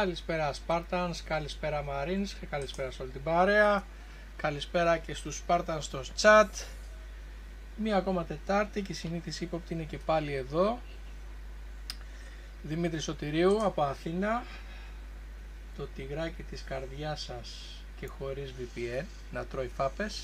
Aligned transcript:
Καλησπέρα 0.00 0.54
Spartans, 0.66 1.14
καλησπέρα 1.24 1.84
Marines 1.88 2.28
και 2.40 2.46
καλησπέρα 2.46 2.90
σε 2.90 3.02
όλη 3.02 3.10
την 3.10 3.22
παρέα. 3.22 3.84
Καλησπέρα 4.36 4.96
και 4.96 5.14
στους 5.14 5.42
Spartans 5.46 5.78
στο 5.80 6.02
chat. 6.20 6.48
Μία 7.76 7.96
ακόμα 7.96 8.24
Τετάρτη 8.24 8.82
και 8.82 8.92
η 8.92 8.94
συνήθις 8.94 9.40
ύποπτη 9.40 9.74
είναι 9.74 9.82
και 9.82 9.98
πάλι 9.98 10.34
εδώ. 10.34 10.78
Δημήτρης 12.62 13.02
Σωτηρίου 13.02 13.64
από 13.64 13.82
Αθήνα. 13.82 14.42
Το 15.76 15.88
τυγράκι 15.96 16.42
της 16.42 16.64
καρδιάς 16.68 17.20
σας 17.22 17.48
και 18.00 18.06
χωρίς 18.06 18.54
VPN 18.58 19.04
να 19.32 19.44
τρώει 19.44 19.70
φάπες. 19.76 20.22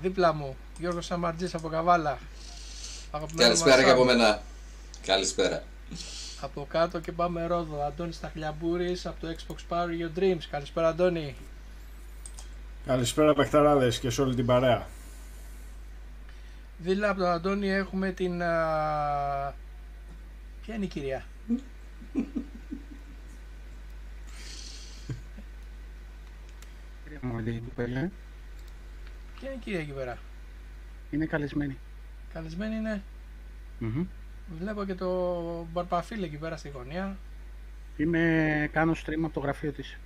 Δίπλα 0.00 0.32
μου, 0.32 0.56
Γιώργος 0.78 1.06
Σαμαρτζής 1.06 1.54
από 1.54 1.68
Καβάλα. 1.68 2.18
Καλησπέρα 3.36 3.84
και 3.84 3.90
από 3.90 4.04
μένα. 4.04 4.42
Καλησπέρα. 5.06 5.62
Από 6.40 6.66
κάτω 6.70 7.00
και 7.00 7.12
πάμε 7.12 7.46
Ρόδο. 7.46 7.82
Αντώνης 7.82 8.20
Ταχλιαμπούρης 8.20 9.06
από 9.06 9.20
το 9.20 9.36
Xbox 9.36 9.56
Power 9.68 9.88
Your 9.88 10.18
Dreams. 10.18 10.42
Καλησπέρα 10.50 10.88
Αντώνη. 10.88 11.36
Καλησπέρα 12.86 13.34
παιχταράδες 13.34 13.98
και 13.98 14.10
σε 14.10 14.22
όλη 14.22 14.34
την 14.34 14.46
παρέα. 14.46 14.86
Δίλα 16.78 17.10
από 17.10 17.18
τον 17.20 17.28
Αντώνη 17.28 17.70
έχουμε 17.70 18.10
την... 18.10 18.42
Α... 18.42 19.54
Ποια 20.62 20.74
είναι 20.74 20.84
η 20.84 20.88
κυρία; 20.88 21.24
Ποια 29.36 29.48
είναι 29.48 29.54
η 29.54 29.58
κυρία 29.60 29.80
εκεί 29.80 29.92
πέρα; 29.92 30.18
Είναι 31.10 31.26
καλεσμένη. 31.26 31.76
Καλεσμένη 32.32 32.74
είναι. 32.76 33.02
Mm-hmm. 33.80 34.04
Βλέπω 34.58 34.84
και 34.84 34.94
το 34.94 35.66
μπαρπαφίλ 35.72 36.22
εκεί 36.22 36.36
πέρα 36.36 36.56
στη 36.56 36.68
γωνία. 36.68 37.16
Είμαι, 37.96 38.68
κάνω 38.72 38.92
stream 38.92 39.22
από 39.24 39.34
το 39.34 39.40
γραφείο 39.40 39.72
της. 39.72 39.98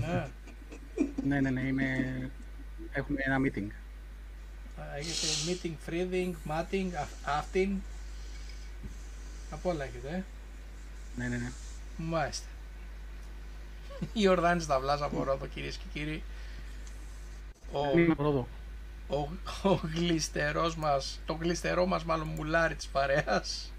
Ναι. 0.00 0.28
ναι, 1.24 1.40
ναι, 1.40 1.50
ναι, 1.50 1.60
είμαι... 1.60 2.30
έχουμε 2.92 3.18
ένα 3.24 3.36
meeting. 3.38 3.68
Έχετε 4.96 5.26
meeting, 5.46 5.90
freezing, 5.90 6.32
matting, 6.50 6.90
afting. 7.40 7.76
Από 9.50 9.70
όλα 9.70 9.84
έχετε, 9.84 10.08
ε. 10.08 10.22
Ναι, 11.16 11.28
ναι, 11.28 11.36
ναι. 11.36 11.50
Μάλιστα. 11.96 12.46
Η 14.12 14.28
Ορδάνη 14.28 14.60
Σταυλάς 14.60 15.02
από 15.02 15.22
Ρόδο, 15.22 15.46
κυρίες 15.46 15.76
και 15.76 15.84
κύριοι. 15.92 16.22
Ο... 17.72 17.98
Είναι 17.98 18.14
Ρόδο 18.18 18.48
ο, 19.08 19.16
ο 19.62 19.80
γλιστερός 19.94 20.76
μας, 20.76 21.20
το 21.26 21.32
γλιστερό 21.32 21.86
μας 21.86 22.04
μάλλον 22.04 22.28
μουλάρι 22.28 22.74
της 22.74 22.86
παρέας 22.86 23.70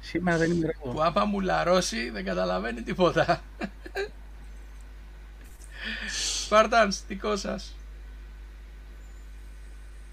Σήμερα 0.00 0.38
δεν 0.38 0.50
είμαι 0.50 0.74
εγώ. 0.80 0.92
Που 0.92 1.02
άμα 1.02 1.24
μουλαρώσει 1.24 2.10
δεν 2.10 2.24
καταλαβαίνει 2.24 2.82
τίποτα. 2.82 3.42
Σπάρτανς, 6.44 7.02
δικό 7.06 7.36
σας. 7.36 7.76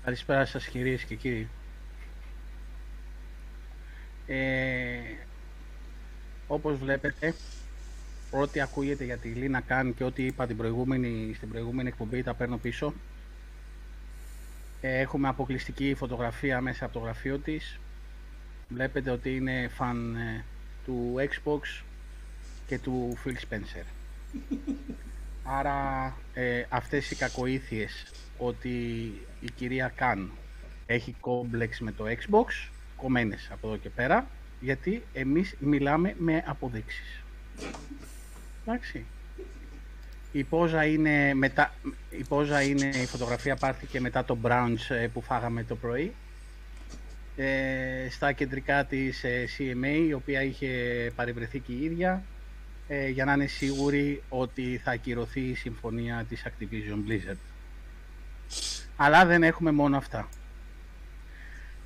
Καλησπέρα 0.04 0.46
σας 0.46 0.68
κυρίες 0.68 1.04
και 1.04 1.16
κύριοι. 1.16 1.50
Ε, 4.28 5.00
όπως 6.48 6.78
βλέπετε, 6.78 7.36
ό,τι 8.31 8.62
ακούγεται 8.62 9.04
για 9.04 9.18
τη 9.18 9.30
Λίνα 9.30 9.62
Καν 9.62 9.96
και 9.96 10.04
ό,τι 10.04 10.25
είπα 10.25 10.48
την 10.48 10.58
προηγούμενη, 10.58 11.34
στην 11.34 11.50
προηγούμενη 11.50 11.88
εκπομπή 11.88 12.24
τα 12.24 12.34
παίρνω 12.34 12.58
πίσω. 12.58 12.94
Ε, 14.81 15.00
έχουμε 15.00 15.27
αποκλειστική 15.27 15.94
φωτογραφία 15.97 16.62
μέσα 16.62 16.85
από 16.85 16.94
το 16.94 17.00
γραφείο 17.00 17.38
της. 17.38 17.79
Βλέπετε 18.69 19.12
ότι 19.12 19.35
είναι 19.35 19.68
φαν 19.68 20.15
ε, 20.15 20.44
του 20.85 21.15
Xbox 21.18 21.83
και 22.68 22.79
του 22.79 23.18
Phil 23.24 23.53
Spencer. 23.53 23.85
Άρα 25.44 26.13
ε, 26.33 26.65
αυτές 26.69 27.12
οι 27.12 27.15
κακοήθειες 27.15 28.12
ότι 28.38 28.77
η 29.39 29.51
κυρία 29.56 29.91
Καν 29.95 30.31
έχει 30.85 31.15
κόμπλεξ 31.19 31.79
με 31.79 31.91
το 31.91 32.06
Xbox, 32.07 32.69
κομμένες 32.95 33.50
από 33.51 33.68
εδώ 33.68 33.77
και 33.77 33.89
πέρα, 33.89 34.27
γιατί 34.59 35.03
εμείς 35.13 35.56
μιλάμε 35.59 36.15
με 36.18 36.44
αποδείξεις. 36.45 37.24
Εντάξει. 38.65 39.06
Η 40.31 40.44
πόζα 40.44 40.85
είναι, 40.85 41.33
μετά, 41.33 41.74
η, 42.09 42.24
πόζα 42.24 42.62
είναι, 42.62 42.85
η 42.88 43.06
φωτογραφία 43.06 43.56
πάρθηκε 43.56 44.00
μετά 44.00 44.25
το 44.25 44.38
brunch 44.44 44.89
ε, 44.89 45.07
που 45.07 45.21
φάγαμε 45.21 45.63
το 45.63 45.75
πρωί 45.75 46.13
ε, 47.35 48.09
στα 48.09 48.31
κεντρικά 48.31 48.85
της 48.85 49.24
ε, 49.24 49.47
CMA 49.57 50.07
η 50.07 50.13
οποία 50.13 50.44
είχε 50.44 50.68
παρευρεθεί 51.15 51.59
και 51.59 51.71
η 51.71 51.83
ίδια 51.83 52.24
ε, 52.88 53.07
για 53.07 53.25
να 53.25 53.33
είναι 53.33 53.45
σίγουρη 53.45 54.24
ότι 54.29 54.81
θα 54.83 54.91
ακυρωθεί 54.91 55.41
η 55.41 55.56
συμφωνία 55.56 56.25
της 56.29 56.45
Activision 56.45 57.09
Blizzard. 57.09 57.38
Αλλά 58.95 59.25
δεν 59.25 59.44
έχουμε 59.44 59.71
μόνο 59.71 59.97
αυτά. 59.97 60.29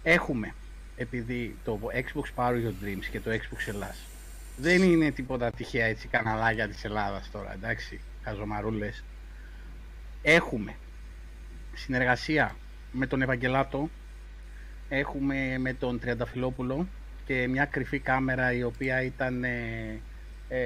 Έχουμε, 0.04 0.54
επειδή 0.96 1.56
το 1.64 1.80
Xbox 1.94 2.44
Power 2.44 2.54
Your 2.54 2.86
Dreams 2.86 3.06
και 3.12 3.20
το 3.20 3.32
Xbox 3.32 3.68
Ελλάς 3.68 4.06
δεν 4.58 4.84
είναι 4.84 5.12
τίποτα 5.12 5.52
τυχαία 5.52 5.86
έτσι 5.86 6.08
καναλάκια 6.08 6.68
της 6.68 6.84
Ελλάδας 6.84 7.32
τώρα, 7.32 7.54
εντάξει 7.54 8.00
χαζομαρούλες. 8.24 9.04
Έχουμε 10.22 10.76
συνεργασία 11.74 12.56
με 12.92 13.08
τον 13.08 13.22
Ευαγγελάτο, 13.22 13.90
έχουμε 14.90 15.58
με 15.58 15.74
τον 15.74 16.00
Τριανταφυλόπουλο 16.00 16.88
και 17.26 17.48
μια 17.48 17.66
κρυφή 17.66 18.00
κάμερα 18.00 18.54
η 18.54 18.64
οποία 18.64 19.02
ήταν 19.02 19.44
ε, 19.44 20.00
ε 20.50 20.60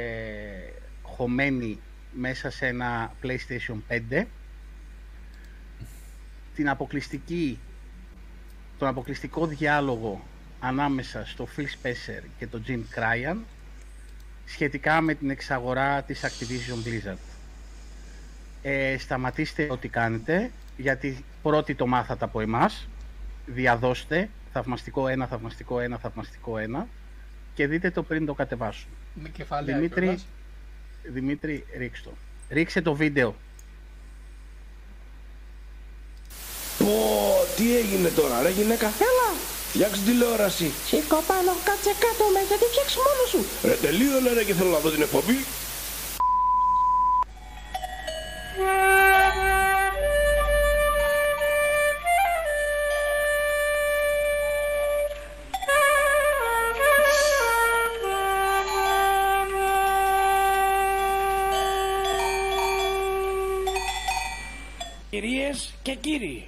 χωμένη 1.02 1.80
μέσα 2.12 2.50
σε 2.50 2.68
ένα 2.68 3.14
PlayStation 3.24 3.78
5 4.12 4.24
την 6.56 6.70
αποκλειστική 6.70 7.60
τον 8.78 8.88
αποκλειστικό 8.88 9.48
διάλογο 9.48 10.24
ανάμεσα 10.60 11.26
στο 11.26 11.48
Phil 11.58 11.62
Spencer 11.62 12.24
και 12.38 12.48
τον 12.48 12.64
Jim 12.68 12.80
Cryan 12.96 13.38
σχετικά 14.46 15.02
με 15.02 15.14
την 15.14 15.30
εξαγορά 15.30 16.04
της 16.04 16.22
Activision 16.24 16.88
Blizzard 16.88 17.35
ε, 18.68 18.98
σταματήστε 18.98 19.68
ό,τι 19.72 19.88
κάνετε, 19.88 20.52
γιατί 20.78 21.24
πρώτοι 21.42 21.76
το 21.76 21.88
μάθατε 21.88 22.26
από 22.26 22.40
εμάς, 22.42 22.88
διαδώστε, 23.46 24.30
θαυμαστικό 24.54 25.08
ένα, 25.08 25.28
θαυμαστικό 25.28 25.80
ένα, 25.80 25.98
θαυμαστικό 25.98 26.58
ένα 26.58 26.88
και 27.54 27.68
δείτε 27.68 27.92
το 27.92 28.04
πριν 28.04 28.26
το 28.26 28.34
κατεβάσουν. 28.34 28.90
Με 29.14 29.30
κεφάλαια 29.30 29.76
Δημήτρη, 29.76 30.20
Δημήτρη, 31.04 31.66
ρίξ 31.78 32.04
το. 32.04 32.12
Ρίξε 32.50 32.82
το 32.82 32.94
βίντεο. 32.94 33.36
Πω, 36.78 36.88
τι 37.56 37.78
έγινε 37.78 38.10
τώρα 38.10 38.42
ρε 38.42 38.50
γυναίκα; 38.50 38.86
Έλα. 38.88 39.38
Φτιάξε 39.70 40.02
τηλεόραση. 40.02 40.72
Σήκω 40.86 41.24
πάνω, 41.28 41.52
κάτσε 41.66 41.92
κάτω 42.00 42.24
με, 42.34 42.40
γιατί 42.48 42.64
φτιάξεις 42.64 42.98
μόνος 43.06 43.30
σου; 43.30 43.68
Ρε 43.68 43.76
τελείωνε 43.76 44.34
ρε 44.34 44.44
και 44.44 44.54
θέλω 44.54 44.70
να 44.70 44.80
δω 44.80 44.90
την 44.92 45.02
εκπομπή. 45.02 45.38
Κύριοι, 66.06 66.48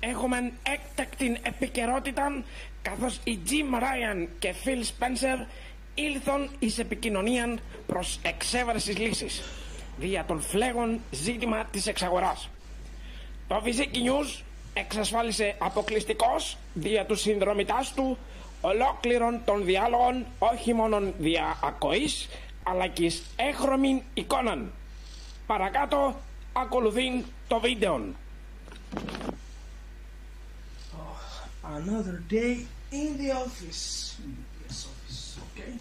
έχουμε 0.00 0.52
έκτακτη 0.62 1.38
επικαιρότητα 1.42 2.42
καθώς 2.82 3.20
οι 3.24 3.38
Jim 3.46 3.74
Ryan 3.78 4.26
και 4.38 4.54
Phil 4.64 4.80
Spencer 4.80 5.46
ήλθαν 5.94 6.50
εις 6.58 6.78
επικοινωνία 6.78 7.58
προς 7.86 8.18
εξέβρεσης 8.22 8.98
λύσης 8.98 9.42
δια 9.98 10.24
των 10.24 10.40
φλέγων 10.40 11.00
ζήτημα 11.10 11.64
της 11.64 11.86
εξαγοράς. 11.86 12.48
Το 13.48 13.62
Viziki 13.64 13.96
News 13.96 14.42
εξασφάλισε 14.74 15.54
αποκλειστικός 15.58 16.56
δια 16.74 17.06
του 17.06 17.14
συνδρομητάς 17.14 17.92
του 17.94 18.18
ολόκληρων 18.60 19.40
των 19.44 19.64
διάλογων 19.64 20.26
όχι 20.38 20.74
μόνο 20.74 21.12
δια 21.18 21.58
ακοής 21.62 22.28
αλλά 22.62 22.86
και 22.86 23.04
εις 23.04 23.22
έχρωμην 23.36 24.02
εικόναν. 24.14 24.72
Παρακάτω 25.46 26.20
ακολουθεί 26.52 27.24
το 27.48 27.60
βίντεο. 27.60 28.00
Oh, 30.94 31.20
another 31.64 32.22
day 32.28 32.66
in 32.90 33.16
the 33.18 33.30
office. 33.32 34.16
In 34.24 34.36
the 34.36 34.68
PS 34.68 34.86
office, 34.86 35.38
okay? 35.52 35.72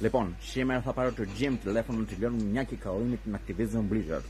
Λοιπόν, 0.00 0.36
σήμερα 0.40 0.80
θα 0.80 0.92
πάρω 0.92 1.12
το 1.12 1.26
gym 1.38 1.56
τηλέφωνο 1.62 1.98
να 1.98 2.04
τελειώνω 2.04 2.44
μια 2.44 2.62
και 2.62 2.76
καλό 2.76 3.00
είναι 3.00 3.18
την 3.24 3.36
Activision 3.36 3.92
Blizzard. 3.92 4.24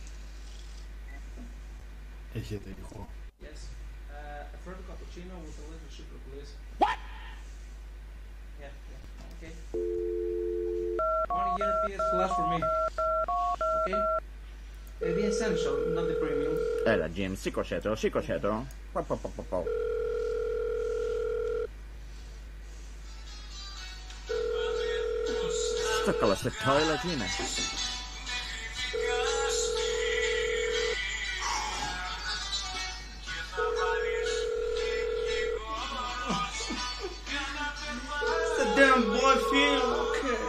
Έχετε 2.35 2.69
ηχό. 2.79 3.09
Yes. 3.43 3.47
Uh, 3.47 4.55
a 4.55 4.59
third 4.65 4.81
cappuccino 4.89 5.35
with 5.45 5.59
a 5.63 5.67
little 5.73 5.91
sugar, 5.97 6.19
please. 6.27 6.51
What? 6.83 6.99
Yeah, 8.61 8.73
yeah, 8.91 9.33
okay. 9.33 9.53
One 11.41 11.51
year 11.59 11.73
PS 11.87 12.03
Plus 12.13 12.31
for 12.37 12.47
me. 12.53 12.59
Okay? 13.87 13.95
Uh, 13.95 15.15
the 15.15 15.27
essential, 15.27 15.77
not 15.95 16.09
the 16.09 16.15
premium. 16.15 16.57
Έλα, 16.85 17.11
Jim, 17.17 17.33
σήκωσέ 17.41 17.81
το, 17.83 17.97
σήκωσέ 17.97 18.39
το. 18.43 18.65
Πα, 18.93 19.03
πα, 19.03 19.15
πα, 19.15 19.29
πα, 19.37 19.43
πα. 19.43 19.63
Στο 26.03 26.13
καλά, 26.13 26.35
στο 26.35 26.51
toilet 26.51 27.13
είναι. 27.13 27.25
It's 38.41 38.57
the 38.59 38.67
damn 38.77 39.03
boy 39.15 39.37
feel. 39.51 39.85
Okay. 40.07 40.41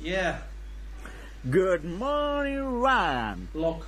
Yeah. 0.00 0.49
Good 1.48 1.84
morning, 1.84 2.82
Ryan. 2.84 3.38
Block. 3.54 3.80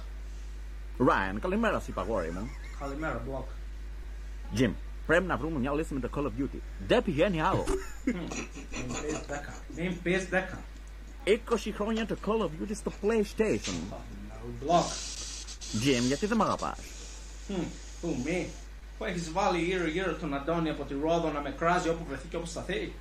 Ryan, 0.98 1.38
καλημέρα 1.40 1.80
σου, 1.80 1.86
είπα 1.90 2.00
αγόρι 2.00 2.30
μου. 2.30 2.50
Καλημέρα, 2.78 3.22
block. 3.28 3.44
Jim, 4.58 4.70
πρέπει 5.06 5.24
να 5.24 5.36
βρούμε 5.36 5.58
μια 5.58 5.72
λύση 5.72 5.94
με 5.94 6.00
το 6.00 6.08
Call 6.16 6.24
of 6.24 6.42
Duty. 6.42 6.58
Δεν 6.86 7.02
πηγαίνει 7.02 7.42
άλλο. 7.42 7.64
Μην 8.04 8.26
πεις 9.02 9.20
10. 9.28 9.54
Μην 9.76 10.02
πεις 10.02 10.28
10. 10.30 10.58
20 11.24 11.72
χρόνια 11.74 12.06
το 12.06 12.16
Call 12.26 12.40
of 12.44 12.46
Duty 12.46 12.74
στο 12.74 12.92
PlayStation. 13.02 13.94
Block. 14.66 14.84
Jim, 15.84 16.00
γιατί 16.02 16.26
δεν 16.26 16.36
μ' 16.36 16.42
αγαπάς. 16.42 16.78
Hm, 17.48 17.64
Πού, 18.00 18.16
μη. 18.24 18.50
Που 18.98 19.04
έχεις 19.04 19.32
βάλει 19.32 19.58
γύρω-γύρω 19.58 20.14
τον 20.14 20.34
Αντώνη 20.34 20.70
από 20.70 20.84
τη 20.84 20.94
Ρόδο 21.02 21.30
να 21.30 21.40
με 21.40 21.50
κράζει 21.50 21.88
όπου 21.88 22.04
βρεθεί 22.08 22.26
και 22.28 22.36
όπου 22.36 22.46
σταθεί. 22.46 22.92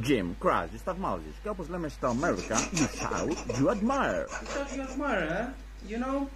Jim, 0.00 0.26
κράζεις, 0.40 0.80
θαυμάζεις. 0.84 1.34
Και 1.42 1.48
όπως 1.48 1.68
λέμε 1.68 1.88
στα 1.88 2.08
Αμέρικα, 2.08 2.68
you 2.72 2.86
shout, 2.98 3.36
you 3.58 3.66
admire. 3.74 4.24
You 4.26 4.46
thought 4.52 4.70
you 4.76 4.82
admire, 4.88 5.28
eh? 5.38 5.46
You 5.90 5.98
know, 6.04 6.28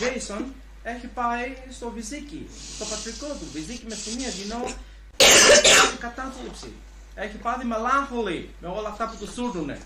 Jason 0.00 0.42
έχει 0.82 1.06
πάει 1.06 1.56
στο 1.70 1.90
Βυζίκι, 1.90 2.46
στο 2.74 2.84
πατρικό 2.84 3.26
του. 3.26 3.46
Βυζίκι 3.52 3.86
με 3.88 3.94
σημεία, 3.94 4.28
you 4.28 4.52
know. 4.52 4.74
Έχει 5.16 5.96
κατάθλιψη. 5.98 6.72
Έχει 7.14 7.36
πάθει 7.36 7.66
melancholy 7.72 8.44
με 8.60 8.68
όλα 8.68 8.88
αυτά 8.88 9.08
που 9.08 9.24
του 9.24 9.32
σούρνουνε. 9.32 9.78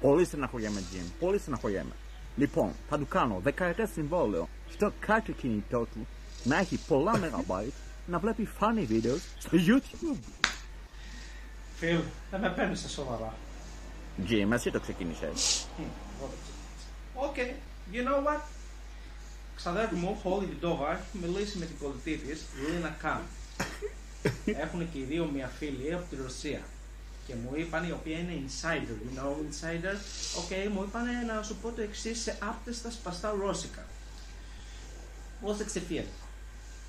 Πολύ 0.00 0.24
στεναχωριέμαι, 0.24 0.82
Jim. 0.92 1.10
Πολύ 1.20 1.38
στεναχωριέμαι. 1.38 1.92
Λοιπόν, 2.36 2.72
θα 2.88 2.98
του 2.98 3.06
κάνω 3.06 3.40
δεκαετές 3.42 3.90
συμβόλαιο 3.94 4.48
στο 4.72 4.92
κάτω 4.98 5.32
κινητό 5.32 5.78
του 5.78 6.06
να 6.44 6.58
έχει 6.58 6.78
πολλά 6.88 7.12
megabyte 7.14 7.72
να 8.06 8.18
βλέπει 8.18 8.48
funny 8.60 8.92
videos 8.92 9.20
στο 9.38 9.50
YouTube. 9.52 10.16
Φιλ, 11.78 12.00
δεν 12.30 12.40
με 12.40 12.50
παίρνεις 12.50 12.78
στα 12.78 12.88
σοβαρά. 12.88 13.34
Jim, 14.28 14.48
εσύ 14.52 14.70
το 14.70 14.80
ξεκίνησες; 14.80 15.66
Okay, 17.14 17.52
you 17.92 18.02
know 18.08 18.26
what? 18.26 18.40
Ξαδέρφη 19.56 19.94
μου, 19.94 20.20
Holly 20.24 20.42
Vidova, 20.42 20.92
έχει 20.92 21.26
μιλήσει 21.26 21.58
με 21.58 21.64
την 21.64 21.78
κολλητή 21.78 22.16
της, 22.16 22.44
Λίνα 22.68 22.96
Καν. 23.02 23.20
Έχουν 24.62 24.92
και 24.92 24.98
οι 24.98 25.02
δύο 25.02 25.24
μια 25.24 25.50
φίλη 25.58 25.94
από 25.94 26.04
τη 26.10 26.16
Ρωσία. 26.22 26.60
Και 27.26 27.34
μου 27.34 27.52
είπαν, 27.54 27.88
η 27.88 27.92
οποία 27.92 28.18
είναι 28.18 28.32
insider, 28.46 28.96
you 29.06 29.18
know, 29.18 29.30
insider. 29.30 29.96
Okay, 30.40 30.68
μου 30.72 30.82
είπαν 30.82 31.26
να 31.26 31.42
σου 31.42 31.56
πω 31.56 31.70
το 31.70 31.80
εξής 31.82 32.22
σε 32.22 32.38
άπτεστα 32.40 32.90
σπαστά 32.90 33.36
ρώσικα. 33.40 33.84
Ως 35.42 35.60
εξεφίρ. 35.60 36.02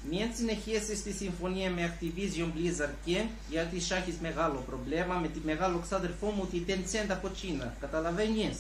Μην 0.08 0.28
συνεχίσει 0.34 0.96
στη 0.96 1.12
συμφωνία 1.12 1.72
με 1.72 1.94
Activision 1.94 2.46
Blizzard 2.46 2.94
και 3.06 3.24
γιατί 3.50 3.76
έχεις 3.76 4.16
μεγάλο 4.22 4.64
πρόβλημα 4.68 5.16
με 5.16 5.28
τη 5.28 5.40
μεγάλο 5.44 5.78
ξάδερφό 5.78 6.28
μου 6.28 6.46
τη 6.52 6.62
Tencent 6.68 7.10
από 7.10 7.28
Κίνα. 7.28 7.76
Καταλαβαίνεις; 7.80 8.58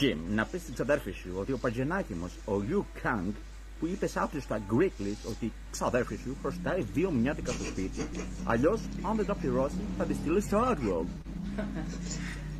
Jim, 0.00 0.16
να 0.28 0.44
πεις 0.44 0.60
στην 0.60 0.74
ξαδέρφη 0.74 1.10
σου 1.10 1.30
ότι 1.34 1.52
ο 1.52 1.58
Παγενάκημος, 1.58 2.32
ο 2.44 2.52
Liu 2.68 3.02
Kang, 3.02 3.32
που 3.80 3.86
είπε 3.86 4.08
αύριο 4.14 4.40
στα 4.40 4.60
Greeklis 4.70 5.28
ότι 5.28 5.52
ξαδέρφη 5.70 6.16
σου 6.16 6.36
προστάει 6.42 6.82
δύο 6.94 7.10
μηνιάτικα 7.10 7.52
στο 7.52 7.64
σπίτι, 7.64 8.08
αλλιώς 8.44 8.80
αν 9.02 9.16
δεν 9.16 9.26
τα 9.26 9.34
πληρώσει 9.34 9.76
θα 9.98 10.04
τη 10.04 10.14
στείλει 10.14 10.40
στο 10.40 10.58
Outworld. 10.68 11.06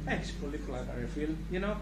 Έχεις 0.05 0.33
πολύ 0.33 0.57
πλάκα 0.57 0.95
ρε 0.99 1.09
φίλ, 1.14 1.29
you 1.53 1.64
know. 1.64 1.76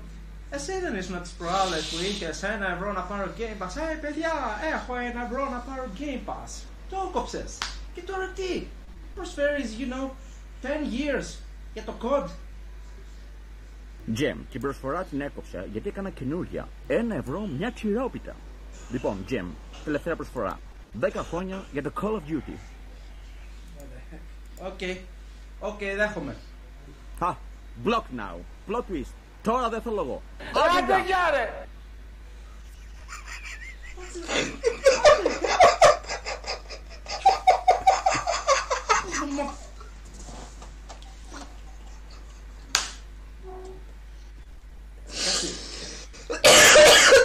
Εσύ 0.54 0.80
δεν 0.80 0.96
ήσουν 0.96 1.22
τις 1.22 1.30
προάλλες 1.30 1.88
που 1.88 1.96
είχες 2.04 2.42
ένα 2.42 2.72
ευρώ 2.74 2.92
να 2.92 3.00
πάρω 3.00 3.32
Game 3.38 3.62
Pass. 3.62 3.76
Ε, 3.92 3.94
παιδιά, 4.00 4.32
έχω 4.74 4.96
ένα 4.96 5.24
ευρώ 5.24 5.48
να 5.50 5.58
πάρω 5.58 5.86
Game 5.98 6.28
Pass. 6.28 6.62
Το 6.90 7.10
κόψες. 7.12 7.58
Και 7.94 8.00
τώρα 8.00 8.28
τι; 8.28 8.66
Προσφέρεις, 9.14 9.76
you 9.78 9.92
know, 9.92 10.10
10 10.62 10.66
years 10.66 11.36
για 11.72 11.82
το 11.82 11.94
code. 12.02 12.28
Jim, 14.16 14.36
την 14.50 14.60
προσφορά 14.60 15.04
την 15.04 15.20
έκοψα 15.20 15.64
γιατί 15.72 15.88
έκανα 15.88 16.10
καινούργια. 16.10 16.68
Ένα 16.86 17.14
ευρώ 17.14 17.40
μια 17.40 17.72
τυρόπιτα. 17.72 18.36
Λοιπόν, 18.90 19.24
Jim, 19.30 19.44
τελευταία 19.84 20.16
προσφορά. 20.16 20.60
10 21.00 21.10
χρόνια 21.14 21.64
για 21.72 21.82
το 21.82 21.92
Call 22.00 22.14
of 22.14 22.30
Duty. 22.30 22.56
Οκ. 24.62 24.80
Οκ, 25.60 25.78
δέχομαι. 25.96 26.36
Ha! 27.20 27.34
Block 27.84 28.04
now. 28.16 28.36
Plot 28.68 28.84
twist. 28.90 29.21
Τώρα 29.42 29.68
δεν 29.68 29.82
θέλω 29.82 30.00
εγώ. 30.00 30.22
Άντε 30.78 31.02
γεια 31.06 31.30
ρε! 31.30 31.66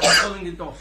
I'm 0.01 0.15
calling 0.21 0.47
it 0.47 0.61
off. 0.61 0.79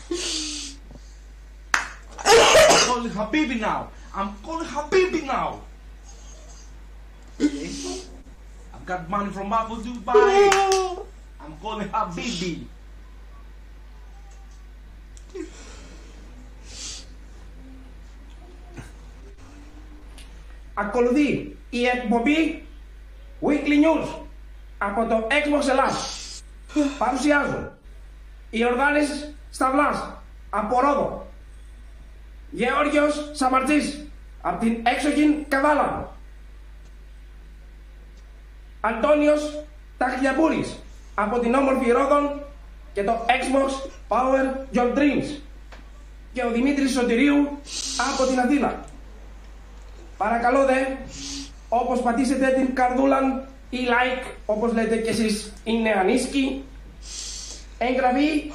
I'm 2.25 2.81
calling 2.89 3.11
Habibi 3.11 3.61
now. 3.61 3.81
I'm 4.15 4.31
calling 4.45 4.69
Habibi 4.75 5.21
now. 5.27 5.61
Okay? 7.41 7.71
I've 8.75 8.87
got 8.87 9.09
money 9.11 9.31
from 9.31 9.53
Abu 9.53 9.77
Dubai. 9.85 11.07
I'm 11.47 11.57
calling 11.63 11.89
Habibi. 11.91 12.67
Ακολουθεί 20.75 21.57
η 21.71 21.87
εκπομπή 21.87 22.67
Weekly 23.41 23.85
News 23.85 24.09
από 24.79 25.07
το 25.07 25.27
Xbox 25.31 25.69
Ελλάς. 25.69 26.21
Παρουσιάζουν 26.99 27.71
η 28.51 28.65
Ορδάνης 28.65 29.35
Σταυλάς 29.51 30.11
από 30.51 30.81
Ρόδο. 30.81 31.27
Γεώργιος 32.51 33.31
Σαμαρτζής 33.33 34.07
από 34.41 34.61
την 34.61 34.87
έξοχη 34.87 35.45
Καβάλα. 35.49 36.17
Αντώνιος 38.81 39.65
Ταχλιαμπούρης 39.99 40.79
από 41.19 41.39
την 41.39 41.55
όμορφη 41.55 41.91
Ρόδον 41.91 42.41
και 42.93 43.05
το 43.05 43.27
Xbox 43.27 43.71
Power 44.09 44.77
Your 44.77 44.99
Dreams. 44.99 45.41
Και 46.33 46.45
ο 46.45 46.51
Δημήτρης 46.51 46.93
Σωτηρίου 46.93 47.59
από 48.13 48.27
την 48.27 48.41
Αθήνα. 48.41 48.85
Παρακαλώ 50.17 50.65
δε, 50.65 50.85
όπως 51.69 52.01
πατήσετε 52.01 52.47
την 52.47 52.75
καρδούλα 52.75 53.49
ή 53.71 53.79
like, 53.79 54.27
όπως 54.47 54.73
λέτε 54.73 54.97
κι 54.97 55.09
εσείς 55.09 55.53
είναι 55.65 55.93
ανίσκοι, 55.93 56.65
εγγραφή 57.79 58.51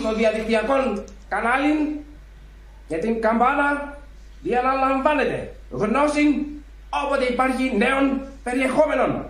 στο 0.00 0.14
διαδικτυακό 0.14 0.74
κανάλι 1.28 2.04
για 2.88 2.98
την 2.98 3.20
καμπάνα 3.20 3.98
διαλαμβάνεται 4.42 5.54
γνώση 5.70 6.46
όποτε 7.04 7.24
υπάρχει 7.24 7.72
νέων 7.76 8.22
περιεχόμενων. 8.42 9.26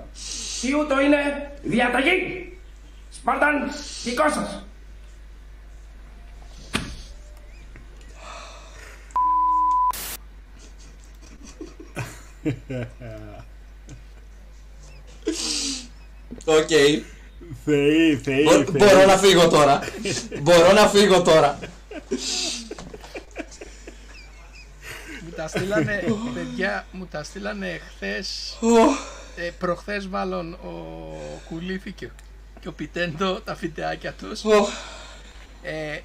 Τι 0.61 0.75
ούτω 0.75 1.01
είναι 1.01 1.51
διαταγή. 1.63 2.38
Σπάρταν 3.21 3.71
δικός 4.05 4.33
σας. 4.33 4.63
Οκ. 16.45 16.69
Θεοί, 17.65 18.17
θεοί, 18.17 18.43
Μπο- 18.43 18.53
θεοί. 18.53 18.65
Μπορώ 18.73 19.07
να 19.07 19.17
φύγω 19.17 19.49
τώρα. 19.49 19.81
Μπορώ 20.43 20.73
να 20.73 20.87
φύγω 20.89 21.23
τώρα. 21.23 21.59
Μου 25.25 25.31
τα 25.37 25.49
στείλανε, 25.49 26.05
παιδιά, 26.35 26.87
μου 26.93 27.07
τα 27.11 27.23
στείλανε 27.23 27.81
χθες, 27.89 28.59
ε, 29.37 29.51
προχθές 29.59 30.07
μάλλον 30.07 30.53
ο 30.53 31.17
Κουλίφη 31.49 31.93
και, 32.59 32.63
και 32.63 32.69
ο 32.69 32.73
Πιτέντο 32.73 33.41
τα 33.41 33.55
φιντεάκια 33.55 34.13
τους. 34.13 34.45
Ω, 34.45 34.69
Ε, 35.63 35.99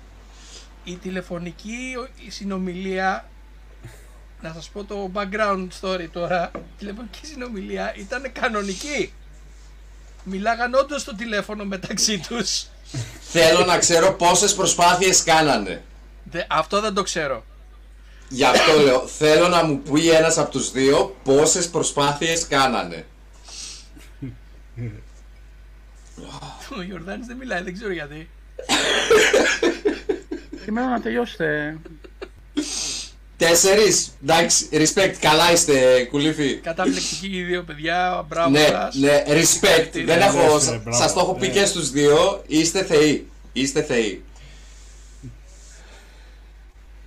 η 0.84 0.96
τηλεφωνική 0.96 1.96
η 2.26 2.30
συνομιλία, 2.30 3.30
να 4.42 4.54
σας 4.54 4.70
πω 4.70 4.84
το 4.84 5.12
background 5.14 5.68
story 5.82 6.08
τώρα, 6.12 6.52
η 6.56 6.60
τηλεφωνική 6.78 7.26
συνομιλία 7.26 7.94
ήταν 7.98 8.32
κανονική. 8.32 9.14
μιλάγαν 10.24 10.74
όντως 10.74 11.02
στο 11.02 11.16
τηλέφωνο 11.16 11.66
μεταξύ 11.66 12.20
τους. 12.28 12.66
Θέλω 13.22 13.66
να 13.66 13.78
ξέρω 13.78 14.14
πόσες 14.14 14.56
προσπάθειες 14.56 15.24
κάνανε. 15.24 15.84
Δε- 16.24 16.44
αυτό 16.50 16.82
δεν 16.82 16.94
το 16.94 17.04
ξέρω. 17.04 17.44
Γι' 18.30 18.44
αυτό 18.46 18.80
λέω, 18.80 19.08
θέλω 19.08 19.48
να 19.48 19.64
μου 19.64 19.80
πει 19.82 20.10
ένας 20.10 20.38
από 20.38 20.52
τους 20.52 20.72
δύο 20.72 21.16
πόσες 21.24 21.70
προσπάθειες 21.70 22.48
κάνανε. 22.48 23.06
Ο 26.78 26.82
Γιορδάνης 26.82 27.28
δεν 27.28 27.38
μιλάει, 27.38 27.62
δεν 27.64 27.74
ξέρω 27.74 27.92
γιατί. 27.92 28.30
Περιμένω 30.60 30.88
να 30.88 31.02
τελειώσετε. 31.02 31.78
Τέσσερις, 33.38 34.12
εντάξει, 34.24 34.68
respect, 34.72 35.14
καλά 35.20 35.52
είστε 35.52 36.04
κουλήφοι. 36.04 36.56
Καταπληκτικοί 36.58 37.30
και 37.30 37.38
οι 37.38 37.44
δύο 37.44 37.64
παιδιά, 37.64 38.26
μπράβο 38.30 38.50
Ναι, 38.50 38.66
σας. 38.68 38.96
ναι, 38.96 39.24
respect. 39.28 39.90
Δεν 39.94 40.06
Ναι, 40.18 40.26
έχω, 40.26 40.54
ναι, 40.54 40.60
σα- 40.60 40.78
μπράβο, 40.78 40.98
σας 40.98 41.14
το 41.14 41.20
έχω 41.20 41.34
πει 41.36 41.48
ναι. 41.48 41.54
και 41.54 41.66
στους 41.66 41.90
δύο, 41.92 42.44
είστε 42.48 42.84
θεοί. 42.84 43.28
Είστε 43.54 43.82
θεοί. 43.84 44.24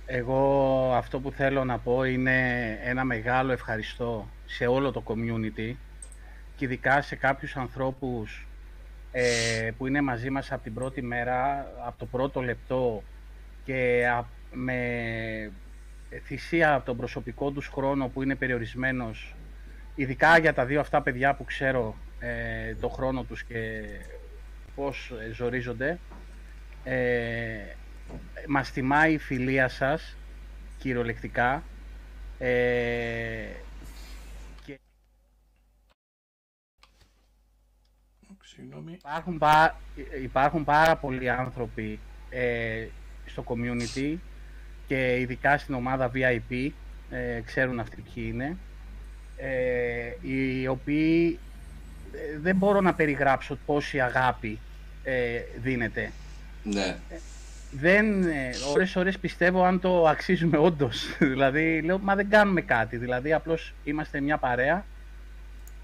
Εγώ 0.05 0.93
αυτό 0.95 1.19
που 1.19 1.31
θέλω 1.31 1.63
να 1.63 1.77
πω 1.77 2.03
είναι 2.03 2.39
ένα 2.83 3.03
μεγάλο 3.03 3.51
ευχαριστώ 3.51 4.29
σε 4.45 4.65
όλο 4.65 4.91
το 4.91 5.03
community 5.07 5.73
και 6.55 6.65
ειδικά 6.65 7.01
σε 7.01 7.15
κάποιους 7.15 7.55
ανθρώπους 7.55 8.47
ε, 9.19 9.71
που 9.77 9.87
είναι 9.87 10.01
μαζί 10.01 10.29
μας 10.29 10.51
από 10.51 10.63
την 10.63 10.73
πρώτη 10.73 11.01
μέρα, 11.01 11.67
από 11.85 11.99
το 11.99 12.05
πρώτο 12.05 12.41
λεπτό 12.41 13.03
και 13.63 14.07
α- 14.07 14.25
με 14.51 15.51
θυσία 16.23 16.73
από 16.73 16.85
τον 16.85 16.97
προσωπικό 16.97 17.51
τους 17.51 17.67
χρόνο 17.67 18.07
που 18.07 18.23
είναι 18.23 18.35
περιορισμένος 18.35 19.35
ειδικά 19.95 20.37
για 20.37 20.53
τα 20.53 20.65
δύο 20.65 20.79
αυτά 20.79 21.01
παιδιά 21.01 21.35
που 21.35 21.43
ξέρω 21.43 21.95
ε, 22.19 22.75
το 22.75 22.89
χρόνο 22.89 23.23
τους 23.23 23.43
και 23.43 23.81
πώς 24.75 25.11
ε, 25.29 25.33
ζορίζονται 25.33 25.99
ε, 26.83 26.95
μας 28.47 28.71
τιμάει 28.71 29.13
η 29.13 29.17
φιλία 29.17 29.67
σας 29.67 30.15
κυριολεκτικά. 30.77 31.63
Ε, 32.39 32.53
Συγγνώμη. 38.57 38.91
υπάρχουν, 38.91 39.37
πά- 39.37 39.75
υπάρχουν 40.23 40.63
πάρα 40.63 40.95
πολλοί 40.95 41.29
άνθρωποι 41.29 41.99
ε, 42.29 42.85
στο 43.25 43.43
community 43.47 44.15
και 44.87 45.19
ειδικά 45.19 45.57
στην 45.57 45.73
ομάδα 45.75 46.11
VIP 46.13 46.69
ε, 47.09 47.41
ξέρουν 47.45 47.79
αυτοί 47.79 48.03
ποιοι 48.13 48.29
είναι 48.33 48.57
ε, 49.37 50.11
οι 50.21 50.67
οποίοι 50.67 51.39
ε, 52.13 52.39
δεν 52.39 52.55
μπορώ 52.55 52.81
να 52.81 52.93
περιγράψω 52.93 53.57
πόση 53.65 54.01
αγάπη 54.01 54.59
ε, 55.03 55.39
δίνεται 55.61 56.11
Ναι. 56.63 56.97
δεν, 57.71 58.23
ε, 58.23 58.49
ώρες 58.73 58.95
ώρες 58.95 59.17
πιστεύω 59.19 59.63
αν 59.63 59.79
το 59.79 60.07
αξίζουμε 60.07 60.57
όντως. 60.57 61.05
δηλαδή, 61.19 61.81
λέω, 61.81 61.97
μα 61.99 62.15
δεν 62.15 62.29
κάνουμε 62.29 62.61
κάτι. 62.61 62.97
Δηλαδή, 62.97 63.33
απλώς 63.33 63.73
είμαστε 63.83 64.19
μια 64.21 64.37
παρέα 64.37 64.85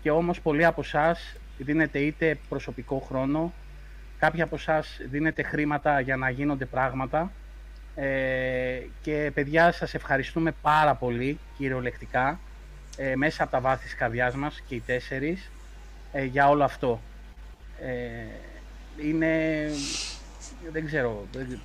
και 0.01 0.11
όμως 0.11 0.41
πολλοί 0.41 0.65
από 0.65 0.81
εσάς 0.81 1.35
δίνετε 1.57 1.99
είτε 1.99 2.37
προσωπικό 2.49 2.99
χρόνο, 2.99 3.53
κάποιοι 4.19 4.41
από 4.41 4.55
εσάς 4.55 4.99
δίνετε 5.09 5.43
χρήματα 5.43 5.99
για 5.99 6.15
να 6.15 6.29
γίνονται 6.29 6.65
πράγματα 6.65 7.31
ε, 7.95 8.81
και 9.01 9.31
παιδιά 9.33 9.71
σας 9.71 9.93
ευχαριστούμε 9.93 10.53
πάρα 10.61 10.95
πολύ 10.95 11.39
κυριολεκτικά 11.57 12.39
ε, 12.97 13.15
μέσα 13.15 13.43
από 13.43 13.51
τα 13.51 13.59
βάθη 13.59 13.83
της 13.83 13.95
καρδιάς 13.95 14.35
μας 14.35 14.61
και 14.67 14.75
οι 14.75 14.81
τέσσερις 14.85 15.51
ε, 16.11 16.23
για 16.23 16.49
όλο 16.49 16.63
αυτό. 16.63 17.01
Ε, 17.81 18.25
είναι 19.07 19.69
δεν 20.71 20.85
ξέρω, 20.85 21.27
δεν, 21.31 21.59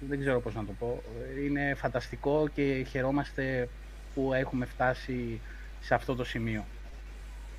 δεν 0.00 0.20
ξέρω 0.20 0.40
πώς 0.40 0.54
να 0.54 0.64
το 0.64 0.72
πω. 0.78 1.02
Είναι 1.44 1.74
φανταστικό 1.74 2.48
και 2.54 2.86
χαιρόμαστε 2.88 3.68
που 4.14 4.32
έχουμε 4.34 4.66
φτάσει 4.66 5.40
σε 5.80 5.94
αυτό 5.94 6.14
το 6.14 6.24
σημείο. 6.24 6.64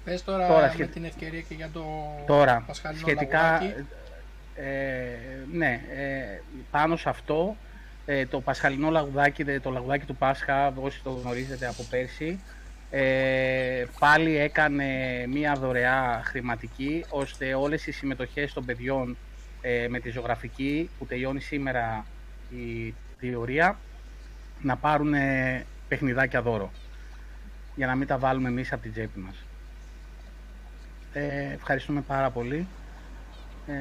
Πες 0.07 0.23
τώρα, 0.23 0.47
Τώρα, 0.47 0.61
με 0.65 0.69
σχετ- 0.71 0.91
την 0.91 1.03
ευκαιρία 1.05 1.41
και 1.41 1.53
για 1.53 1.71
το 1.71 1.83
Τώρα, 2.27 2.63
πασχαλινό 2.67 2.99
σχετικά, 3.07 3.41
λαγουδάκι. 3.59 3.87
ε, 4.53 5.45
ναι, 5.51 5.81
ε, 5.89 6.25
πάνω 6.69 6.95
σε 6.95 7.09
αυτό, 7.09 7.57
ε, 8.05 8.25
το 8.25 8.41
πασχαλινό 8.41 8.89
λαγουδάκι, 8.89 9.43
δε- 9.43 9.59
το 9.59 9.69
λαγουδάκι 9.69 10.05
του 10.05 10.17
Πάσχα, 10.17 10.67
όσοι 10.75 11.03
το 11.03 11.09
γνωρίζετε 11.11 11.67
από 11.67 11.83
πέρσι, 11.89 12.43
ε, 12.89 13.85
πάλι 13.99 14.35
έκανε 14.37 14.85
μία 15.27 15.57
δωρεά 15.57 16.21
χρηματική, 16.25 17.05
ώστε 17.09 17.53
όλες 17.53 17.87
οι 17.87 17.91
συμμετοχές 17.91 18.53
των 18.53 18.65
παιδιών 18.65 19.19
ε, 19.59 19.87
με 19.89 19.99
τη 19.99 20.09
ζωγραφική, 20.09 20.91
που 20.97 21.05
τελειώνει 21.05 21.41
σήμερα 21.41 22.07
η 22.47 22.95
θεωρία, 23.19 23.81
να 24.61 24.77
πάρουν 24.77 25.13
ε, 25.13 25.67
παιχνιδάκια 25.87 26.41
δώρο, 26.41 26.71
για 27.75 27.87
να 27.87 27.95
μην 27.95 28.07
τα 28.07 28.17
βάλουμε 28.17 28.49
εμείς 28.49 28.71
από 28.73 28.81
την 28.81 28.91
τσέπη 28.91 29.19
μας. 29.19 29.46
Ε, 31.17 31.53
ευχαριστούμε 31.53 32.01
πάρα 32.01 32.29
πολύ. 32.29 32.67
Ε, 33.67 33.73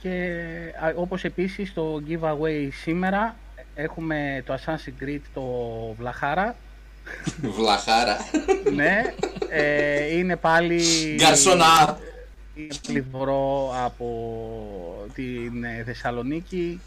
και 0.00 0.42
α, 0.84 0.92
όπως 0.94 1.24
επίσης 1.24 1.72
το 1.72 2.02
giveaway 2.08 2.68
σήμερα 2.72 3.36
έχουμε 3.74 4.42
το 4.46 4.54
Assassin's 4.54 5.02
Creed 5.02 5.20
το 5.34 5.42
Βλαχάρα. 5.98 6.56
Βλαχάρα. 7.40 8.16
ναι, 8.74 9.02
ε, 9.50 10.16
είναι 10.16 10.36
πάλι... 10.36 10.82
Γκαρσονά. 11.14 11.98
Είναι 12.54 12.74
πάλι 12.86 13.00
δωρό 13.00 13.72
από 13.84 15.06
την 15.14 15.64
ε, 15.64 15.82
Θεσσαλονίκη 15.84 16.80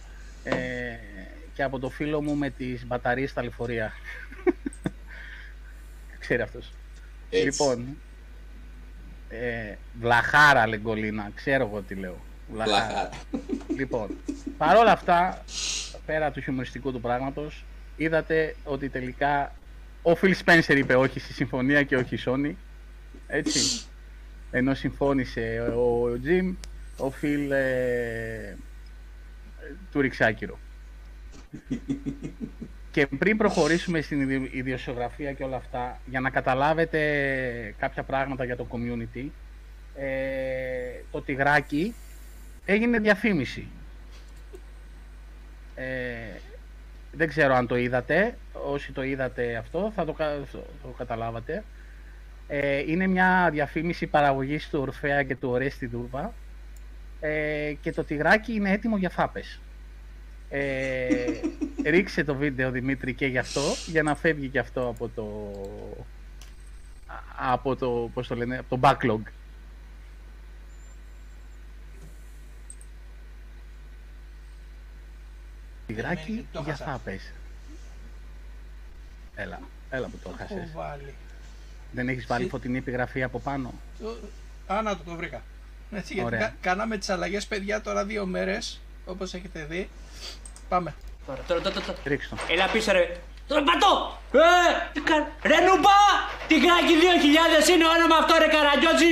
ε, 0.44 0.54
και 1.54 1.64
από 1.64 1.80
το 1.80 1.90
φίλο 1.90 2.22
μου 2.22 2.36
με 2.36 2.50
τις 2.50 2.86
μπαταρίες 2.86 3.30
στα 3.30 3.42
λεωφορεία. 3.42 3.94
Ξέρει 6.20 6.42
αυτός. 6.42 6.72
Έτσι. 7.30 7.46
Λοιπόν, 7.46 7.98
ε, 9.32 9.76
βλαχάρα 10.00 10.68
Λεγκολίνα, 10.68 11.32
ξέρω 11.36 11.66
εγώ 11.66 11.82
τι 11.82 11.96
λέω. 11.96 12.18
Βλαχάρα. 12.52 13.10
Λοιπόν, 13.78 14.18
παρόλα 14.58 14.92
αυτά, 14.92 15.44
πέρα 16.06 16.32
του 16.32 16.42
χιουμοριστικού 16.42 16.92
του 16.92 17.02
πράγματος, 17.02 17.66
είδατε 17.96 18.56
ότι 18.64 18.90
τελικά 18.90 19.56
ο 20.02 20.12
Phil 20.22 20.34
Spencer 20.46 20.76
είπε 20.78 20.96
όχι 20.96 21.20
στη 21.20 21.34
συμφωνία 21.34 21.84
και 21.84 21.96
όχι 21.96 22.16
η 22.16 22.20
Sony. 22.26 22.54
Έτσι. 23.28 23.86
Ενώ 24.52 24.74
συμφώνησε 24.74 25.74
ο 25.76 26.06
Jim, 26.26 26.56
ο 26.98 27.14
Phil 27.22 27.52
ε, 27.52 28.56
του 29.92 30.02
ρίξε 30.02 30.26
άκυρο. 30.26 30.60
Και 32.92 33.08
πριν 33.08 33.38
προχωρήσουμε 33.38 34.02
στην 34.02 34.22
ιδιο- 34.22 34.50
ιδιοσιογραφία 34.52 35.34
και 35.34 35.44
όλα 35.44 35.56
αυτά, 35.56 36.00
για 36.06 36.20
να 36.20 36.30
καταλάβετε 36.30 37.00
κάποια 37.80 38.04
πράγματα 38.04 38.44
για 38.46 38.56
το 38.56 38.68
community, 38.72 39.26
ε, 39.96 41.02
το 41.12 41.22
τυγράκι 41.22 41.94
έγινε 42.66 43.00
διαφήμιση. 43.00 43.68
Ε, 45.76 45.84
δεν 47.12 47.28
ξέρω 47.28 47.54
αν 47.56 47.68
το 47.68 47.76
είδατε. 47.78 48.38
Όσοι 48.54 48.92
το 48.92 49.04
είδατε 49.04 49.56
αυτό 49.56 49.92
θα 49.96 50.06
το, 50.06 50.14
κα- 50.14 50.40
το, 50.52 50.66
το 50.84 50.88
καταλάβατε. 50.98 51.64
Ε, 52.48 52.78
είναι 52.92 53.08
μια 53.08 53.50
διαφήμιση 53.52 54.08
παραγωγής 54.08 54.70
του 54.70 54.80
Ορφέα 54.82 55.24
και 55.24 55.36
του 55.36 55.50
Ορέστη 55.50 55.86
Δούρβα 55.86 56.34
ε, 57.20 57.74
και 57.82 57.92
το 57.92 58.04
τυγράκι 58.04 58.54
είναι 58.54 58.72
έτοιμο 58.72 58.98
για 58.98 59.10
φάπες. 59.10 59.60
Ε, 60.54 61.40
ρίξε 61.86 62.24
το 62.24 62.36
βίντεο 62.36 62.72
Δημήτρη 62.72 63.14
και 63.14 63.26
γι' 63.26 63.38
αυτό 63.38 63.62
για 63.86 64.04
να 64.04 64.16
φεύγει 64.16 64.48
και 64.48 64.60
αυτό 64.60 64.88
από 64.88 65.10
το 65.16 65.52
α- 67.08 67.54
από 67.54 67.76
το, 67.76 68.10
πώς 68.14 68.28
το 68.28 68.36
λένε, 68.36 68.58
από 68.58 68.78
το 68.78 68.80
backlog. 68.90 69.22
Τυγράκι 75.88 76.48
το 76.52 76.62
για 76.62 76.76
χάσα. 76.76 76.92
φάπες. 76.92 77.32
Έλα, 79.36 79.60
έλα 79.90 80.08
που 80.08 80.18
το 80.24 80.30
Έχω 80.30 80.38
χάσες. 80.38 80.72
βάλει. 80.74 81.14
Δεν 81.92 82.10
έχεις 82.10 82.26
βάλει 82.26 82.42
Συ- 82.44 82.52
φωτεινή 82.52 82.78
επιγραφή 82.78 83.24
από 83.24 83.40
πάνω; 83.40 83.74
Το- 84.00 84.18
Α, 84.74 84.82
να 84.82 84.98
το, 84.98 85.04
το 85.04 85.16
βρήκα. 85.16 85.42
Έτσι, 85.92 86.14
γιατί 86.14 86.28
Ωραία. 86.28 86.40
κα- 86.40 86.56
κάναμε 86.62 86.98
τις 86.98 87.10
αλλαγές 87.10 87.46
παιδιά 87.48 87.82
τώρα 87.82 88.06
δύο 88.06 88.26
μέρες, 88.26 88.80
όπως 89.06 89.34
έχετε 89.34 89.66
δει. 89.66 89.90
Πάμε. 90.74 90.94
Τώρα, 91.28 91.42
τώρα, 91.48 91.62
τώρα, 91.62 91.76
τώρα. 91.88 91.98
Ρίξ' 92.12 92.30
το. 92.30 92.36
Έλα 92.54 92.66
πίσω 92.74 92.92
ρε. 92.92 93.04
Τώρα 93.48 93.64
πατώ! 93.70 93.94
Ε, 94.32 94.46
τι 94.94 95.00
κα- 95.10 95.28
ρε 95.52 95.60
νουμπά! 95.68 96.00
Τι 96.48 96.56
κράκι 96.64 96.94
2000 97.04 97.70
είναι 97.74 97.88
όνομα 97.96 98.16
αυτό 98.22 98.34
ρε 98.44 98.48
καραγκιότσι! 98.56 99.12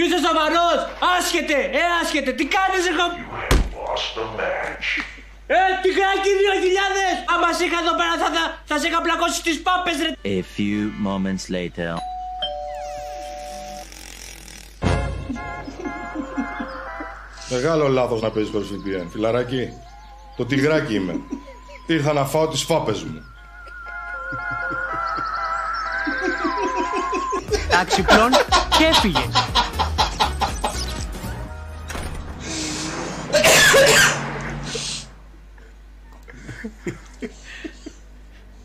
Είσαι 0.00 0.18
σοβαρός! 0.26 0.78
Άσχετε! 1.14 1.56
Ε, 1.78 1.82
άσχετε! 2.00 2.30
Τι 2.38 2.44
κάνεις 2.56 2.82
ρε 2.88 2.94
κο- 3.00 3.16
Ε, 5.56 5.60
τι 5.82 5.88
κράκι 5.98 6.30
2000! 6.40 7.32
Άμα 7.34 7.48
σε 7.56 7.62
είχα 7.66 7.78
εδώ 7.84 7.94
πέρα 8.00 8.14
θα, 8.22 8.28
θα, 8.36 8.42
θα 8.70 8.74
σε 8.80 8.86
είχα 8.88 9.00
πλακώσει 9.06 9.36
στις 9.44 9.56
πάπες 9.66 9.96
ρε! 10.04 10.10
A 10.36 10.38
few 10.56 10.80
moments 11.08 11.44
later. 11.56 11.92
Μεγάλο 17.50 17.88
λάθος 17.88 18.20
να 18.20 18.30
παίζεις 18.30 18.50
χωρίς 18.52 18.68
VPN, 18.70 19.06
φιλαράκι. 19.10 19.72
Το 20.40 20.46
τυγράκι 20.46 20.94
είμαι. 20.94 21.20
Ήρθα 21.86 22.12
να 22.12 22.24
φάω 22.24 22.48
τις 22.48 22.62
φάπες 22.62 23.02
μου. 23.02 23.22
Ταξιπλών 27.70 28.30
και 28.78 28.84
έφυγε. 28.84 29.20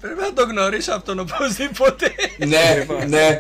Πρέπει 0.01 0.19
να 0.21 0.33
τον 0.33 0.49
γνωρίσω 0.49 0.93
αυτόν 0.93 1.19
οπωσδήποτε. 1.19 2.11
ναι, 2.37 2.85
ναι. 3.07 3.39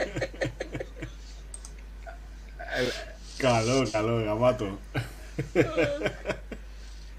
Καλό, 3.37 3.87
καλό, 3.91 4.23
γαμάτο. 4.23 4.79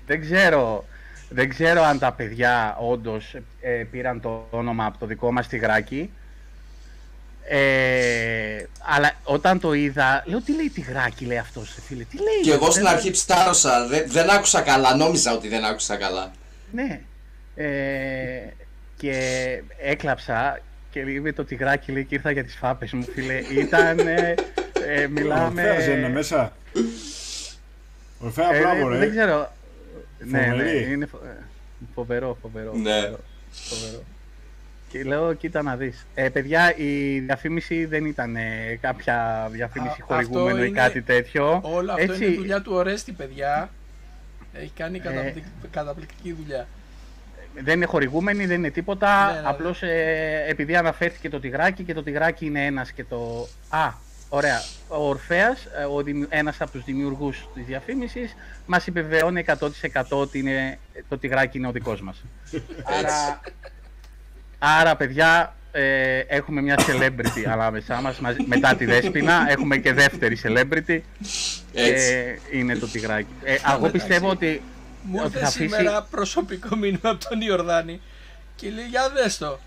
Δεν 0.07 0.20
ξέρω, 0.20 0.85
δεν 1.28 1.48
ξέρω 1.48 1.82
αν 1.82 1.98
τα 1.98 2.12
παιδιά 2.12 2.76
όντως 2.80 3.34
ε, 3.60 3.70
πήραν 3.90 4.20
το 4.20 4.46
όνομα 4.50 4.84
από 4.86 4.98
το 4.98 5.06
δικό 5.06 5.32
μας 5.32 5.46
τυγράκι. 5.48 6.10
Ε, 7.48 8.64
αλλά 8.96 9.12
όταν 9.24 9.60
το 9.60 9.72
είδα, 9.72 10.22
λέω 10.26 10.40
τι 10.40 10.54
λέει 10.54 10.70
τυγράκι 10.70 11.24
λέει 11.24 11.38
αυτός 11.38 11.76
φίλε, 11.86 12.02
τι 12.04 12.16
λέει. 12.16 12.40
Και 12.42 12.52
εγώ 12.52 12.62
δεν- 12.64 12.72
στην 12.72 12.86
αρχή 12.86 13.10
ψάρωσα. 13.10 13.86
Δεν, 13.86 14.04
δεν 14.08 14.30
άκουσα 14.30 14.60
καλά. 14.60 14.94
Νόμιζα 14.96 15.32
ότι 15.32 15.48
δεν 15.48 15.64
άκουσα 15.64 15.96
καλά. 15.96 16.30
Ναι. 16.72 17.00
Ε, 17.56 17.66
και 18.96 19.14
έκλαψα 19.82 20.60
και 20.90 20.98
είπε 21.00 21.32
το 21.32 21.44
τυγράκι 21.44 21.92
λέει 21.92 22.04
και 22.04 22.14
ήρθα 22.14 22.30
για 22.30 22.44
τις 22.44 22.56
φάπες 22.56 22.92
μου 22.92 23.02
φίλε. 23.14 23.34
Ήταν, 23.34 23.98
ε, 23.98 24.34
ε, 24.86 25.06
μιλάμε... 25.06 25.62
Ορφέας 25.62 25.84
δεν 25.84 25.98
είναι 25.98 26.08
μέσα. 26.08 26.52
Ορφέα, 28.20 28.54
Ε, 28.54 28.58
μπράβο 28.60 28.88
δεν 28.88 28.98
ρε. 28.98 29.08
ξέρω. 29.10 29.52
Ναι, 30.30 30.38
ναι, 30.40 30.46
Φοβερή. 30.50 30.92
είναι 30.92 31.06
φο- 31.06 31.20
ε, 31.24 31.36
φοβερό, 31.94 32.38
φοβερό. 32.42 32.72
Ναι. 32.74 32.90
φοβερό, 32.94 33.20
φοβερό. 33.52 34.02
Και 34.88 35.02
λέω, 35.04 35.32
κοίτα 35.34 35.62
να 35.62 35.76
δεις. 35.76 36.06
Ε, 36.14 36.28
παιδιά, 36.28 36.76
η 36.76 37.18
διαφήμιση 37.20 37.84
δεν 37.84 38.04
ήταν 38.04 38.36
ε, 38.36 38.78
κάποια 38.80 39.48
διαφήμιση 39.52 40.00
Α, 40.00 40.04
χορηγούμενο 40.04 40.48
αυτό 40.50 40.62
ή 40.64 40.66
είναι- 40.68 40.78
κάτι 40.80 41.02
τέτοιο. 41.02 41.60
Όλο 41.64 41.92
αυτό 41.92 42.02
Έτσι, 42.12 42.24
είναι 42.24 42.32
η 42.34 42.36
δουλειά 42.36 42.62
του 42.62 42.72
Ορέστη, 42.74 43.12
παιδιά. 43.12 43.70
Έχει 44.52 44.72
κάνει 44.76 44.96
Ε. 44.96 45.00
καταπληκτική, 45.00 45.46
καταπληκτική 45.70 46.32
δουλειά. 46.32 46.66
Δεν 47.64 47.74
είναι 47.76 47.86
χορηγούμενη, 47.86 48.46
δεν 48.46 48.56
είναι 48.58 48.70
τίποτα. 48.70 49.32
Ναι, 49.34 49.40
ναι, 49.40 49.48
Απλώς 49.48 49.82
ε, 49.82 50.44
επειδή 50.48 50.76
αναφέρθηκε 50.76 51.28
το 51.28 51.40
τυγράκι 51.40 51.82
και 51.82 51.94
το 51.94 52.02
τυγράκι 52.02 52.46
είναι 52.46 52.64
ένας 52.66 52.92
και 52.92 53.04
το... 53.04 53.48
Α, 53.68 53.92
ωραία. 54.28 54.62
Ο 54.88 55.08
Ορφέας, 55.08 55.64
ε, 55.80 55.84
ο 55.84 56.02
δημι- 56.02 56.26
ένας 56.30 56.60
από 56.60 56.70
τους 56.70 56.84
δημιουργούς 56.84 57.48
της 57.54 57.64
διαφήμισης, 57.64 58.34
μας 58.66 58.86
επιβεβαιώνει 58.86 59.40
100% 59.40 60.18
ότι 60.20 60.38
είναι, 60.38 60.78
το 61.08 61.18
τυγράκι 61.18 61.58
είναι 61.58 61.66
ο 61.68 61.72
δικός 61.72 62.00
μας. 62.00 62.22
Άρα, 62.84 63.40
άρα 64.58 64.96
παιδιά, 64.96 65.54
ε, 65.72 66.18
έχουμε 66.18 66.60
μια 66.60 66.76
celebrity 66.78 67.44
ανάμεσά 67.50 68.00
μας, 68.00 68.18
μαζί- 68.18 68.44
μετά 68.46 68.74
τη 68.76 68.84
Δέσποινα, 68.84 69.46
έχουμε 69.50 69.76
και 69.76 69.92
δεύτερη 69.92 70.38
celebrity. 70.42 71.00
Έτσι. 71.72 72.12
Ε, 72.12 72.38
είναι 72.52 72.76
το 72.76 72.86
τυγράκι. 72.86 73.28
Ε, 73.42 73.52
εγώ 73.52 73.76
Εντάξει. 73.76 73.90
πιστεύω 73.90 74.28
ότι, 74.28 74.62
Μου 75.02 75.16
ότι 75.18 75.26
ήρθε 75.26 75.38
θα 75.38 75.46
αφήσει... 75.46 75.68
σήμερα 75.68 76.02
προσωπικό 76.10 76.76
μήνυμα 76.76 77.10
από 77.10 77.28
τον 77.28 77.40
Ιορδάνη 77.40 78.00
και 78.56 78.70
λέει 78.70 78.84
για 78.86 79.10
δες 79.10 79.38
το. 79.38 79.58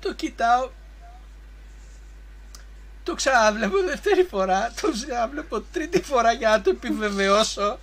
Το 0.00 0.14
κοιτάω. 0.14 0.68
Το 3.04 3.14
ξαναβλέπω 3.14 3.76
δεύτερη 3.86 4.22
φορά, 4.22 4.72
το 4.80 4.92
ξαναβλέπω 4.92 5.60
τρίτη 5.60 6.02
φορά 6.02 6.32
για 6.32 6.48
να 6.50 6.60
το 6.62 6.70
επιβεβαιώσω. 6.70 7.78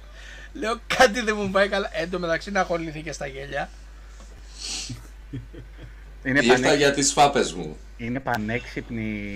Λέω 0.53 0.79
κάτι 0.97 1.21
δεν 1.21 1.35
μου 1.37 1.51
πάει 1.51 1.69
καλά. 1.69 1.89
Εν 1.93 2.09
τω 2.09 2.19
μεταξύ 2.19 2.51
να 2.51 2.59
έχω 2.59 2.77
λυθεί 2.77 3.01
και 3.01 3.11
στα 3.11 3.27
γέλια. 3.27 3.69
Είναι 6.23 6.39
Ήρθα 6.39 6.53
πανέ- 6.53 6.77
για 6.77 6.91
τις 6.93 7.11
φάπες 7.11 7.53
μου. 7.53 7.77
Είναι 7.97 8.19
πανέξυπνη 8.19 9.33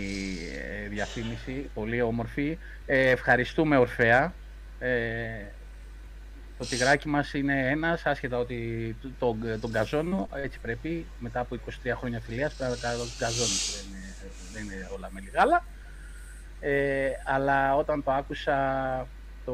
ε, 0.83 0.87
διαφήμιση, 0.87 1.69
πολύ 1.73 2.01
όμορφη. 2.01 2.57
Ε, 2.85 3.09
ευχαριστούμε 3.09 3.77
Ορφέα. 3.77 4.33
Ε, 4.79 4.89
το 6.57 6.65
τυγράκι 6.65 7.07
μας 7.07 7.33
είναι 7.33 7.67
ένας, 7.69 8.05
άσχετα 8.05 8.37
ότι 8.37 8.95
το- 9.01 9.09
τον, 9.19 9.59
τον 9.61 9.71
καζώνω, 9.71 10.29
έτσι 10.35 10.59
πρέπει, 10.61 11.05
μετά 11.19 11.39
από 11.39 11.55
23 11.55 11.95
χρόνια 11.97 12.19
φιλίας 12.19 12.53
πρέπει 12.53 12.71
να 12.71 12.77
κάνω 12.77 12.97
τον 12.97 13.09
καζώνω, 13.19 13.47
δεν 13.75 13.85
είναι, 13.89 14.13
δεν 14.53 14.63
είναι 14.63 14.89
όλα 14.95 15.09
με 15.11 15.19
λιγάλα. 15.19 15.63
Ε, 16.59 17.07
αλλά 17.25 17.75
όταν 17.75 18.03
το 18.03 18.11
άκουσα, 18.11 18.57
το, 19.45 19.53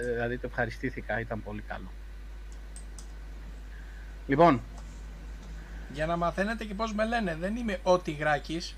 ε, 0.00 0.12
δηλαδή 0.12 0.38
το 0.38 0.46
ευχαριστήθηκα, 0.50 1.20
ήταν 1.20 1.42
πολύ 1.42 1.62
καλό. 1.68 1.90
Λοιπόν, 4.26 4.60
Για 5.92 6.06
να 6.06 6.16
μαθαίνετε 6.16 6.64
και 6.64 6.74
πώς 6.74 6.92
με 6.94 7.06
λένε. 7.06 7.36
Δεν 7.40 7.56
είμαι 7.56 7.78
ο 7.82 7.98
Τιγράκης. 7.98 8.76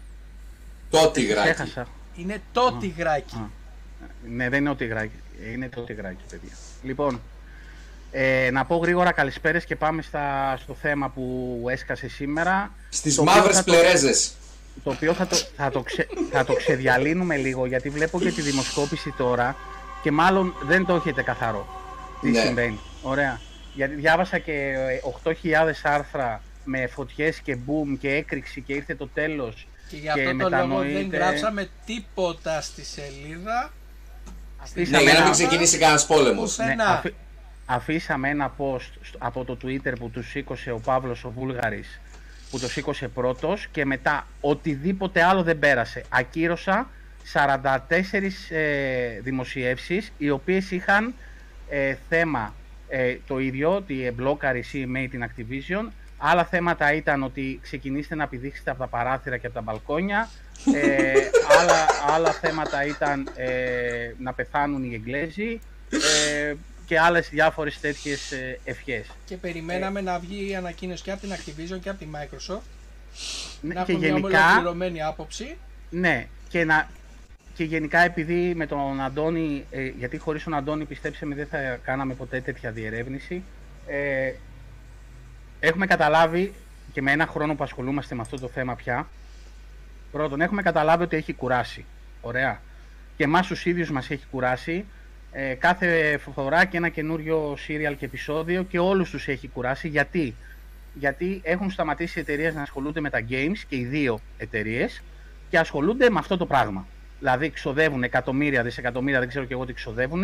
Το 0.90 1.10
τυγράκι. 1.10 1.52
ξέχασα. 1.52 1.86
Είναι 2.16 2.42
το 2.52 2.72
Τιγράκι. 2.72 3.36
Α. 3.36 3.48
Ναι, 4.28 4.48
δεν 4.48 4.60
είναι 4.60 4.70
ο 4.70 4.74
τυγράκι. 4.74 5.20
Είναι 5.52 5.68
το 5.68 5.80
τυγράκι, 5.80 6.22
παιδιά. 6.30 6.52
Λοιπόν, 6.82 7.20
ε, 8.12 8.50
να 8.52 8.64
πω 8.64 8.76
γρήγορα 8.76 9.12
καλησπέρες 9.12 9.64
και 9.64 9.76
πάμε 9.76 10.02
στα, 10.02 10.56
στο 10.56 10.74
θέμα 10.74 11.08
που 11.10 11.58
έσκασε 11.70 12.08
σήμερα. 12.08 12.72
Στις 12.88 13.14
Το 13.14 13.22
οποίο 13.22 13.34
μαύρες 13.34 13.56
θα 13.56 13.64
το- 13.64 13.72
πλερέζες. 13.72 14.34
Το 14.84 14.90
οποίο 14.90 15.12
θα 15.12 15.26
το, 15.26 15.36
θα, 15.56 15.70
το 15.70 15.80
ξε, 15.82 16.06
θα 16.30 16.44
το 16.44 16.54
ξεδιαλύνουμε 16.54 17.36
λίγο 17.36 17.66
γιατί 17.66 17.88
βλέπω 17.90 18.20
και 18.20 18.30
τη 18.30 18.40
δημοσκόπηση 18.40 19.14
τώρα 19.16 19.56
και 20.02 20.10
μάλλον 20.10 20.54
δεν 20.62 20.86
το 20.86 20.94
έχετε 20.94 21.22
καθαρό. 21.22 21.66
Τι 22.20 22.30
Ναι. 22.30 22.40
συμβαίνει. 22.40 22.78
Ωραία. 23.02 23.40
Γιατί 23.74 23.94
διάβασα 23.94 24.38
και 24.38 24.52
ε, 24.52 25.30
8.000 25.32 25.32
άρθρα 25.82 26.42
με 26.64 26.86
φωτιές 26.86 27.38
και 27.40 27.56
boom 27.66 27.96
και 28.00 28.08
έκρηξη 28.10 28.60
και 28.60 28.72
ήρθε 28.72 28.94
το 28.94 29.08
τέλος 29.14 29.66
Και 29.90 29.96
γι' 29.96 30.08
αυτό 30.08 30.22
το 30.22 30.30
λόγο 30.32 30.48
δεν 30.48 30.50
μετανοείται- 30.50 31.14
γράψαμε 31.20 31.68
τίποτα 31.86 32.60
στη 32.60 32.84
σελίδα. 32.84 33.72
Αφήσαμε 34.62 34.96
Ναι, 34.96 35.02
για 35.02 35.12
να 35.12 35.18
μην 35.18 35.22
ένα- 35.26 35.30
ξεκινήσει 35.30 35.78
κανένας 35.78 36.06
πόλεμος. 36.06 36.50
Πουθενά. 36.56 36.74
Ναι, 36.74 36.82
αφή- 36.90 37.14
αφήσαμε 37.66 38.28
ένα 38.28 38.54
post 38.58 38.90
στο- 39.02 39.18
από 39.18 39.44
το 39.44 39.56
Twitter 39.64 39.92
που 39.98 40.10
τους 40.10 40.28
σήκωσε 40.28 40.70
ο 40.70 40.78
Παύλος 40.78 41.24
ο 41.24 41.30
Βούλγαρης 41.30 42.00
που 42.54 42.60
το 42.60 42.68
σήκωσε 42.68 43.08
πρώτος 43.08 43.66
και 43.70 43.84
μετά 43.84 44.26
οτιδήποτε 44.40 45.22
άλλο 45.22 45.42
δεν 45.42 45.58
πέρασε. 45.58 46.04
Ακύρωσα 46.08 46.88
44 47.32 47.68
ε, 48.48 49.20
δημοσιεύσεις 49.20 50.12
οι 50.18 50.30
οποίες 50.30 50.70
είχαν 50.70 51.14
ε, 51.68 51.96
θέμα 52.08 52.54
ε, 52.88 53.16
το 53.26 53.38
ίδιο, 53.38 53.74
ότι 53.74 54.04
εμπλόκαρε 54.04 54.58
η 54.58 54.64
CMA 54.72 55.06
την 55.10 55.24
Activision. 55.24 55.88
Άλλα 56.18 56.44
θέματα 56.44 56.92
ήταν 56.92 57.22
ότι 57.22 57.58
ξεκινήστε 57.62 58.14
να 58.14 58.28
πηδήξετε 58.28 58.70
από 58.70 58.78
τα 58.78 58.86
παράθυρα 58.86 59.36
και 59.36 59.46
από 59.46 59.54
τα 59.54 59.60
μπαλκόνια. 59.60 60.28
Ε, 60.74 61.12
άλλα, 61.58 61.86
άλλα 62.14 62.32
θέματα 62.32 62.84
ήταν 62.86 63.28
ε, 63.36 64.12
να 64.18 64.32
πεθάνουν 64.32 64.84
οι 64.84 64.94
Εγγλέζοι 64.94 65.60
ε, 65.90 66.54
και 66.86 67.00
άλλες 67.00 67.28
διάφορες 67.28 67.80
τέτοιες 67.80 68.32
ε, 68.32 68.58
ευχές. 68.64 69.06
Και 69.24 69.36
περιμέναμε 69.36 70.00
να 70.00 70.18
βγει 70.18 70.50
η 70.50 70.56
ανακοίνωση 70.56 71.02
και 71.02 71.10
από 71.10 71.20
την 71.20 71.30
Activision 71.32 71.80
και 71.80 71.88
από 71.88 71.98
τη 71.98 72.08
Microsoft. 72.12 72.60
Ναι, 73.60 73.74
να 73.74 73.84
και 73.84 73.92
έχουμε 73.92 74.06
μια 74.06 74.16
γενικά, 74.16 74.46
ολοκληρωμένη 74.46 75.02
άποψη. 75.02 75.56
ναι, 75.90 76.26
και, 76.48 76.64
να, 76.64 76.88
και 77.54 77.64
γενικά 77.64 77.98
επειδή 77.98 78.54
με 78.54 78.66
τον 78.66 79.00
Αντώνη, 79.00 79.64
ε, 79.70 79.86
γιατί 79.86 80.18
χωρίς 80.18 80.44
τον 80.44 80.54
Αντώνη 80.54 80.84
πιστέψτε 80.84 81.26
με 81.26 81.34
δεν 81.34 81.46
θα 81.46 81.58
κάναμε 81.82 82.14
ποτέ 82.14 82.40
τέτοια 82.40 82.70
διερεύνηση, 82.70 83.42
ε, 83.86 84.32
έχουμε 85.60 85.86
καταλάβει 85.86 86.54
και 86.92 87.02
με 87.02 87.12
ένα 87.12 87.26
χρόνο 87.26 87.54
που 87.54 87.64
ασχολούμαστε 87.64 88.14
με 88.14 88.20
αυτό 88.20 88.40
το 88.40 88.48
θέμα 88.48 88.74
πια, 88.74 89.08
πρώτον 90.12 90.40
έχουμε 90.40 90.62
καταλάβει 90.62 91.02
ότι 91.02 91.16
έχει 91.16 91.32
κουράσει, 91.32 91.84
ωραία, 92.20 92.60
και 93.16 93.24
εμάς 93.24 93.46
τους 93.46 93.64
ίδιους 93.64 93.90
μας 93.90 94.10
έχει 94.10 94.24
κουράσει, 94.30 94.84
ε, 95.36 95.54
κάθε 95.54 96.18
φορά 96.34 96.64
και 96.64 96.76
ένα 96.76 96.88
καινούριο 96.88 97.52
serial 97.68 97.94
και 97.98 98.04
επεισόδιο 98.04 98.62
και 98.62 98.78
όλους 98.78 99.10
τους 99.10 99.28
έχει 99.28 99.48
κουράσει, 99.48 99.88
γιατί; 99.88 100.34
Γιατί 100.94 101.40
έχουν 101.44 101.70
σταματήσει 101.70 102.18
οι 102.18 102.22
εταιρείες 102.22 102.54
να 102.54 102.62
ασχολούνται 102.62 103.00
με 103.00 103.10
τα 103.10 103.20
games 103.30 103.58
και 103.68 103.76
οι 103.76 103.84
δύο 103.84 104.20
εταιρείες 104.38 105.02
και 105.50 105.58
ασχολούνται 105.58 106.10
με 106.10 106.18
αυτό 106.18 106.36
το 106.36 106.46
πράγμα. 106.46 106.86
Δηλαδή 107.18 107.50
ξοδεύουν 107.50 108.02
εκατομμύρια, 108.02 108.62
δισεκατομμύρια, 108.62 109.18
δεν 109.18 109.28
ξέρω 109.28 109.44
και 109.44 109.52
εγώ 109.52 109.64
τι 109.64 109.72
ξοδεύουν, 109.72 110.22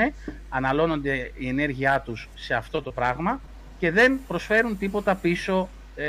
αναλώνονται 0.49 1.31
η 1.39 1.49
ενέργειά 1.49 2.01
τους 2.01 2.29
σε 2.35 2.55
αυτό 2.55 2.83
το 2.83 2.93
πράγμα 2.93 3.41
και 3.79 3.91
δεν 3.91 4.21
προσφέρουν 4.29 4.79
τίποτα 4.79 5.15
πίσω 5.15 5.69
ε, 5.97 6.07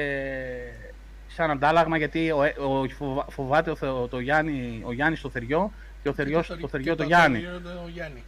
σαν 1.28 1.52
αντάλλαγμα 1.52 1.98
γιατί 1.98 2.32
ο, 2.32 2.44
ε, 2.44 2.56
ο, 2.60 2.86
φοβα- 2.98 3.26
φοβάται 3.30 3.70
ο, 3.72 3.76
Θεο- 3.76 4.08
το 4.08 4.20
Γιάννη, 4.20 4.82
ο 4.86 4.94
Γιάννης 4.94 5.22
το 5.22 5.30
θεριό 5.30 5.72
και 6.04 6.10
ο 6.10 6.14
θεριός 6.14 6.48
το, 6.48 6.68
θεριό 6.68 6.96
το 6.96 7.04
Γιάννη. 7.04 7.40
Το 7.64 7.90
Γιάννη. 7.94 8.24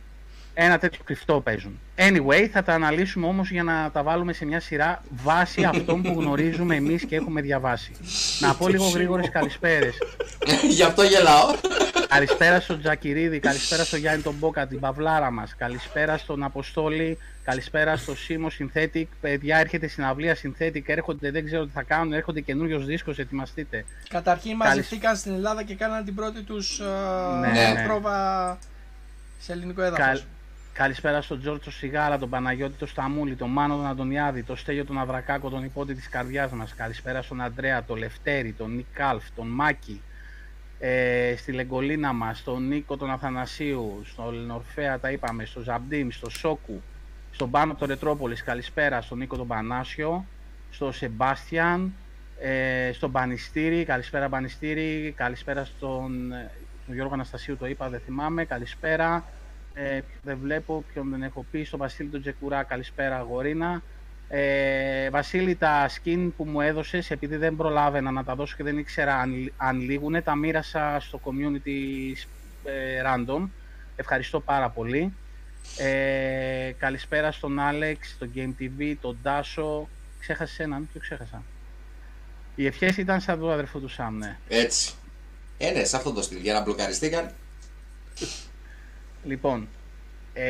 Ένα 0.56 0.78
τέτοιο 0.78 1.02
κρυφτό 1.04 1.42
παίζουν. 1.42 1.80
Anyway, 1.98 2.48
θα 2.52 2.64
τα 2.64 2.74
αναλύσουμε 2.74 3.28
όμως 3.28 3.52
για 3.52 3.64
να 3.64 3.90
τα 3.94 4.04
βάλουμε 4.04 4.34
σε 4.34 4.46
μια 4.46 4.60
σειρά 4.60 5.04
βάσει 5.10 5.64
αυτών 5.74 6.02
που 6.02 6.14
γνωρίζουμε 6.20 6.76
εμείς 6.76 7.06
και 7.06 7.16
έχουμε 7.16 7.42
διαβάσει. 7.42 7.92
να 8.40 8.56
πω 8.56 8.68
λίγο 8.68 8.88
γρήγορες 8.90 9.30
καλησπέρες. 9.30 9.96
Γι' 10.76 10.84
αυτό 10.84 11.04
γελάω. 11.04 11.46
καλησπέρα 12.08 12.60
στον 12.60 12.80
Τζακυρίδη, 12.80 13.40
καλησπέρα 13.40 13.84
στον 13.84 14.00
Γιάννη 14.00 14.22
τον 14.24 14.36
Μπόκα, 14.40 14.68
την 14.68 14.80
Παυλάρα 14.80 15.32
μας, 15.32 15.56
καλησπέρα 15.56 16.18
στον 16.18 16.44
Αποστόλη, 16.44 17.18
καλησπέρα 17.44 17.98
στο 17.98 18.16
Σίμω 18.16 18.48
Synthetic. 18.60 19.04
Παιδιά, 19.22 19.58
έρχεται 19.58 19.88
στην 19.88 20.04
αυλία 20.04 20.36
Synthetic, 20.44 20.82
έρχονται, 20.86 21.32
δεν 21.32 21.46
ξέρω 21.46 21.66
τι 21.66 21.72
θα 21.74 21.84
κάνουν, 21.84 22.14
έρχονται 22.14 22.40
καινούριο 22.42 22.80
δίσκος, 22.80 23.18
ετοιμαστείτε. 23.20 23.86
Καταρχήν 24.10 24.58
Καλησ- 24.58 24.68
μαζευτήκαν 24.76 25.16
στην 25.16 25.34
Ελλάδα 25.34 25.64
και 25.64 25.76
κάναν 25.76 26.06
την 26.06 26.16
πρώτη 26.16 26.42
τους 26.42 26.80
ε, 26.80 26.84
Ναι, 27.40 27.72
ναι. 27.74 27.84
πρόβα 27.88 28.58
σε 29.40 29.52
ελληνικό 29.52 29.82
έδαφος. 29.82 30.06
Καλ- 30.06 30.22
Καλησπέρα 30.74 31.22
στον 31.22 31.40
Τζόρτσο 31.40 31.72
Σιγάρα, 31.72 32.18
τον 32.18 32.30
Παναγιώτη 32.30 32.78
τον 32.78 32.88
Σταμούλη, 32.88 33.36
τον 33.36 33.50
Μάνο 33.50 33.76
τον 33.76 33.86
Αντωνιάδη, 33.86 34.44
τον 34.44 34.58
Στέλιο 34.58 34.86
τον 34.86 35.00
Αβρακάκο, 35.00 35.50
τον 35.50 35.64
υπότη 35.64 35.94
της 35.94 36.10
καρδιάς 36.10 36.52
μας. 36.52 36.74
Καλησπέρα 36.76 37.22
στον 37.22 37.42
Αντρέα, 37.42 37.84
τον 37.84 37.98
Λευτέρη, 37.98 38.52
τον 38.54 38.76
Νικ 38.76 38.86
Κάλφ, 38.94 39.24
τον 39.36 39.48
Μάκη, 39.48 40.02
ε, 40.80 41.34
στη 41.38 41.52
Λεγκολίνα 41.52 42.14
μας, 42.14 42.44
τον 42.44 42.68
Νίκο 42.68 42.98
τον 42.98 43.12
Αθανασίου, 43.12 44.02
στον 44.06 44.52
Ορφέα 44.52 45.00
τα 45.00 45.12
είπαμε, 45.12 45.46
στον 45.46 45.64
Ζαμπτίμ, 45.64 46.10
στον 46.10 46.30
Σόκου, 46.30 46.82
στον 47.32 47.50
Πάνο 47.52 47.76
τον 47.76 47.88
Ρετρόπολης, 47.88 48.44
καλησπέρα 48.44 49.02
στον 49.02 49.18
Νίκο 49.18 49.38
τον 49.38 49.48
Πανάσιο, 49.48 50.26
στον 50.72 50.94
Σεμπάστιαν, 50.94 51.94
ε, 52.40 52.92
στον 52.94 53.12
Πανιστήρη, 53.12 53.84
καλησπέρα 53.86 54.30
Πανιστήρη, 54.30 55.14
καλησπέρα 55.18 55.66
στον, 55.66 56.32
ε, 56.32 56.52
τον 56.86 56.96
Γιώργο 56.96 57.14
Αναστασίου 57.14 57.58
το 57.58 57.68
είπα, 57.68 57.90
δεν 57.90 58.00
θυμάμαι, 58.06 58.46
καλησπέρα. 58.46 59.24
Ε, 59.74 60.00
δεν 60.24 60.38
βλέπω 60.42 60.84
ποιον 60.94 61.10
δεν 61.10 61.24
έχω 61.24 61.46
πει. 61.52 61.64
Στον 61.64 61.80
Βασίλη 61.80 62.10
τον 62.10 62.22
Τζεκουρά, 62.22 62.64
καλησπέρα 62.64 63.18
αγορίνα. 63.18 63.82
Ε, 64.28 65.10
Βασίλη, 65.10 65.56
τα 65.56 65.90
skin 65.90 66.30
που 66.38 66.46
μου 66.46 66.62
έδωσες, 66.62 67.12
επειδή 67.12 67.36
δεν 67.36 67.56
προλάβαινα 67.56 68.12
να 68.12 68.24
τα 68.24 68.36
δώσω 68.36 68.56
και 68.56 68.64
δεν 68.64 68.78
ήξερα 68.78 69.20
αν, 69.20 69.52
αν 69.58 69.80
λήγουνε, 69.80 70.22
τα 70.22 70.36
μοίρασα 70.36 70.98
στο 71.00 71.20
community 71.24 72.14
ε, 72.64 73.02
random. 73.06 73.50
Ευχαριστώ 73.96 74.40
πάρα 74.40 74.70
πολύ. 74.70 75.14
Ε, 75.78 76.72
καλησπέρα 76.78 77.32
στον 77.32 77.60
Άλεξ, 77.60 78.16
τον 78.20 78.32
Game 78.36 78.62
TV, 78.62 78.96
τον 79.02 79.18
Τάσο. 79.24 79.90
Ξέχασες 80.20 80.60
έναν, 80.60 80.90
ποιο 80.92 81.02
ξέχασα; 81.02 81.44
Οι 82.56 82.66
ευχές 82.66 82.98
ήταν 82.98 83.22
σαν 83.22 83.40
του 83.40 83.52
αδερφού 83.52 83.82
του 83.82 83.88
Σαμ, 83.88 84.18
ναι. 84.18 84.38
Έτσι. 84.48 84.94
Ε, 85.58 85.72
ναι, 85.72 85.84
σε 85.84 85.96
αυτό 85.96 86.12
το 86.12 86.22
στυλ. 86.22 86.38
Για 86.38 86.54
να 86.54 86.62
μπλοκαριστήκαν. 86.62 87.32
Λοιπόν, 89.24 89.68
ε, 90.34 90.44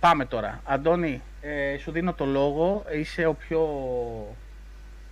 πάμε 0.00 0.24
τώρα. 0.24 0.60
Αντώνη, 0.64 1.20
ε, 1.40 1.78
σου 1.78 1.90
δίνω 1.90 2.12
το 2.12 2.24
λόγο. 2.24 2.84
Είσαι 3.00 3.26
ο 3.26 3.34
πιο 3.34 3.68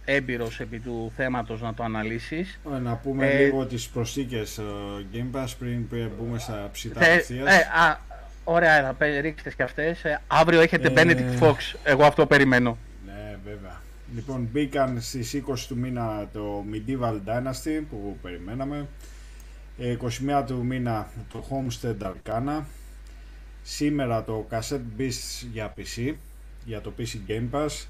έμπειρος 0.05 0.61
επί 0.61 0.79
του 0.79 1.13
θέματος 1.17 1.61
να 1.61 1.75
το 1.75 1.83
αναλύσεις. 1.83 2.61
Ε, 2.75 2.79
Να 2.79 2.95
πούμε 2.97 3.27
Ε, 3.27 3.45
λίγο 3.45 3.67
τις 3.67 3.89
προσθήκες 3.89 4.59
ε, 4.59 4.63
Game 5.13 5.37
Pass 5.37 5.47
πριν 5.59 5.89
πριν 5.89 6.11
μπούμε 6.19 6.39
στα 6.39 6.69
ψητά 6.73 7.01
Θε- 7.01 7.09
απευθείας. 7.13 7.55
ε, 7.55 7.59
α, 7.59 8.01
ωραία, 8.45 8.83
θα 8.83 8.93
πέ- 8.93 9.21
ρίξτε 9.21 9.53
και 9.57 9.63
αυτές. 9.63 10.05
Ε, 10.05 10.21
αύριο 10.27 10.61
έχετε 10.61 10.89
Ε, 10.89 10.93
Benedict 10.97 11.43
Fox. 11.43 11.55
Εγώ 11.85 12.05
αυτό 12.05 12.27
περιμένω. 12.27 12.79
Ναι, 13.07 13.37
βέβαια. 13.45 13.81
Λοιπόν, 14.15 14.49
μπήκαν 14.53 15.01
στις 15.01 15.33
20 15.35 15.67
του 15.69 15.77
μήνα 15.77 16.29
το 16.33 16.65
Medieval 16.73 17.15
Dynasty 17.27 17.83
που 17.91 18.19
περιμέναμε. 18.23 18.87
Ε, 19.83 19.97
21 20.03 20.45
του 20.47 20.65
μήνα 20.65 21.09
το 21.33 21.45
Homestead 21.51 21.97
Arcana. 22.03 22.63
Σήμερα 23.63 24.25
το 24.25 24.47
Cassette 24.51 25.01
Beasts 25.01 25.47
για 25.53 25.75
PC, 25.77 26.15
για 26.65 26.81
το 26.81 26.93
PC 26.99 27.31
Game 27.31 27.49
Pass. 27.51 27.87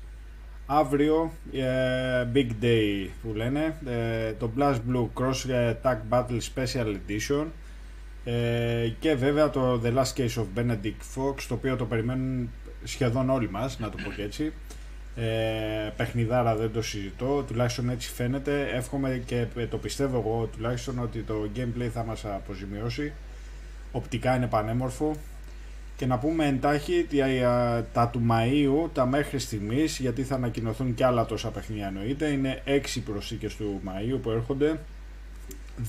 Αύριο, 0.67 1.33
ε, 1.53 2.27
Big 2.35 2.51
Day 2.63 3.09
που 3.23 3.33
λένε, 3.35 3.77
ε, 3.87 4.33
το 4.33 4.51
Blast 4.59 4.79
Blue 4.91 5.09
Cross 5.15 5.49
ε, 5.49 5.75
Tag 5.83 5.99
Battle 6.11 6.41
Special 6.55 6.97
Edition. 6.97 7.47
Ε, 8.25 8.89
και 9.01 9.15
βέβαια 9.15 9.51
το 9.51 9.81
The 9.85 9.95
Last 9.95 10.15
Case 10.17 10.35
of 10.35 10.47
Benedict 10.57 11.17
Fox, 11.17 11.43
το 11.49 11.55
οποίο 11.55 11.77
το 11.77 11.85
περιμένουν 11.85 12.51
σχεδόν 12.85 13.31
όλοι 13.31 13.51
μας, 13.51 13.79
να 13.79 13.89
το 13.89 13.97
πω 14.05 14.11
και 14.11 14.23
έτσι. 14.23 14.53
Ε, 15.17 15.91
παιχνιδάρα 15.97 16.57
δεν 16.57 16.73
το 16.73 16.83
συζητώ, 16.83 17.45
τουλάχιστον 17.47 17.91
έτσι 17.91 18.11
φαίνεται. 18.11 18.71
Εύχομαι 18.75 19.23
και 19.27 19.47
το 19.71 19.77
πιστεύω 19.77 20.19
εγώ 20.19 20.49
τουλάχιστον 20.57 20.99
ότι 20.99 21.23
το 21.23 21.49
gameplay 21.57 21.89
θα 21.93 22.05
μας 22.05 22.25
αποζημιώσει. 22.25 23.13
Οπτικά 23.93 24.37
είναι 24.37 24.47
πανέμορφο. 24.47 25.17
Και 25.97 26.07
να 26.07 26.19
πούμε 26.19 26.47
εντάχει 26.47 27.07
τι, 27.09 27.21
α, 27.23 27.85
τα 27.93 28.09
του 28.09 28.23
Μαΐου, 28.31 28.91
τα 28.93 29.07
μέχρι 29.07 29.39
στιγμής, 29.39 29.99
γιατί 29.99 30.23
θα 30.23 30.35
ανακοινωθούν 30.35 30.95
και 30.95 31.05
άλλα 31.05 31.25
τόσα 31.25 31.49
παιχνίδια 31.49 31.87
εννοείται, 31.87 32.27
είναι 32.27 32.63
6 32.65 33.01
προσθήκες 33.01 33.57
του 33.57 33.81
Μαΐου 33.87 34.19
που 34.23 34.31
έρχονται. 34.31 34.79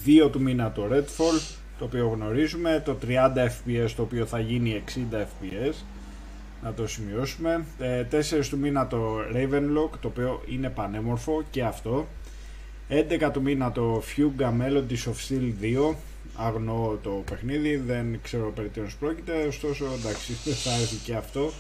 2 0.05 0.29
του 0.31 0.41
μήνα 0.41 0.71
το 0.71 0.87
Redfall, 0.91 1.57
το 1.77 1.85
οποίο 1.85 2.07
γνωρίζουμε, 2.07 2.81
το 2.85 2.97
30 3.07 3.47
fps 3.47 3.89
το 3.95 4.01
οποίο 4.01 4.25
θα 4.25 4.39
γίνει 4.39 4.83
60 5.11 5.15
fps, 5.15 5.73
να 6.63 6.73
το 6.73 6.87
σημειώσουμε. 6.87 7.65
4 7.79 8.45
του 8.49 8.57
μήνα 8.57 8.87
το 8.87 9.17
Ravenlock, 9.33 9.89
το 9.99 10.07
οποίο 10.07 10.41
είναι 10.47 10.69
πανέμορφο 10.69 11.43
και 11.51 11.63
αυτό. 11.63 12.07
11 12.89 13.29
του 13.33 13.41
μήνα 13.41 13.71
το 13.71 14.03
Fuga 14.15 14.45
Melodies 14.45 15.09
of 15.09 15.15
Steel 15.27 15.53
2, 15.91 15.95
αγνοώ 16.35 16.95
το 17.03 17.23
παιχνίδι, 17.29 17.75
δεν 17.75 18.19
ξέρω 18.23 18.51
περί 18.51 18.67
τίνος 18.67 18.95
πρόκειται, 18.95 19.45
ωστόσο 19.47 19.85
εντάξει 19.99 20.33
θα 20.63 20.71
έρθει 20.71 20.95
και 20.95 21.15
αυτό. 21.15 21.51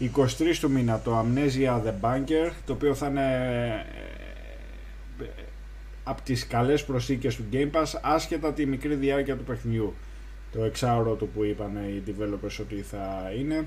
23 0.00 0.56
του 0.60 0.70
μήνα 0.70 1.00
το 1.00 1.18
Amnesia 1.18 1.82
The 1.86 1.92
Bunker, 2.00 2.50
το 2.66 2.72
οποίο 2.72 2.94
θα 2.94 3.06
είναι 3.06 3.26
ε, 5.20 5.24
από 6.04 6.22
τις 6.22 6.46
καλές 6.46 6.84
προσθήκες 6.84 7.36
του 7.36 7.44
Game 7.52 7.70
Pass, 7.70 7.98
άσχετα 8.02 8.52
τη 8.52 8.66
μικρή 8.66 8.94
διάρκεια 8.94 9.36
του 9.36 9.44
παιχνιδιού. 9.44 9.94
Το 10.52 10.64
εξάωρο 10.64 11.14
του 11.14 11.28
που 11.28 11.44
είπαν 11.44 11.76
οι 11.76 12.02
developers 12.06 12.56
ότι 12.60 12.82
θα 12.82 13.32
είναι. 13.38 13.66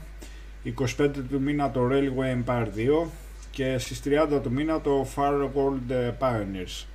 25 0.65 1.09
του 1.29 1.41
μήνα 1.41 1.71
το 1.71 1.89
Railway 1.91 2.43
Empire 2.43 2.67
2 3.03 3.07
και 3.51 3.77
στις 3.77 4.01
30 4.05 4.39
του 4.43 4.51
μήνα 4.51 4.81
το 4.81 5.07
Far 5.15 5.43
World 5.43 6.11
Pioneers. 6.19 6.85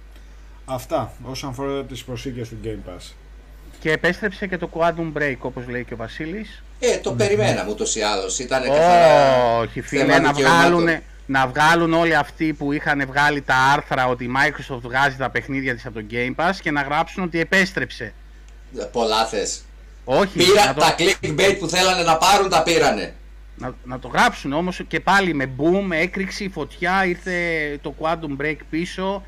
Αυτά 0.64 1.12
όσον 1.22 1.50
αφορά 1.50 1.84
τις 1.84 2.04
προσθήκες 2.04 2.48
του 2.48 2.56
Game 2.64 2.90
Pass. 2.90 3.12
Και 3.80 3.92
επέστρεψε 3.92 4.46
και 4.46 4.58
το 4.58 4.70
Quantum 4.72 5.12
Break, 5.18 5.36
όπως 5.38 5.68
λέει 5.68 5.84
και 5.84 5.94
ο 5.94 5.96
Βασίλης. 5.96 6.62
Ε, 6.78 6.98
το 6.98 7.12
περιμέναμε 7.12 7.70
ούτω 7.70 7.84
ή 7.94 8.02
άλλω. 8.02 8.30
Ήταν 8.40 8.62
καθαρά. 8.62 9.58
Όχι 9.58 9.80
φίλε, 9.80 10.04
θέμα 10.04 10.20
να 10.20 10.32
δικαιωμάτων. 10.32 10.70
βγάλουν, 10.70 11.02
να 11.26 11.46
βγάλουν 11.46 11.92
όλοι 11.92 12.14
αυτοί 12.14 12.52
που 12.52 12.72
είχαν 12.72 13.06
βγάλει 13.06 13.42
τα 13.42 13.56
άρθρα 13.56 14.06
ότι 14.06 14.24
η 14.24 14.30
Microsoft 14.36 14.80
βγάζει 14.82 15.16
τα 15.16 15.30
παιχνίδια 15.30 15.74
της 15.74 15.86
από 15.86 16.00
το 16.00 16.06
Game 16.10 16.34
Pass 16.44 16.54
και 16.62 16.70
να 16.70 16.82
γράψουν 16.82 17.22
ότι 17.22 17.40
επέστρεψε. 17.40 18.12
Πολλά 18.92 19.26
θες. 19.26 19.64
Όχι, 20.04 20.38
Πήρα 20.38 20.66
να 20.66 20.74
το, 20.74 20.80
τα 20.80 20.94
clickbait 20.98 21.56
που 21.58 21.68
θέλανε 21.68 22.02
να 22.02 22.16
πάρουν, 22.16 22.48
τα 22.48 22.62
πήρανε. 22.62 23.14
Να, 23.58 23.74
να 23.84 23.98
το 23.98 24.08
γράψουν 24.08 24.52
όμως 24.52 24.80
και 24.88 25.00
πάλι 25.00 25.34
με 25.34 25.50
boom, 25.56 25.90
έκρηξη, 25.90 26.48
φωτιά, 26.48 27.06
ήρθε 27.06 27.78
το 27.82 27.94
Quantum 28.00 28.42
Break 28.42 28.56
πίσω. 28.70 29.22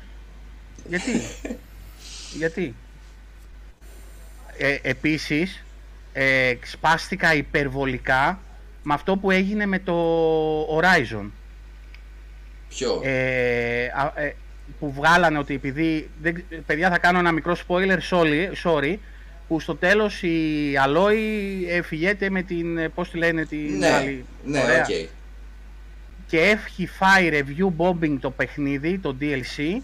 Γιατί, 0.87 1.11
γιατί; 2.39 2.75
Ε, 4.57 4.77
επίσης, 4.81 5.63
ε, 6.13 6.53
σπάστηκα 6.63 7.33
υπερβολικά 7.33 8.39
με 8.83 8.93
αυτό 8.93 9.17
που 9.17 9.31
έγινε 9.31 9.65
με 9.65 9.79
το 9.79 9.95
Horizon. 10.63 11.29
Ποιο; 12.69 13.01
ε, 13.03 13.85
α- 13.85 14.13
ε, 14.15 14.35
που 14.79 14.91
βγάλανε 14.91 15.37
ότι 15.37 15.53
επειδή. 15.53 16.09
Δεν, 16.21 16.43
παιδιά, 16.65 16.89
θα 16.89 16.97
κάνω 16.97 17.19
ένα 17.19 17.31
μικρό 17.31 17.55
spoiler, 17.67 17.97
sorry, 18.09 18.51
sorry 18.63 18.95
που 19.49 19.59
στο 19.59 19.75
τέλος 19.75 20.23
η 20.23 20.73
Αλόη 20.81 21.65
εφηγέται 21.69 22.29
με 22.29 22.41
την. 22.41 22.77
ε, 22.77 22.89
πώς 22.89 23.09
τη 23.09 23.17
λένε 23.17 23.45
την 23.45 23.77
ναι, 23.77 23.89
άλλη. 23.89 24.25
ναι, 24.45 24.57
οκ. 24.59 24.63
Ωραία. 24.63 24.85
Και 26.27 26.39
έχει 26.39 26.87
φάει 26.87 27.29
review 27.33 27.67
bombing 27.77 28.17
το 28.21 28.29
παιχνίδι, 28.31 28.97
το 28.99 29.15
DLC, 29.21 29.55
Για 29.57 29.81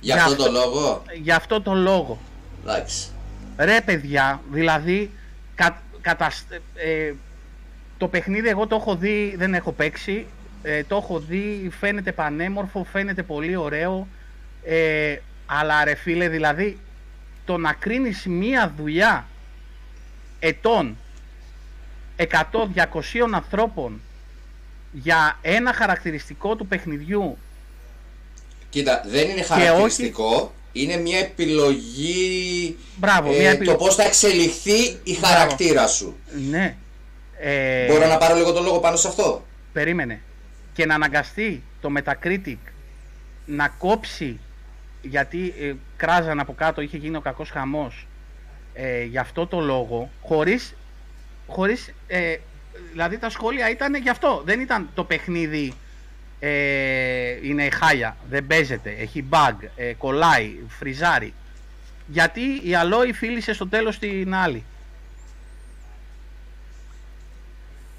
Για 0.00 0.14
αυτόν 0.14 0.32
αυτό- 0.32 0.42
τον 0.44 0.52
λόγο. 0.52 1.02
για 1.22 1.36
αυτό 1.36 1.60
το 1.60 1.74
λόγο. 1.74 2.18
Εντάξει. 2.62 3.08
Ρε 3.58 3.80
παιδιά, 3.84 4.40
δηλαδή 4.52 5.10
κα, 5.54 5.82
κατασ- 6.00 6.52
ε, 6.74 7.12
το 7.98 8.08
παιχνίδι 8.08 8.48
εγώ 8.48 8.66
το 8.66 8.76
έχω 8.76 8.96
δει, 8.96 9.34
δεν 9.38 9.54
έχω 9.54 9.72
παίξει, 9.72 10.26
ε, 10.62 10.82
το 10.84 10.96
έχω 10.96 11.18
δει, 11.20 11.70
φαίνεται 11.80 12.12
πανέμορφο, 12.12 12.86
φαίνεται 12.92 13.22
πολύ 13.22 13.56
ωραίο, 13.56 14.08
ε, 14.64 15.16
αλλά 15.46 15.84
ρε 15.84 15.94
φίλε 15.94 16.28
δηλαδή 16.28 16.78
το 17.46 17.56
να 17.56 17.72
κρίνεις 17.72 18.26
μία 18.26 18.74
δουλειά 18.76 19.26
ετών 20.38 20.96
100-200 22.16 22.24
ανθρώπων 23.34 24.00
για 24.92 25.38
ένα 25.42 25.72
χαρακτηριστικό 25.72 26.56
του 26.56 26.66
παιχνιδιού 26.66 27.38
Κοίτα, 28.70 29.02
δεν 29.06 29.28
είναι 29.28 29.42
χαρακτηριστικό. 29.42 30.54
Είναι 30.72 30.96
μια 30.96 31.18
επιλογή. 31.18 32.76
Μπράβο, 32.96 33.32
ε, 33.32 33.38
μια 33.38 33.50
επιλογή. 33.50 33.78
Το 33.78 33.84
πώς 33.84 33.94
θα 33.94 34.02
εξελιχθεί 34.02 34.78
η 34.82 35.00
Μπράβο. 35.04 35.26
χαρακτήρα 35.26 35.86
σου. 35.86 36.16
ναι 36.50 36.76
ε, 37.38 37.86
Μπορώ 37.86 38.06
να 38.06 38.16
πάρω 38.18 38.36
λίγο 38.36 38.52
το 38.52 38.60
λόγο 38.60 38.78
πάνω 38.78 38.96
σε 38.96 39.08
αυτό; 39.08 39.44
περίμενε 39.72 40.20
και 40.72 40.86
να 40.86 40.94
αναγκαστεί 40.94 41.62
το 41.80 41.92
Metacritic 41.98 42.56
να 43.46 43.68
κόψει 43.68 44.38
γιατί 45.02 45.54
ε, 45.60 45.72
κράζαν 45.96 46.40
από 46.40 46.54
κάτω, 46.54 46.80
είχε 46.80 46.96
γίνει 46.96 47.16
ο 47.16 47.20
κακός 47.20 47.50
χαμός 47.50 48.06
ε, 48.74 49.04
γι' 49.04 49.18
αυτό 49.18 49.46
το 49.46 49.60
λόγο, 49.60 50.10
χωρίς, 50.22 50.74
χωρίς 51.46 51.92
ε, 52.06 52.36
δηλαδή 52.90 53.18
τα 53.18 53.30
σχόλια 53.30 53.70
ήταν 53.70 53.94
γι' 53.94 54.08
αυτό, 54.08 54.42
δεν 54.44 54.60
ήταν 54.60 54.88
το 54.94 55.04
παιχνίδι 55.04 55.74
ε, 56.40 57.46
είναι 57.46 57.70
χάλια, 57.70 58.16
δεν 58.30 58.46
παίζεται, 58.46 58.90
έχει 58.98 59.24
bug, 59.30 59.54
ε, 59.76 59.92
κολλάει, 59.92 60.56
φριζάρει. 60.68 61.34
Γιατί 62.06 62.60
η 62.62 62.74
Αλόη 62.74 63.12
φίλησε 63.12 63.52
στο 63.52 63.68
τέλος 63.68 63.98
την 63.98 64.34
άλλη. 64.34 64.64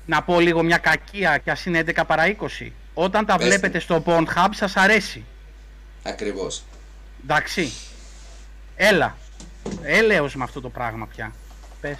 Να 0.05 0.23
πω 0.23 0.39
λίγο 0.39 0.63
μια 0.63 0.77
κακία 0.77 1.37
και 1.37 1.51
ας 1.51 1.65
είναι 1.65 1.83
11 1.85 2.03
παρά 2.07 2.35
20. 2.59 2.71
Όταν 2.93 3.25
τα 3.25 3.37
Πες 3.37 3.47
βλέπετε 3.47 3.79
στο 3.79 4.03
Pornhub 4.05 4.49
σας 4.51 4.75
αρέσει. 4.75 5.23
Ακριβώς. 6.03 6.63
Εντάξει. 7.23 7.71
Έλα. 8.77 9.17
Έλεος 9.83 10.35
με 10.35 10.43
αυτό 10.43 10.61
το 10.61 10.69
πράγμα 10.69 11.07
πια. 11.15 11.33
Πες. 11.81 11.97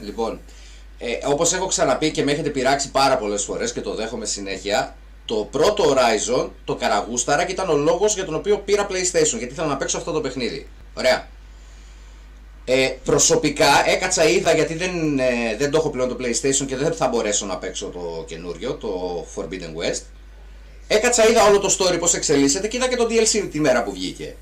Λοιπόν, 0.00 0.40
ε, 0.98 1.18
όπως 1.26 1.52
έχω 1.52 1.66
ξαναπεί 1.66 2.10
και 2.10 2.22
με 2.24 2.32
έχετε 2.32 2.48
πειράξει 2.48 2.90
πάρα 2.90 3.16
πολλές 3.16 3.42
φορές 3.44 3.72
και 3.72 3.80
το 3.80 3.94
δέχομαι 3.94 4.26
συνέχεια, 4.26 4.96
το 5.24 5.48
πρώτο 5.50 5.84
Horizon 5.94 6.48
το 6.64 6.74
καραγούσταρα 6.74 7.44
και 7.44 7.52
ήταν 7.52 7.68
ο 7.68 7.76
λόγος 7.76 8.14
για 8.14 8.24
τον 8.24 8.34
οποίο 8.34 8.58
πήρα 8.58 8.86
PlayStation, 8.90 9.38
γιατί 9.38 9.52
ήθελα 9.52 9.66
να 9.66 9.76
παίξω 9.76 9.96
αυτό 9.96 10.12
το 10.12 10.20
παιχνίδι. 10.20 10.68
Ωραία. 10.94 11.28
Ε, 12.64 12.96
προσωπικά 13.04 13.88
έκατσα 13.88 14.28
είδα 14.28 14.54
γιατί 14.54 14.74
δεν, 14.74 15.18
ε, 15.18 15.56
δεν 15.58 15.70
το 15.70 15.76
έχω 15.76 15.90
πλέον 15.90 16.08
το 16.08 16.16
PlayStation 16.20 16.66
και 16.66 16.76
δεν 16.76 16.92
θα 16.92 17.08
μπορέσω 17.08 17.46
να 17.46 17.56
παίξω 17.58 17.86
το 17.86 18.24
καινούριο, 18.26 18.74
το 18.74 19.24
Forbidden 19.36 19.92
West. 19.92 20.02
Έκατσα 20.88 21.28
είδα 21.28 21.44
όλο 21.44 21.58
το 21.58 21.76
story 21.78 21.98
πώς 21.98 22.14
εξελίσσεται 22.14 22.68
και 22.68 22.76
είδα 22.76 22.88
και 22.88 22.96
το 22.96 23.06
DLC 23.10 23.48
τη 23.50 23.60
μέρα 23.60 23.82
που 23.82 23.92
βγήκε. 23.92 24.36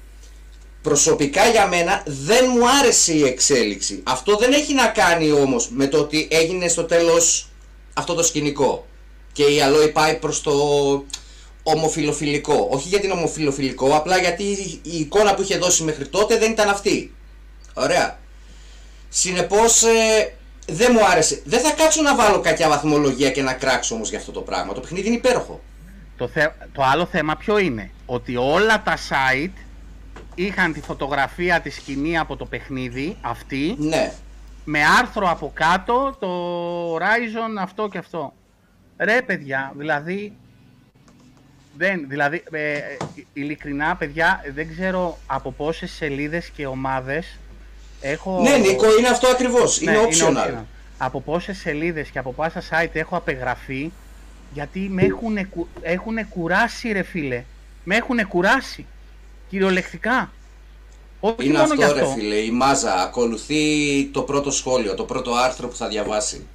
Προσωπικά 0.89 1.49
για 1.49 1.67
μένα 1.67 2.03
δεν 2.07 2.45
μου 2.55 2.69
άρεσε 2.69 3.13
η 3.13 3.23
εξέλιξη. 3.25 4.03
Αυτό 4.05 4.37
δεν 4.37 4.53
έχει 4.53 4.75
να 4.75 4.87
κάνει 4.87 5.31
όμως 5.33 5.69
με 5.71 5.87
το 5.87 5.99
ότι 5.99 6.29
έγινε 6.31 6.69
στο 6.69 6.85
τέλος 6.85 7.49
αυτό 7.95 8.15
το 8.15 8.23
σκηνικό. 8.23 8.87
Και 9.33 9.43
η 9.43 9.61
Αλόη 9.61 9.89
πάει 9.89 10.15
προς 10.15 10.41
το 10.43 10.53
ομοφιλοφιλικό. 11.63 12.69
Όχι 12.71 12.89
γιατί 12.89 13.07
είναι 13.07 13.15
ομοφιλοφιλικό, 13.15 13.97
απλά 13.97 14.19
γιατί 14.19 14.43
η 14.83 14.99
εικόνα 14.99 15.35
που 15.35 15.43
είχε 15.43 15.59
δώσει 15.59 15.83
μέχρι 15.83 16.09
τότε 16.09 16.39
δεν 16.39 16.51
ήταν 16.51 16.69
αυτή. 16.69 17.15
Ωραία. 17.75 18.19
Συνεπώς 19.09 19.83
ε, 19.83 20.35
δεν 20.67 20.91
μου 20.93 21.05
άρεσε. 21.05 21.43
Δεν 21.45 21.61
θα 21.61 21.71
κάτσω 21.71 22.03
να 22.03 22.17
βάλω 22.17 22.41
κακιά 22.41 22.69
βαθμολογία 22.69 23.31
και 23.31 23.43
να 23.43 23.53
κράξω 23.53 23.95
όμως 23.95 24.09
για 24.09 24.19
αυτό 24.19 24.33
το 24.33 24.41
πράγμα. 24.41 24.73
Το 24.73 24.81
παιχνίδι 24.81 25.07
είναι 25.07 25.17
υπέροχο. 25.17 25.61
Το, 26.17 26.29
θε- 26.29 26.53
το 26.73 26.83
άλλο 26.83 27.07
θέμα 27.07 27.37
ποιο 27.37 27.59
είναι, 27.59 27.91
ότι 28.07 28.37
όλα 28.37 28.83
τα 28.83 28.97
site 28.97 29.68
είχαν 30.45 30.73
τη 30.73 30.81
φωτογραφία 30.81 31.61
της 31.61 31.75
σκηνή 31.75 32.19
από 32.19 32.37
το 32.37 32.45
παιχνίδι 32.45 33.17
αυτή 33.21 33.75
Ναι. 33.79 34.13
με 34.65 34.79
άρθρο 35.01 35.31
από 35.31 35.51
κάτω 35.55 36.17
το 36.19 36.29
Horizon 36.97 37.61
αυτό 37.61 37.89
και 37.89 37.99
αυτό. 37.99 38.33
Ρε 38.99 39.23
παιδιά, 39.23 39.73
δηλαδή, 39.77 40.33
δεν, 41.77 42.05
δηλαδή 42.09 42.43
ε, 42.51 42.73
ε, 42.73 42.81
ειλικρινά 43.33 43.97
παιδιά 43.97 44.41
δεν 44.55 44.69
ξέρω 44.69 45.19
από 45.27 45.53
πόσες 45.53 45.91
σελίδες 45.91 46.49
και 46.49 46.67
ομάδες 46.67 47.39
έχω... 48.01 48.41
Ναι, 48.43 48.57
Νίκο, 48.57 48.99
είναι 48.99 49.09
αυτό 49.09 49.29
ακριβώς. 49.29 49.81
Ναι, 49.81 49.91
είναι 49.93 50.01
optional. 50.03 50.55
Από 50.99 51.21
πόσες 51.21 51.59
σελίδες 51.59 52.09
και 52.09 52.19
από 52.19 52.33
πάσα 52.33 52.63
site 52.71 52.91
έχω 52.93 53.17
απεγραφεί 53.17 53.91
γιατί 54.53 54.79
με 54.79 55.03
έχουν, 55.03 55.39
έχουνε 55.81 56.27
κουράσει 56.31 56.93
ρε 56.93 57.03
φίλε. 57.03 57.45
Με 57.85 57.97
έχουν 57.97 58.29
κουράσει. 58.29 58.87
Κυριολεκτικά. 59.49 60.31
Όχι 61.21 61.45
Είναι 61.47 61.59
μόνο 61.59 61.75
γι' 61.75 61.83
αυτό, 61.83 61.95
αυτό. 61.97 62.07
ρε 62.15 62.21
φίλε, 62.21 62.35
η 62.37 62.51
μάζα. 62.51 62.95
Ακολουθεί 62.95 64.05
το 64.13 64.23
πρώτο 64.23 64.51
σχόλιο, 64.51 64.95
το 64.95 65.05
πρώτο 65.05 65.35
άρθρο 65.35 65.69
που 65.69 65.77
θα 65.77 65.89
διαβάσει. 65.89 66.47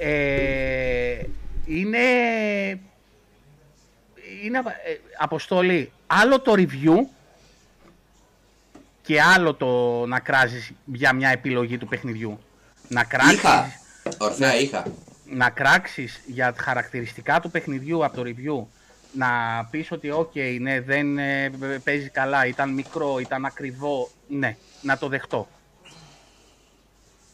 Ε, 0.00 1.18
είναι... 1.66 1.98
Είναι 4.44 4.58
ε, 4.58 4.96
αποστολή. 5.18 5.92
Άλλο 6.06 6.40
το 6.40 6.52
review 6.56 6.94
και 9.02 9.22
άλλο 9.22 9.54
το 9.54 9.66
να 10.06 10.20
κράζεις 10.20 10.72
για 10.84 11.12
μια 11.12 11.28
επιλογή 11.28 11.78
του 11.78 11.86
παιχνιδιού. 11.88 12.38
Να 12.88 13.04
κράξεις, 13.04 13.32
Είχα. 13.38 13.66
Ορθέα, 14.18 14.56
είχα. 14.56 14.84
να 15.24 15.50
κράξεις 15.50 16.20
για 16.26 16.52
τα 16.52 16.62
χαρακτηριστικά 16.62 17.40
του 17.40 17.50
παιχνιδιού 17.50 18.04
από 18.04 18.16
το 18.16 18.22
review 18.26 18.66
να 19.16 19.28
πεις 19.70 19.92
ότι 19.92 20.12
ok, 20.14 20.56
ναι, 20.60 20.80
δεν 20.80 21.18
ε, 21.18 21.52
παίζει 21.84 22.08
καλά, 22.08 22.46
ήταν 22.46 22.70
μικρό, 22.70 23.18
ήταν 23.18 23.44
ακριβό, 23.44 24.10
ναι, 24.28 24.56
να 24.82 24.98
το 24.98 25.08
δεχτώ. 25.08 25.48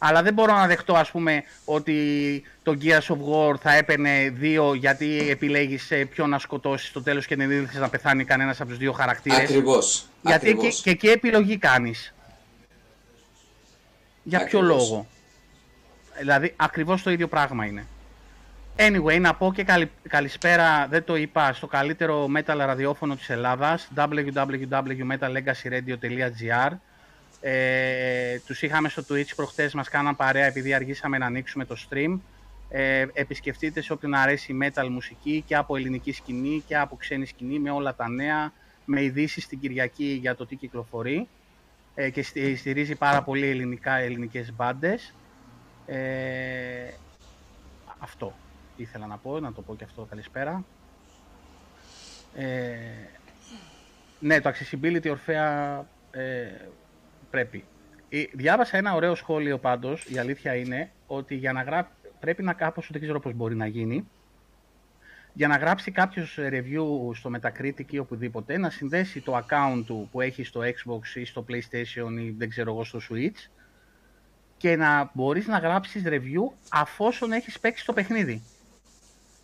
Αλλά 0.05 0.23
δεν 0.23 0.33
μπορώ 0.35 0.53
να 0.55 0.67
δεχτώ, 0.67 0.95
ας 0.95 1.11
πούμε, 1.11 1.43
ότι 1.65 2.43
το 2.63 2.77
Gears 2.83 3.07
of 3.07 3.17
War 3.17 3.57
θα 3.61 3.73
έπαιρνε 3.75 4.29
δύο 4.35 4.75
γιατί 4.75 5.29
επιλέγεις 5.31 5.91
ε, 5.91 6.05
ποιον 6.05 6.29
να 6.29 6.39
σκοτώσεις 6.39 6.89
στο 6.89 7.03
τέλος 7.03 7.27
και 7.27 7.37
δεν 7.37 7.51
ήθελες 7.51 7.75
να 7.75 7.89
πεθάνει 7.89 8.25
κανένας 8.25 8.61
από 8.61 8.69
τους 8.69 8.79
δύο 8.79 8.93
χαρακτήρες. 8.93 9.39
Ακριβώς. 9.39 10.07
Γιατί 10.23 10.45
και, 10.45 10.51
Ακριβώς. 10.51 10.81
και 10.81 10.91
εκεί 10.91 11.09
επιλογή 11.09 11.59
κάνεις. 11.59 12.15
Για 14.23 14.45
ποιο 14.45 14.59
Ακριβώς. 14.59 14.89
λόγο. 14.91 15.07
Δηλαδή, 16.19 16.55
ακριβώς 16.57 17.03
το 17.03 17.11
ίδιο 17.11 17.29
πράγμα 17.29 17.67
είναι. 17.67 17.87
Anyway, 18.77 19.21
να 19.21 19.35
πω 19.35 19.53
και 19.55 19.65
καλη- 19.65 19.91
καλησπέρα, 20.09 20.87
δεν 20.89 21.05
το 21.05 21.17
είπα, 21.17 21.53
στο 21.53 21.67
καλύτερο 21.67 22.29
metal 22.37 22.55
ραδιόφωνο 22.57 23.17
της 23.17 23.31
Ελλάδας, 23.31 23.89
www.metallegacyradio.gr 23.97 26.73
ε, 27.41 28.39
Τους 28.47 28.63
είχαμε 28.63 28.89
στο 28.89 29.03
Twitch 29.09 29.35
προχτές, 29.37 29.75
μας 29.75 29.89
κάναν 29.89 30.17
παρέα 30.17 30.47
επειδή 30.47 30.75
αργήσαμε 30.75 31.19
να 31.19 31.27
ανοίξουμε 31.27 31.65
το 31.65 31.77
stream. 31.89 32.19
Ε, 32.69 33.07
επισκεφτείτε 33.13 33.81
σε 33.81 33.93
όποιον 33.93 34.15
αρέσει 34.15 34.59
metal 34.63 34.87
μουσική 34.91 35.43
και 35.47 35.57
από 35.57 35.77
ελληνική 35.77 36.13
σκηνή 36.13 36.63
και 36.67 36.79
από 36.79 36.97
ξένη 36.97 37.27
σκηνή 37.27 37.59
με 37.59 37.71
όλα 37.71 37.95
τα 37.95 38.09
νέα, 38.09 38.53
με 38.85 39.03
ειδήσεις 39.03 39.47
την 39.47 39.61
Κυριακή 39.61 40.19
για 40.21 40.35
το 40.35 40.47
τι 40.47 40.57
κυκλοφορεί 40.57 41.29
ε, 41.95 42.11
και 42.11 42.23
στι- 42.23 42.57
στηρίζει 42.59 42.95
πάρα 42.95 43.23
πολύ 43.23 43.47
ελληνικά, 43.47 43.95
ελληνικές 43.97 44.53
μπάντες. 44.53 45.15
Ε, 45.87 46.89
αυτό 47.99 48.35
ήθελα 48.83 49.07
να 49.07 49.17
πω, 49.17 49.41
να 49.41 49.53
το 49.53 49.63
πω 49.63 49.77
και 49.77 49.85
αυτό 49.85 50.07
καλησπέρα. 50.11 50.65
Ε, 52.35 52.77
ναι, 54.21 54.41
το 54.41 54.51
accessibility 54.51 55.09
ορφέα 55.11 55.79
ε, 56.11 56.47
πρέπει. 57.31 57.65
Ε, 58.09 58.25
Διάβασα 58.33 58.77
ένα 58.77 58.95
ωραίο 58.95 59.15
σχόλιο 59.15 59.59
πάντως, 59.59 60.05
η 60.05 60.19
αλήθεια 60.19 60.55
είναι 60.55 60.91
ότι 61.07 61.35
για 61.35 61.53
να 61.53 61.63
γράψει, 61.63 61.93
πρέπει 62.21 62.43
να 62.43 62.53
κάπως, 62.53 62.89
δεν 62.91 63.01
ξέρω 63.01 63.21
πώς 63.21 63.33
μπορεί 63.33 63.55
να 63.55 63.67
γίνει, 63.67 64.09
για 65.33 65.49
να 65.49 65.57
γράψει 65.57 65.91
κάποιος 65.91 66.39
review 66.41 67.15
στο 67.15 67.31
Metacritic 67.35 67.91
ή 67.93 67.99
οπουδήποτε, 67.99 68.59
να 68.59 68.71
συνδέσει 68.71 69.21
το 69.21 69.37
account 69.37 69.83
του 69.87 70.09
που 70.13 70.21
έχει 70.21 70.45
στο 70.45 70.61
Xbox 70.61 71.15
ή 71.15 71.25
στο 71.25 71.45
PlayStation 71.49 72.19
ή 72.19 72.31
δεν 72.31 72.49
ξέρω 72.49 72.73
εγώ 72.73 72.85
στο 72.85 73.01
Switch 73.11 73.51
και 74.57 74.77
να 74.77 75.11
μπορείς 75.15 75.47
να 75.47 75.59
γράψεις 75.59 76.03
review 76.07 76.53
αφόσον 76.69 77.33
έχεις 77.33 77.61
παίξει 77.61 77.87
το 77.87 77.93
παιχνίδι. 77.93 78.43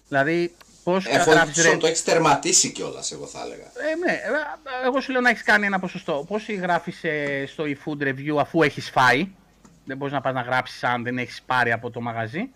Δηλαδή, 0.09 0.55
πώς 0.85 1.05
γράφεις 1.07 1.27
Εφόσον 1.59 1.77
re- 1.77 1.81
το 1.81 1.87
έχεις 1.87 2.05
τερματίσει 2.05 2.73
κιόλας, 2.73 3.13
εγώ 3.13 3.27
θα 3.27 3.41
έλεγα. 3.45 3.63
ε, 3.65 3.95
ναι, 4.07 4.13
ε, 4.13 4.87
εγώ 4.87 5.01
σου 5.01 5.13
λέω 5.13 5.21
να 5.21 5.31
έχεις 5.31 5.43
κάνει 5.43 5.67
ένα 5.67 5.79
ποσοστό. 5.79 6.25
Πώ 6.29 6.37
γράφεις 6.61 7.05
στο 7.47 7.65
eFood 7.65 8.03
review 8.03 8.37
αφού 8.39 8.63
έχεις 8.63 8.91
φάει; 8.91 9.29
Δεν 9.85 9.97
μπορείς 9.97 10.13
να 10.15 10.21
πας 10.21 10.35
να 10.35 10.41
γράψεις 10.41 10.85
αν 10.85 11.03
δεν 11.03 11.19
έχεις 11.19 11.43
πάρει 11.47 11.73
από 11.73 11.91
το 11.91 12.01
μαγαζί. 12.01 12.51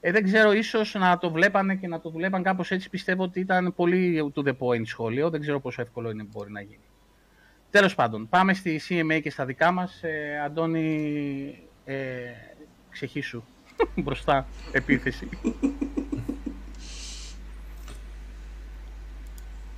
Ε, 0.00 0.10
δεν 0.12 0.24
ξέρω, 0.24 0.52
ίσως 0.52 0.94
να 0.94 1.18
το 1.18 1.30
βλέπανε 1.30 1.74
και 1.74 1.88
να 1.88 2.00
το 2.00 2.10
δουλεύαν 2.10 2.42
κάπως 2.42 2.70
έτσι. 2.70 2.90
Πιστεύω 2.90 3.22
ότι 3.22 3.40
ήταν 3.40 3.74
πολύ 3.76 4.32
to 4.34 4.46
the 4.48 4.52
point 4.58 4.82
σχόλιο. 4.86 5.30
Δεν 5.30 5.40
ξέρω 5.40 5.60
πόσο 5.60 5.82
εύκολο 5.82 6.10
είναι 6.10 6.22
μπορεί 6.30 6.50
να 6.50 6.60
γίνει. 6.60 6.80
Τέλος 7.70 7.94
πάντων, 7.94 8.28
πάμε 8.28 8.54
στη 8.54 8.80
CMA 8.88 9.20
και 9.22 9.30
στα 9.30 9.44
δικά 9.44 9.70
μας. 9.70 10.02
Ε, 10.02 10.40
Αντώνη, 10.44 11.58
ε, 11.84 11.94
ξεχίσου. 12.90 13.42
Μπροστά, 14.02 14.46
επίθεση. 14.72 15.28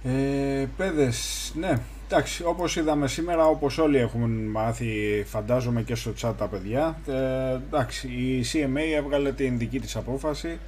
Ε, 0.07 0.67
παιδες, 0.77 1.53
ναι, 1.57 1.79
εντάξει, 2.07 2.45
όπως 2.45 2.77
είδαμε 2.77 3.09
σήμερα, 3.09 3.47
όπως 3.47 3.79
όλοι 3.79 3.99
έχουμε 3.99 4.27
μάθει, 4.27 5.25
φαντάζομαι 5.27 5.83
και 5.83 5.95
στο 5.95 6.13
chat 6.21 6.33
τα 6.39 6.47
παιδιά, 6.49 6.99
ε, 7.07 7.53
εντάξει, 7.55 8.09
η 8.09 8.45
CMA 8.53 8.95
έβγαλε 8.97 9.33
την 9.33 9.59
δική 9.59 9.81
της 9.81 9.97
απόφαση 9.97 10.59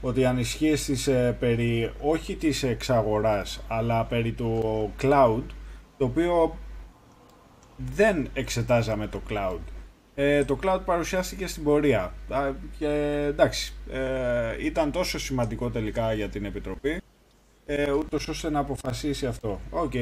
ότι 0.00 0.20
οι 0.20 0.24
ανησυχίες 0.24 0.84
της 0.84 1.06
ε, 1.06 1.36
περί, 1.40 1.92
όχι 2.00 2.36
της 2.36 2.62
εξαγοράς, 2.62 3.60
αλλά 3.68 4.04
περί 4.04 4.32
του 4.32 4.92
cloud, 5.02 5.42
το 5.98 6.04
οποίο 6.04 6.56
δεν 7.94 8.28
εξετάζαμε 8.32 9.06
το 9.06 9.20
cloud. 9.30 9.60
Ε, 10.14 10.44
το 10.44 10.58
cloud 10.62 10.80
παρουσιάστηκε 10.84 11.46
στην 11.46 11.64
πορεία. 11.64 12.14
Α, 12.28 12.50
και 12.78 12.88
εντάξει, 13.28 13.74
ε, 13.90 14.64
ήταν 14.64 14.92
τόσο 14.92 15.18
σημαντικό 15.18 15.70
τελικά 15.70 16.12
για 16.12 16.28
την 16.28 16.44
Επιτροπή 16.44 17.00
ε, 17.70 17.92
ούτως 17.92 18.28
ώστε 18.28 18.50
να 18.50 18.58
αποφασίσει 18.58 19.26
αυτό. 19.26 19.60
ΟΚ. 19.70 19.92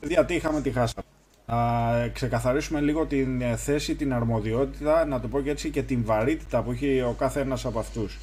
παιδιά 0.00 0.24
τι 0.24 0.34
είχαμε, 0.34 0.60
τι 0.60 0.70
χάσαμε. 0.70 1.06
Να 1.46 2.08
ξεκαθαρίσουμε 2.08 2.80
λίγο 2.80 3.06
την 3.06 3.40
ε, 3.40 3.56
θέση, 3.56 3.94
την 3.94 4.12
αρμοδιότητα, 4.12 5.04
να 5.04 5.20
το 5.20 5.28
πω 5.28 5.40
και 5.40 5.50
έτσι, 5.50 5.70
και 5.70 5.82
την 5.82 6.04
βαρύτητα 6.04 6.62
που 6.62 6.70
έχει 6.70 7.00
ο 7.00 7.14
κάθε 7.18 7.40
ένας 7.40 7.64
από 7.64 7.78
αυτούς. 7.78 8.18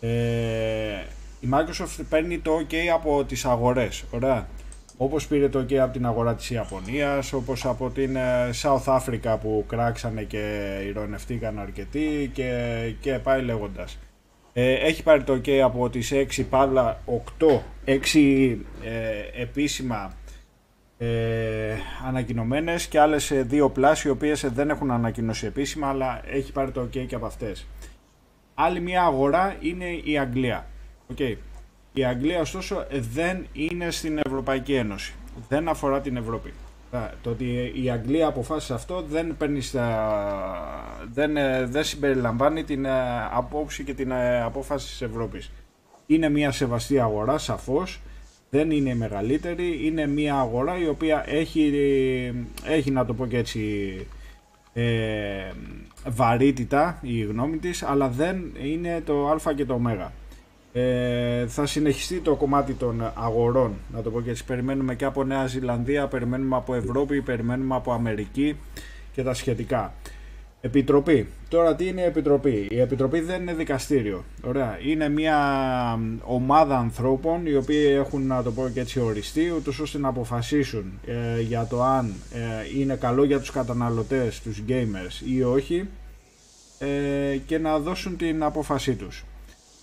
Ε, 0.00 0.08
η 1.40 1.48
Microsoft 1.52 2.04
παίρνει 2.08 2.38
το 2.38 2.56
OK 2.56 2.74
από 2.94 3.24
τις 3.24 3.44
αγορές, 3.44 4.04
ωραία. 4.10 4.48
Όπως 4.96 5.26
πήρε 5.26 5.48
το 5.48 5.58
OK 5.58 5.74
από 5.74 5.92
την 5.92 6.06
αγορά 6.06 6.34
της 6.34 6.50
Ιαπωνίας, 6.50 7.32
όπως 7.32 7.64
από 7.66 7.90
την 7.90 8.16
ε, 8.16 8.50
South 8.62 8.98
Africa 8.98 9.36
που 9.40 9.64
κράξανε 9.68 10.22
και 10.22 10.76
ηρωνευτήκαν 10.86 11.58
αρκετοί 11.58 12.30
και, 12.32 12.52
και 13.00 13.12
πάει 13.12 13.42
λέγοντας. 13.42 13.98
Ε, 14.62 14.72
έχει 14.72 15.02
πάρει 15.02 15.22
το 15.22 15.32
OK 15.32 15.50
από 15.50 15.90
τις 15.90 16.12
6 16.14 16.44
παύλα 16.50 17.00
8, 17.38 17.46
6 17.86 18.56
ε, 18.82 19.42
επίσημα 19.42 20.12
ε, 20.98 21.74
ανακοινωμένες 22.06 22.86
και 22.86 23.00
άλλες 23.00 23.30
ε, 23.30 23.42
δύο 23.42 23.70
πλάσεις 23.70 24.04
οι 24.04 24.08
οποίες 24.08 24.46
δεν 24.52 24.70
έχουν 24.70 24.90
ανακοινώσει 24.90 25.46
επίσημα 25.46 25.88
αλλά 25.88 26.20
έχει 26.26 26.52
πάρει 26.52 26.70
το 26.70 26.82
OK 26.82 27.06
και 27.06 27.14
από 27.14 27.26
αυτές. 27.26 27.66
Άλλη 28.54 28.80
μια 28.80 29.02
αγορά 29.02 29.56
είναι 29.60 29.90
η 30.04 30.18
Αγγλία. 30.18 30.66
Okay. 31.16 31.34
Η 31.92 32.04
Αγγλία 32.04 32.40
ωστόσο 32.40 32.86
δεν 32.90 33.46
είναι 33.52 33.90
στην 33.90 34.18
Ευρωπαϊκή 34.24 34.74
Ένωση. 34.74 35.14
Δεν 35.48 35.68
αφορά 35.68 36.00
την 36.00 36.16
Ευρώπη. 36.16 36.52
Το 37.22 37.30
ότι 37.30 37.72
η 37.82 37.90
Αγγλία 37.90 38.26
αποφάσισε 38.26 38.74
αυτό 38.74 39.02
δεν, 39.08 39.36
παίρνει 39.36 39.60
δεν, 41.12 41.36
ε, 41.36 41.66
δεν 41.66 41.84
συμπεριλαμβάνει 41.84 42.64
την 42.64 42.84
ε, 42.84 42.90
απόψη 43.32 43.84
και 43.84 43.94
την 43.94 44.10
ε, 44.10 44.42
απόφαση 44.42 44.86
της 44.86 45.02
Ευρώπης. 45.02 45.50
Είναι 46.06 46.28
μια 46.28 46.50
σεβαστή 46.50 47.00
αγορά 47.00 47.38
σαφώς, 47.38 48.00
δεν 48.50 48.70
είναι 48.70 48.90
η 48.90 48.94
μεγαλύτερη, 48.94 49.86
είναι 49.86 50.06
μια 50.06 50.34
αγορά 50.34 50.78
η 50.78 50.88
οποία 50.88 51.24
έχει, 51.26 51.72
έχει 52.64 52.90
να 52.90 53.04
το 53.04 53.14
πω 53.14 53.26
και 53.26 53.36
έτσι 53.36 53.94
ε, 54.72 55.52
βαρύτητα 56.06 56.98
η 57.02 57.20
γνώμη 57.20 57.56
της, 57.56 57.82
αλλά 57.82 58.08
δεν 58.08 58.52
είναι 58.62 59.02
το 59.04 59.28
α 59.28 59.52
και 59.56 59.64
το 59.64 59.74
ω. 59.74 60.10
Ε, 60.72 61.46
θα 61.46 61.66
συνεχιστεί 61.66 62.20
το 62.20 62.34
κομμάτι 62.34 62.72
των 62.72 63.12
αγορών, 63.14 63.72
να 63.92 64.02
το 64.02 64.10
πω 64.10 64.20
και 64.20 64.30
έτσι. 64.30 64.44
Περιμένουμε 64.44 64.94
και 64.94 65.04
από 65.04 65.24
Νέα 65.24 65.46
Ζηλανδία, 65.46 66.06
περιμένουμε 66.06 66.56
από 66.56 66.74
Ευρώπη, 66.74 67.20
περιμένουμε 67.22 67.74
από 67.74 67.92
Αμερική 67.92 68.56
και 69.12 69.22
τα 69.22 69.34
σχετικά. 69.34 69.92
Επιτροπή. 70.62 71.26
Τώρα 71.48 71.76
τι 71.76 71.86
είναι 71.86 72.00
η 72.00 72.04
Επιτροπή; 72.04 72.66
Η 72.70 72.80
Επιτροπή 72.80 73.20
δεν 73.20 73.40
είναι 73.40 73.54
δικαστήριο. 73.54 74.24
Ωραία. 74.42 74.78
Είναι 74.84 75.08
μια 75.08 75.38
ομάδα 76.24 76.78
ανθρώπων 76.78 77.46
οι 77.46 77.54
οποίοι 77.54 77.86
έχουν 77.92 78.26
να 78.26 78.42
το 78.42 78.52
πω 78.52 78.68
και 78.72 78.80
έτσι 78.80 79.00
οριστεί 79.00 79.52
ούτως 79.56 79.78
ώστε 79.78 79.98
να 79.98 80.08
αποφασίσουν 80.08 80.92
ε, 81.06 81.40
για 81.40 81.66
το 81.66 81.82
αν 81.82 82.14
ε, 82.32 82.80
είναι 82.80 82.94
καλό 82.94 83.24
για 83.24 83.40
τους 83.40 83.50
καταναλωτές, 83.50 84.40
τους 84.40 84.62
gamers 84.68 85.26
ή 85.26 85.42
όχι 85.42 85.88
ε, 86.78 87.36
και 87.46 87.58
να 87.58 87.78
δώσουν 87.78 88.16
την 88.16 88.42
απόφασή 88.42 88.94
τους. 88.94 89.24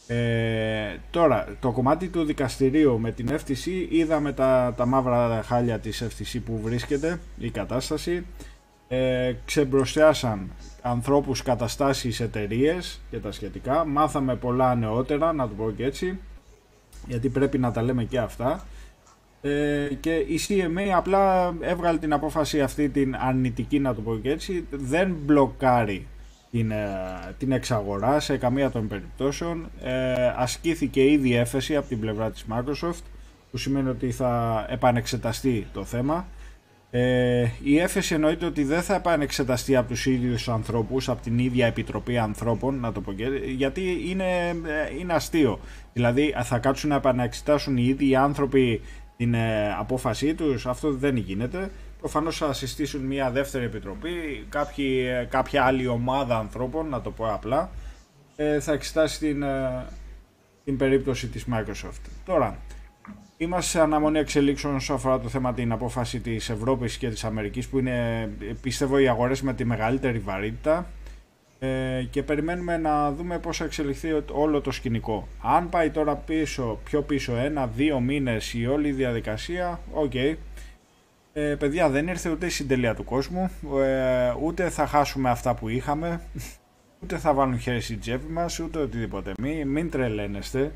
Ε, 0.08 0.98
τώρα, 1.10 1.48
το 1.60 1.72
κομμάτι 1.72 2.08
του 2.08 2.24
δικαστηρίου 2.24 3.00
με 3.00 3.12
την 3.12 3.30
FTC 3.32 3.88
είδαμε 3.90 4.34
τα, 4.34 4.74
τα 4.78 4.86
μαύρα 4.86 5.44
χάλια 5.46 5.80
της 5.80 6.04
FTC 6.04 6.40
που 6.46 6.60
βρίσκεται 6.64 7.20
η 7.38 7.50
κατάσταση. 7.50 8.26
Ε, 8.88 9.34
ξεμπροστιάσαν 9.46 10.52
ανθρώπους, 10.82 11.42
καταστάσεις, 11.42 12.20
εταιρείες 12.20 13.02
και 13.10 13.18
τα 13.18 13.32
σχετικά. 13.32 13.86
Μάθαμε 13.86 14.36
πολλά 14.36 14.76
νεότερα, 14.76 15.34
να 15.34 15.48
το 15.48 15.54
πω 15.54 15.72
και 15.72 15.84
έτσι 15.84 16.20
γιατί 17.08 17.30
πρέπει 17.30 17.58
να 17.58 17.72
τα 17.72 17.82
λέμε 17.82 18.04
και 18.04 18.18
αυτά. 18.18 18.66
Ε, 19.42 19.88
και 20.00 20.16
η 20.16 20.40
CMA 20.48 20.90
απλά 20.96 21.54
έβγαλε 21.60 21.98
την 21.98 22.14
απόφαση 22.14 22.62
αυτή 22.62 22.90
την 22.90 23.16
αρνητική 23.20 23.80
να 23.80 23.96
το 23.96 24.02
πω 24.02 24.18
και 24.18 24.30
έτσι 24.30 24.66
δεν 24.70 25.16
μπλοκάρει 25.26 26.08
την, 26.52 26.72
ε, 26.72 26.88
την 27.38 27.52
εξαγορά 27.52 28.20
σε 28.20 28.38
καμία 28.38 28.72
των 28.72 28.88
περιπτώσεων. 28.88 29.70
Ε, 29.84 30.34
ασκήθηκε 30.36 31.12
ήδη 31.12 31.36
έφεση 31.36 31.76
από 31.76 31.88
την 31.88 32.00
πλευρά 32.00 32.32
της 32.32 32.46
Microsoft 32.50 33.04
που 33.52 33.58
σημαίνει 33.58 33.90
ότι 33.90 34.12
θα 34.12 34.66
επανεξεταστεί 34.70 35.68
το 35.74 35.84
θέμα. 35.84 36.28
Ε, 36.90 37.48
η 37.64 37.78
έφεση 37.80 38.14
εννοείται 38.14 38.46
ότι 38.46 38.64
δεν 38.64 38.82
θα 38.82 38.96
επανεξεταστεί 38.96 39.76
από 39.76 39.88
τους 39.88 40.06
ίδιους 40.06 40.50
ανθρώπους, 40.50 41.10
από 41.10 41.22
την 41.22 41.40
ίδια 41.40 41.66
Επιτροπή 41.66 42.18
Ανθρώπων, 42.18 42.80
να 42.80 42.92
το 42.92 43.02
πω 43.02 43.14
και, 43.14 43.26
γιατί 43.56 44.10
είναι, 44.10 44.48
ε, 44.50 44.98
είναι 45.00 45.14
αστείο. 45.14 45.60
Δηλαδή 45.94 46.36
θα 46.44 46.58
κάτσουν 46.58 46.90
να 46.90 46.96
επανεξετάσουν 46.96 47.78
οι 47.78 47.86
ίδιοι 47.86 48.16
άνθρωποι 48.16 48.82
την 49.18 49.34
ε, 49.34 49.76
απόφασή 49.80 50.34
τους, 50.34 50.66
αυτό 50.66 50.92
δεν 50.92 51.18
γίνεται. 51.18 51.72
Προφανώς 52.00 52.38
θα 52.38 52.54
συστήσουν 52.54 53.02
μια 53.02 53.32
δεύτερη 53.32 53.66
επιτροπή, 53.66 54.46
κάποιοι, 54.50 55.08
κάποια 55.30 55.64
άλλη 55.64 55.88
ομάδα 55.88 56.38
ανθρώπων, 56.38 56.90
να 56.90 57.02
το 57.02 57.12
πω 57.12 57.34
απλά, 57.34 57.70
ε, 58.36 58.60
θα 58.60 58.74
εξετάσει 58.74 59.20
την, 59.20 59.44
ε, 59.44 59.86
την 60.64 60.78
περίπτωση 60.78 61.28
της 61.28 61.46
Microsoft. 61.52 62.02
Τώρα, 62.26 62.58
είμαστε 63.38 63.78
σε 63.78 63.82
αναμονή 63.82 64.20
εξελίξεων 64.20 64.76
όσο 64.76 64.94
αφορά 64.94 65.20
το 65.20 65.30
θέμα 65.30 65.54
την 65.54 65.72
απόφαση 65.72 66.20
της 66.20 66.50
Ευρώπης 66.50 66.98
και 66.98 67.10
της 67.10 67.24
Αμερικής 67.24 67.68
που 67.68 67.80
είναι, 67.80 68.30
πιστεύω, 68.62 68.98
οι 68.98 69.08
αγορές 69.08 69.42
με 69.42 69.54
τη 69.54 69.66
μεγαλύτερη 69.66 70.20
βαρύτητα 70.20 70.88
ε, 71.60 72.04
και 72.10 72.24
περιμένουμε 72.24 72.78
να 72.78 73.12
δούμε 73.12 73.40
πώς 73.40 73.58
θα 73.58 73.64
εξελιχθεί 73.64 74.24
όλο 74.32 74.62
το 74.62 74.72
σκηνικό. 74.72 75.28
Αν 75.42 75.70
πάει 75.70 75.90
τώρα 75.90 76.16
πίσω, 76.16 76.80
πιο 76.84 77.02
πίσω, 77.02 77.36
ένα-δύο 77.36 78.00
μήνες 78.00 78.54
η 78.54 78.68
όλη 78.68 78.92
διαδικασία, 78.92 79.80
ΟΚ, 79.94 80.12
okay, 80.14 80.36
ε, 81.40 81.56
παιδιά, 81.56 81.90
δεν 81.90 82.08
ήρθε 82.08 82.30
ούτε 82.30 82.46
η 82.46 82.50
συντελεία 82.50 82.96
του 82.96 83.04
κόσμου, 83.04 83.50
ε, 83.84 84.34
ούτε 84.42 84.70
θα 84.70 84.88
χάσουμε 84.88 85.30
αυτά 85.30 85.56
που 85.56 85.70
είχαμε, 85.70 86.22
ούτε 87.04 87.18
θα 87.18 87.34
βάλουν 87.34 87.60
χέρι 87.60 87.82
στην 87.82 88.00
τσέπη 88.00 88.32
μας, 88.32 88.60
ούτε 88.60 88.80
οτιδήποτε. 88.80 89.34
Μην, 89.38 89.68
μην 89.68 89.90
τρελαίνεστε. 89.90 90.72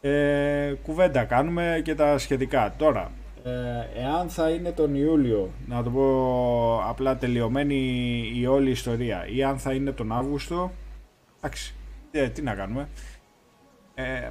Ε, 0.00 0.74
κουβέντα 0.82 1.24
κάνουμε 1.24 1.80
και 1.84 1.94
τα 1.94 2.18
σχετικά. 2.18 2.74
Τώρα, 2.76 3.10
ε, 3.44 4.00
εάν 4.00 4.28
θα 4.28 4.50
είναι 4.50 4.72
τον 4.72 4.94
Ιούλιο, 4.94 5.50
να 5.66 5.82
το 5.82 5.90
πω 5.90 6.82
απλά 6.88 7.16
τελειωμένη 7.16 7.76
η 8.34 8.46
όλη 8.46 8.70
ιστορία, 8.70 9.26
ή 9.28 9.42
αν 9.42 9.58
θα 9.58 9.72
είναι 9.72 9.92
τον 9.92 10.12
Αύγουστο, 10.12 10.72
εντάξει, 11.38 11.74
ε, 12.10 12.28
τι 12.28 12.42
να 12.42 12.54
κάνουμε. 12.54 12.88
Ε, 13.94 14.28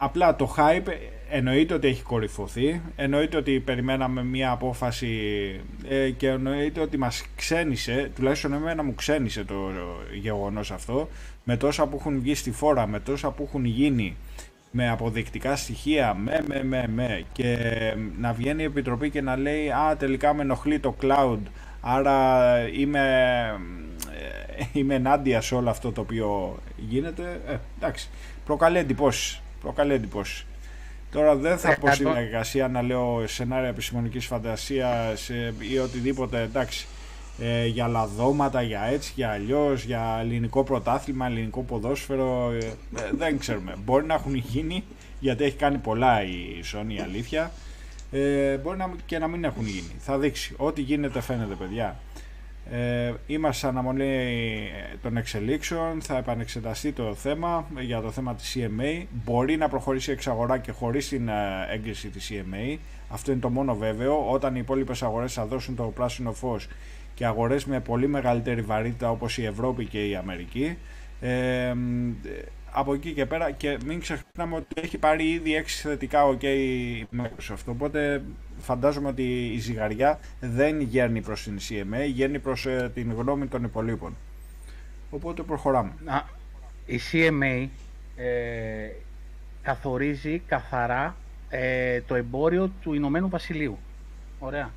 Απλά 0.00 0.36
το 0.36 0.54
hype 0.56 0.88
εννοείται 1.30 1.74
ότι 1.74 1.88
έχει 1.88 2.02
κορυφωθεί, 2.02 2.80
εννοείται 2.96 3.36
ότι 3.36 3.60
περιμέναμε 3.60 4.24
μια 4.24 4.50
απόφαση 4.50 5.10
ε, 5.88 6.10
και 6.10 6.28
εννοείται 6.28 6.80
ότι 6.80 6.98
μας 6.98 7.24
ξένησε, 7.36 8.10
τουλάχιστον 8.14 8.52
εμένα 8.52 8.82
μου 8.82 8.94
ξένησε 8.94 9.44
το 9.44 9.54
γεγονός 10.20 10.70
αυτό, 10.70 11.08
με 11.44 11.56
τόσα 11.56 11.86
που 11.86 11.96
έχουν 12.00 12.20
βγει 12.20 12.34
στη 12.34 12.50
φόρα, 12.50 12.86
με 12.86 13.00
τόσα 13.00 13.30
που 13.30 13.42
έχουν 13.42 13.64
γίνει, 13.64 14.16
με 14.70 14.88
αποδεικτικά 14.88 15.56
στοιχεία, 15.56 16.14
με, 16.14 16.44
με, 16.46 16.64
με, 16.64 16.84
με, 16.88 17.24
και 17.32 17.56
να 18.18 18.32
βγαίνει 18.32 18.62
η 18.62 18.66
Επιτροπή 18.66 19.10
και 19.10 19.22
να 19.22 19.36
λέει 19.36 19.70
«Α, 19.70 19.96
τελικά 19.96 20.34
με 20.34 20.42
ενοχλεί 20.42 20.78
το 20.78 20.94
cloud, 21.02 21.38
άρα 21.80 22.58
είμαι, 22.68 23.00
ε, 24.58 24.64
είμαι 24.78 24.94
ενάντια 24.94 25.40
σε 25.40 25.54
όλο 25.54 25.70
αυτό 25.70 25.92
το 25.92 26.00
οποίο 26.00 26.58
γίνεται». 26.76 27.40
Ε, 27.48 27.56
εντάξει, 27.78 28.08
προκαλεί 28.44 28.78
εντυπώσεις 28.78 29.42
προκαλεί 29.60 29.92
εντυπώσεις. 29.92 30.46
Τώρα 31.10 31.34
δεν 31.34 31.58
θα 31.58 31.76
πω 31.80 31.92
στην 31.92 32.06
εργασία 32.06 32.68
να 32.68 32.82
λέω 32.82 33.22
σενάρια 33.26 33.68
επιστημονικής 33.68 34.26
φαντασίας 34.26 35.30
ή 35.72 35.78
οτιδήποτε 35.78 36.42
εντάξει 36.42 36.86
ε, 37.40 37.66
για 37.66 37.86
λαδώματα, 37.86 38.62
για 38.62 38.82
έτσι, 38.82 39.12
για 39.14 39.30
αλλιώς, 39.30 39.84
για 39.84 40.18
ελληνικό 40.20 40.64
πρωτάθλημα, 40.64 41.26
ελληνικό 41.26 41.62
ποδόσφαιρο. 41.62 42.52
Ε, 42.52 42.66
ε, 43.00 43.10
δεν 43.16 43.38
ξέρουμε. 43.38 43.74
Μπορεί 43.84 44.06
να 44.06 44.14
έχουν 44.14 44.34
γίνει 44.34 44.84
γιατί 45.20 45.44
έχει 45.44 45.56
κάνει 45.56 45.78
πολλά 45.78 46.22
η 46.22 46.60
Sony, 46.72 46.92
η 46.92 47.00
αλήθεια. 47.00 47.50
Ε, 48.10 48.56
μπορεί 48.56 48.76
να, 48.78 48.90
και 49.06 49.18
να 49.18 49.28
μην 49.28 49.44
έχουν 49.44 49.66
γίνει. 49.66 49.92
Θα 49.98 50.18
δείξει. 50.18 50.54
Ό,τι 50.56 50.80
γίνεται 50.80 51.20
φαίνεται, 51.20 51.54
παιδιά. 51.54 51.96
Ε, 52.70 53.12
είμαστε 53.26 53.60
σε 53.60 53.66
αναμονή 53.66 54.70
των 55.02 55.16
εξελίξεων, 55.16 56.02
θα 56.02 56.16
επανεξεταστεί 56.16 56.92
το 56.92 57.14
θέμα 57.14 57.66
για 57.80 58.00
το 58.00 58.10
θέμα 58.10 58.34
της 58.34 58.56
CMA. 58.58 59.04
Μπορεί 59.24 59.56
να 59.56 59.68
προχωρήσει 59.68 60.10
εξαγορά 60.10 60.58
και 60.58 60.72
χωρίς 60.72 61.08
την 61.08 61.28
ε, 61.28 61.32
έγκριση 61.72 62.08
της 62.08 62.30
CMA. 62.32 62.78
Αυτό 63.08 63.30
είναι 63.30 63.40
το 63.40 63.50
μόνο 63.50 63.74
βέβαιο. 63.76 64.30
Όταν 64.30 64.54
οι 64.54 64.58
υπόλοιπες 64.62 65.02
αγορές 65.02 65.32
θα 65.32 65.46
δώσουν 65.46 65.76
το 65.76 65.82
πράσινο 65.82 66.32
φως 66.32 66.68
και 67.14 67.26
αγορές 67.26 67.64
με 67.64 67.80
πολύ 67.80 68.06
μεγαλύτερη 68.08 68.60
βαρύτητα 68.60 69.10
όπως 69.10 69.38
η 69.38 69.44
Ευρώπη 69.44 69.84
και 69.84 70.08
η 70.08 70.16
Αμερική, 70.16 70.76
ε, 71.20 71.74
από 72.78 72.94
εκεί 72.94 73.12
και 73.12 73.26
πέρα 73.26 73.50
και 73.50 73.78
μην 73.84 74.00
ξεχνάμε 74.00 74.56
ότι 74.56 74.80
έχει 74.82 74.98
πάρει 74.98 75.30
ήδη 75.30 75.62
6 75.64 75.66
θετικά 75.66 76.28
ok 76.30 76.42
η 76.44 77.06
Microsoft. 77.16 77.64
Οπότε 77.66 78.22
φαντάζομαι 78.58 79.08
ότι 79.08 79.52
η 79.52 79.58
ζυγαριά 79.58 80.18
δεν 80.40 80.80
γέρνει 80.80 81.20
προς 81.20 81.42
την 81.42 81.58
CMA 81.58 82.06
γέρνει 82.06 82.38
προς 82.38 82.66
ε, 82.66 82.90
την 82.94 83.12
γνώμη 83.12 83.46
των 83.46 83.64
υπολείπων. 83.64 84.16
Οπότε 85.10 85.42
προχωράμε. 85.42 85.92
Η 86.86 87.00
CMA 87.12 87.68
ε, 88.16 88.90
καθορίζει 89.62 90.38
καθαρά 90.38 91.16
ε, 91.48 92.00
το 92.00 92.14
εμπόριο 92.14 92.72
του 92.82 92.92
Ηνωμένου 92.92 93.28
Βασιλείου. 93.28 93.78
Ωραία. 94.38 94.70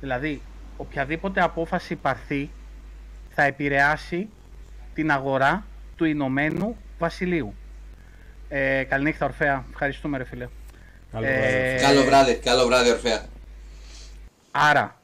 Δηλαδή, 0.00 0.40
οποιαδήποτε 0.76 1.40
απόφαση 1.42 1.96
πάρθει 1.96 2.50
θα 3.30 3.42
επηρεάσει 3.42 4.28
την 4.94 5.10
αγορά 5.10 5.64
του 5.96 6.04
Ηνωμένου 6.04 6.76
Βασιλείου. 6.98 7.54
Ε, 8.48 8.84
καληνύχτα 8.84 9.26
Ορφέα. 9.26 9.64
Ευχαριστούμε 9.70 10.18
ρε 10.18 10.24
φίλε. 10.24 10.48
Καλό 11.12 11.26
Ε, 11.26 11.32
βράδυ. 11.38 11.82
Καλό 11.82 12.04
βράδυ, 12.04 12.34
καλό 12.34 12.66
βράδυ 12.66 12.90
Ορφέα. 12.90 13.24
Άρα, 14.50 15.00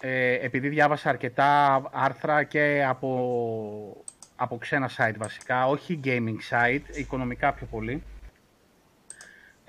ε, 0.00 0.32
επειδή 0.32 0.68
διάβασα 0.68 1.08
αρκετά 1.08 1.82
άρθρα 1.92 2.42
και 2.42 2.84
από, 2.88 4.04
από 4.36 4.58
ξένα 4.58 4.90
site 4.96 5.14
βασικά, 5.18 5.66
όχι 5.66 6.00
gaming 6.04 6.38
site, 6.50 6.96
οικονομικά 6.96 7.52
πιο 7.52 7.66
πολύ, 7.66 8.02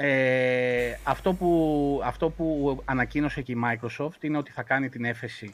ε, 0.02 0.98
αυτό, 1.04 1.34
που, 1.34 2.02
αυτό 2.04 2.30
που 2.30 2.82
ανακοίνωσε 2.86 3.42
και 3.42 3.52
η 3.52 3.58
Microsoft 3.66 4.22
είναι 4.22 4.38
ότι 4.38 4.52
θα 4.52 4.64
κάνει 4.64 4.90
την 4.90 5.06
έφεση 5.06 5.54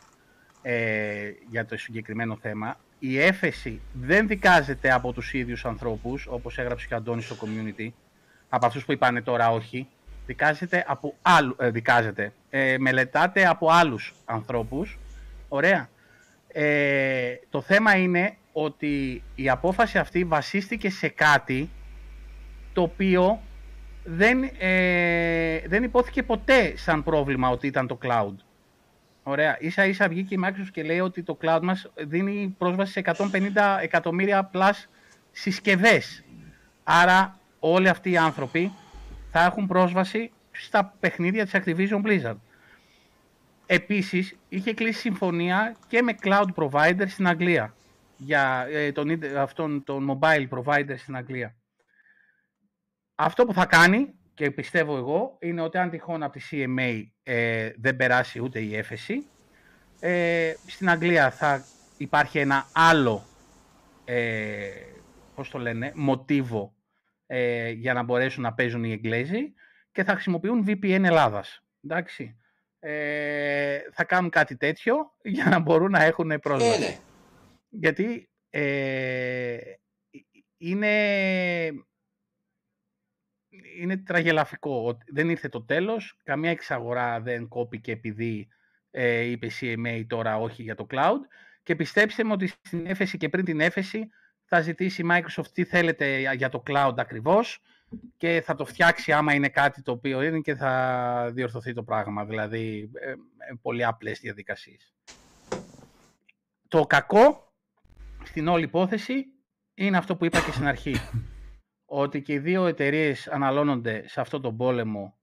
ε, 0.62 1.32
για 1.50 1.66
το 1.66 1.78
συγκεκριμένο 1.78 2.38
θέμα. 2.42 2.80
Η 3.08 3.22
έφεση 3.22 3.82
δεν 3.94 4.28
δικάζεται 4.28 4.92
από 4.92 5.14
τους 5.14 5.34
ίδιους 5.34 5.66
ανθρώπους, 5.66 6.28
όπως 6.30 6.58
έγραψε 6.58 6.88
και 6.88 6.94
ο 6.94 6.98
Αντώνης 6.98 7.26
στο 7.26 7.36
community, 7.42 7.90
από 8.50 8.66
αυτούς 8.66 8.86
που 8.86 8.92
είπανε 8.92 9.22
τώρα 9.22 9.52
όχι, 9.52 9.88
δικάζεται 10.26 10.86
από 10.88 11.16
άλλου, 11.22 11.56
ε, 11.60 11.70
δικάζεται, 11.70 12.34
ε, 12.50 12.78
μελετάται 12.78 13.48
από 13.48 13.70
άλλους 13.70 14.14
ανθρώπους, 14.26 15.00
ωραία. 15.48 15.90
Ε, 16.48 17.36
το 17.50 17.62
θέμα 17.62 17.96
είναι 17.96 18.36
ότι 18.52 19.24
η 19.36 19.50
απόφαση 19.50 19.98
αυτή 19.98 20.24
βασίστηκε 20.24 20.90
σε 20.90 21.08
κάτι 21.08 21.70
το 22.74 22.82
οποίο 22.82 23.42
δεν, 24.04 24.44
ε, 24.58 25.60
δεν 25.68 25.84
υπόθηκε 25.84 26.24
ποτέ 26.24 26.78
σαν 26.78 27.04
πρόβλημα 27.04 27.50
ότι 27.50 27.68
ήταν 27.68 27.88
το 27.88 27.98
cloud. 28.02 28.36
Ωραία. 29.28 29.58
Ίσα 29.60 29.86
ίσα 29.86 30.08
βγήκε 30.08 30.34
η 30.36 30.40
Microsoft 30.44 30.70
και 30.72 30.84
λέει 30.84 31.00
ότι 31.00 31.24
το 31.24 31.38
cloud 31.42 31.60
μας 31.62 31.92
δίνει 31.96 32.56
πρόσβαση 32.58 32.92
σε 32.92 33.02
150 33.06 33.78
εκατομμύρια 33.82 34.50
plus 34.54 34.84
συσκευές. 35.32 36.24
Άρα 36.84 37.40
όλοι 37.60 37.90
αυτοί 37.90 38.12
οι 38.12 38.18
άνθρωποι 38.18 38.72
θα 39.32 39.44
έχουν 39.44 39.68
πρόσβαση 39.68 40.32
στα 40.52 40.94
παιχνίδια 41.00 41.44
της 41.44 41.54
Activision 41.56 42.02
Blizzard. 42.06 42.38
Επίσης, 43.66 44.36
είχε 44.50 44.74
κλείσει 44.74 45.00
συμφωνία 45.00 45.76
και 45.88 46.02
με 46.02 46.16
cloud 46.22 46.48
provider 46.56 47.06
στην 47.08 47.28
Αγγλία. 47.28 47.76
Για 48.18 48.68
ε, 48.70 48.92
τον, 48.92 49.10
ίντε- 49.10 49.36
αυτόν 49.36 49.84
τον 49.84 50.20
mobile 50.22 50.48
provider 50.50 50.96
στην 50.98 51.16
Αγγλία. 51.16 51.56
Αυτό 53.16 53.46
που 53.46 53.54
θα 53.54 53.66
κάνει, 53.66 54.14
και 54.36 54.52
πιστεύω 54.52 54.98
εγώ, 54.98 55.38
είναι 55.40 55.62
ότι 55.62 55.78
αν 55.78 55.90
τυχόν 55.90 56.24
από 56.24 56.34
τη 56.34 56.46
CMA 56.52 57.04
ε, 57.24 57.72
δεν 57.78 57.96
περάσει 57.96 58.40
ούτε 58.40 58.60
η 58.60 58.76
έφεση, 58.76 59.26
ε, 60.00 60.54
στην 60.66 60.90
Αγγλία 60.90 61.32
θα 61.32 61.66
υπάρχει 61.98 62.40
ένα 62.40 62.68
άλλο, 62.74 63.26
ε, 64.06 64.70
πώς 65.36 65.50
το 65.50 65.58
λένε, 65.58 65.92
μοτίβο 65.96 66.74
ε, 67.28 67.70
για 67.70 67.94
να 67.94 68.04
μπορέσουν 68.04 68.44
να 68.44 68.54
παίζουν 68.54 68.84
οι 68.84 68.92
Εγγλέζοι 68.92 69.54
και 69.92 70.04
θα 70.04 70.14
χρησιμοποιούν 70.14 70.66
VPN 70.68 71.04
Ελλάδας. 71.04 71.64
Εντάξει. 71.84 72.38
Ε, 72.80 73.80
θα 73.92 74.04
κάνουν 74.04 74.30
κάτι 74.30 74.58
τέτοιο 74.58 74.96
για 75.22 75.46
να 75.46 75.60
μπορούν 75.60 75.92
να 75.92 76.04
έχουν 76.04 76.40
πρόσβαση. 76.40 76.84
Ε, 76.84 76.88
ναι. 76.88 76.98
Γιατί 77.70 78.30
ε, 78.50 79.58
είναι, 80.58 80.92
είναι 83.80 83.98
τραγελαφικό. 83.98 84.84
ότι 84.86 85.06
Δεν 85.12 85.30
ήρθε 85.30 85.50
το 85.50 85.62
τέλος, 85.64 86.18
καμία 86.24 86.50
εξαγορά 86.52 87.20
δεν 87.22 87.48
κόπηκε 87.48 87.92
επειδή 87.92 88.48
ε, 88.92 89.20
είπε 89.22 89.46
η 89.46 89.52
CMA 89.62 90.04
τώρα 90.08 90.38
όχι 90.38 90.64
για 90.64 90.76
το 90.76 90.88
cloud 90.90 91.20
και 91.64 91.76
πιστέψτε 91.76 92.24
με 92.24 92.32
ότι 92.32 92.48
στην 92.48 92.86
έφεση 92.86 93.18
και 93.18 93.30
πριν 93.30 93.46
την 93.46 93.60
έφεση 93.60 94.10
θα 94.46 94.62
ζητήσει 94.62 95.02
η 95.02 95.06
Microsoft 95.12 95.48
τι 95.54 95.64
θέλετε 95.64 96.20
για- 96.20 96.34
για 96.34 96.50
το 96.50 96.64
cloud 96.68 96.94
ακριβώς 96.98 97.62
και 98.18 98.42
θα 98.46 98.56
το 98.56 98.66
φτιάξει 98.66 99.12
άμα 99.12 99.34
είναι 99.34 99.50
κάτι 99.50 99.82
το 99.82 99.92
οποίο 99.92 100.22
είναι 100.22 100.40
και 100.40 100.56
θα 100.56 101.30
διορθωθεί 101.34 101.74
το 101.74 101.84
πράγμα. 101.84 102.26
Δηλαδή, 102.26 102.90
ε, 102.94 103.10
ε, 103.12 103.16
πολύ 103.62 103.86
απλές 103.86 104.20
διαδικασίες. 104.20 104.94
Το 106.68 106.86
κακό 106.86 107.54
στην 108.24 108.48
όλη 108.48 108.64
υπόθεση 108.64 109.26
είναι 109.74 109.98
αυτό 109.98 110.16
που 110.16 110.26
είπα 110.26 110.40
και 110.42 110.52
στην 110.52 110.68
αρχή. 110.68 110.96
Ότι 111.86 112.22
και 112.22 112.34
οι 112.34 112.40
δύο 112.40 112.66
εταιρείες 112.66 113.28
αναλώνονται 113.28 114.08
σε 114.08 114.22
αυτό 114.22 114.40
τον 114.40 114.58
πόλεμο 114.58 115.18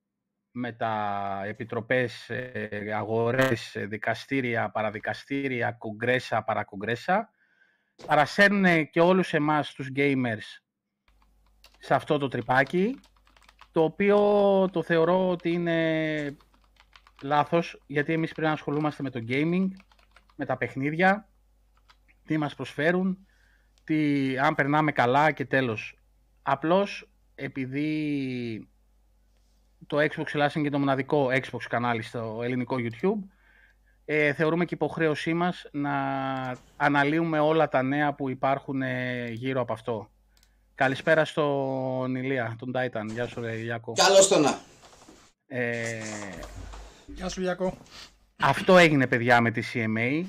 με 0.51 0.73
τα 0.73 1.43
επιτροπές, 1.47 2.31
ε, 2.31 2.93
αγορές, 2.97 3.77
ε, 3.77 3.87
δικαστήρια, 3.87 4.71
παραδικαστήρια, 4.71 5.73
κογκρέσα, 5.73 6.43
παρακογκρέσα. 6.43 7.31
Παρασέρνουν 8.07 8.91
και 8.91 9.01
όλους 9.01 9.35
εμάς 9.35 9.73
τους 9.73 9.89
gamers 9.97 10.63
σε 11.79 11.95
αυτό 11.95 12.19
το 12.19 12.29
τρυπάκι, 12.29 13.01
το 13.73 13.83
οποίο 13.83 14.19
το 14.73 14.83
θεωρώ 14.83 15.29
ότι 15.29 15.51
είναι 15.51 16.37
λάθος, 17.23 17.83
γιατί 17.87 18.13
εμείς 18.13 18.33
πρέπει 18.33 18.47
να 18.47 18.53
ασχολούμαστε 18.53 19.03
με 19.03 19.11
το 19.11 19.25
gaming, 19.29 19.69
με 20.37 20.45
τα 20.45 20.57
παιχνίδια, 20.57 21.29
τι 22.25 22.39
μας 22.39 22.55
προσφέρουν, 22.55 23.27
τι, 23.85 24.39
αν 24.39 24.55
περνάμε 24.55 24.93
καλά 24.93 25.31
και 25.31 25.45
τέλος. 25.45 26.02
Απλώς 26.43 27.09
επειδή 27.35 28.69
το 29.87 29.99
Xbox 29.99 30.35
Ελλάς 30.35 30.55
είναι 30.55 30.65
και 30.65 30.71
το 30.71 30.79
μοναδικό 30.79 31.27
Xbox 31.27 31.63
κανάλι 31.69 32.03
στο 32.03 32.41
ελληνικό 32.43 32.77
YouTube, 32.79 33.29
ε, 34.05 34.33
θεωρούμε 34.33 34.65
και 34.65 34.75
υποχρέωσή 34.75 35.35
μας 35.35 35.69
να 35.73 35.93
αναλύουμε 36.77 37.39
όλα 37.41 37.69
τα 37.69 37.83
νέα 37.83 38.15
που 38.15 38.29
υπάρχουν 38.29 38.83
ε, 38.83 39.29
γύρω 39.31 39.61
από 39.61 39.73
αυτό. 39.73 40.11
Καλησπέρα 40.75 41.25
στον 41.25 42.15
Ηλία, 42.15 42.57
τον 42.59 42.73
Titan. 42.77 43.07
Γεια 43.13 43.27
σου, 43.27 43.41
ρε, 43.41 43.57
Ιάκο. 43.57 43.93
Καλώς 43.93 44.29
το 44.29 44.39
να. 44.39 44.59
Ε, 45.47 46.01
Γεια 47.07 47.29
σου 47.29 47.41
Γιακό. 47.41 47.77
αυτό 48.37 48.77
έγινε, 48.77 49.07
παιδιά, 49.07 49.41
με 49.41 49.51
τη 49.51 49.63
CMA. 49.75 50.25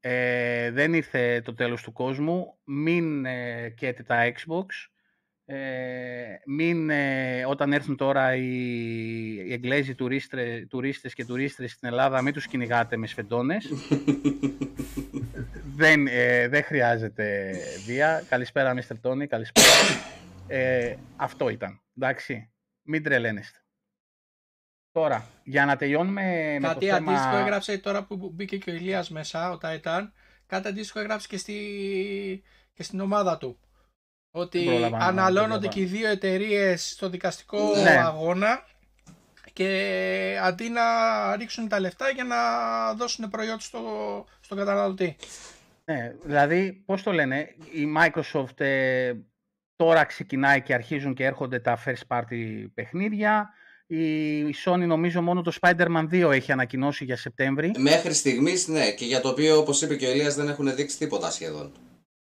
Ε, 0.00 0.70
δεν 0.70 0.94
ήρθε 0.94 1.40
το 1.44 1.54
τέλος 1.54 1.82
του 1.82 1.92
κόσμου. 1.92 2.54
Μην 2.64 3.24
ε, 3.24 3.68
καίτε 3.76 4.02
τα 4.02 4.32
Xbox. 4.32 4.66
Ε, 5.46 6.40
μην, 6.46 6.90
ε, 6.90 7.44
όταν 7.46 7.72
έρθουν 7.72 7.96
τώρα 7.96 8.34
οι, 8.34 8.48
οι 9.46 9.52
Εγγλέζοι 9.52 9.94
τουρίστρε, 9.94 10.66
τουρίστες 10.68 11.14
και 11.14 11.24
τουρίστρες 11.24 11.70
στην 11.70 11.88
Ελλάδα, 11.88 12.22
μην 12.22 12.32
τους 12.32 12.46
κυνηγάτε 12.46 12.96
με 12.96 13.06
σφεντώνες. 13.06 13.68
δεν, 15.76 16.06
ε, 16.06 16.48
δεν 16.48 16.64
χρειάζεται 16.64 17.56
βία. 17.86 18.24
Καλησπέρα, 18.28 18.74
Mr. 18.74 18.94
Tony. 19.02 19.26
Καλησπέρα. 19.26 19.66
Ε, 20.46 20.94
αυτό 21.16 21.48
ήταν. 21.48 21.80
Εντάξει. 21.96 22.52
Μην 22.82 23.02
τρελαίνεστε. 23.02 23.58
Τώρα, 24.92 25.28
για 25.44 25.64
να 25.64 25.76
τελειώνουμε 25.76 26.22
με 26.60 26.68
Κάτι 26.68 26.86
το 26.86 26.94
θέμα... 26.94 27.12
αντίστοιχο 27.12 27.36
έγραψε 27.36 27.78
τώρα 27.78 28.04
που 28.04 28.30
μπήκε 28.34 28.58
και 28.58 28.70
ο 28.70 28.74
Ηλίας 28.74 29.10
μέσα, 29.10 29.50
ο 29.50 29.58
Τάιταν. 29.58 30.12
Κάτι 30.46 30.68
αντίστοιχο 30.68 31.00
έγραψε 31.00 31.26
και, 31.28 31.36
στη... 31.36 31.54
και 32.72 32.82
στην 32.82 33.00
ομάδα 33.00 33.38
του. 33.38 33.58
Ότι 34.36 34.58
Δεν 34.58 34.66
πρόλαβα 34.66 34.98
να 34.98 35.04
αναλώνονται 35.04 35.66
το 35.66 35.72
και 35.72 35.80
οι 35.80 35.84
δύο 35.84 36.08
εταιρείες 36.08 36.90
στο 36.90 37.08
δικαστικό 37.08 37.58
Ναι. 37.82 37.90
αγώνα 37.90 38.64
και 39.52 40.38
αντί 40.42 40.68
να 40.68 40.82
ρίξουν 41.36 41.68
τα 41.68 41.80
λεφτά 41.80 42.10
για 42.10 42.24
να 42.24 42.36
δώσουν 42.94 43.30
προϊόν 43.30 43.60
στο, 43.60 43.80
στον 44.40 44.58
καταναλωτή. 44.58 45.16
Ναι, 45.84 46.14
δηλαδή, 46.24 46.82
πώς 46.86 47.02
το 47.02 47.12
λένε, 47.12 47.54
η 47.72 47.92
Microsoft 47.98 48.60
ε, 48.60 49.12
τώρα 49.76 50.04
ξεκινάει 50.04 50.62
και 50.62 50.74
αρχίζουν 50.74 51.14
και 51.14 51.24
έρχονται 51.24 51.58
τα 51.58 51.78
first 51.84 52.16
party 52.16 52.66
παιχνίδια. 52.74 53.48
Η 53.86 54.54
Sony 54.64 54.86
νομίζω 54.86 55.22
μόνο 55.22 55.42
το 55.42 55.52
Spider-Man 55.60 56.08
2 56.10 56.30
έχει 56.32 56.52
ανακοινώσει 56.52 57.04
για 57.04 57.16
Σεπτέμβρη. 57.16 57.72
Μέχρι 57.78 58.14
στιγμής 58.14 58.68
ναι, 58.68 58.90
και 58.90 59.04
για 59.04 59.20
το 59.20 59.28
οποίο 59.28 59.56
όπως 59.58 59.82
είπε 59.82 59.96
και 59.96 60.06
ο 60.06 60.10
Ηλίας 60.10 60.34
δεν 60.34 60.48
έχουν 60.48 60.74
δείξει 60.74 60.98
τίποτα 60.98 61.30
σχεδόν. 61.30 61.72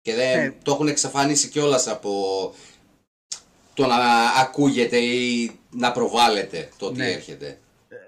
Και 0.10 0.16
δεν 0.16 0.44
Ναι. 0.44 0.54
το 0.64 0.72
έχουν 0.72 0.88
εξαφανίσει 0.88 1.48
κιόλας 1.48 1.88
από 1.88 2.14
το 3.74 3.86
να 3.86 3.96
ακούγεται 4.42 4.98
ή 4.98 5.52
να 5.70 5.92
προβάλλεται 5.92 6.70
το 6.78 6.92
τι 6.92 6.98
Ναι. 6.98 7.12
έρχεται. 7.12 7.58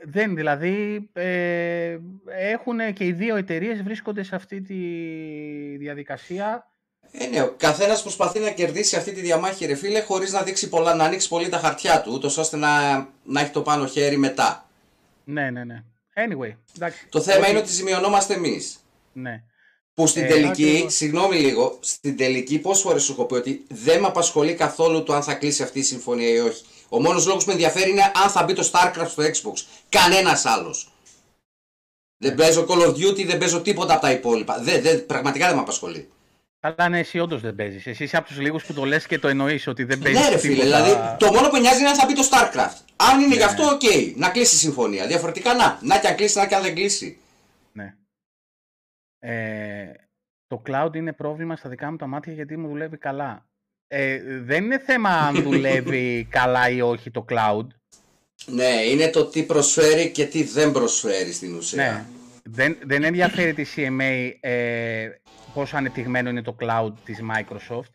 Δεν, 0.03 0.35
δηλαδή, 0.35 1.09
ε, 1.13 1.97
έχουν 2.25 2.93
και 2.93 3.05
οι 3.05 3.11
δύο 3.11 3.35
εταιρείες 3.35 3.83
βρίσκονται 3.83 4.23
σε 4.23 4.35
αυτή 4.35 4.61
τη 4.61 4.75
διαδικασία. 5.77 6.67
Ε, 7.11 7.25
ναι, 7.27 7.41
ο 7.41 7.53
καθένας 7.57 8.01
προσπαθεί 8.01 8.39
να 8.39 8.49
κερδίσει 8.51 8.95
αυτή 8.95 9.11
τη 9.11 9.21
διαμάχη, 9.21 9.65
ρε 9.65 9.75
φίλε, 9.75 10.01
χωρίς 10.01 10.31
να 10.31 10.41
δείξει 10.43 10.69
πολλά, 10.69 10.93
να 10.95 11.03
ανοίξει 11.03 11.27
πολύ 11.27 11.49
τα 11.49 11.57
χαρτιά 11.57 12.01
του, 12.01 12.11
ούτως 12.13 12.37
ώστε 12.37 12.57
να, 12.57 12.97
να 13.23 13.41
έχει 13.41 13.51
το 13.51 13.61
πάνω 13.61 13.85
χέρι 13.85 14.17
μετά. 14.17 14.69
Ναι, 15.23 15.49
ναι, 15.49 15.63
ναι. 15.63 15.83
Anyway, 16.15 16.55
εντάξει. 16.75 17.07
Το 17.09 17.21
θέμα 17.21 17.39
Όχι- 17.39 17.49
είναι 17.49 17.59
ότι 17.59 17.71
ζημιωνόμαστε 17.71 18.33
εμείς. 18.33 18.79
Ναι. 19.13 19.43
Που 20.01 20.07
στην 20.07 20.23
Ε, 20.23 20.27
τελική, 20.27 20.69
ακριβώς. 20.69 20.93
συγγνώμη 20.93 21.35
λίγο, 21.35 21.77
στην 21.81 22.17
τελική 22.17 22.57
πόσες 22.59 22.83
φορές 22.83 23.03
σου 23.03 23.11
έχω 23.11 23.25
πει 23.25 23.33
ότι 23.33 23.65
δεν 23.69 23.99
με 23.99 24.07
απασχολεί 24.07 24.53
καθόλου 24.53 25.03
το 25.03 25.13
αν 25.13 25.23
θα 25.23 25.33
κλείσει 25.33 25.63
αυτή 25.63 25.79
η 25.79 25.83
συμφωνία 25.83 26.29
ή 26.29 26.39
όχι. 26.39 26.63
Ο 26.89 27.01
μόνος 27.01 27.25
λόγος 27.25 27.43
που 27.43 27.47
με 27.49 27.53
ενδιαφέρει 27.55 27.89
είναι 27.89 28.11
αν 28.23 28.29
θα 28.29 28.43
μπει 28.43 28.53
το 28.53 28.69
StarCraft 28.71 29.07
στο 29.09 29.23
Xbox. 29.23 29.63
Κανένας 29.89 30.45
άλλος. 30.45 30.91
Δεν 32.17 32.35
παίζω 32.35 32.65
Call 32.69 32.81
of 32.85 32.89
Duty, 32.89 33.25
δεν 33.25 33.37
παίζω 33.37 33.61
τίποτα 33.61 33.93
από 33.93 34.01
τα 34.01 34.11
υπόλοιπα. 34.11 34.59
Δεν, 34.61 34.81
δεν, 34.81 35.05
πραγματικά 35.05 35.45
δεν 35.45 35.55
με 35.55 35.61
απασχολεί. 35.61 36.09
Αλλά 36.59 36.89
ναι, 36.89 36.99
εσύ 36.99 37.19
όντως 37.19 37.41
δεν 37.41 37.55
παίζεις. 37.55 37.85
Εσύ 37.87 38.03
είσαι 38.03 38.17
από 38.17 38.27
τους 38.27 38.39
λίγους 38.39 38.63
που 38.63 38.73
το 38.73 38.85
λες 38.85 39.05
και 39.07 39.19
το 39.19 39.27
εννοείς 39.27 39.67
ότι 39.67 39.83
δεν 39.83 39.99
παίζεις. 39.99 40.21
Ναι, 40.21 40.29
ρε 40.29 40.37
φίλε, 40.37 40.63
δηλαδή 40.63 40.91
το 41.17 41.31
μόνο 41.33 41.49
που 41.49 41.57
νοιάζει 41.57 41.79
είναι 41.79 41.89
αν 41.89 41.95
θα 41.95 42.05
μπει 42.05 42.13
το 42.13 42.27
StarCraft. 42.31 42.77
Αν 42.95 43.19
είναι 43.21 43.35
γι' 43.35 43.43
αυτό, 43.43 43.63
ΟΚ, 43.63 43.81
να 44.15 44.29
κλείσει 44.29 44.55
η 44.55 44.57
συμφωνία. 44.57 45.07
Διαφορετικά 45.07 45.53
να. 45.53 45.79
Να 45.81 45.99
και 45.99 46.07
αν 46.07 46.15
κλείσει, 46.15 46.37
να 46.37 46.45
και 46.47 46.55
αν 46.55 46.61
δεν 46.61 46.75
κλείσει. 46.75 47.17
Ναι. 49.21 49.33
Ε, 49.33 49.91
το 50.47 50.61
cloud 50.65 50.95
είναι 50.95 51.13
πρόβλημα 51.13 51.55
στα 51.55 51.69
δικά 51.69 51.91
μου 51.91 51.97
τα 51.97 52.07
μάτια 52.07 52.33
γιατί 52.33 52.57
μου 52.57 52.67
δουλεύει 52.67 52.97
καλά. 52.97 53.49
Ε, 53.87 54.19
δεν 54.41 54.63
είναι 54.63 54.79
θέμα 54.79 55.09
αν 55.09 55.43
δουλεύει 55.43 56.23
καλά 56.37 56.69
ή 56.69 56.81
όχι 56.81 57.11
το 57.11 57.25
cloud. 57.29 57.67
Ναι, 58.45 58.81
είναι 58.89 59.09
το 59.09 59.25
τι 59.25 59.43
προσφέρει 59.43 60.11
και 60.11 60.25
τι 60.25 60.43
δεν 60.43 60.71
προσφέρει 60.71 61.31
στην 61.31 61.55
ουσία. 61.55 61.83
Ναι. 61.83 62.05
Δεν, 62.43 62.77
δεν 62.83 63.03
ενδιαφέρει 63.03 63.53
τη 63.53 63.65
CMA 63.75 64.31
ε, 64.39 65.09
πόσο 65.53 65.77
ανεπτυγμένο 65.77 66.29
είναι 66.29 66.41
το 66.41 66.55
cloud 66.59 66.93
της 67.03 67.19
Microsoft. 67.31 67.89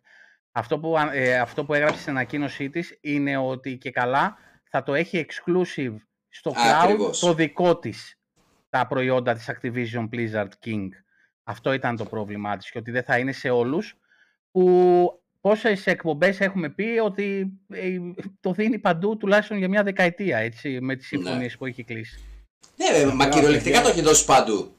Αυτό 0.52 0.78
που, 0.78 0.94
ε, 1.12 1.38
αυτό 1.38 1.64
που 1.64 1.74
έγραψε 1.74 2.00
στην 2.00 2.12
ανακοίνωσή 2.12 2.70
της 2.70 2.98
είναι 3.00 3.36
ότι 3.36 3.76
και 3.76 3.90
καλά 3.90 4.36
θα 4.70 4.82
το 4.82 4.94
έχει 4.94 5.26
exclusive 5.28 5.96
στο 6.28 6.50
cloud 6.50 6.82
Ακριβώς. 6.82 7.18
το 7.18 7.34
δικό 7.34 7.78
της 7.78 8.18
τα 8.68 8.86
προϊόντα 8.86 9.34
της 9.34 9.50
Activision 9.50 10.08
Blizzard 10.12 10.50
King. 10.64 10.88
Αυτό 11.48 11.72
ήταν 11.72 11.96
το 11.96 12.04
πρόβλημά 12.04 12.56
της 12.56 12.70
και 12.70 12.78
ότι 12.78 12.90
δεν 12.90 13.02
θα 13.02 13.18
είναι 13.18 13.32
σε 13.32 13.50
όλους 13.50 13.96
που 14.50 15.20
πόσες 15.40 15.86
εκπομπές 15.86 16.40
έχουμε 16.40 16.68
πει 16.68 16.98
ότι 17.04 17.52
ε, 17.68 17.96
το 18.40 18.52
δίνει 18.52 18.78
παντού 18.78 19.16
τουλάχιστον 19.16 19.58
για 19.58 19.68
μια 19.68 19.82
δεκαετία 19.82 20.38
έτσι, 20.38 20.80
με 20.80 20.96
τις 20.96 21.06
συμφωνίες 21.06 21.56
που 21.56 21.66
έχει 21.66 21.84
κλείσει. 21.84 22.18
Ναι, 22.76 22.98
ρε, 22.98 23.12
μα 23.14 23.28
κυριολεκτικά 23.28 23.82
το 23.82 23.88
έχει 23.88 24.00
δώσει 24.00 24.24
παντού. 24.24 24.70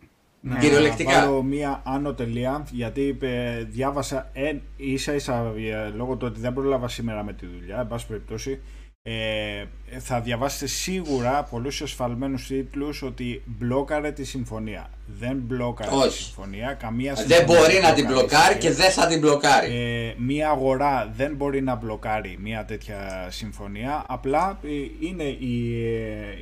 Να 0.42 0.58
Κυριολεκτικά. 0.58 1.12
βάλω 1.12 1.44
μία 1.44 1.82
άνω 1.86 2.14
τελεία, 2.14 2.68
γιατί 2.72 3.18
ε, 3.22 3.64
διάβασα 3.64 4.30
εν, 4.34 4.62
ίσα 4.78 5.14
ίσα 5.14 5.54
ε, 5.58 5.90
λόγω 5.90 6.16
του 6.16 6.28
ότι 6.30 6.40
δεν 6.40 6.54
πρόλαβα 6.54 6.88
σήμερα 6.88 7.24
με 7.24 7.34
τη 7.34 7.46
δουλειά, 7.46 7.80
εν 7.80 7.88
πάση 7.88 8.08
περιπτώσει, 8.08 8.62
ε, 9.02 9.66
θα 10.00 10.22
διαβάσετε 10.22 10.66
σίγουρα 10.66 11.44
πολλούς 11.44 11.82
εσφαλμένους 11.82 12.48
τίτλους 12.48 13.02
ότι 13.02 13.44
μπλόκαρε 13.46 14.12
τη 14.12 14.24
συμφωνία. 14.24 14.90
Δεν 15.20 15.38
μπλόκαρε 15.38 15.90
τη 15.90 15.96
Όχι. 15.96 16.22
συμφωνία, 16.24 16.74
καμία 16.74 17.14
Δεν 17.14 17.26
συμφωνία 17.28 17.62
μπορεί 17.62 17.80
να 17.82 17.94
την 17.94 18.06
μπλοκαρίστηκε. 18.06 18.14
μπλοκάρει 18.14 18.58
και 18.58 18.72
δεν 18.72 18.92
θα 18.92 19.08
την 19.08 19.20
μπλοκάρει. 19.20 19.74
Ε, 19.76 20.14
μία 20.18 20.50
αγορά 20.50 21.14
δεν 21.16 21.36
μπορεί 21.36 21.62
να 21.62 21.76
μπλοκάρει 21.76 22.38
μία 22.42 22.66
τέτοια 22.66 23.28
συμφωνία. 23.30 24.04
Απλά 24.08 24.60
ε, 24.64 24.68
είναι 25.08 25.24
η, 25.24 25.84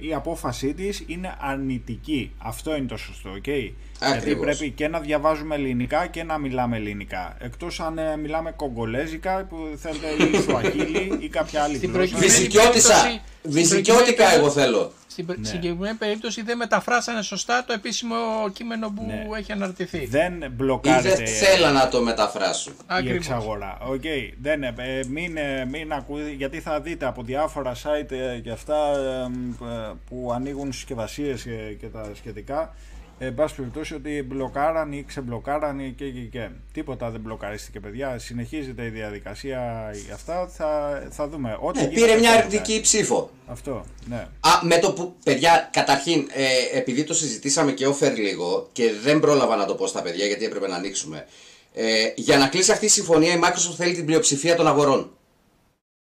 ε, 0.01 0.07
η 0.07 0.13
απόφασή 0.13 0.74
της 0.74 1.03
είναι 1.07 1.36
αρνητική. 1.39 2.32
Αυτό 2.38 2.76
είναι 2.76 2.88
το 2.88 2.97
σωστό, 2.97 3.30
ΟΚ; 3.30 3.47
Γιατί 3.47 3.74
Ακριβώς. 3.99 4.45
πρέπει 4.45 4.72
και 4.72 4.88
να 4.88 4.99
διαβάζουμε 4.99 5.55
ελληνικά 5.55 6.07
και 6.07 6.24
να 6.24 6.38
μιλάμε 6.38 6.76
ελληνικά. 6.78 7.36
Εκτός 7.39 7.80
αν 7.80 7.97
ε, 7.97 8.18
μιλάμε 8.18 8.51
κογκολέζικα 8.51 9.45
που 9.49 9.57
θέλετε 9.76 10.38
ή 10.38 10.41
σουαχίλι 10.41 11.18
ή 11.20 11.28
κάποια 11.30 11.63
άλλη 11.63 11.76
Στην 11.78 11.91
γλώσσα. 11.91 13.22
Προκειμένη 13.45 13.67
Βυζικιώτησα. 13.67 14.03
περίπτωση- 14.03 14.05
Βυζικιώτικα 14.05 14.27
στην 14.29 14.39
εγώ 14.39 14.49
θέλω. 14.49 14.91
Στην 15.07 15.25
πε- 15.25 15.37
Ναι. 15.37 15.45
συγκεκριμένη 15.47 15.95
περίπτωση 15.95 16.41
δεν 16.41 16.57
μεταφράσανε 16.57 17.21
σωστά 17.21 17.63
το 17.67 17.73
επίσημο 17.73 18.15
κείμενο 18.53 18.89
που 18.89 19.03
Ναι. 19.07 19.37
έχει 19.37 19.51
αναρτηθεί. 19.51 20.05
Δεν 20.05 20.41
Ή 20.41 20.47
μπλοκάρεται 20.49 21.15
δεν 21.15 21.27
θέλα 21.27 21.71
να 21.71 21.87
το 21.87 22.01
μεταφράσουν. 22.01 22.73
η 22.73 22.83
Ακριβώς. 22.87 23.15
εξαγορά. 23.17 23.77
Οκ, 23.87 24.01
δεν, 24.41 24.63
ε, 24.63 24.73
ε, 24.77 25.03
μην, 25.07 25.37
ε, 25.37 25.65
μην 25.65 25.93
ακούτε, 25.93 26.29
γιατί 26.31 26.59
θα 26.59 26.79
δείτε 26.81 27.05
από 27.05 27.23
διάφορα 27.23 27.73
site 27.75 28.11
ε, 28.11 28.39
και 28.39 28.51
αυτά 28.51 28.75
ε, 28.97 29.27
μ, 29.29 29.63
ε, 29.65 29.93
που 30.09 30.31
ανοίγουν 30.33 30.73
συσκευασίες 30.73 31.41
και, 31.43 31.75
και 31.79 31.87
τα 31.87 32.09
σχετικά. 32.15 32.73
Ε, 33.18 33.26
εν 33.26 33.34
πάση 33.34 33.55
περιπτώσει 33.55 33.93
ότι 33.93 34.24
μπλοκάραν 34.24 34.91
ή 34.91 35.03
ξεμπλοκάραν 35.03 35.80
ή 35.80 35.93
και, 35.97 36.09
και, 36.09 36.20
και. 36.20 36.49
Τίποτα 36.74 37.09
δεν 37.09 37.22
μπλοκαρίστηκε, 37.22 37.80
παιδιά. 37.80 38.18
Συνεχίζεται 38.18 38.86
η 38.86 38.89
διαδικασία 38.89 39.91
για 40.05 40.13
αυτά. 40.13 40.47
Θα, 40.47 41.01
θα 41.11 41.28
δούμε. 41.28 41.57
Ό,τι 41.59 41.80
Ναι, 41.80 41.88
γίνεται 41.88 42.05
πήρε 42.05 42.20
μια 42.20 42.32
θα 42.32 42.38
αρνητική 42.38 42.82
ψήφο. 42.82 43.30
Αυτό, 43.47 43.86
ναι. 44.05 44.28
Α, 44.39 44.49
με 44.61 44.78
το 44.78 44.93
που, 44.93 45.16
παιδιά, 45.24 45.70
καταρχήν, 45.72 46.28
ε, 46.34 46.78
επειδή 46.78 47.03
το 47.03 47.13
συζητήσαμε 47.13 47.72
και 47.72 47.88
offer 47.88 48.13
λίγο 48.16 48.70
και 48.72 48.91
δεν 49.03 49.20
πρόλαβα 49.20 49.55
να 49.55 49.66
το 49.66 49.76
πω 49.76 49.88
στα 49.88 50.01
παιδιά 50.01 50.26
γιατί 50.26 50.45
έπρεπε 50.45 50.68
να 50.68 50.76
ανοίξουμε. 50.76 51.26
Ε, 51.74 52.11
για 52.16 52.38
να 52.38 52.47
κλείσει 52.47 52.72
αυτή 52.72 52.86
η 52.86 52.89
συμφωνία 52.89 53.34
η 53.34 53.39
Microsoft 53.43 53.76
θέλει 53.78 53.93
την 53.93 54.05
πλειοψηφία 54.05 54.55
των 54.55 54.68
αγορών. 54.68 55.18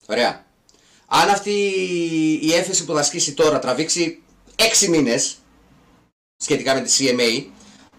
Ωραία. 0.05 0.45
Αν 1.07 1.29
αυτή 1.29 1.51
η 2.41 2.53
έφεση 2.53 2.85
που 2.85 2.93
θα 2.93 2.99
ασκήσει 2.99 3.33
τώρα 3.33 3.59
τραβήξει 3.59 4.21
6 4.83 4.87
μήνες 4.87 5.37
σχετικά 6.37 6.73
με 6.73 6.81
τη 6.81 6.93
CMA, 6.99 7.45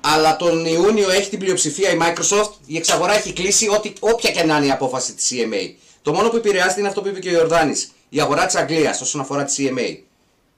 αλλά 0.01 0.37
τον 0.37 0.65
Ιούνιο 0.67 1.11
έχει 1.11 1.31
την 1.31 1.39
πλειοψηφία 1.39 1.91
η 1.91 1.99
Microsoft, 2.03 2.51
η 2.67 2.77
εξαγορά 2.77 3.15
έχει 3.15 3.33
κλείσει 3.33 3.69
ό,τι, 3.69 3.93
όποια 4.01 4.31
και 4.31 4.43
να 4.45 4.57
είναι 4.57 4.67
η 4.67 4.71
απόφαση 4.71 5.15
της 5.15 5.31
CMA. 5.33 5.75
Το 6.03 6.13
μόνο 6.13 6.29
που 6.29 6.37
επηρεάζεται 6.37 6.81
είναι 6.81 6.89
αυτό 6.89 7.03
που 7.03 7.09
είπε 7.09 7.19
και 7.19 7.29
ο 7.29 7.33
Ιορδάνης, 7.33 7.91
η 8.09 8.21
αγορά 8.21 8.47
της 8.47 8.55
Αγγλίας 8.55 9.01
όσον 9.01 9.21
αφορά 9.21 9.45
τη 9.45 9.55
CMA. 9.59 9.99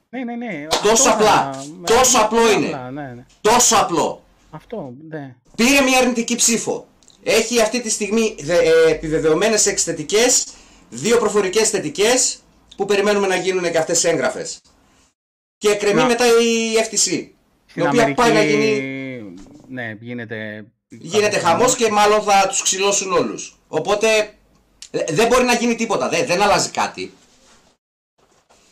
Ναι, 0.09 0.23
ναι, 0.23 0.35
ναι. 0.35 0.67
Τόσο 0.83 0.91
Αυτό 0.91 1.09
απλά. 1.09 1.63
να- 1.79 1.95
Τόσο 1.95 2.17
να- 2.17 2.23
απλό 2.23 2.51
είναι. 2.51 2.65
απλά, 2.65 2.91
Ναι, 2.91 3.01
ναι. 3.01 3.25
Τόσο 3.41 3.75
απλό. 3.75 4.23
Αυτό, 4.51 4.93
ναι. 5.09 5.35
Πήρε 5.55 5.81
μια 5.81 5.97
αρνητική 5.97 6.35
ψήφο. 6.35 6.87
Έχει 7.23 7.61
αυτή 7.61 7.81
τη 7.81 7.89
στιγμή 7.89 8.35
δε- 8.39 8.57
ε, 8.57 8.89
επιβεβαιωμένες 8.91 9.65
έξι 9.65 9.83
θετικές, 9.83 10.43
δύο 10.89 11.17
προφορικές 11.17 11.69
θετικές 11.69 12.37
που 12.75 12.85
περιμένουμε 12.85 13.27
να 13.27 13.35
γίνουν 13.35 13.71
και 13.71 13.77
αυτές 13.77 14.03
έγγραφες. 14.03 14.61
Και 15.57 15.75
κρεμεί 15.75 15.99
Να. 16.01 16.05
μετά 16.05 16.25
η 16.25 16.75
FTC. 16.77 17.30
Στην 17.71 17.83
η 17.83 17.87
οποία 17.87 18.01
Αμερική, 18.01 18.21
πάει 18.21 18.33
να 18.33 18.43
γίνει, 18.43 19.33
ναι, 19.67 19.95
γίνεται... 19.99 20.65
γίνεται 20.89 21.39
χαμός 21.39 21.75
και 21.75 21.91
μάλλον 21.91 22.21
θα 22.21 22.47
τους 22.47 22.61
ξυλώσουν 22.61 23.11
όλους. 23.11 23.57
Οπότε 23.67 24.07
ε, 24.91 25.13
δεν 25.13 25.27
μπορεί 25.27 25.43
να 25.43 25.53
γίνει 25.53 25.75
τίποτα, 25.75 26.09
δεν, 26.09 26.25
δεν 26.25 26.41
αλλάζει 26.41 26.69
κάτι. 26.69 27.11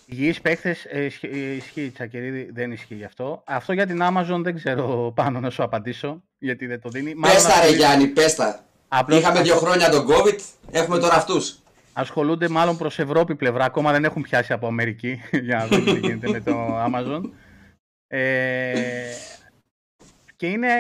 Υγιείς 0.05 0.41
παίχτες, 0.41 0.85
ε, 0.89 1.03
ισχύ- 1.05 1.33
ε, 1.33 1.37
ισχύει 1.55 1.91
Τσακερίδη, 1.93 2.49
δεν 2.53 2.71
ισχύει 2.71 3.03
αυτό. 3.05 3.43
Αυτό 3.45 3.73
για 3.73 3.85
την 3.87 3.99
Amazon 4.03 4.39
δεν 4.43 4.55
ξέρω 4.55 4.85
πάνω 5.15 5.39
να 5.39 5.49
σου 5.49 5.63
απαντήσω, 5.63 6.23
γιατί 6.39 6.65
δεν 6.65 6.81
το 6.81 6.89
δίνει. 6.89 7.15
Πες 7.15 7.43
τα 7.43 7.47
ρε 7.49 7.53
ασχολεί- 7.53 7.75
Γιάννη, 7.75 8.07
πες 8.07 8.35
τα. 8.35 8.63
Απλώς 8.87 9.19
Είχαμε 9.19 9.41
δύο 9.41 9.55
χρόνια 9.55 9.89
τον 9.89 10.07
COVID, 10.09 10.35
έχουμε 10.71 10.97
τώρα 10.99 11.15
αυτούς. 11.15 11.59
ασχολούνται 11.93 12.47
μάλλον 12.49 12.77
προς 12.77 12.99
Ευρώπη 12.99 13.35
πλευρά, 13.35 13.65
ακόμα 13.65 13.91
δεν 13.91 14.03
έχουν 14.05 14.21
πιάσει 14.21 14.53
από 14.53 14.67
Αμερική, 14.67 15.19
για 15.45 15.55
να 15.57 15.67
δουν 15.67 15.83
τι 15.85 15.99
γίνεται 15.99 16.29
με 16.29 16.39
το 16.41 16.53
Amazon. 16.85 17.21
Ε, 18.11 19.13
και 20.35 20.47
είναι, 20.49 20.73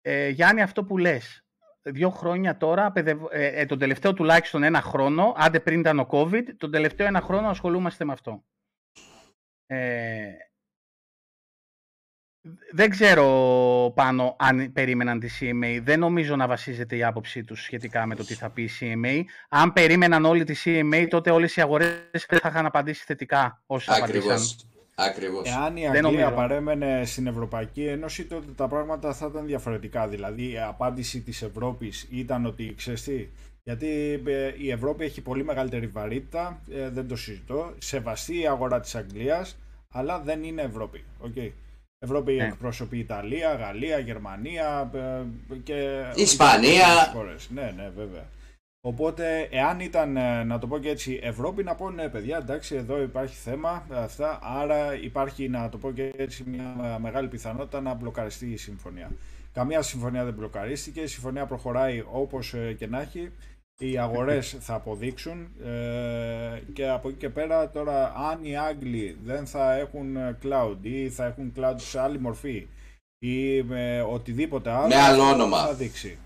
ε, 0.00 0.28
Γιάννη, 0.28 0.62
αυτό 0.62 0.84
που 0.84 0.98
λες. 0.98 1.44
Δύο 1.82 2.10
χρόνια 2.10 2.56
τώρα, 2.56 2.92
παιδευ- 2.92 3.32
ε, 3.32 3.60
ε, 3.60 3.66
τον 3.66 3.78
τελευταίο 3.78 4.14
τουλάχιστον 4.14 4.62
ένα 4.62 4.80
χρόνο, 4.80 5.34
άντε 5.36 5.60
πριν 5.60 5.80
ήταν 5.80 5.98
ο 5.98 6.08
COVID, 6.10 6.44
τον 6.56 6.70
τελευταίο 6.70 7.06
ένα 7.06 7.20
χρόνο 7.20 7.48
ασχολούμαστε 7.48 8.04
με 8.04 8.12
αυτό. 8.12 8.44
Ε, 9.66 10.32
δεν 12.72 12.90
ξέρω 12.90 13.26
πάνω 13.94 14.36
αν 14.38 14.72
περίμεναν 14.72 15.20
τη 15.20 15.28
CMA. 15.40 15.80
Δεν 15.82 15.98
νομίζω 15.98 16.36
να 16.36 16.46
βασίζεται 16.46 16.96
η 16.96 17.04
άποψή 17.04 17.44
τους 17.44 17.62
σχετικά 17.62 18.06
με 18.06 18.14
το 18.14 18.24
τι 18.24 18.34
θα 18.34 18.50
πει 18.50 18.62
η 18.62 18.70
CMA. 18.80 19.22
Αν 19.48 19.72
περίμεναν 19.72 20.24
όλοι 20.24 20.44
τη 20.44 20.54
CMA, 20.64 21.06
τότε 21.10 21.30
όλες 21.30 21.56
οι 21.56 21.60
αγορές 21.60 22.26
δεν 22.28 22.38
θα 22.38 22.48
είχαν 22.48 22.66
απαντήσει 22.66 23.04
θετικά 23.06 23.62
όσοι 23.66 23.90
απαντήσαν. 23.90 24.20
Ακριβώς. 24.20 24.56
Ακριβώς. 24.94 25.48
Εάν 25.48 25.76
η 25.76 25.80
Δεν 25.80 25.90
Αγγλία 25.90 26.02
νομίζω. 26.02 26.30
παρέμενε 26.30 27.02
στην 27.04 27.26
Ευρωπαϊκή 27.26 27.84
Ένωση, 27.84 28.24
τότε 28.24 28.46
τα 28.56 28.68
πράγματα 28.68 29.14
θα 29.14 29.26
ήταν 29.30 29.46
διαφορετικά. 29.46 30.08
Δηλαδή, 30.08 30.50
η 30.50 30.58
απάντηση 30.58 31.20
της 31.20 31.42
Ευρώπης 31.42 32.08
ήταν 32.10 32.46
ότι, 32.46 32.74
ξέρεις 32.76 33.02
τι, 33.02 33.28
γιατί 33.62 34.22
ε, 34.26 34.52
η 34.56 34.70
Ευρώπη 34.70 35.04
έχει 35.04 35.20
πολύ 35.20 35.44
μεγαλύτερη 35.44 35.86
βαρύτητα, 35.86 36.60
ε, 36.70 36.88
δεν 36.88 37.08
το 37.08 37.16
συζητώ, 37.16 37.74
σεβαστή 37.78 38.40
η 38.40 38.46
αγορά 38.46 38.80
της 38.80 38.94
Αγγλίας, 38.94 39.56
αλλά 39.90 40.20
δεν 40.20 40.42
είναι 40.42 40.62
Ευρώπη. 40.62 41.04
Okay. 41.24 41.50
Ευρώπη 41.98 42.32
Ναι. 42.32 42.44
εκπροσωπεί 42.44 42.98
Ιταλία, 42.98 43.54
Γαλλία, 43.54 43.98
Γερμανία 43.98 44.90
ε, 44.94 45.54
και... 45.62 46.04
Ισπανία. 46.14 47.10
και 47.12 47.16
χώρες. 47.16 47.48
Ναι, 47.50 47.72
ναι, 47.76 47.90
βέβαια. 47.96 48.28
Οπότε, 48.86 49.48
εάν 49.50 49.80
ήταν, 49.80 50.16
ε, 50.16 50.44
να 50.44 50.58
το 50.58 50.66
πω 50.66 50.78
και 50.78 50.88
έτσι, 50.88 51.20
Ευρώπη, 51.22 51.62
να 51.62 51.74
πω 51.74 51.90
ναι, 51.90 52.08
παιδιά, 52.08 52.36
εντάξει, 52.36 52.74
εδώ 52.74 53.02
υπάρχει 53.02 53.34
θέμα, 53.34 53.86
ε, 53.92 53.96
αυτά, 53.96 54.38
άρα 54.42 54.94
υπάρχει, 55.02 55.48
να 55.48 55.68
το 55.68 55.78
πω 55.78 55.92
και 55.92 56.12
έτσι, 56.16 56.44
μια 56.46 56.94
ε, 56.94 56.98
μεγάλη 57.00 57.28
πιθανότητα 57.28 57.80
να 57.80 57.94
μπλοκαριστεί 57.94 58.46
η 58.46 58.56
συμφωνία. 58.56 59.10
Καμία 59.52 59.82
συμφωνία 59.82 60.24
δεν 60.24 60.34
μπλοκαρίστηκε, 60.34 61.00
η 61.00 61.06
συμφωνία 61.06 61.46
προχωράει 61.46 62.04
όπως 62.10 62.54
ε, 62.54 62.72
και 62.72 62.86
να 62.86 63.00
έχει, 63.00 63.30
οι 63.78 63.98
αγορές 63.98 64.56
θα 64.60 64.74
αποδείξουν 64.74 65.60
ε, 65.62 66.62
και 66.72 66.88
από 66.88 67.08
εκεί 67.08 67.18
και 67.18 67.30
πέρα 67.30 67.70
τώρα 67.70 68.14
αν 68.14 68.44
οι 68.44 68.56
Άγγλοι 68.56 69.18
δεν 69.22 69.46
θα 69.46 69.74
έχουν 69.74 70.16
ε, 70.16 70.38
cloud 70.42 70.76
ή 70.82 71.10
θα 71.10 71.24
έχουν 71.24 71.52
cloud 71.56 71.74
σε 71.76 72.00
άλλη 72.00 72.18
μορφή 72.18 72.68
ή 73.18 73.62
με 73.62 74.02
οτιδήποτε 74.02 74.70
άλλο, 74.70 74.86
Με 74.86 74.94
άλλο 74.94 75.22
όνομα. 75.22 75.66
θα 75.66 75.74
δείξει. 75.74 76.18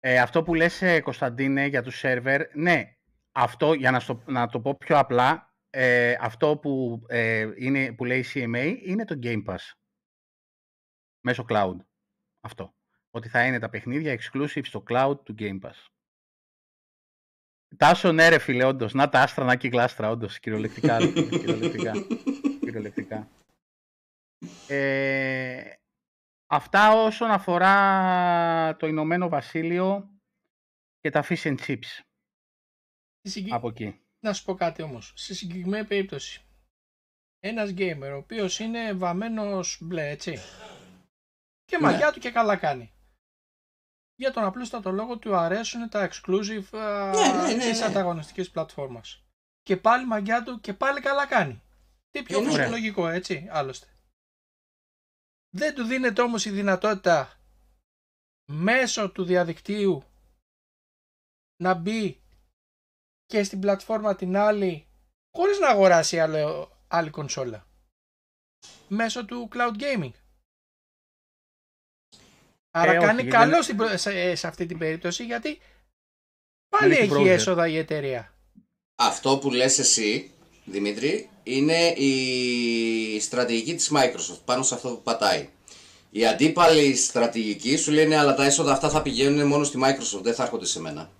Ε, 0.00 0.18
αυτό 0.18 0.42
που 0.42 0.54
λες, 0.54 0.82
ε, 0.82 1.00
Κωνσταντίνε, 1.00 1.66
για 1.66 1.82
τους 1.82 1.98
σερβερ, 1.98 2.56
ναι, 2.56 2.96
αυτό, 3.32 3.72
για 3.72 3.90
να, 3.90 4.00
στο, 4.00 4.22
να 4.26 4.46
το 4.46 4.60
πω 4.60 4.76
πιο 4.76 4.98
απλά, 4.98 5.54
ε, 5.70 6.16
αυτό 6.20 6.56
που, 6.56 7.02
ε, 7.08 7.50
είναι, 7.56 7.92
που 7.92 8.04
λέει 8.04 8.24
CMA 8.34 8.76
είναι 8.82 9.04
το 9.04 9.18
Game 9.22 9.44
Pass. 9.44 9.72
Μέσω 11.20 11.44
cloud. 11.48 11.76
Αυτό. 12.40 12.75
Ότι 13.16 13.28
θα 13.28 13.46
είναι 13.46 13.58
τα 13.58 13.68
παιχνίδια 13.68 14.18
exclusive 14.20 14.64
στο 14.64 14.82
cloud 14.88 15.18
του 15.24 15.34
Game 15.38 15.60
Pass. 15.60 15.84
Τάσο 17.76 18.12
ναι 18.12 18.28
ρε 18.28 18.38
φίλε, 18.38 18.64
όντως. 18.64 18.92
Να 18.94 19.08
τα 19.08 19.20
άστρα, 19.22 19.44
να 19.44 19.56
και 19.56 19.68
γλάστρα, 19.68 20.10
όντως. 20.10 20.38
Κυριολεκτικά. 20.38 20.98
ρε 20.98 21.06
φίλε, 21.10 21.38
κυριολεκτικά. 21.38 21.92
κυριολεκτικά. 22.60 23.28
Ε, 24.68 25.72
αυτά 26.46 26.92
όσον 26.92 27.30
αφορά 27.30 28.76
το 28.76 28.86
Ηνωμένο 28.86 29.28
Βασίλειο 29.28 30.10
και 31.00 31.10
τα 31.10 31.24
fish 31.28 31.42
and 31.42 31.56
chips. 31.66 32.00
Στη 33.18 33.30
συγκεκ- 33.30 33.54
Από 33.54 33.68
εκεί. 33.68 34.00
Να 34.20 34.32
σου 34.32 34.44
πω 34.44 34.54
κάτι 34.54 34.82
όμως. 34.82 35.12
Σε 35.16 35.34
συγκεκριμένη 35.34 35.86
περίπτωση. 35.86 36.40
Ένας 37.40 37.72
gamer 37.76 38.10
ο 38.12 38.16
οποίος 38.16 38.58
είναι 38.58 38.92
βαμμένος 38.92 39.78
μπλε, 39.82 40.08
έτσι. 40.08 40.36
Και 41.64 41.76
Ναι. 41.76 41.82
μαγιά 41.82 42.12
του 42.12 42.20
και 42.20 42.30
καλά 42.30 42.56
κάνει. 42.56 42.90
Για 44.18 44.32
τον 44.32 44.44
απλούστατο 44.44 44.90
λόγο 44.90 45.18
του 45.18 45.36
αρέσουν 45.36 45.88
τα 45.88 46.10
exclusive 46.10 46.78
α, 46.78 47.10
Ναι, 47.10 47.42
ναι, 47.46 47.52
ναι, 47.54 47.70
της 47.70 47.78
ναι. 47.80 47.84
ανταγωνιστικής 47.86 48.50
πλατφόρμας. 48.50 49.22
Και 49.62 49.76
πάλι 49.76 50.06
μαγιά 50.06 50.42
του 50.42 50.60
και 50.60 50.74
πάλι 50.74 51.00
καλά 51.00 51.26
κάνει. 51.26 51.62
Τι 52.10 52.22
πιο 52.22 52.38
Ε, 52.38 52.42
ναι. 52.42 52.48
φυσιολογικό, 52.48 53.08
έτσι, 53.08 53.48
άλλωστε. 53.50 53.86
Δεν 55.56 55.74
του 55.74 55.84
δίνεται 55.84 56.22
όμως 56.22 56.44
η 56.44 56.50
δυνατότητα 56.50 57.40
μέσω 58.52 59.10
του 59.10 59.24
διαδικτύου 59.24 60.02
να 61.62 61.74
μπει 61.74 62.20
και 63.26 63.42
στην 63.42 63.60
πλατφόρμα 63.60 64.16
την 64.16 64.36
άλλη 64.36 64.86
χωρίς 65.36 65.58
να 65.58 65.68
αγοράσει 65.68 66.20
άλλο, 66.20 66.70
άλλη 66.88 67.10
κονσόλα. 67.10 67.66
Μέσω 68.88 69.24
του 69.24 69.48
cloud 69.52 69.76
gaming. 69.78 70.12
Άρα 72.78 72.92
Ε, 72.92 72.96
όχι, 72.96 73.06
κάνει 73.06 73.22
γιατί 73.22 73.36
καλό 73.36 73.50
δεν- 73.50 73.62
στην 73.62 73.76
προ- 73.76 73.98
σε, 73.98 74.34
σε 74.34 74.46
αυτή 74.46 74.66
την 74.66 74.78
περίπτωση 74.78 75.24
γιατί 75.24 75.58
πάλι 76.68 76.92
έχει 76.92 77.02
έχει 77.02 77.12
browser. 77.16 77.26
έσοδα 77.26 77.68
η 77.68 77.76
εταιρεία. 77.78 78.32
Αυτό 78.98 79.38
που 79.38 79.50
λες 79.50 79.78
εσύ, 79.78 80.30
Δημήτρη, 80.64 81.28
είναι 81.42 81.86
η 81.88 83.20
στρατηγική 83.20 83.74
της 83.74 83.90
Microsoft 83.94 84.40
πάνω 84.44 84.62
σε 84.62 84.74
αυτό 84.74 84.88
που 84.88 85.02
πατάει. 85.02 85.48
Η 86.10 86.26
αντίπαλη 86.26 86.96
στρατηγική 86.96 87.76
σου 87.76 87.90
λένε 87.92 88.16
αλλά 88.16 88.34
τα 88.34 88.44
έσοδα 88.44 88.72
αυτά 88.72 88.88
θα 88.90 89.02
πηγαίνουν 89.02 89.46
μόνο 89.46 89.64
στη 89.64 89.78
Microsoft, 89.82 90.22
δεν 90.22 90.34
θα 90.34 90.42
έρχονται 90.42 90.66
σε 90.66 90.80
μένα. 90.80 91.10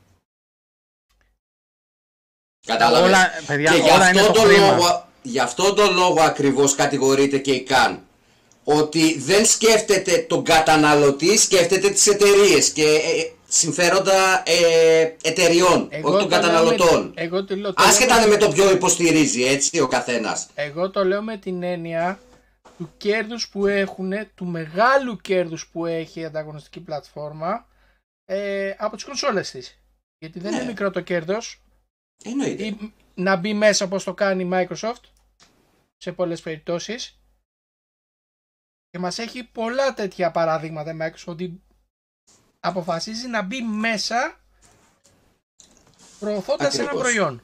Κατάλαβες; 2.67 3.09
Όλα, 3.09 3.31
παιδιά, 3.47 3.71
και 3.73 3.77
γι' 3.77 3.91
όλα 3.91 4.09
είναι 4.11 4.21
αυτόν 4.21 4.35
το 4.35 4.41
τον 4.41 4.51
χρήμα. 4.51 4.71
λόγο, 4.77 5.09
γι' 5.23 5.39
αυτόν 5.39 5.75
τον 5.75 5.95
λόγο 5.95 6.23
ακριβώς 6.23 6.75
κατηγορείται 6.75 7.39
και 7.39 7.53
η 7.53 7.63
ΚΑΝ. 7.63 8.06
Ότι 8.69 9.19
δεν 9.19 9.45
σκέφτεται 9.47 10.19
τον 10.19 10.45
καταναλωτή, 10.45 11.37
σκέφτεται 11.39 11.91
τις 11.91 12.07
εταιρείες 12.07 12.71
και 12.71 12.83
ε, 12.83 13.33
συμφέροντα 13.49 14.43
ε, 14.47 15.15
εταιριών, 15.23 15.89
όχι 15.93 16.03
των 16.03 16.03
το 16.03 16.17
λέω 16.19 16.27
καταναλωτών. 16.29 17.13
με- 17.15 17.23
εγώ 17.23 17.45
το 17.45 17.57
λέω, 17.57 17.73
το 17.73 17.83
Άσχετα 17.87 18.19
λέω 18.21 18.29
με 18.29 18.37
το 18.37 18.49
ποιο 18.49 18.71
υποστηρίζει, 18.71 19.43
έτσι, 19.45 19.81
ο 19.81 19.87
καθένας. 19.89 20.49
Εγώ 20.55 20.91
το 20.91 21.05
λέω 21.05 21.23
με 21.23 21.37
την 21.37 21.63
έννοια 21.63 22.21
του 22.79 22.91
κέρδους 22.97 23.49
που 23.49 23.67
έχουν, 23.67 24.13
του 24.35 24.45
μεγάλου 24.47 25.17
κέρδους 25.17 25.67
που 25.73 25.87
έχει 25.87 26.21
η 26.21 26.25
ανταγωνιστική 26.25 26.81
πλατφόρμα 26.81 27.67
ε, 28.25 28.75
από 28.79 28.95
τις 28.97 29.05
κονσόλες 29.05 29.51
της. 29.51 29.79
Γιατί 30.19 30.39
δεν 30.39 30.51
Ναι. 30.51 30.57
είναι 30.57 30.67
μικρό 30.67 30.91
το 30.91 31.01
κέρδος 31.01 31.63
Εννοείται. 32.25 32.65
ή 32.65 32.93
να 33.15 33.37
μπει 33.37 33.55
μέσα 33.55 33.85
όπως 33.85 34.05
το 34.05 34.15
κάνει 34.15 34.43
η 34.43 34.51
Microsoft 34.53 35.01
σε 35.97 36.13
πολλές 36.13 36.41
περιπτώσεις 36.41 37.19
και 38.97 39.03
μας 39.03 39.19
έχει 39.19 39.45
πολλά 39.45 39.95
τέτοια 39.95 40.31
παράδειγματα 40.31 40.91
η 40.91 40.97
Microsoft 41.01 41.25
ότι 41.27 41.63
αποφασίζει 42.61 43.29
να 43.29 43.43
μπει 43.43 43.63
μέσα 43.63 44.41
προωθώντας 46.19 46.75
ένα 46.75 46.85
Ακριβώς. 46.85 47.03
προϊόν. 47.03 47.43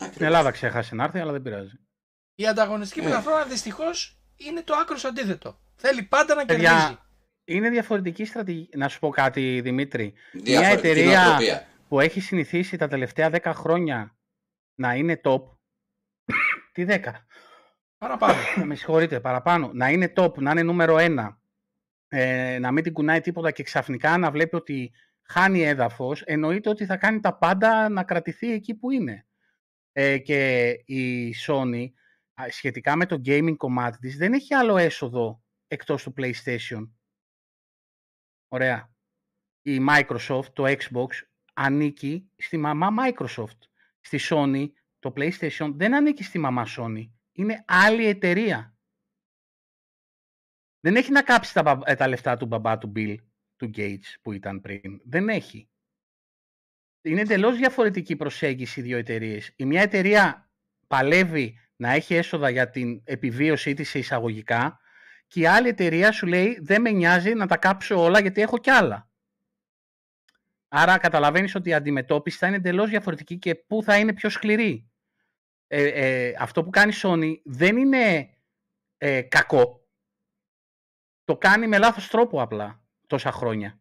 Στην 0.00 0.24
Ελλάδα 0.24 0.50
ξέχασε 0.50 0.94
να 0.94 1.04
έρθει, 1.04 1.18
αλλά 1.18 1.32
δεν 1.32 1.42
πειράζει. 1.42 1.78
Η 2.34 2.46
ανταγωνιστική 2.46 3.06
Ε. 3.06 3.08
πλατφόρμα 3.08 3.44
δυστυχώς 3.44 4.18
είναι 4.36 4.62
το 4.62 4.74
άκρος 4.74 5.04
αντίθετο. 5.04 5.58
Θέλει 5.76 6.02
πάντα 6.02 6.34
να 6.34 6.44
Παιδιά, 6.44 6.70
κερδίζει. 6.70 6.98
Είναι 7.44 7.68
διαφορετική 7.70 8.24
στρατηγική. 8.24 8.76
Να 8.76 8.88
σου 8.88 8.98
πω 8.98 9.08
κάτι, 9.08 9.60
Δημήτρη. 9.60 10.12
Μια 10.32 10.42
Διαφορετική 10.42 10.86
εταιρεία 10.88 11.20
νοοτροπία. 11.24 11.66
που 11.88 12.00
έχει 12.00 12.20
συνηθίσει 12.20 12.76
τα 12.76 12.88
τελευταία 12.88 13.30
10 13.32 13.52
χρόνια 13.54 14.16
να 14.74 14.94
είναι 14.94 15.20
top. 15.24 15.42
Τι 16.72 16.84
10. 16.88 17.23
Παραπάνω. 17.98 18.34
με 18.68 18.74
συγχωρείτε, 18.74 19.20
παραπάνω. 19.20 19.70
Να 19.72 19.90
είναι 19.90 20.12
top, 20.16 20.38
να 20.38 20.50
είναι 20.50 20.62
νούμερο 20.62 20.96
1. 20.98 21.38
Ε, 22.08 22.58
να 22.58 22.72
μην 22.72 22.82
την 22.82 22.92
κουνάει 22.92 23.20
τίποτα 23.20 23.50
και 23.50 23.62
ξαφνικά 23.62 24.18
να 24.18 24.30
βλέπει 24.30 24.56
ότι 24.56 24.92
χάνει 25.22 25.62
έδαφος, 25.62 26.22
εννοείται 26.22 26.68
ότι 26.68 26.86
θα 26.86 26.96
κάνει 26.96 27.20
τα 27.20 27.38
πάντα 27.38 27.88
να 27.88 28.04
κρατηθεί 28.04 28.52
εκεί 28.52 28.74
που 28.74 28.90
είναι. 28.90 29.26
Ε, 29.92 30.18
και 30.18 30.68
η 30.84 31.34
Sony 31.46 31.86
α, 32.34 32.44
σχετικά 32.50 32.96
με 32.96 33.06
το 33.06 33.20
gaming 33.24 33.54
κομμάτι 33.56 33.98
της 33.98 34.16
δεν 34.16 34.32
έχει 34.32 34.54
άλλο 34.54 34.76
έσοδο 34.76 35.42
εκτός 35.68 36.02
του 36.02 36.14
PlayStation. 36.16 36.90
Ωραία. 38.48 38.92
Η 39.62 39.86
Microsoft, 39.88 40.52
το 40.52 40.64
Xbox, 40.66 41.08
ανήκει 41.54 42.30
στη 42.36 42.56
μαμά 42.56 42.88
Microsoft. 42.98 43.58
Στη 44.00 44.18
Sony, 44.20 44.66
το 44.98 45.12
PlayStation 45.16 45.72
δεν 45.74 45.94
ανήκει 45.94 46.24
στη 46.24 46.38
μαμά 46.38 46.66
Sony. 46.76 47.10
Είναι 47.36 47.64
άλλη 47.66 48.06
εταιρεία. 48.06 48.76
Δεν 50.80 50.96
έχει 50.96 51.10
να 51.10 51.22
κάψει 51.22 51.54
τα, 51.54 51.62
μπα- 51.62 51.90
ε, 51.90 51.94
τα 51.94 52.08
λεφτά 52.08 52.36
του 52.36 52.46
μπαμπά 52.46 52.78
του 52.78 52.92
Bill, 52.96 53.16
του 53.56 53.70
Gates 53.74 54.14
που 54.22 54.32
ήταν 54.32 54.60
πριν. 54.60 55.00
Δεν 55.04 55.28
έχει. 55.28 55.68
Είναι 57.02 57.20
εντελώς 57.20 57.56
διαφορετική 57.56 58.16
προσέγγιση 58.16 58.80
οι 58.80 58.82
δύο 58.82 58.98
εταιρείες. 58.98 59.52
Η 59.56 59.64
μια 59.64 59.82
εταιρεία 59.82 60.50
παλεύει 60.86 61.58
να 61.76 61.90
έχει 61.90 62.14
έσοδα 62.14 62.50
για 62.50 62.70
την 62.70 63.02
επιβίωσή 63.04 63.74
της 63.74 63.88
σε 63.88 63.98
εισαγωγικά 63.98 64.80
και 65.26 65.40
η 65.40 65.46
άλλη 65.46 65.68
εταιρεία 65.68 66.12
σου 66.12 66.26
λέει 66.26 66.58
δεν 66.60 66.80
με 66.80 66.90
νοιάζει 66.90 67.34
να 67.34 67.46
τα 67.46 67.56
κάψω 67.56 68.02
όλα 68.02 68.20
γιατί 68.20 68.40
έχω 68.40 68.58
κι 68.58 68.70
άλλα. 68.70 69.10
Άρα 70.68 70.98
καταλαβαίνεις 70.98 71.54
ότι 71.54 71.68
η 71.68 71.74
αντιμετώπιση 71.74 72.38
θα 72.38 72.46
είναι 72.46 72.56
εντελώς 72.56 72.90
διαφορετική 72.90 73.38
και 73.38 73.54
πού 73.54 73.82
θα 73.82 73.98
είναι 73.98 74.12
πιο 74.14 74.28
σκληρή. 74.30 74.90
Ε, 75.66 75.84
ε, 75.84 76.34
αυτό 76.38 76.64
που 76.64 76.70
κάνει 76.70 76.92
η 76.92 76.98
Sony 77.02 77.34
δεν 77.44 77.76
είναι 77.76 78.34
ε, 78.96 79.22
κακό. 79.22 79.88
Το 81.24 81.36
κάνει 81.36 81.66
με 81.66 81.78
λάθος 81.78 82.08
τρόπο 82.08 82.42
απλά 82.42 82.82
τόσα 83.06 83.32
χρόνια. 83.32 83.78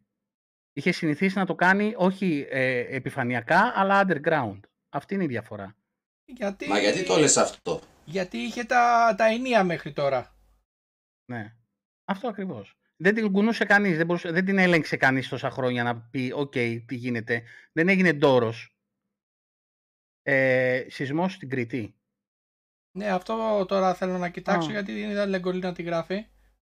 Είχε 0.74 0.92
συνηθίσει 0.92 1.38
να 1.38 1.46
το 1.46 1.56
κάνει 1.56 1.94
όχι 1.98 2.48
ε, 2.50 2.96
επιφανειακά 2.96 3.72
αλλά 3.76 4.06
underground. 4.08 4.60
Αυτή 4.90 5.14
είναι 5.14 5.24
η 5.24 5.28
διαφορά. 5.28 5.76
Γιατί... 6.26 6.68
Μα 6.68 6.80
γιατί 6.80 7.04
το 7.04 7.18
λες 7.18 7.38
αυτό; 7.38 7.82
Γιατί 8.06 8.38
είχε 8.38 8.64
τα, 8.64 9.16
τα 9.18 9.26
ενία 9.26 9.64
μέχρι 9.64 9.94
τώρα. 9.94 10.38
Ναι. 11.32 11.56
Αυτό 12.06 12.28
ακριβώς. 12.28 12.78
Δεν 12.96 13.16
την 13.16 13.32
κουνούσε 13.32 13.66
κανείς, 13.66 13.98
δεν, 13.98 14.06
μπορούσε- 14.06 14.32
δεν 14.32 14.46
την 14.46 14.58
έλεγξε 14.58 14.98
κανείς 14.98 15.28
τόσα 15.30 15.50
χρόνια 15.50 15.84
να 15.84 16.02
πει 16.02 16.32
«ΟΚ, 16.36 16.52
τι 16.86 16.96
γίνεται». 16.96 17.44
Δεν 17.72 17.88
έγινε 17.88 18.14
ντόρος. 18.14 18.73
Ε, 20.24 20.86
σεισμός 20.90 21.34
στην 21.34 21.50
Κρήτη. 21.50 21.96
Ναι, 22.98 23.08
αυτό 23.12 23.66
τώρα 23.68 23.94
θέλω 23.94 24.18
να 24.18 24.30
κοιτάξω 24.30 24.70
Α. 24.70 24.72
γιατί 24.72 25.00
δεν 25.02 25.10
είδα 25.10 25.26
Λεγκολή 25.26 25.60
να 25.60 25.74
τη 25.74 25.82
γράφει. 25.84 26.26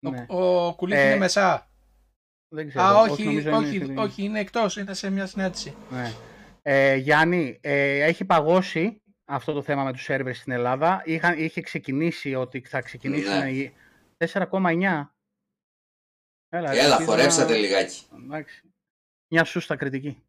Ναι. 0.07 0.27
Ο, 0.29 0.67
ο 0.67 0.75
Κουλής 0.75 0.99
Ε, 0.99 1.07
είναι 1.07 1.17
μέσα. 1.19 1.71
Δεν 2.55 2.69
ξέρω. 2.69 2.85
Α, 2.85 3.01
όχι, 3.01 3.25
νομίζω 3.25 3.49
είναι 3.49 3.57
όχι, 3.59 3.77
στη- 3.85 3.97
όχι, 3.97 4.23
είναι 4.23 4.41
εκτός, 4.41 4.77
είναι 4.77 4.95
σε 4.95 5.11
μια 5.11 5.27
συνέντευξη. 5.27 5.75
Ναι. 5.91 6.13
Ε, 6.63 6.95
Γιάννη, 6.97 7.59
ε, 7.63 8.01
έχει 8.03 8.25
παγώσει 8.25 9.03
αυτό 9.25 9.53
το 9.53 9.63
θέμα 9.63 9.85
με 9.85 9.93
τους 9.93 10.03
σερβερς 10.03 10.39
στην 10.39 10.53
Ελλάδα. 10.53 11.03
Είχαν, 11.05 11.39
είχε 11.39 11.61
ξεκινήσει 11.61 12.35
ότι 12.35 12.61
θα 12.61 12.81
ξεκινήσουν 12.81 13.39
Ναι. 13.39 13.51
οι 13.51 13.75
4,9. 14.17 15.15
Έλα, 16.49 16.71
ρε, 16.73 16.79
Έλα, 16.81 16.95
αρχίζω 16.95 17.11
χορέψατε 17.11 17.53
να- 17.53 17.59
λιγάκι. 17.59 18.03
Εντάξει. 18.15 18.63
Μια 19.33 19.45
σούστα 19.45 19.77
κριτική. 19.77 20.23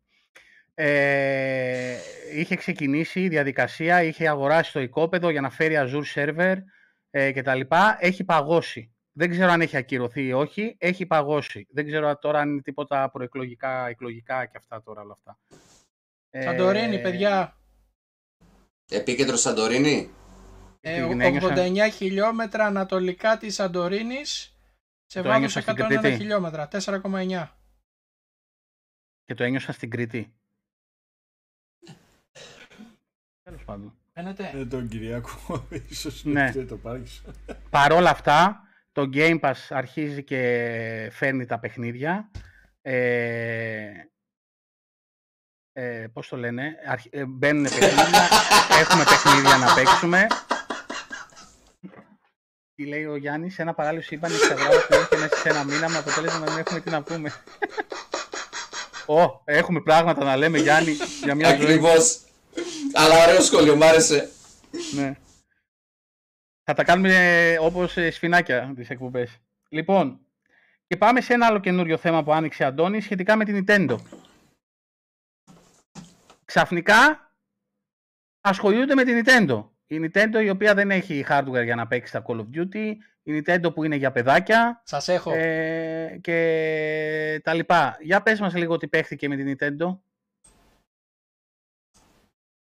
Ε, 0.75 1.97
είχε 2.33 2.55
ξεκινήσει 2.55 3.21
η 3.21 3.27
διαδικασία, 3.27 4.03
είχε 4.03 4.29
αγοράσει 4.29 4.71
το 4.71 4.79
οικόπεδο 4.79 5.29
για 5.29 5.41
να 5.41 5.49
φέρει 5.49 5.75
Azure 5.77 6.03
Server 6.15 6.55
ε, 7.09 7.31
και 7.31 7.41
τα 7.41 7.55
λοιπά. 7.55 7.97
Έχει 7.99 8.23
παγώσει. 8.23 8.93
Δεν 9.11 9.29
ξέρω 9.29 9.51
αν 9.51 9.61
έχει 9.61 9.77
ακυρωθεί 9.77 10.25
ή 10.25 10.33
όχι. 10.33 10.75
Έχει 10.79 11.05
παγώσει. 11.05 11.67
Δεν 11.69 11.85
ξέρω 11.85 12.17
τώρα 12.17 12.39
αν 12.39 12.49
είναι 12.49 12.61
τίποτα 12.61 13.09
προεκλογικά, 13.11 13.87
εκλογικά 13.87 14.45
και 14.45 14.57
αυτά 14.57 14.83
τώρα 14.83 15.01
όλα 15.01 15.13
αυτά. 15.13 15.39
Ε, 16.29 16.41
Σαντορίνη, 16.41 17.01
παιδιά. 17.01 17.57
Επίκεντρο 18.89 19.35
Σαντορίνη. 19.35 20.11
Ε, 20.81 21.07
την 21.07 21.21
ένιωσα. 21.21 21.53
89 21.55 21.89
χιλιόμετρα 21.91 22.65
ανατολικά 22.65 23.37
της 23.37 23.53
Σαντορίνης 23.53 24.57
σε 25.05 25.21
Το 25.21 25.27
βάθος 25.27 25.35
ένιωσα 25.35 25.61
στην 25.61 25.73
101 25.73 25.87
Κρήτη; 25.87 26.15
χιλιόμετρα, 26.15 26.67
4,9. 26.67 27.47
Και 29.25 29.33
το 29.33 29.43
ένιωσα 29.43 29.71
στην 29.71 29.89
Κρήτη; 29.89 30.33
Τέλος 33.53 33.65
πάντων. 33.67 33.97
Φαίνεται. 34.13 34.51
Ε, 34.55 34.65
τον 34.65 34.87
Κυριακό, 34.87 35.67
ίσως 35.89 36.23
Ναι. 36.23 36.51
ναι. 36.55 36.63
το 36.65 36.77
πάρεις. 36.77 37.21
Παρόλα 37.69 38.09
αυτά, 38.09 38.61
το 38.91 39.09
Game 39.13 39.39
Pass 39.39 39.53
αρχίζει 39.69 40.23
και 40.23 40.39
φέρνει 41.11 41.45
τα 41.45 41.59
παιχνίδια. 41.59 42.31
Ε, 42.81 43.91
ε, 45.73 46.07
πώς 46.13 46.27
το 46.27 46.37
λένε, 46.37 46.75
αρχ, 46.87 47.03
ε, 47.09 47.25
μπαίνουν 47.25 47.63
παιχνίδια, 47.63 48.27
έχουμε 48.81 49.03
παιχνίδια 49.03 49.57
να 49.57 49.73
παίξουμε. 49.73 50.27
Τι 52.75 52.85
λέει 52.85 53.05
ο 53.05 53.15
Γιάννης, 53.15 53.59
ένα 53.59 53.73
παράλληλο 53.73 54.03
σύμπαν 54.03 54.31
εξαγράφει 54.33 54.87
που 54.87 54.93
έρχεται 54.93 55.17
μέσα 55.17 55.35
σε 55.35 55.49
ένα 55.49 55.63
μήνα 55.63 55.89
με 55.89 55.97
αποτέλεσμα 55.97 56.39
να 56.39 56.51
μην 56.51 56.59
έχουμε 56.59 56.79
τι 56.79 56.89
να 56.89 57.03
πούμε. 57.03 57.33
Ω, 59.21 59.41
έχουμε 59.45 59.81
πράγματα 59.81 60.23
να 60.23 60.35
λέμε 60.37 60.57
Γιάννη 60.57 60.91
για 61.23 61.35
μια 61.35 61.55
ζωή. 61.55 61.63
Ακριβώς. 61.63 62.21
Αλλά 62.93 63.23
ωραίο 63.23 63.41
σχόλιο, 63.41 63.75
μ' 63.75 63.83
άρεσε. 63.83 64.29
Ναι. 64.95 65.15
Θα 66.63 66.73
τα 66.73 66.83
κάνουμε 66.83 67.13
ε, 67.13 67.57
όπως 67.59 67.97
ε, 67.97 68.11
σφινάκια 68.11 68.73
τις 68.75 68.89
εκπομπές. 68.89 69.37
Λοιπόν, 69.69 70.19
και 70.87 70.97
πάμε 70.97 71.21
σε 71.21 71.33
ένα 71.33 71.45
άλλο 71.45 71.59
καινούριο 71.59 71.97
θέμα 71.97 72.23
που 72.23 72.33
άνοιξε 72.33 72.63
Αντώνη 72.63 73.01
σχετικά 73.01 73.35
με 73.35 73.45
την 73.45 73.65
Nintendo. 73.67 73.97
Ξαφνικά 76.45 77.31
ασχολούνται 78.41 78.95
με 78.95 79.03
την 79.03 79.23
Nintendo. 79.25 79.67
Η 79.87 79.99
Nintendo 80.05 80.43
η 80.43 80.49
οποία 80.49 80.73
δεν 80.73 80.91
έχει 80.91 81.25
hardware 81.29 81.63
για 81.63 81.75
να 81.75 81.87
παίξει 81.87 82.11
τα 82.11 82.23
Call 82.27 82.37
of 82.39 82.45
Duty, 82.53 82.93
η 83.23 83.41
Nintendo 83.45 83.73
που 83.73 83.83
είναι 83.83 83.95
για 83.95 84.11
παιδάκια 84.11 84.81
Σας 84.85 85.07
έχω. 85.07 85.31
ε, 85.33 86.19
και 86.21 87.41
τα 87.43 87.53
λοιπά. 87.53 87.97
Για 88.01 88.21
πες 88.21 88.39
μας 88.39 88.53
λίγο 88.55 88.77
τι 88.77 88.87
παίχθηκε 88.87 89.27
με 89.27 89.35
την 89.35 89.57
Nintendo. 89.57 89.99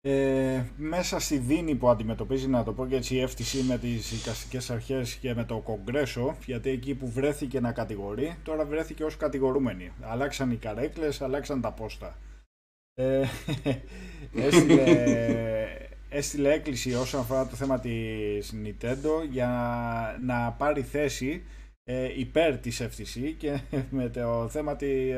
Ε, 0.05 0.63
μέσα 0.77 1.19
στη 1.19 1.37
δίνη 1.37 1.75
που 1.75 1.89
αντιμετωπίζει, 1.89 2.47
να 2.47 2.63
το 2.63 2.73
πω 2.73 2.87
και 2.87 2.95
έτσι, 2.95 3.15
η 3.15 3.27
FTC 3.29 3.63
με 3.67 3.77
τις 3.77 4.11
εικαστικές 4.11 4.69
αρχές 4.69 5.15
και 5.15 5.33
με 5.33 5.43
το 5.43 5.57
Κογκρέσο, 5.59 6.35
γιατί 6.45 6.69
εκεί 6.69 6.95
που 6.95 7.09
βρέθηκε 7.11 7.59
να 7.59 7.71
κατηγορεί, 7.71 8.35
τώρα 8.43 8.65
βρέθηκε 8.65 9.03
ως 9.03 9.17
κατηγορούμενη. 9.17 9.91
Αλλάξαν 10.01 10.51
οι 10.51 10.55
καρέκλες, 10.55 11.21
αλλάξαν 11.21 11.61
τα 11.61 11.71
πόστα. 11.71 12.17
Ε, 12.93 13.23
έστειλε, 14.35 14.93
έστειλε 16.09 16.53
έκκληση 16.53 16.93
όσον 16.93 17.19
αφορά 17.19 17.47
το 17.47 17.55
θέμα 17.55 17.79
της 17.79 18.53
Nintendo 18.63 19.27
για 19.29 19.49
να 20.25 20.51
πάρει 20.51 20.81
θέση 20.81 21.43
ε, 21.83 22.19
υπέρ 22.19 22.57
της 22.57 22.81
FTC 22.81 23.33
και 23.37 23.59
με 23.97 24.09
το 24.09 24.47
θέμα 24.49 24.75
τη- 24.75 25.13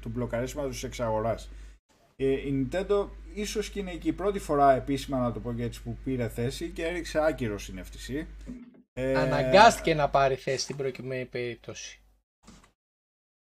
του 0.00 0.08
μπλοκαρίσματος 0.08 0.72
της 0.72 0.82
εξαγοράς. 0.82 1.50
Ε, 2.24 2.30
η 2.48 2.68
Nintendo 2.70 3.08
ίσως 3.34 3.70
και 3.70 3.80
είναι 3.80 3.94
και 3.94 4.08
η 4.08 4.12
πρώτη 4.12 4.38
φορά 4.38 4.72
επίσημα 4.74 5.18
να 5.18 5.32
το 5.32 5.40
πω 5.40 5.52
και 5.52 5.62
έτσι 5.62 5.82
που 5.82 5.96
πήρε 6.04 6.28
θέση 6.28 6.68
και 6.70 6.84
έριξε 6.86 7.18
άκυρο 7.24 7.58
στην 7.58 7.80
FTC. 7.84 8.24
Ε, 8.92 9.14
Αναγκάστηκε 9.18 9.94
να 9.94 10.08
πάρει 10.08 10.34
θέση 10.34 10.58
στην 10.58 10.76
προκειμένη 10.76 11.24
περίπτωση. 11.24 11.96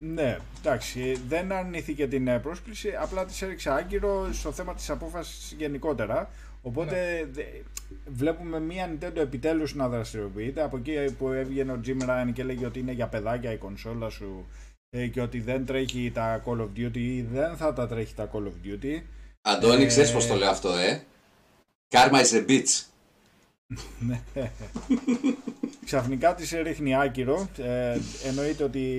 Ναι, 0.04 0.38
εντάξει, 0.60 1.14
δεν 1.28 1.52
αρνήθηκε 1.52 2.08
την 2.08 2.28
ε, 2.28 2.40
πρόσκληση, 2.40 2.96
απλά 2.96 3.26
της 3.26 3.42
έριξε 3.42 3.70
άγκυρο 3.72 4.34
στο 4.34 4.52
θέμα 4.52 4.74
της 4.76 4.90
απόφασης 4.90 5.52
γενικότερα. 5.58 6.30
Οπότε 6.62 7.28
δε- 7.32 7.44
βλέπουμε 8.08 8.60
μία 8.60 8.90
Nintendo 8.94 9.16
επιτέλους 9.16 9.76
να 9.76 9.90
δραστηριοποιείται. 9.90 10.62
Από 10.64 10.78
εκεί 10.78 11.16
που 11.18 11.30
έβγαινε 11.30 11.72
ο 11.72 11.80
Jim 11.86 12.02
Ryan 12.02 12.30
και 12.34 12.42
έλεγε 12.42 12.66
ότι 12.66 12.80
είναι 12.80 12.92
για 12.92 13.08
παιδάκια 13.08 13.52
η 13.52 13.58
κονσόλα 13.58 14.10
σου 14.10 14.46
ε, 14.50 14.71
και 15.12 15.22
ότι 15.22 15.39
δεν 15.39 15.66
τρέχει 15.66 16.12
τα 16.14 16.44
Call 16.46 16.60
of 16.60 16.70
Duty 16.76 16.98
ή 16.98 17.22
δεν 17.22 17.56
θα 17.58 17.74
τα 17.74 17.88
τρέχει 17.88 18.16
τα 18.16 18.30
Call 18.34 18.44
of 18.44 18.68
Duty. 18.68 19.02
Αντώνη, 19.42 19.84
Ε, 19.84 19.86
ξέρεις 19.86 20.12
πώς 20.12 20.28
το 20.28 20.36
λέω 20.36 20.50
αυτό, 20.50 20.70
ε; 20.74 21.04
Karma 21.89 22.24
is 22.24 22.34
a 22.34 22.50
bitch. 22.50 22.84
Ναι. 24.08 24.22
Ξαφνικά 25.86 26.36
τη 26.36 26.62
ρίχνει 26.62 26.96
άκυρο. 26.96 27.50
Ε, 27.58 27.98
εννοείται 28.28 28.64
ότι 28.64 28.96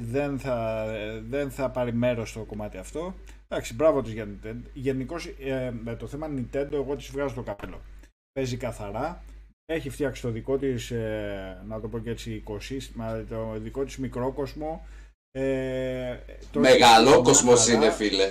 δεν 0.00 0.38
θα, 0.38 0.86
δεν 1.28 1.50
θα 1.50 1.70
πάρει 1.70 1.92
μέρος 1.92 2.30
στο 2.30 2.40
κομμάτι 2.40 2.76
αυτό. 2.76 3.14
Εντάξει, 3.48 3.74
μπράβο 3.74 4.02
της 4.02 4.12
για 4.12 4.26
Nintendo. 4.28 4.62
Γενικώς 4.72 5.26
ε, 5.26 5.72
με 5.82 5.94
το 5.96 6.06
θέμα 6.06 6.28
Nintendo, 6.36 6.72
εγώ 6.72 6.96
της 6.96 7.10
βγάζω 7.10 7.34
το 7.34 7.42
καπέλο. 7.42 7.80
Παίζει 8.32 8.56
καθαρά. 8.56 9.22
Έχει 9.66 9.90
φτιάξει 9.90 10.22
το 10.22 10.30
δικό 10.30 10.58
της, 10.58 10.92
να 11.66 11.80
το 11.80 11.88
πω 11.88 11.98
και 11.98 12.10
έτσι, 12.10 12.32
οικοσύστημα, 12.32 13.24
το 13.28 13.58
δικό 13.58 13.84
της 13.84 13.96
μικρό 13.96 14.32
κόσμο. 14.32 14.86
Ε, 15.32 16.16
το 16.52 16.60
Μεγαλό 16.60 17.10
έχει 17.10 17.22
κόσμος 17.22 17.66
καθαρά 17.66 17.84
είναι, 17.84 17.94
φίλε. 17.94 18.30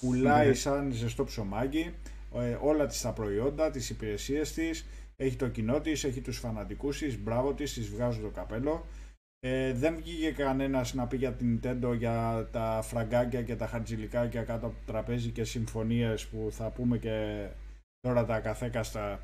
πουλάει 0.00 0.48
Ναι. 0.48 0.54
σαν 0.54 0.92
ζεστό 0.92 1.24
ψωμάκι 1.24 1.94
ε, 2.34 2.56
όλα 2.60 2.86
τις 2.86 3.00
τα 3.00 3.12
προϊόντα, 3.12 3.70
τις 3.70 3.90
υπηρεσίες 3.90 4.52
της, 4.52 4.86
έχει 5.16 5.36
το 5.36 5.48
κοινό 5.48 5.80
της, 5.80 6.04
έχει 6.04 6.20
τους 6.20 6.38
φανατικούς 6.38 6.98
της, 6.98 7.18
μπράβο 7.18 7.52
της, 7.52 7.72
της 7.72 7.88
βγάζω 7.88 8.20
το 8.20 8.28
καπέλο. 8.28 8.86
Ε, 9.40 9.72
δεν 9.72 9.96
βγήκε 9.96 10.30
κανένας 10.30 10.94
να 10.94 11.06
πει 11.06 11.16
για 11.16 11.32
την 11.32 11.60
Nintendo 11.62 11.94
για 11.96 12.48
τα 12.52 12.80
φραγκάκια 12.82 13.42
και 13.42 13.56
τα 13.56 13.66
χαρτζηλικάκια 13.66 14.42
κάτω 14.42 14.66
από 14.66 14.74
το 14.74 14.92
τραπέζι 14.92 15.30
και 15.30 15.44
συμφωνίες 15.44 16.26
που 16.26 16.48
θα 16.50 16.70
πούμε 16.70 16.98
και 16.98 17.46
τώρα 18.00 18.24
τα 18.24 18.40
καθέκαστα 18.40 19.20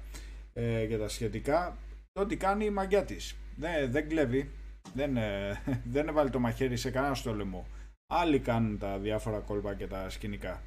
ε, 0.53 0.87
και 0.87 0.99
τα 0.99 1.09
σχετικά. 1.09 1.77
Το 2.12 2.20
ότι 2.20 2.37
κάνει 2.37 2.64
η 2.64 2.70
μαγιά 2.70 3.05
της. 3.05 3.37
Ναι, 3.57 3.87
δεν 3.87 4.09
κλέβει. 4.09 4.51
Δεν, 4.93 5.16
ε, 5.16 5.62
δεν 5.95 6.09
έβαλε 6.09 6.30
το 6.30 6.39
μαχαίρι 6.39 6.76
σε 6.76 6.91
κανένα 6.91 7.14
στο 7.14 7.35
λαιμό. 7.35 7.66
Άλλοι 8.07 8.41
κάνουν 8.41 8.78
τα 8.78 8.99
διάφορα 8.99 9.41
κόλπα 9.41 9.74
και 9.74 9.87
τα 9.87 10.11
σκηνικά. 10.11 10.62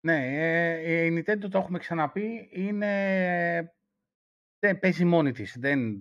Ναι, 0.00 0.26
ε, 0.80 1.04
η 1.04 1.18
Nintendo 1.18 1.48
το 1.50 1.58
έχουμε 1.58 1.78
ξαναπεί, 1.78 2.48
είναι... 2.52 3.74
δεν 4.58 4.78
παίζει 4.78 5.04
μόνη 5.04 5.32
της. 5.32 5.56
Δεν... 5.58 5.98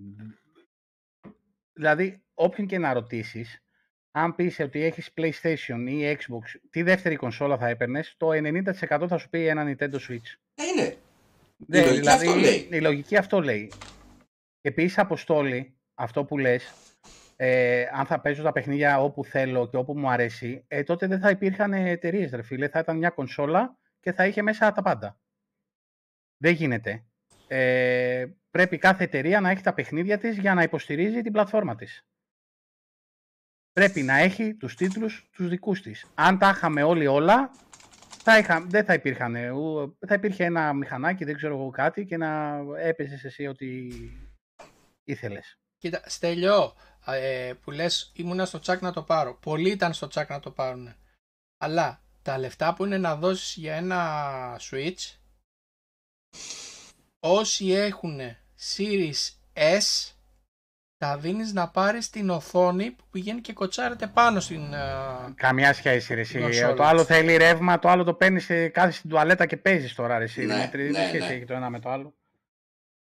Δηλαδή, 1.73 2.23
όποιον 2.33 2.67
και 2.67 2.77
να 2.77 2.93
ρωτήσεις, 2.93 3.63
αν 4.11 4.35
πεις 4.35 4.59
ότι 4.59 4.83
έχεις 4.83 5.13
PlayStation 5.17 5.85
ή 5.87 6.17
Xbox, 6.17 6.59
τι 6.69 6.81
δεύτερη 6.81 7.15
κονσόλα 7.15 7.57
θα 7.57 7.67
έπαιρνες, 7.67 8.15
το 8.17 8.27
90% 8.31 9.05
θα 9.07 9.17
σου 9.17 9.29
πει 9.29 9.47
ένα 9.47 9.63
Nintendo 9.63 9.95
Switch. 9.95 10.35
Ε, 10.55 10.63
είναι. 10.63 10.97
Ναι, 11.55 11.79
λογική 11.79 11.99
δηλαδή, 11.99 12.27
αυτό 12.27 12.39
λέει. 12.39 12.67
Η 12.71 12.81
λογική 12.81 13.17
αυτό 13.17 13.41
λέει. 13.41 13.71
Επίσης, 14.61 14.97
Αποστόλη, 14.97 15.76
αυτό 15.97 16.25
που 16.25 16.37
λες, 16.37 16.73
ε, 17.35 17.85
αν 17.91 18.05
θα 18.05 18.21
παίζω 18.21 18.43
τα 18.43 18.51
παιχνίδια 18.51 19.01
όπου 19.01 19.23
θέλω 19.25 19.67
και 19.67 19.77
όπου 19.77 19.97
μου 19.97 20.09
αρέσει, 20.09 20.63
ε, 20.67 20.83
τότε 20.83 21.07
δεν 21.07 21.19
θα 21.19 21.29
υπήρχαν 21.29 21.73
εταιρείες, 21.73 22.31
ρε 22.31 22.41
φίλε. 22.41 22.67
Θα 22.67 22.79
ήταν 22.79 22.97
μια 22.97 23.09
κονσόλα 23.09 23.77
και 23.99 24.11
θα 24.11 24.25
είχε 24.27 24.41
μέσα 24.41 24.71
τα 24.71 24.81
πάντα. 24.81 25.19
Δεν 26.37 26.53
γίνεται. 26.53 27.05
Ε, 27.47 28.25
πρέπει 28.49 28.77
κάθε 28.77 29.03
εταιρεία 29.03 29.41
να 29.41 29.49
έχει 29.49 29.61
τα 29.63 29.73
παιχνίδια 29.73 30.17
της 30.17 30.37
για 30.37 30.53
να 30.53 30.63
υποστηρίζει 30.63 31.21
την 31.21 31.31
πλατφόρμα 31.31 31.75
της. 31.75 32.05
Πρέπει 33.73 34.01
να 34.01 34.17
έχει 34.17 34.55
τους 34.55 34.75
τίτλους 34.75 35.29
τους 35.31 35.49
δικούς 35.49 35.81
της. 35.81 36.05
Αν 36.15 36.37
τα 36.37 36.49
είχαμε 36.49 36.83
όλοι 36.83 37.07
όλα, 37.07 37.51
θα 38.23 38.37
είχα, 38.37 38.61
δεν 38.61 38.85
θα 38.85 38.93
υπήρχαν. 38.93 39.35
ου- 39.51 39.97
Θα 40.07 40.13
υπήρχε 40.13 40.43
ένα 40.43 40.73
μηχανάκι, 40.73 41.23
δεν 41.25 41.35
ξέρω 41.35 41.53
εγώ 41.55 41.69
κάτι 41.69 42.05
και 42.05 42.17
να 42.17 42.61
έπαιζες 42.77 43.23
εσύ 43.23 43.47
ό,τι 43.47 43.87
ήθελες. 45.03 45.59
Κοίτα, 45.77 46.01
Στέλιο, 46.05 46.73
ε, 47.05 47.53
που 47.61 47.71
λες 47.71 48.11
ήμουνα 48.15 48.45
στο 48.45 48.59
τσάκ 48.59 48.81
να 48.81 48.91
το 48.93 49.03
πάρω. 49.03 49.33
Πολλοί 49.33 49.69
ήταν 49.69 49.93
στο 49.93 50.07
τσάκ 50.07 50.29
να 50.29 50.39
το 50.39 50.51
πάρουν. 50.51 50.93
Αλλά 51.57 52.01
τα 52.21 52.37
λεφτά 52.37 52.73
που 52.73 52.85
είναι 52.85 52.97
να 52.97 53.15
δώσεις 53.15 53.55
για 53.55 53.75
ένα 53.75 54.59
Switch, 54.59 55.15
όσοι 57.19 57.71
έχουν 57.71 58.19
Series 58.75 59.29
S, 59.53 60.11
τα 60.97 61.17
δίνεις 61.17 61.53
να 61.53 61.69
πάρεις 61.69 62.09
την 62.09 62.29
οθόνη 62.29 62.91
που 62.91 63.03
πηγαίνει 63.11 63.41
και 63.41 63.53
κοτσάρεται 63.53 64.07
πάνω 64.07 64.39
στην... 64.39 64.73
ε, 64.73 65.33
Καμιά 65.35 65.73
σχέση, 65.73 66.13
ρε, 66.13 66.21
εσύ. 66.21 66.39
Κονσόλα. 66.39 66.73
Το 66.73 66.83
άλλο 66.83 67.03
θέλει 67.03 67.37
ρεύμα, 67.37 67.79
το 67.79 67.89
άλλο 67.89 68.03
το 68.03 68.13
παίρνεις 68.13 68.45
κάθε 68.71 68.91
στην 68.91 69.09
τουαλέτα 69.09 69.45
και 69.45 69.57
παίζεις 69.57 69.95
τώρα. 69.95 70.17
Ρε, 70.17 70.23
εσύ. 70.23 70.45
Ναι, 70.45 70.55
Δημήτρη, 70.55 70.85
τι 70.85 70.91
ναι, 70.91 71.07
σχέση 71.07 71.27
ναι. 71.27 71.33
έχει 71.33 71.45
το 71.45 71.53
ένα 71.53 71.69
με 71.69 71.79
το 71.79 71.89
άλλο. 71.89 72.15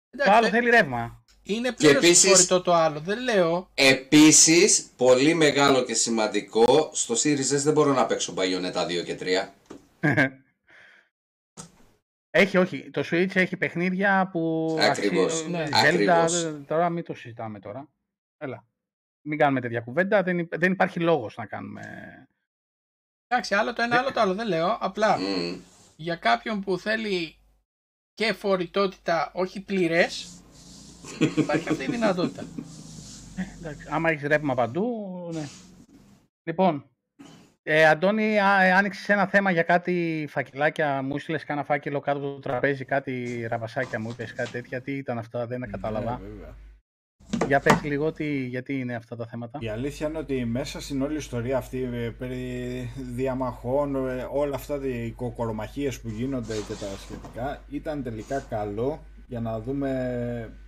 εντάξει, 0.10 0.32
το 0.32 0.38
άλλο 0.38 0.48
ε, 0.48 0.50
θέλει 0.50 0.70
ρεύμα. 0.70 1.23
Είναι 1.44 1.72
πλήρως 1.72 2.04
επίσης- 2.04 2.30
φορητό 2.32 2.62
το 2.62 2.74
άλλο, 2.74 3.00
δεν 3.00 3.20
λέω. 3.24 3.70
Επίσης, 3.74 4.90
πολύ 4.98 5.34
μεγάλο 5.34 5.84
και 5.84 5.94
σημαντικό, 5.94 6.90
στο 6.94 7.14
Series 7.14 7.54
S 7.58 7.62
δεν 7.64 7.74
μπορώ 7.74 7.94
να 7.94 8.06
παίξω 8.06 8.34
Bayonetta 8.38 8.86
2 8.88 9.04
και 9.04 9.16
3. 9.16 9.54
έχει, 12.30 12.58
όχι. 12.58 12.90
Το 12.90 13.04
Switch 13.12 13.36
έχει 13.36 13.58
παιχνίδια 13.58 14.30
που. 14.32 14.76
Ακριβώς, 14.82 15.34
αξι- 15.34 15.48
ναι. 15.50 15.64
Zelda, 15.68 15.74
Ακριβώς. 15.88 16.42
δεν- 16.44 16.66
τώρα 16.66 16.90
μην 16.90 17.04
το 17.04 17.14
συζητάμε 17.14 17.60
τώρα. 17.60 17.90
Έλα. 18.38 18.66
Μην 19.26 19.38
κάνουμε 19.38 19.62
τέτοια 19.62 19.82
κουβέντα. 19.82 20.24
Δεν, 20.24 20.40
υπ- 20.40 20.58
δεν 20.58 20.72
υπάρχει 20.72 21.00
λόγος 21.00 21.36
να 21.38 21.46
κάνουμε. 21.46 21.82
Εντάξει, 23.28 23.56
άλλο 23.56 23.74
το 23.74 23.82
ένα, 23.82 23.98
άλλο 23.98 24.12
το 24.12 24.20
άλλο, 24.20 24.34
δεν 24.34 24.48
λέω. 24.48 24.78
Απλά 24.80 25.18
Μμμ. 25.20 25.60
για 25.96 26.16
κάποιον 26.16 26.62
που 26.62 26.78
θέλει 26.78 27.36
και 28.14 28.34
φορητότητα, 28.34 29.32
όχι 29.34 29.62
πληρές, 29.62 30.43
υπάρχει 31.38 31.70
αυτή 31.70 31.84
η 31.84 31.88
δυνατότητα. 31.88 32.44
Εντάξει, 33.60 33.88
άμα 33.92 34.10
έχεις 34.10 34.28
ρεύμα 34.28 34.54
παντού, 34.54 34.86
ναι. 35.34 35.44
Λοιπόν, 36.44 36.86
Ε, 37.66 37.86
Αντώνη, 37.86 38.40
α- 38.40 38.78
άνοιξες 38.78 39.10
ένα 39.10 39.28
θέμα 39.28 39.52
για 39.52 39.64
κάτι 39.64 40.26
φακελάκια, 40.30 41.02
μου 41.02 41.16
έστειλες 41.16 41.44
κάνα 41.44 41.64
φάκελο 41.64 42.00
κάτω 42.00 42.18
από 42.18 42.28
το 42.28 42.40
τραπέζι, 42.40 42.86
κάτι 42.86 43.46
ραβασάκια 43.50 44.00
μου 44.00 44.10
είπες, 44.10 44.34
κάτι 44.34 44.52
τέτοια. 44.52 44.82
Τι 44.82 44.92
ήταν 44.92 45.18
αυτά, 45.18 45.48
δεν 45.48 45.72
κατάλαβα. 45.72 46.12
Ναι, 46.22 46.28
βέβαια. 46.28 46.56
Για 47.48 47.60
πες 47.60 47.84
λίγο 47.84 48.12
τι, 48.12 48.46
γιατί 48.46 48.80
είναι 48.80 48.96
αυτά 48.96 49.16
τα 49.16 49.26
θέματα. 49.28 49.60
Η 49.62 49.70
αλήθεια 49.70 50.08
είναι 50.08 50.18
ότι 50.18 50.46
μέσα 50.46 50.82
στην 50.82 51.02
όλη 51.02 51.18
ιστορία 51.18 51.58
αυτή 51.58 51.90
ε, 51.94 52.10
περί 52.10 52.90
διαμαχών, 53.16 53.96
ε, 53.96 54.28
όλα 54.32 54.56
αυτά 54.56 54.80
οι 54.86 55.12
κοκορομαχίες 55.12 56.00
που 56.02 56.10
γίνονται 56.10 56.54
και 56.54 56.74
τα 56.74 56.88
σχετικά 57.00 57.62
ήταν 57.70 58.04
τελικά 58.04 58.40
καλό 58.50 59.04
για 59.28 59.40
να 59.40 59.60
δούμε 59.60 59.90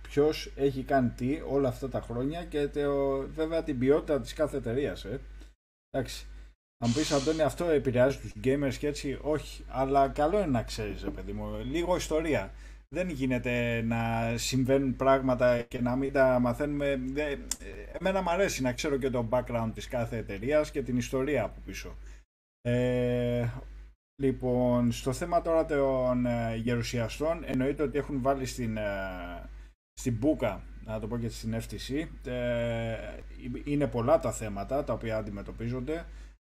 ποιος 0.08 0.52
έχει 0.56 0.82
κάνει 0.82 1.08
τι 1.08 1.40
όλα 1.48 1.68
αυτά 1.68 1.88
τα 1.88 2.00
χρόνια 2.00 2.44
και 2.44 2.68
το, 2.68 3.16
βέβαια 3.34 3.62
την 3.62 3.78
ποιότητα 3.78 4.20
της 4.20 4.32
κάθε 4.32 4.56
εταιρείας. 4.56 5.04
Ε. 5.04 5.20
Εντάξει. 5.90 6.26
Αν 6.84 6.92
πεις 6.92 7.12
Αντώνη 7.12 7.42
αυτό 7.42 7.64
επηρεάζει 7.64 8.18
τους 8.18 8.32
gamers 8.44 8.74
και 8.78 8.86
έτσι 8.86 9.18
όχι, 9.22 9.64
αλλά 9.68 10.08
καλό 10.08 10.36
είναι 10.38 10.46
να 10.46 10.62
ξέρεις 10.62 11.02
ρε 11.02 11.10
παιδί 11.10 11.32
μου, 11.32 11.64
λίγο 11.64 11.96
ιστορία. 11.96 12.50
Δεν 12.88 13.08
γίνεται 13.08 13.82
να 13.82 14.32
συμβαίνουν 14.36 14.96
πράγματα 14.96 15.62
και 15.62 15.80
να 15.80 15.96
μην 15.96 16.12
τα 16.12 16.38
μαθαίνουμε. 16.38 17.00
Δε- 17.12 17.36
Εμένα 18.00 18.22
μου 18.22 18.30
αρέσει 18.30 18.62
να 18.62 18.72
ξέρω 18.72 18.96
και 18.96 19.10
το 19.10 19.28
background 19.30 19.70
της 19.74 19.88
κάθε 19.88 20.16
εταιρείας 20.16 20.70
και 20.70 20.82
την 20.82 20.96
ιστορία 20.96 21.44
από 21.44 21.60
πίσω. 21.64 21.96
Ε, 22.62 23.48
λοιπόν, 24.22 24.92
στο 24.92 25.12
θέμα 25.12 25.42
τώρα 25.42 25.64
των 25.64 26.26
ε, 26.26 26.56
γερουσιαστών, 26.56 27.42
εννοείται 27.46 27.82
ότι 27.82 27.98
έχουν 27.98 28.22
βάλει 28.22 28.46
στην, 28.46 28.76
ε, 28.76 28.82
στην 30.00 30.18
μπούκα, 30.18 30.62
να 30.84 31.00
το 31.00 31.06
πω 31.06 31.18
και 31.18 31.28
στην 31.28 31.54
FTC, 31.54 32.06
ε, 32.30 32.96
είναι 33.64 33.86
πολλά 33.86 34.18
τα 34.18 34.32
θέματα 34.32 34.84
τα 34.84 34.92
οποία 34.92 35.16
αντιμετωπίζονται, 35.16 36.04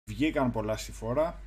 βγήκαν 0.10 0.52
πολλά 0.52 0.78
στη 0.78 0.91
φόρα. 0.91 1.39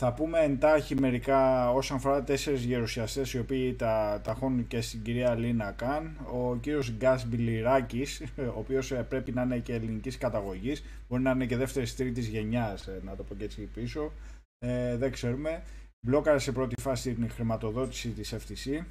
Θα 0.00 0.12
πούμε 0.12 0.38
εντάχει 0.38 0.94
μερικά 0.94 1.70
όσον 1.70 1.96
αφορά 1.96 2.24
τέσσερις 2.24 2.64
γερουσιαστές 2.64 3.32
οι 3.32 3.38
οποίοι 3.38 3.74
τα 3.74 4.20
ταχώνουν 4.24 4.66
και 4.66 4.80
στην 4.80 5.02
κυρία 5.02 5.34
Λίνα 5.34 5.72
Καν. 5.72 6.18
Ο 6.32 6.56
κύριος 6.56 6.92
Γκάς 6.92 7.26
Μπιλιράκης, 7.26 8.22
ο 8.54 8.58
οποίος 8.58 8.90
ε, 8.90 9.02
πρέπει 9.02 9.32
να 9.32 9.42
είναι 9.42 9.58
και 9.58 9.74
ελληνικής 9.74 10.18
καταγωγής, 10.18 10.84
μπορεί 11.08 11.22
να 11.22 11.30
είναι 11.30 11.46
και 11.46 11.56
δεύτερης 11.56 11.96
τρίτης 11.96 12.26
γενιάς, 12.26 12.86
ε, 12.86 13.00
να 13.04 13.16
το 13.16 13.22
πω 13.22 13.34
και 13.34 13.44
έτσι 13.44 13.62
πίσω. 13.62 14.12
Ε, 14.58 14.96
δεν 14.96 15.12
ξέρουμε. 15.12 15.62
Μπλόκαρε 16.06 16.38
σε 16.38 16.52
πρώτη 16.52 16.80
φάση 16.80 17.14
την 17.14 17.30
χρηματοδότηση 17.30 18.08
της 18.08 18.34
FTC. 18.34 18.84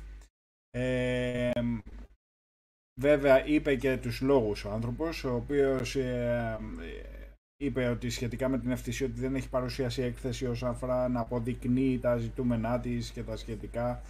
Ε, 0.72 1.50
βέβαια 3.00 3.46
είπε 3.46 3.76
και 3.76 3.98
τους 3.98 4.22
λόγους 4.22 4.66
ο 4.66 4.72
άνθρωπος, 4.72 5.24
ο 5.24 5.34
οποίος 5.36 5.96
ε, 5.96 6.58
είπε 7.58 7.88
ότι 7.88 8.10
σχετικά 8.10 8.50
με 8.50 8.60
την 8.60 8.72
FTC 8.72 9.04
ότι 9.04 9.20
δεν 9.20 9.36
έχει 9.36 9.50
παρουσιάσει 9.50 10.02
έκθεση 10.02 10.46
όσον 10.46 10.70
αφορά 10.70 11.08
να 11.08 11.20
αποδεικνύει 11.20 12.00
τα 12.02 12.18
ζητούμενά 12.18 12.80
της 12.80 13.10
και 13.10 13.24
τα 13.24 13.38
σχετικά 13.38 14.02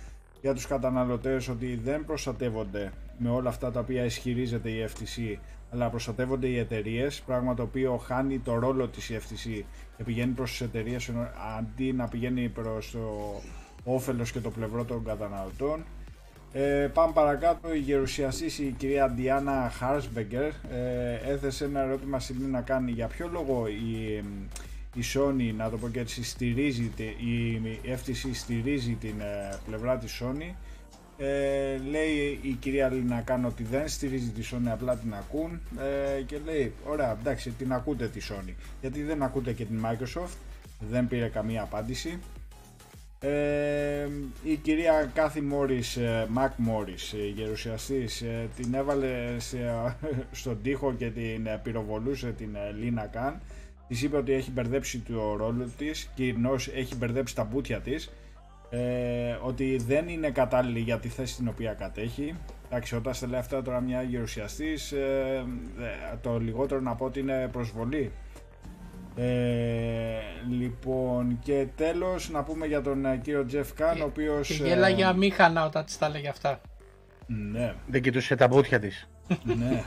για 0.42 0.54
τους 0.54 0.68
καταναλωτές 0.68 1.48
ότι 1.48 1.76
δεν 1.84 2.06
προστατεύονται 2.06 2.92
με 3.18 3.30
όλα 3.30 3.50
αυτά 3.50 3.72
τα 3.72 3.80
οποία 3.80 4.04
ισχυρίζεται 4.04 4.70
η 4.70 4.88
FTC 4.90 5.38
αλλά 5.72 5.90
προστατεύονται 5.90 6.48
οι 6.48 6.58
εταιρείες, 6.58 7.22
πράγμα 7.22 7.54
το 7.54 7.64
οποίο 7.64 7.98
χάνει 7.98 8.40
το 8.40 8.60
ρόλο 8.60 8.88
της 8.88 9.10
η 9.10 9.20
FTC 9.20 9.64
και 9.98 10.04
πηγαίνει 10.04 10.32
προς 10.34 10.50
τις 10.52 10.62
εταιρείες 10.62 11.12
αντί 11.58 11.94
να 11.94 12.08
πηγαίνει 12.08 12.50
προς 12.50 12.92
το 12.92 13.34
όφελος 13.84 14.32
και 14.32 14.40
το 14.40 14.50
πλευρό 14.50 14.86
των 14.86 15.04
καταναλωτών. 15.04 15.86
Ε, 16.60 16.88
πάμε 16.94 17.14
παρακάτω, 17.14 17.74
η 17.74 17.80
γερουσιαστής 17.80 18.60
η 18.60 18.76
κυρία 18.78 19.10
Ντιάννα 19.10 19.72
Χάρσμπεγκερ 19.78 20.44
ε, 20.44 20.52
έθεσε 21.28 21.66
ένα 21.66 21.80
ερώτημα 21.82 22.20
στη 22.20 22.34
να 22.34 22.62
κάνει 22.62 22.92
για 22.92 23.08
ποιο 23.08 23.30
λόγο 23.32 23.68
η, 23.68 24.14
η 24.94 25.04
Sony, 25.14 25.54
να 25.58 25.70
το 25.70 25.78
πω 25.78 25.90
και 25.90 26.00
έτσι, 26.00 26.24
στηρίζει, 26.24 26.92
τη- 26.96 27.04
η 27.04 27.62
FTC 27.86 28.30
στηρίζει 28.34 28.94
την 28.94 29.20
ε, 29.20 29.56
πλευρά 29.66 29.98
της 29.98 30.22
Sony; 30.24 30.54
Ε, 31.20 31.78
λέει 31.90 32.40
η 32.42 32.52
κυρία 32.60 32.90
Λινακάν 32.90 33.46
ότι 33.46 33.64
δεν 33.64 33.88
στηρίζει 33.88 34.30
τη 34.30 34.50
Sony, 34.54 34.68
απλά 34.72 34.96
την 34.96 35.14
ακούν 35.14 35.60
ε, 36.18 36.22
και 36.22 36.38
λέει, 36.46 36.74
ωραία, 36.86 37.18
εντάξει, 37.20 37.50
την 37.50 37.74
ακούτε 37.74 38.08
τη 38.08 38.20
Sony. 38.30 38.54
Γιατί 38.82 39.04
δεν 39.04 39.24
ακούτε 39.24 39.54
και 39.54 39.66
την 39.66 39.86
Microsoft, 39.86 40.36
δεν 40.90 41.08
πήρε 41.08 41.28
καμία 41.28 41.62
απάντηση. 41.62 42.20
Ε, 43.20 44.08
η 44.44 44.56
κυρία 44.56 45.12
Κάθη 45.14 45.42
Μόρις, 45.42 46.00
Μακ 46.28 46.52
Μόρις, 46.58 47.14
η 47.14 47.34
γερουσιαστής, 47.36 48.22
ε, 48.22 48.50
την 48.56 48.74
έβαλε 48.74 49.36
σε, 49.38 49.58
στον 50.32 50.62
τοίχο 50.62 50.94
και 50.94 51.10
την 51.10 51.46
ε, 51.46 51.60
πυροβολούσε 51.64 52.32
την 52.32 52.56
ε, 52.56 52.72
Λίνα 52.72 53.06
Καν. 53.06 53.42
Της 53.88 54.02
είπε 54.02 54.18
ότι 54.18 54.34
έχει 54.34 54.52
μπερδέψει 54.52 55.00
το 55.00 55.36
ρόλο 55.36 55.70
της, 55.78 56.12
κοινώς 56.16 56.68
έχει 56.68 56.96
μπερδέψει 56.96 57.36
τα 57.36 57.44
μπούτια 57.44 57.80
της, 57.80 58.10
ε, 58.70 59.38
ότι 59.42 59.78
δεν 59.88 60.08
είναι 60.08 60.30
κατάλληλη 60.30 60.80
για 60.80 61.00
τη 61.00 61.08
θέση 61.08 61.36
την 61.36 61.48
οποία 61.48 61.74
κατέχει. 61.74 62.36
Εντάξει, 62.66 62.96
όταν 62.96 63.14
στα 63.14 63.28
λέει 63.28 63.40
αυτά 63.40 63.62
τώρα 63.62 63.82
μια 63.82 64.02
γερουσιαστής, 64.02 64.92
ε, 64.92 65.46
ε, 65.80 66.18
το 66.22 66.40
λιγότερο 66.40 66.82
να 66.82 66.96
πω 66.96 67.06
ότι 67.06 67.20
είναι 67.20 67.50
προσβολή. 67.52 68.12
Ε, 69.20 70.20
λοιπόν, 70.50 71.40
και 71.44 71.68
τέλος 71.76 72.30
να 72.30 72.44
πούμε 72.44 72.66
για 72.66 72.82
τον 72.82 73.06
ε, 73.06 73.18
κύριο 73.24 73.46
Τζεφ 73.46 73.74
Καν, 73.74 74.02
ο 74.02 74.06
οποίος... 74.06 74.48
Και 74.48 74.64
ε, 74.64 74.68
γέλαγε 74.68 75.06
αμήχανα 75.06 75.66
όταν 75.66 75.86
της 75.86 75.98
τα 75.98 76.06
έλεγε 76.06 76.28
αυτά. 76.28 76.62
Ναι, 77.28 77.74
Δεν 77.88 78.02
κοιτούσε 78.02 78.36
τα 78.36 78.48
μπούτια 78.48 78.80
της. 78.80 79.08
ναι. 79.44 79.84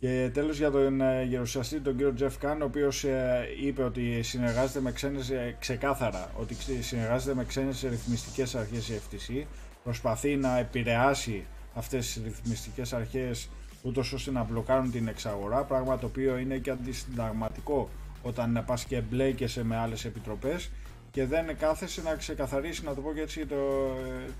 και 0.00 0.30
τέλος 0.32 0.58
για 0.58 0.70
τον 0.70 1.00
ε, 1.00 1.22
γερουσιαστή, 1.22 1.80
τον 1.80 1.96
κύριο 1.96 2.14
Τζεφ 2.14 2.38
Καν, 2.38 2.62
ο 2.62 2.64
οποίος 2.64 3.04
ε, 3.04 3.46
είπε 3.64 3.82
ότι 3.82 4.22
συνεργάζεται 4.22 4.80
με 4.80 4.92
ξένες, 4.92 5.30
ε, 5.30 5.56
ξεκάθαρα, 5.58 6.30
ότι 6.36 6.54
ξε- 6.54 6.82
συνεργάζεται 6.82 7.34
με 7.34 7.44
ξένες 7.44 7.82
ρυθμιστικές 7.90 8.54
αρχές 8.54 8.88
η 8.88 9.00
FTC, 9.10 9.44
προσπαθεί 9.84 10.36
να 10.36 10.58
επηρεάσει 10.58 11.44
αυτές 11.74 12.06
τις 12.12 12.22
ρυθμιστικές 12.24 12.92
αρχές 12.92 13.48
ούτως 13.82 14.12
ώστε 14.12 14.30
να 14.30 14.42
μπλοκάρουν 14.42 14.90
την 14.90 15.08
εξαγορά, 15.08 15.62
πράγμα 15.62 15.98
το 15.98 16.06
οποίο 16.06 16.38
είναι 16.38 16.56
και 16.56 16.70
αντισυνταγματικό 16.70 17.88
όταν 18.22 18.62
πας 18.66 18.84
και 18.84 19.00
μπλέκεσαι 19.00 19.64
με 19.64 19.76
άλλες 19.76 20.04
επιτροπές 20.04 20.70
και 21.10 21.26
δεν 21.26 21.56
κάθεσαι 21.58 22.02
να 22.02 22.14
ξεκαθαρίσει, 22.14 22.84
να 22.84 22.94
το 22.94 23.00
πω 23.00 23.12
και 23.12 23.20
έτσι, 23.20 23.46
το, 23.46 23.56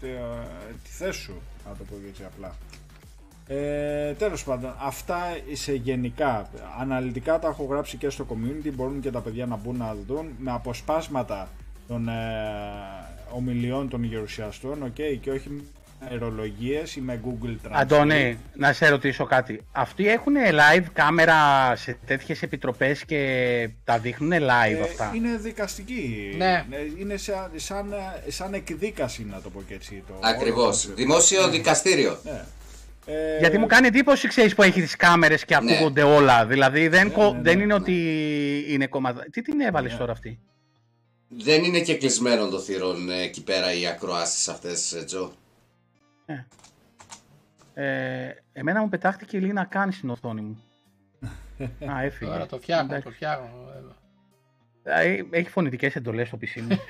το, 0.01 0.07
τη 0.85 0.91
θέση 0.91 1.21
σου, 1.21 1.35
να 1.69 1.77
το 1.77 1.85
πω 1.85 1.97
και 2.03 2.09
έτσι 2.09 2.23
απλά. 2.25 2.55
Ε, 3.51 4.13
τέλος 4.13 4.45
πάντων, 4.45 4.75
αυτά 4.79 5.19
σε 5.53 5.75
γενικά. 5.75 6.51
Αναλυτικά 6.81 7.39
τα 7.39 7.49
έχω 7.49 7.65
γράψει 7.65 7.97
και 7.97 8.11
στο 8.11 8.27
community, 8.31 8.73
μπορούν 8.75 9.01
και 9.01 9.11
τα 9.11 9.21
παιδιά 9.21 9.47
να 9.47 9.57
μπουν 9.57 9.77
να 9.77 9.97
δουν 10.07 10.27
με 10.39 10.51
αποσπάσματα 10.53 11.49
των 11.89 12.09
ε, 12.09 12.13
ομιλιών 13.33 13.89
των 13.89 14.05
γερουσιαστών, 14.05 14.85
ok, 14.85 15.19
και 15.21 15.31
όχι 15.31 15.51
με 15.51 15.63
αερολογίες 16.11 16.97
ή 16.97 17.01
με 17.01 17.21
Google 17.25 17.49
Translate. 17.67 17.71
Αντώνη, 17.73 18.39
να 18.55 18.73
σε 18.73 18.89
ρωτήσω 18.89 19.25
κάτι. 19.25 19.61
Αυτοί 19.73 20.09
έχουν 20.09 20.33
live 20.37 20.85
κάμερα 20.93 21.37
σε 21.77 21.99
τέτοιες 22.07 22.43
επιτροπές 22.43 23.05
και 23.05 23.71
τα 23.85 23.99
δείχνουν 23.99 24.31
live 24.33 24.77
Ε, 24.79 24.81
αυτά; 24.81 25.13
είναι 25.15 25.37
δικαστική. 25.37 26.35
Ναι. 26.37 26.65
Ε, 26.71 26.77
Είναι 26.99 27.17
σαν, 27.17 27.51
σαν, 27.57 27.95
σαν 28.29 28.55
εκδίκαση, 28.55 29.27
να 29.31 29.41
το 29.41 29.51
πω 29.51 29.63
και 29.69 29.75
έτσι. 29.75 30.03
Το 30.07 30.15
Ακριβώς. 30.21 30.85
όλο 30.85 30.95
το- 30.95 31.03
Δημόσιο 31.03 31.49
δικαστήριο. 31.49 32.19
Ναι. 32.25 32.43
Ε, 33.07 33.39
Γιατί 33.39 33.59
μου 33.59 33.67
κάνει 33.67 33.87
εντύπωση, 33.87 34.29
ξέρεις, 34.29 34.55
που 34.55 34.63
έχεις 34.63 34.83
τις 34.83 34.97
κάμερες 34.97 35.45
και 35.45 35.59
Ναι. 35.59 35.73
ακούγονται 35.73 36.03
όλα. 36.03 36.47
Δηλαδή 36.47 36.89
δεν, 36.89 37.07
Ναι, 37.07 37.13
κο- 37.13 37.33
ναι, 37.33 37.41
δεν 37.43 37.57
ναι. 37.57 37.63
είναι 37.63 37.75
ότι 37.75 37.95
είναι 38.69 38.87
κόμματα. 38.87 39.25
Τι 39.33 39.43
την 39.43 39.61
έβαλες 39.61 39.93
Ναι. 39.93 39.99
τώρα 39.99 40.13
αυτή; 40.13 40.39
Δεν 41.29 41.65
είναι 41.65 41.81
και 41.81 41.95
κλεισμένο 41.97 42.49
το 42.49 42.59
θυρών 42.61 43.11
ε, 43.11 43.23
εκεί 43.23 43.43
πέρα 43.43 43.73
οι 43.73 43.87
ακροάσεις 43.87 44.49
αυτές, 44.49 44.93
ε, 44.93 45.05
Τζο; 45.05 45.33
Ε, 47.75 48.31
εμένα 48.53 48.81
μου 48.81 48.89
πετάχτηκε 48.89 49.37
η 49.37 49.41
Λίνα 49.41 49.65
Καν 49.65 49.93
στην 49.93 50.11
οθόνη 50.11 50.41
μου. 50.41 50.63
Α, 51.93 52.03
έφυγε. 52.03 52.31
Τώρα 52.31 52.47
το 52.47 52.59
φτιάχνω, 52.59 52.85
Εντάξει. 52.85 53.05
το 53.09 53.11
φτιάχνω. 53.11 53.49
Ε, 54.83 55.21
Έχει 55.31 55.49
φωνητικές 55.49 55.97
εντολές 55.97 56.29
στο 56.29 56.39
PC 56.41 56.61
μου. 56.61 56.77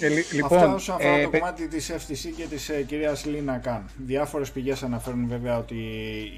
Ε, 0.00 0.08
λι- 0.08 0.18
Αυτά 0.18 0.34
λοιπόν, 0.34 0.72
όσον 0.74 0.94
αφορά 0.94 1.14
ε, 1.16 1.22
το 1.22 1.30
παι- 1.30 1.40
κομμάτι 1.40 1.68
της 1.68 1.92
FTC 1.92 2.32
και 2.36 2.44
της 2.46 2.68
ε, 2.68 2.82
κυρίας 2.82 3.24
Λίνα 3.24 3.58
Καν. 3.58 3.84
Διάφορες 3.96 4.50
πηγές 4.50 4.82
αναφέρουν 4.82 5.26
βέβαια 5.28 5.58
ότι 5.58 5.74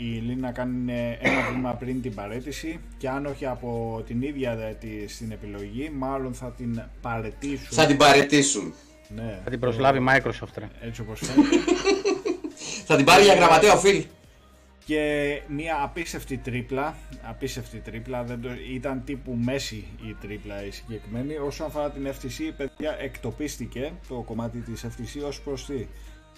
η 0.00 0.04
Λίνα 0.04 0.52
Καν 0.52 0.72
είναι 0.72 1.18
ένα 1.20 1.50
βήμα 1.50 1.74
πριν 1.74 2.02
την 2.02 2.14
παρέτηση 2.14 2.80
και 2.98 3.08
αν 3.08 3.26
όχι 3.26 3.46
από 3.46 4.02
την 4.06 4.22
ίδια 4.22 4.52
ε, 4.52 4.76
τη, 4.80 5.08
στην 5.08 5.30
επιλογή, 5.32 5.90
μάλλον 5.94 6.34
θα 6.34 6.50
την 6.52 6.82
παρετήσουν. 7.00 7.66
Θα 7.70 7.86
την 7.86 7.96
παρετήσουν. 7.96 8.74
Ναι, 9.14 9.40
θα 9.44 9.50
την 9.50 9.60
προσλάβει 9.60 10.06
Microsoft. 10.08 10.54
Ρε. 10.58 10.68
έτσι 10.80 11.00
όπως 11.00 11.20
φαίνεται. 11.26 11.56
Θα 12.86 12.96
την 12.96 13.04
πάρει 13.04 13.22
για 13.24 13.34
γραμματέα 13.34 13.72
ο 13.72 13.76
Φιλ. 13.78 14.04
και 14.84 15.42
μια 15.48 15.82
απίστευτη 15.82 16.36
τρίπλα, 16.36 16.96
απίστευτη 17.22 17.78
τρίπλα, 17.78 18.22
δεν 18.24 18.40
το, 18.40 18.48
ήταν 18.72 19.04
τύπου 19.04 19.38
μέση 19.42 19.86
η 20.08 20.16
τρίπλα 20.20 20.64
η 20.64 20.70
συγκεκριμένη. 20.70 21.36
Όσον 21.36 21.66
αφορά 21.66 21.90
την 21.90 22.08
FTC, 22.08 22.52
παιδιά, 22.56 22.96
εκτοπίστηκε 23.00 23.92
το 24.08 24.14
κομμάτι 24.14 24.58
της 24.58 24.86
FTC 24.86 25.26
ως 25.26 25.40
προς 25.40 25.66
τι. 25.66 25.86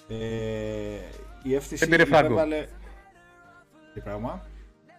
Ε, 0.09 0.17
η 1.43 1.61
FTC 1.61 1.75
Δεν 1.77 1.89
πήρε 1.89 2.05
φράγκο. 2.05 2.27
υπέβαλε... 2.27 2.67
Τι 3.95 4.01
πράγμα; 4.01 4.47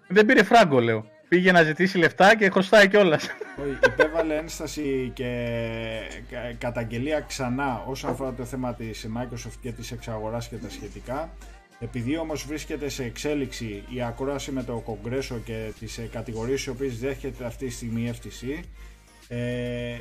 Δεν 0.07 0.25
πήρε 0.25 0.43
φράγκο, 0.43 0.79
λέω. 0.79 1.05
Πήγε 1.33 1.51
να 1.51 1.63
ζητήσει 1.63 1.97
λεφτά 1.97 2.35
και 2.37 2.49
χρωστάει 2.49 2.87
κιόλας. 2.87 3.23
Όχι, 3.61 3.77
υπέβαλε 3.85 4.35
ένσταση 4.35 5.11
και 5.13 5.47
κα- 6.29 6.53
καταγγελία 6.57 7.19
ξανά 7.19 7.83
όσον 7.87 8.09
αφορά 8.09 8.33
το 8.33 8.45
θέμα 8.45 8.73
της 8.73 9.07
Microsoft 9.17 9.57
και 9.61 9.71
της 9.71 9.91
εξαγοράς 9.91 10.47
και 10.47 10.55
τα 10.55 10.69
σχετικά. 10.69 11.29
Επειδή 11.79 12.17
όμως 12.17 12.45
βρίσκεται 12.45 12.89
σε 12.89 13.03
εξέλιξη 13.03 13.83
η 13.89 14.03
ακρόαση 14.03 14.51
με 14.51 14.63
το 14.63 14.73
Κογκρέσο 14.73 15.37
και 15.45 15.71
τις 15.79 15.97
ε, 15.97 16.09
κατηγορίες 16.11 16.65
οι 16.65 16.69
οποίες 16.69 16.97
δέχεται 16.99 17.45
αυτή 17.45 17.65
τη 17.65 17.71
στιγμή 17.71 18.01
η 18.01 18.13
FTC, 18.21 18.63
ε, 19.27 19.37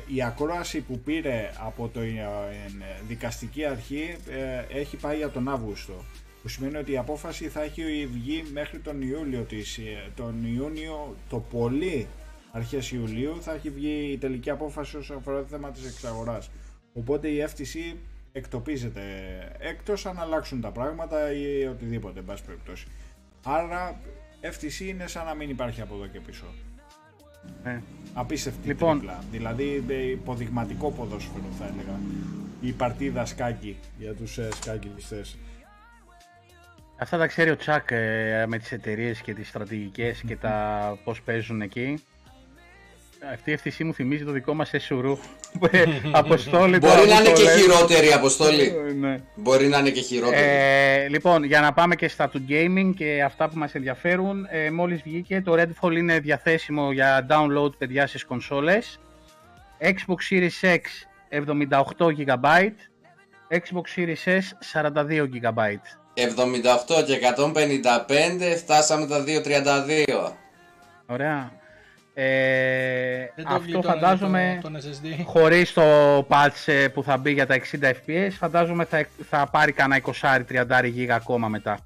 η 0.07 0.23
ακρόαση 0.23 0.79
που 0.81 0.99
πήρε 0.99 1.49
από 1.59 1.89
το 1.93 1.99
ε, 1.99 2.05
ε, 2.05 2.21
δικαστική 3.07 3.65
αρχή 3.65 4.15
ε, 4.71 4.79
έχει 4.79 4.95
πάει 4.97 5.17
για 5.17 5.29
τον 5.29 5.49
Αύγουστο 5.49 6.05
που 6.43 6.49
σημαίνει 6.49 6.77
ότι 6.77 6.91
η 6.91 6.97
απόφαση 6.97 7.47
θα 7.47 7.61
έχει 7.61 8.09
βγει 8.13 8.43
μέχρι 8.53 8.79
τον 8.79 9.01
Ιούλιο 9.01 9.41
της, 9.41 9.77
ε, 9.77 10.11
τον 10.15 10.55
Ιούνιο 10.55 11.15
το 11.29 11.39
πολύ 11.39 12.07
αρχές 12.51 12.91
Ιουλίου 12.91 13.41
θα 13.41 13.53
έχει 13.53 13.69
βγει 13.69 14.11
η 14.11 14.17
τελική 14.17 14.49
απόφαση 14.49 14.97
όσον 14.97 15.17
αφορά 15.17 15.39
το 15.39 15.47
θέμα 15.47 15.71
της 15.71 15.85
εξαγοράς 15.85 16.49
οπότε 16.93 17.27
η 17.27 17.45
FTC 17.47 17.95
εκτοπίζεται 18.31 19.01
εκτός 19.59 20.05
αν 20.05 20.19
αλλάξουν 20.19 20.61
τα 20.61 20.71
πράγματα 20.71 21.33
ή 21.33 21.65
οτιδήποτε 21.65 22.19
εν 22.19 22.25
πάση 22.25 22.43
περιπτώσει 22.43 22.87
άρα 23.43 23.99
FTC 24.41 24.79
είναι 24.79 25.07
σαν 25.07 25.25
να 25.25 25.33
μην 25.33 25.49
υπάρχει 25.49 25.81
από 25.81 25.95
εδώ 25.95 26.07
και 26.07 26.19
πίσω 26.19 26.45
Ναι. 27.63 27.81
Απίστευτη 28.13 28.67
Λοιπόν. 28.67 28.97
τρίπλα. 28.97 29.23
Δηλαδή 29.31 29.83
ε, 29.87 30.09
υποδειγματικό 30.09 30.91
ποδόσφαιρο 30.91 31.45
θα 31.59 31.65
έλεγα. 31.65 31.99
Η 32.61 32.71
παρτίδα 32.71 33.25
σκάκι 33.25 33.77
για 33.99 34.13
τους 34.13 34.37
ε, 34.37 34.49
σκάκιλιστές. 34.53 35.37
Αυτά 36.97 37.17
τα 37.17 37.27
ξέρει 37.27 37.49
ο 37.49 37.55
Τσάκ 37.55 37.91
ε, 37.91 38.45
με 38.47 38.57
τις 38.57 38.71
εταιρείες 38.71 39.21
και 39.21 39.33
τις 39.33 39.47
στρατηγικές 39.47 40.21
και 40.27 40.35
τα 40.35 40.97
πώς 41.03 41.21
παίζουν 41.21 41.61
εκεί. 41.61 42.03
Αυτή 43.33 43.51
η 43.51 43.59
FTC 43.63 43.83
μου 43.83 43.93
θυμίζει 43.93 44.23
το 44.23 44.31
δικό 44.31 44.53
μας 44.53 44.71
SURU. 44.89 45.15
Αποστόλη 46.11 46.79
τώρα 46.79 46.95
Μπορεί 46.95 47.09
να 47.09 47.15
που 47.15 47.21
είναι 47.21 47.29
το 47.29 47.35
και 47.35 47.43
λες. 47.43 47.61
χειρότερη 47.61 48.13
αποστολή. 48.13 48.75
Ε, 48.89 48.91
ναι. 48.93 49.21
Μπορεί 49.35 49.67
να 49.67 49.77
είναι 49.77 49.89
και 49.89 50.01
χειρότερη. 50.01 50.41
Ε, 50.45 51.07
λοιπόν, 51.07 51.43
για 51.43 51.61
να 51.61 51.73
πάμε 51.73 51.95
και 51.95 52.07
στα 52.07 52.29
του 52.29 52.45
gaming 52.49 52.91
και 52.95 53.23
αυτά 53.25 53.49
που 53.49 53.57
μας 53.57 53.75
ενδιαφέρουν, 53.75 54.47
ε, 54.49 54.71
μόλις 54.71 55.01
βγήκε 55.01 55.41
το 55.41 55.53
Redfall 55.53 55.95
είναι 55.95 56.19
διαθέσιμο 56.19 56.91
για 56.91 57.25
download 57.29 57.77
παιδιά 57.77 58.07
στις 58.07 58.25
κονσόλες. 58.25 58.99
Xbox 59.79 60.33
Series 60.33 60.75
X 60.75 60.79
78 61.29 62.07
GB, 62.17 62.69
Xbox 63.49 63.83
Series 63.95 64.39
S 64.39 64.41
42 64.73 65.29
GB. 65.33 65.77
78 66.13 67.03
και 67.05 67.13
155 67.13 68.55
φτάσαμε 68.57 69.07
τα 69.07 69.23
232. 69.23 70.31
Ωραία. 71.05 71.51
Ε, 72.15 73.17
Δεν 73.35 73.45
το 73.45 73.53
αυτό 73.53 73.61
γλιτώνανε 73.63 73.99
φαντάζομαι 73.99 74.59
το- 74.61 74.69
τον 74.69 74.81
SSD. 74.81 75.23
χωρίς 75.25 75.73
το 75.73 75.83
patch 76.29 76.63
ε, 76.65 76.87
που 76.87 77.03
θα 77.03 77.17
μπει 77.17 77.31
για 77.31 77.45
τα 77.47 77.55
60 77.55 77.93
fps 77.93 78.29
φαντάζομαι 78.37 78.85
θα, 78.85 79.05
θα 79.29 79.47
πάρει 79.51 79.71
κανένα 79.71 80.01
20-30 80.21 80.85
γίγα 80.85 81.15
ακόμα 81.15 81.47
μετά. 81.47 81.77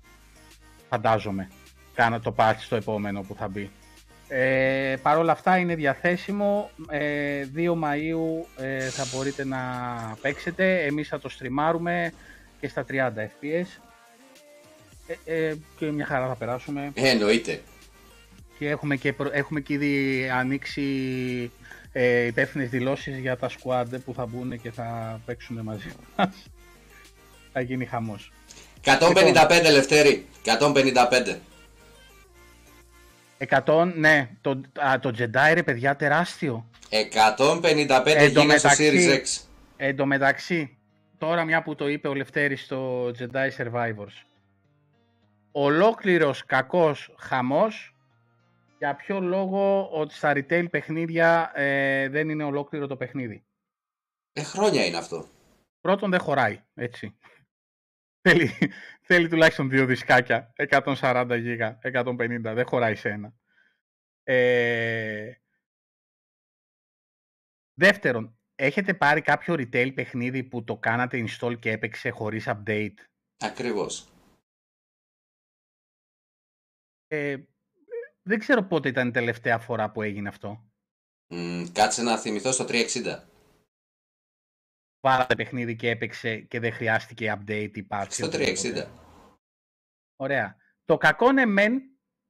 Φαντάζομαι. 0.89 1.47
Κάνα 1.93 2.19
το 2.19 2.35
patch 2.37 2.55
στο 2.59 2.75
επόμενο 2.75 3.21
που 3.21 3.35
θα 3.39 3.47
μπει. 3.47 3.71
Ε, 4.27 4.95
Παρ' 5.01 5.17
όλα 5.17 5.31
αυτά 5.31 5.57
είναι 5.57 5.75
διαθέσιμο. 5.75 6.69
Ε, 6.89 7.45
2 7.55 7.73
Μαΐου 7.73 8.45
ε, 8.63 8.79
θα 8.79 9.05
μπορείτε 9.13 9.45
να 9.45 9.57
παίξετε. 10.21 10.83
Εμείς 10.85 11.07
θα 11.07 11.19
το 11.19 11.29
στριμάρουμε 11.29 12.13
και 12.59 12.67
στα 12.67 12.85
30 12.89 12.93
fps. 13.17 13.67
Ε, 15.25 15.47
ε, 15.47 15.55
και 15.77 15.85
μια 15.91 16.05
χαρά 16.05 16.27
θα 16.27 16.35
περάσουμε. 16.35 16.91
Ε, 16.93 17.09
εννοείται. 17.09 17.61
Και 18.59 18.69
έχουμε 18.69 18.95
και, 18.95 19.13
προ- 19.13 19.33
έχουμε 19.33 19.59
και 19.59 19.73
ήδη 19.73 20.29
ανοίξει 20.29 21.51
ε, 21.91 22.25
υπεύθυνες 22.25 22.69
δηλώσεις 22.69 23.17
για 23.17 23.37
τα 23.37 23.49
squad 23.49 23.85
που 24.05 24.13
θα 24.13 24.25
μπουν 24.25 24.61
και 24.61 24.71
θα 24.71 25.19
παίξουν 25.25 25.59
μαζί 25.63 25.87
μας. 26.17 26.29
θα 27.53 27.61
γίνει 27.61 27.85
χαμός. 27.85 28.31
155 28.85 29.71
Λευτέρη. 29.71 30.25
155. 30.43 31.35
100, 33.65 33.91
ναι, 33.95 34.29
το, 34.41 34.61
α, 34.79 34.99
το 34.99 35.13
Jedi 35.17 35.51
ρε 35.53 35.63
παιδιά 35.63 35.95
τεράστιο. 35.95 36.69
155 36.89 38.15
Εν 38.15 38.33
τω 38.33 38.41
γίγα 38.41 38.57
στο 38.57 38.67
μεταξύ- 38.69 38.91
Series 38.93 39.15
X. 39.15 39.41
Εν 39.77 39.95
τω 39.95 40.05
μεταξύ, 40.05 40.77
τώρα 41.17 41.43
μια 41.43 41.63
που 41.63 41.75
το 41.75 41.87
είπε 41.87 42.07
ο 42.07 42.13
Λευτέρης 42.13 42.61
στο 42.63 43.11
Jedi 43.19 43.49
Survivors, 43.57 44.25
ολόκληρος 45.59 46.45
κακός 46.45 47.15
χαμός, 47.19 47.95
για 48.77 48.95
ποιο 48.95 49.19
λόγο 49.19 49.89
ότι 49.91 50.13
στα 50.13 50.31
retail 50.35 50.69
παιχνίδια 50.69 51.51
ε, 51.55 52.09
δεν 52.09 52.29
είναι 52.29 52.43
ολόκληρο 52.43 52.87
το 52.87 52.97
παιχνίδι; 52.97 53.45
Ε, 54.33 54.43
χρόνια 54.43 54.85
είναι 54.85 54.97
αυτό. 54.97 55.27
Πρώτον 55.79 56.09
δεν 56.09 56.19
χωράει, 56.19 56.63
έτσι. 56.73 57.17
Θέλει, 58.21 58.51
θέλει 59.01 59.27
τουλάχιστον 59.27 59.69
δύο 59.69 59.85
δισκάκια, 59.85 60.53
140 60.69 61.37
γίγα, 61.41 61.79
150, 61.81 62.39
δεν 62.41 62.67
χωράει 62.67 62.95
σε 62.95 63.09
ένα. 63.09 63.33
Ε, 64.23 65.31
δεύτερον, 67.73 68.39
έχετε 68.55 68.93
πάρει 68.93 69.21
κάποιο 69.21 69.53
retail 69.53 69.91
παιχνίδι 69.93 70.43
που 70.43 70.63
το 70.63 70.77
κάνατε 70.77 71.25
install 71.27 71.59
και 71.59 71.71
έπαιξε 71.71 72.09
χωρίς 72.09 72.45
update; 72.47 72.95
Ακριβώς. 73.37 74.11
Ε, 77.07 77.37
δεν 78.21 78.39
ξέρω 78.39 78.63
πότε 78.63 78.89
ήταν 78.89 79.07
η 79.07 79.11
τελευταία 79.11 79.59
φορά 79.59 79.91
που 79.91 80.01
έγινε 80.01 80.29
αυτό. 80.29 80.71
Μ, 81.27 81.63
κάτσε 81.71 82.03
να 82.03 82.17
θυμηθώ 82.17 82.51
στο 82.51 82.65
360. 82.67 83.19
Πάρατε 84.99 85.35
παιχνίδι 85.35 85.75
και 85.75 85.89
έπαιξε 85.89 86.37
και 86.37 86.59
δεν 86.59 86.73
χρειάστηκε 86.73 87.37
update 87.37 87.71
ή 87.73 87.87
patch. 87.89 88.05
Στο 88.09 88.25
οτιδήποτε. 88.25 88.85
360. 88.85 88.87
Ωραία. 90.15 90.55
Το 90.85 90.97
κακό 90.97 91.29
είναι 91.29 91.45
μεν 91.45 91.81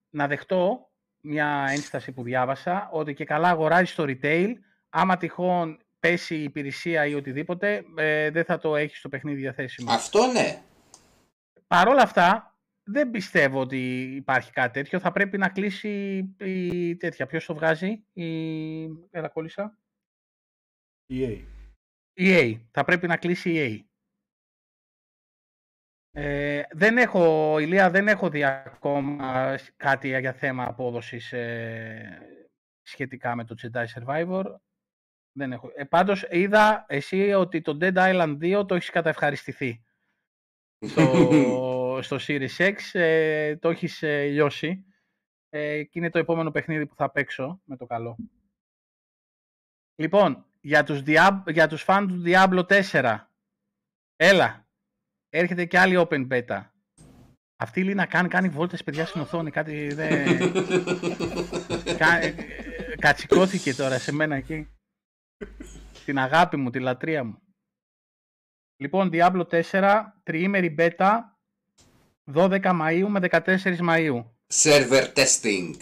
να 0.09 0.28
δεχτώ 0.28 0.91
μια 1.21 1.65
ένσταση 1.69 2.11
που 2.11 2.23
διάβασα 2.23 2.89
ότι 2.91 3.13
και 3.13 3.25
καλά 3.25 3.49
αγοράζει 3.49 3.93
το 3.93 4.03
retail 4.07 4.53
άμα 4.89 5.17
τυχόν 5.17 5.80
πέσει 5.99 6.36
η 6.36 6.43
υπηρεσία 6.43 7.05
ή 7.05 7.13
οτιδήποτε 7.13 7.86
ε, 7.97 8.30
δεν 8.30 8.45
θα 8.45 8.57
το 8.57 8.75
έχεις 8.75 8.97
στο 8.97 9.09
παιχνίδι 9.09 9.41
διαθέσιμο. 9.41 9.91
Αυτό 9.91 10.25
ναι. 10.25 10.61
Παρ' 11.67 11.88
όλα 11.88 12.01
αυτά 12.01 12.57
δεν 12.88 13.11
πιστεύω 13.11 13.59
ότι 13.59 14.01
υπάρχει 14.15 14.51
κάτι 14.51 14.73
τέτοιο. 14.73 14.99
Θα 14.99 15.11
πρέπει 15.11 15.38
να 15.38 15.49
κλείσει 15.49 16.17
η 16.39 16.95
τέτοια. 16.95 17.25
Ποιος 17.25 17.45
το 17.45 17.53
βγάζει, 17.53 18.03
η... 18.13 18.83
Έλα 19.11 19.27
κόλλησα. 19.33 19.77
EA. 21.13 21.43
EA. 22.19 22.59
Θα 22.71 22.83
πρέπει 22.83 23.07
να 23.07 23.17
κλείσει 23.17 23.51
η 23.51 23.57
EA. 23.59 23.85
Ε, 26.11 26.63
δεν 26.71 26.97
έχω, 26.97 27.57
Ηλία, 27.59 27.89
δεν 27.89 28.07
έχω 28.07 28.29
δει 28.29 28.43
ακόμα 28.43 29.57
κάτι 29.75 30.19
για 30.19 30.33
θέμα 30.33 30.65
απόδοσης 30.65 31.33
ε, 31.33 32.47
σχετικά 32.81 33.35
με 33.35 33.43
το 33.43 33.55
Jedi 33.61 33.85
Survivor. 33.85 34.55
Δεν 35.31 35.51
έχω. 35.51 35.71
Ε, 35.75 35.83
πάντως 35.83 36.27
είδα 36.29 36.85
εσύ 36.88 37.33
ότι 37.33 37.61
το 37.61 37.77
Dead 37.81 37.93
Island 37.93 38.38
2 38.61 38.67
το 38.67 38.75
έχεις 38.75 38.89
καταευχαριστηθεί. 38.89 39.83
Στο, 40.89 41.86
στο 42.01 42.17
Series 42.19 42.57
X 42.57 42.75
ε, 42.91 43.57
το 43.57 43.69
έχεις 43.69 44.03
ε, 44.03 44.25
λιώσει. 44.25 44.85
Ε, 45.49 45.83
και 45.83 45.99
είναι 45.99 46.09
το 46.09 46.19
επόμενο 46.19 46.51
παιχνίδι 46.51 46.85
που 46.85 46.95
θα 46.95 47.11
παίξω 47.11 47.61
με 47.63 47.77
το 47.77 47.85
καλό. 47.85 48.17
Λοιπόν, 49.95 50.45
για 50.61 50.83
τους, 50.83 51.01
Diab- 51.05 51.43
για 51.47 51.67
τους 51.67 51.83
φαν 51.83 52.07
του 52.07 52.23
Diablo 52.25 52.63
4, 52.91 53.17
έλα, 54.15 54.67
έρχεται 55.29 55.65
και 55.65 55.79
άλλη 55.79 56.05
open 56.09 56.27
beta. 56.27 56.69
Αυτή 57.59 57.83
λέει 57.83 57.93
να 57.93 58.05
κάνει, 58.05 58.27
κάνει 58.27 58.49
βόλτες 58.49 58.83
παιδιά 58.83 59.05
στην 59.05 59.21
οθόνη, 59.21 59.51
κάτι 59.51 59.93
δεν... 59.93 60.25
Κα- 61.97 62.21
ε, 62.21 62.27
ε, 62.27 62.95
Κατσικώθηκε 62.95 63.73
τώρα 63.73 63.99
σε 63.99 64.11
μένα 64.11 64.35
εκεί. 64.35 64.67
Την 66.05 66.17
αγάπη 66.19 66.57
μου, 66.57 66.69
τη 66.69 66.79
λατρεία 66.79 67.23
μου. 67.23 67.41
Λοιπόν, 68.81 69.09
Diablo 69.13 69.63
4, 69.71 70.03
τριήμερη 70.23 70.75
beta, 70.79 71.19
12 72.34 72.61
Μαΐου 72.63 73.07
με 73.07 73.19
14 73.32 73.39
Μαΐου. 73.89 74.23
Server 74.53 75.05
testing. 75.13 75.75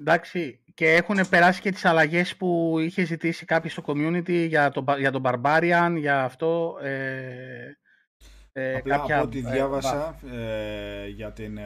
Εντάξει, 0.00 0.60
και 0.74 0.92
έχουν 0.92 1.28
περάσει 1.28 1.60
και 1.60 1.70
τις 1.70 1.84
αλλαγές 1.84 2.36
που 2.36 2.76
είχε 2.78 3.04
ζητήσει 3.04 3.44
κάποιος 3.44 3.72
στο 3.72 3.82
community 3.86 4.46
για 4.48 4.70
τον, 4.70 4.84
για 4.98 5.10
τον 5.10 5.22
Barbarian, 5.24 5.94
για 5.98 6.24
αυτό. 6.24 6.78
Ε, 6.82 7.76
ε, 8.52 8.76
Απλά 8.76 8.96
κάποια, 8.96 9.16
από 9.16 9.24
ό,τι 9.24 9.38
ε, 9.38 9.50
διάβασα 9.50 10.18
ε, 10.32 11.06
για 11.08 11.32
την 11.32 11.56
ε, 11.58 11.62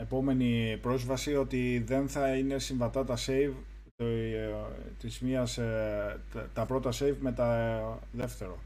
επόμενη 0.00 0.78
πρόσβαση 0.82 1.36
ότι 1.36 1.84
δεν 1.86 2.08
θα 2.08 2.36
είναι 2.36 2.58
συμβατά 2.58 3.04
τα 3.04 3.16
save 3.26 3.52
το, 3.96 4.04
ε, 4.04 4.50
της 4.98 5.20
μίας, 5.20 5.58
ε, 5.58 6.20
τα, 6.32 6.50
τα 6.54 6.66
πρώτα 6.66 6.90
save 6.90 7.16
με 7.20 7.32
τα 7.32 8.00
δεύτερο. 8.12 8.58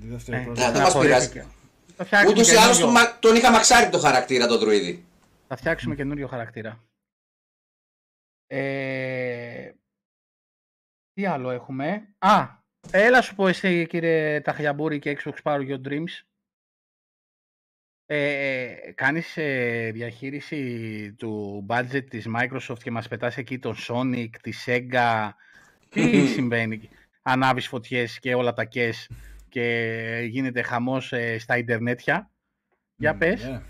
Τη 0.00 0.06
δεύτερη 0.06 0.36
Ε, 0.36 0.44
πρόσβαση. 0.44 0.72
Δεν 0.72 0.82
μας 0.82 0.98
πειράζει. 0.98 1.44
Το 2.00 2.06
φτιάχνει 2.06 2.30
Ούτως 2.30 2.42
ή 2.42 2.50
καινούριο. 2.50 2.64
άλλως 2.66 2.78
τον, 2.78 2.90
μα- 2.90 3.18
τον 3.18 3.36
είχα 3.36 3.50
μαξάρει 3.50 3.90
το 3.90 3.98
χαρακτήρα 3.98 4.46
τον 4.46 4.58
druidi. 4.62 4.98
Θα 5.46 5.56
φτιάξουμε 5.56 5.94
καινούριο 5.94 6.26
χαρακτήρα. 6.26 6.84
Ε, 8.46 9.70
τι 11.12 11.26
άλλο 11.26 11.50
έχουμε; 11.50 12.14
Α, 12.18 12.46
έλα 12.90 13.22
σου 13.22 13.34
πω 13.34 13.48
εσύ 13.48 13.86
κύριε 13.86 14.40
Ταχιαμπούρη 14.40 14.98
και 14.98 15.18
Xbox 15.22 15.34
Power 15.42 15.68
Your 15.68 15.80
Dreams. 15.88 16.20
Ε, 18.06 18.74
κάνεις 18.94 19.36
ε, 19.36 19.90
διαχείριση 19.94 21.12
του 21.18 21.66
budget 21.68 22.04
της 22.10 22.26
Microsoft 22.36 22.78
και 22.82 22.90
μας 22.90 23.08
πετάς 23.08 23.36
εκεί 23.36 23.58
τον 23.58 23.76
Sonic, 23.88 24.30
τη 24.42 24.52
Sega; 24.66 25.30
Τι 25.88 26.26
συμβαίνει. 26.34 26.88
Ανάβεις 27.22 27.68
φωτιές 27.68 28.18
και 28.18 28.34
όλα 28.34 28.52
τα 28.52 28.64
κες 28.64 29.10
και 29.50 30.26
γίνεται 30.28 30.62
χαμός 30.62 31.12
ε, 31.12 31.38
στα 31.38 31.58
Ιντερνέτια. 31.58 32.30
Για 32.96 33.16
πες. 33.16 33.44
Ναι. 33.44 33.62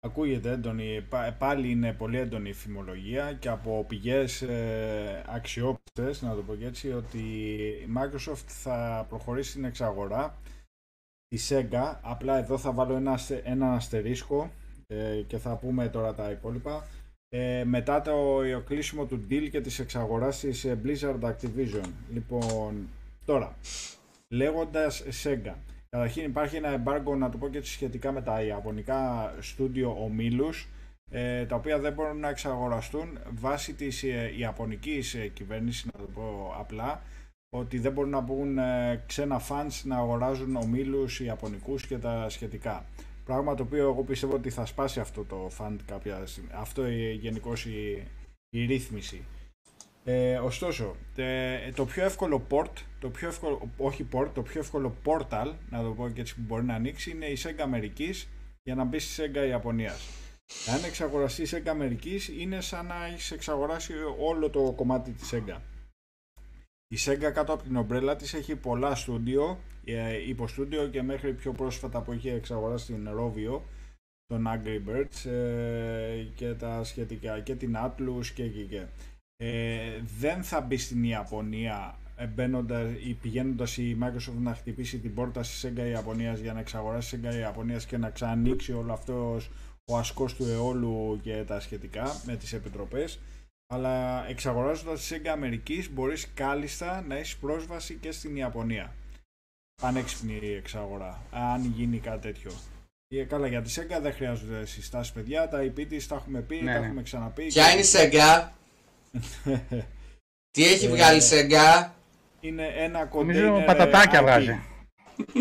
Ακούγεται 0.00 0.50
έντονη, 0.50 1.06
πά- 1.08 1.38
πάλι 1.38 1.70
είναι 1.70 1.92
πολύ 1.92 2.18
έντονη 2.18 2.48
η 2.48 2.52
φημολογία 2.52 3.32
και 3.32 3.48
από 3.48 3.84
πηγές 3.88 4.42
ε, 4.42 5.24
αξιόπιστες, 5.28 6.22
να 6.22 6.34
το 6.34 6.42
πω 6.42 6.54
και 6.54 6.66
έτσι, 6.66 6.92
ότι 6.92 7.18
η 7.86 7.88
Microsoft 7.96 8.46
θα 8.46 9.06
προχωρήσει 9.08 9.50
στην 9.50 9.64
εξαγορά 9.64 10.38
τη 11.28 11.46
Sega. 11.48 11.98
Απλά 12.00 12.38
εδώ 12.38 12.58
θα 12.58 12.72
βάλω 12.72 12.94
ένα, 12.94 13.12
αστε- 13.12 13.46
ένα 13.46 13.72
αστερίσκο 13.72 14.50
ε, 14.86 15.22
και 15.26 15.38
θα 15.38 15.56
πούμε 15.56 15.88
τώρα 15.88 16.14
τα 16.14 16.30
υπόλοιπα. 16.30 16.86
Ε, 17.28 17.64
μετά 17.64 18.00
το 18.02 18.42
κλείσιμο 18.66 19.04
του 19.04 19.26
deal 19.30 19.48
και 19.50 19.60
της 19.60 19.78
εξαγοράς 19.78 20.40
της 20.40 20.64
ε, 20.64 20.80
Blizzard 20.84 21.20
Activision. 21.20 21.90
Λοιπόν, 22.12 22.88
τώρα, 23.24 23.56
λέγοντας 24.28 25.04
Sega. 25.22 25.54
Καταρχήν 25.88 26.24
υπάρχει 26.24 26.56
ένα 26.56 26.68
εμπάργκο, 26.68 27.16
να 27.16 27.30
το 27.30 27.38
πω 27.38 27.48
και 27.48 27.58
έτσι 27.58 27.72
σχετικά 27.72 28.12
με 28.12 28.22
τα 28.22 28.42
ιαπωνικά 28.42 29.34
στούντιο 29.40 29.96
ομίλους, 30.04 30.68
ε, 31.10 31.44
τα 31.44 31.56
οποία 31.56 31.78
δεν 31.78 31.92
μπορούν 31.92 32.18
να 32.18 32.28
εξαγοραστούν 32.28 33.18
βάσει 33.30 33.74
της 33.74 34.02
ε, 34.02 34.32
ιαπωνικής 34.36 35.14
ε, 35.14 35.28
κυβέρνησης, 35.28 35.84
να 35.84 35.98
το 35.98 36.08
πω 36.14 36.54
απλά, 36.58 37.02
ότι 37.48 37.78
δεν 37.78 37.92
μπορούν 37.92 38.10
να 38.10 38.20
μπουν 38.20 38.58
ε, 38.58 39.02
ξένα 39.06 39.40
fans 39.48 39.82
να 39.84 39.96
αγοράζουν 39.96 40.56
ομίλους 40.56 41.20
ιαπωνικούς 41.20 41.86
και 41.86 41.98
τα 41.98 42.28
σχετικά. 42.28 42.84
Πράγμα 43.24 43.54
το 43.54 43.62
οποίο 43.62 43.88
εγώ 43.88 44.02
πιστεύω 44.02 44.34
ότι 44.34 44.50
θα 44.50 44.66
σπάσει 44.66 45.00
αυτό 45.00 45.24
το 45.24 45.50
fund 45.58 45.76
κάποια 45.86 46.26
στιγμή. 46.26 46.50
Αυτό 46.54 46.88
γενικώς 47.20 47.66
η, 47.66 48.02
η 48.50 48.64
ρύθμιση. 48.64 49.24
Ε, 50.06 50.36
ωστόσο, 50.36 50.96
ε, 51.16 51.70
το 51.70 51.84
πιο 51.84 52.04
εύκολο 52.04 52.46
port, 52.50 52.72
το 53.00 53.10
πιο 53.10 53.28
εύκολο, 53.28 53.70
όχι 53.76 54.08
port, 54.12 54.28
το 54.34 54.42
πιο 54.42 54.60
εύκολο 54.60 54.94
portal, 55.04 55.52
να 55.70 55.82
το 55.82 55.90
πω 55.90 56.08
και 56.08 56.20
έτσι 56.20 56.34
που 56.34 56.40
μπορεί 56.46 56.64
να 56.64 56.74
ανοίξει, 56.74 57.10
είναι 57.10 57.26
η 57.26 57.36
Sega 57.42 57.60
Αμερικής 57.60 58.28
για 58.62 58.74
να 58.74 58.84
μπει 58.84 58.98
στη 58.98 59.22
Sega 59.22 59.48
Ιαπωνίας. 59.48 60.08
Αν 60.74 60.84
εξαγοραστεί 60.84 61.42
η 61.42 61.48
Sega 61.50 61.68
Αμερικής, 61.68 62.28
είναι 62.28 62.60
σαν 62.60 62.86
να 62.86 63.06
έχεις 63.06 63.30
εξαγοράσει 63.30 63.92
όλο 64.18 64.50
το 64.50 64.72
κομμάτι 64.76 65.10
της 65.10 65.30
Sega. 65.34 65.60
Η 66.88 66.96
Sega 66.98 67.30
κάτω 67.32 67.52
από 67.52 67.62
την 67.62 67.76
ομπρέλα 67.76 68.16
της 68.16 68.34
έχει 68.34 68.56
πολλά 68.56 68.94
στούντιο, 68.94 69.58
ε, 69.84 70.28
υποστούντιο 70.28 70.88
και 70.88 71.02
μέχρι 71.02 71.32
πιο 71.32 71.52
πρόσφατα 71.52 72.02
που 72.02 72.12
είχε 72.12 72.32
εξαγοράσει 72.32 72.92
την 72.92 73.08
Rovio, 73.08 73.60
τον 74.26 74.46
Angry 74.48 74.88
Birds 74.88 75.30
ε, 75.30 76.26
και 76.34 76.54
τα 76.54 76.84
σχετικά 76.84 77.40
και 77.40 77.54
την 77.54 77.76
Atlus 77.76 78.26
και 78.34 78.48
και 78.48 78.64
και. 78.64 78.86
Ε, 79.36 80.00
δεν 80.18 80.42
θα 80.42 80.60
μπει 80.60 80.76
στην 80.76 81.04
Ιαπωνία 81.04 81.98
ε, 82.16 82.26
μπαίνοντας 82.26 82.90
ή 83.04 83.16
πηγαίνοντας 83.22 83.76
η 83.76 83.96
Microsoft 84.00 84.40
να 84.40 84.54
χτυπήσει 84.54 84.98
την 84.98 85.14
πόρτα 85.14 85.42
στη 85.42 85.72
Sega 85.76 85.88
Ιαπωνίας 85.88 86.40
για 86.40 86.52
να 86.52 86.60
εξαγοράσει 86.60 87.20
Sega 87.22 87.34
Ιαπωνίας 87.34 87.86
και 87.86 87.96
να 87.96 88.10
ξανανοίξει 88.10 88.72
όλο 88.72 88.92
αυτός 88.92 89.50
ο 89.84 89.96
ασκός 89.98 90.34
του 90.34 90.44
αιώλου 90.44 91.20
και 91.22 91.44
τα 91.46 91.60
σχετικά 91.60 92.20
με 92.26 92.36
τις 92.36 92.52
επιτροπές. 92.52 93.18
Αλλά 93.66 94.26
εξαγοράζοντας 94.28 95.06
τη 95.06 95.16
Sega 95.16 95.28
Αμερικής 95.28 95.90
μπορείς 95.92 96.28
κάλλιστα 96.34 97.04
να 97.08 97.16
έχεις 97.16 97.36
πρόσβαση 97.36 97.94
και 97.94 98.12
στην 98.12 98.36
Ιαπωνία. 98.36 98.94
Πανέξυπνη 99.82 100.38
η 100.42 100.54
εξαγορά 100.54 101.22
αν 101.30 101.72
γίνει 101.76 101.98
κάτι 101.98 102.20
τέτοιο. 102.20 102.50
Ε, 103.08 103.24
καλά 103.24 103.46
για 103.46 103.62
τη 103.62 103.74
Sega 103.76 104.00
δεν 104.02 104.12
χρειάζονται 104.12 104.66
συστάσεις 104.66 105.12
παιδιά. 105.12 105.48
Τα 105.48 105.58
IP 105.62 105.86
της 105.88 106.06
τα 106.06 106.14
έχουμε 106.14 106.40
πει, 106.40 106.56
Ναι, 106.56 106.72
τα 106.72 106.78
ναι. 106.78 106.86
έχουμε 106.86 107.02
ξαναπεί 107.02 107.46
Ποια 107.46 107.70
είναι 107.70 107.80
η 107.80 107.84
Sega, 107.92 108.48
τι 110.50 110.64
έχει 110.64 110.86
Ε, 110.86 110.88
βγάλει 110.88 111.18
η 111.18 111.22
Sega, 111.30 111.90
είναι 112.40 112.66
ένα 112.66 112.98
Νομίζω 113.12 113.40
κοντέινερ 113.40 113.64
πατατάκια 113.64 114.18
IP. 114.20 114.22
βγάζει. 114.22 114.60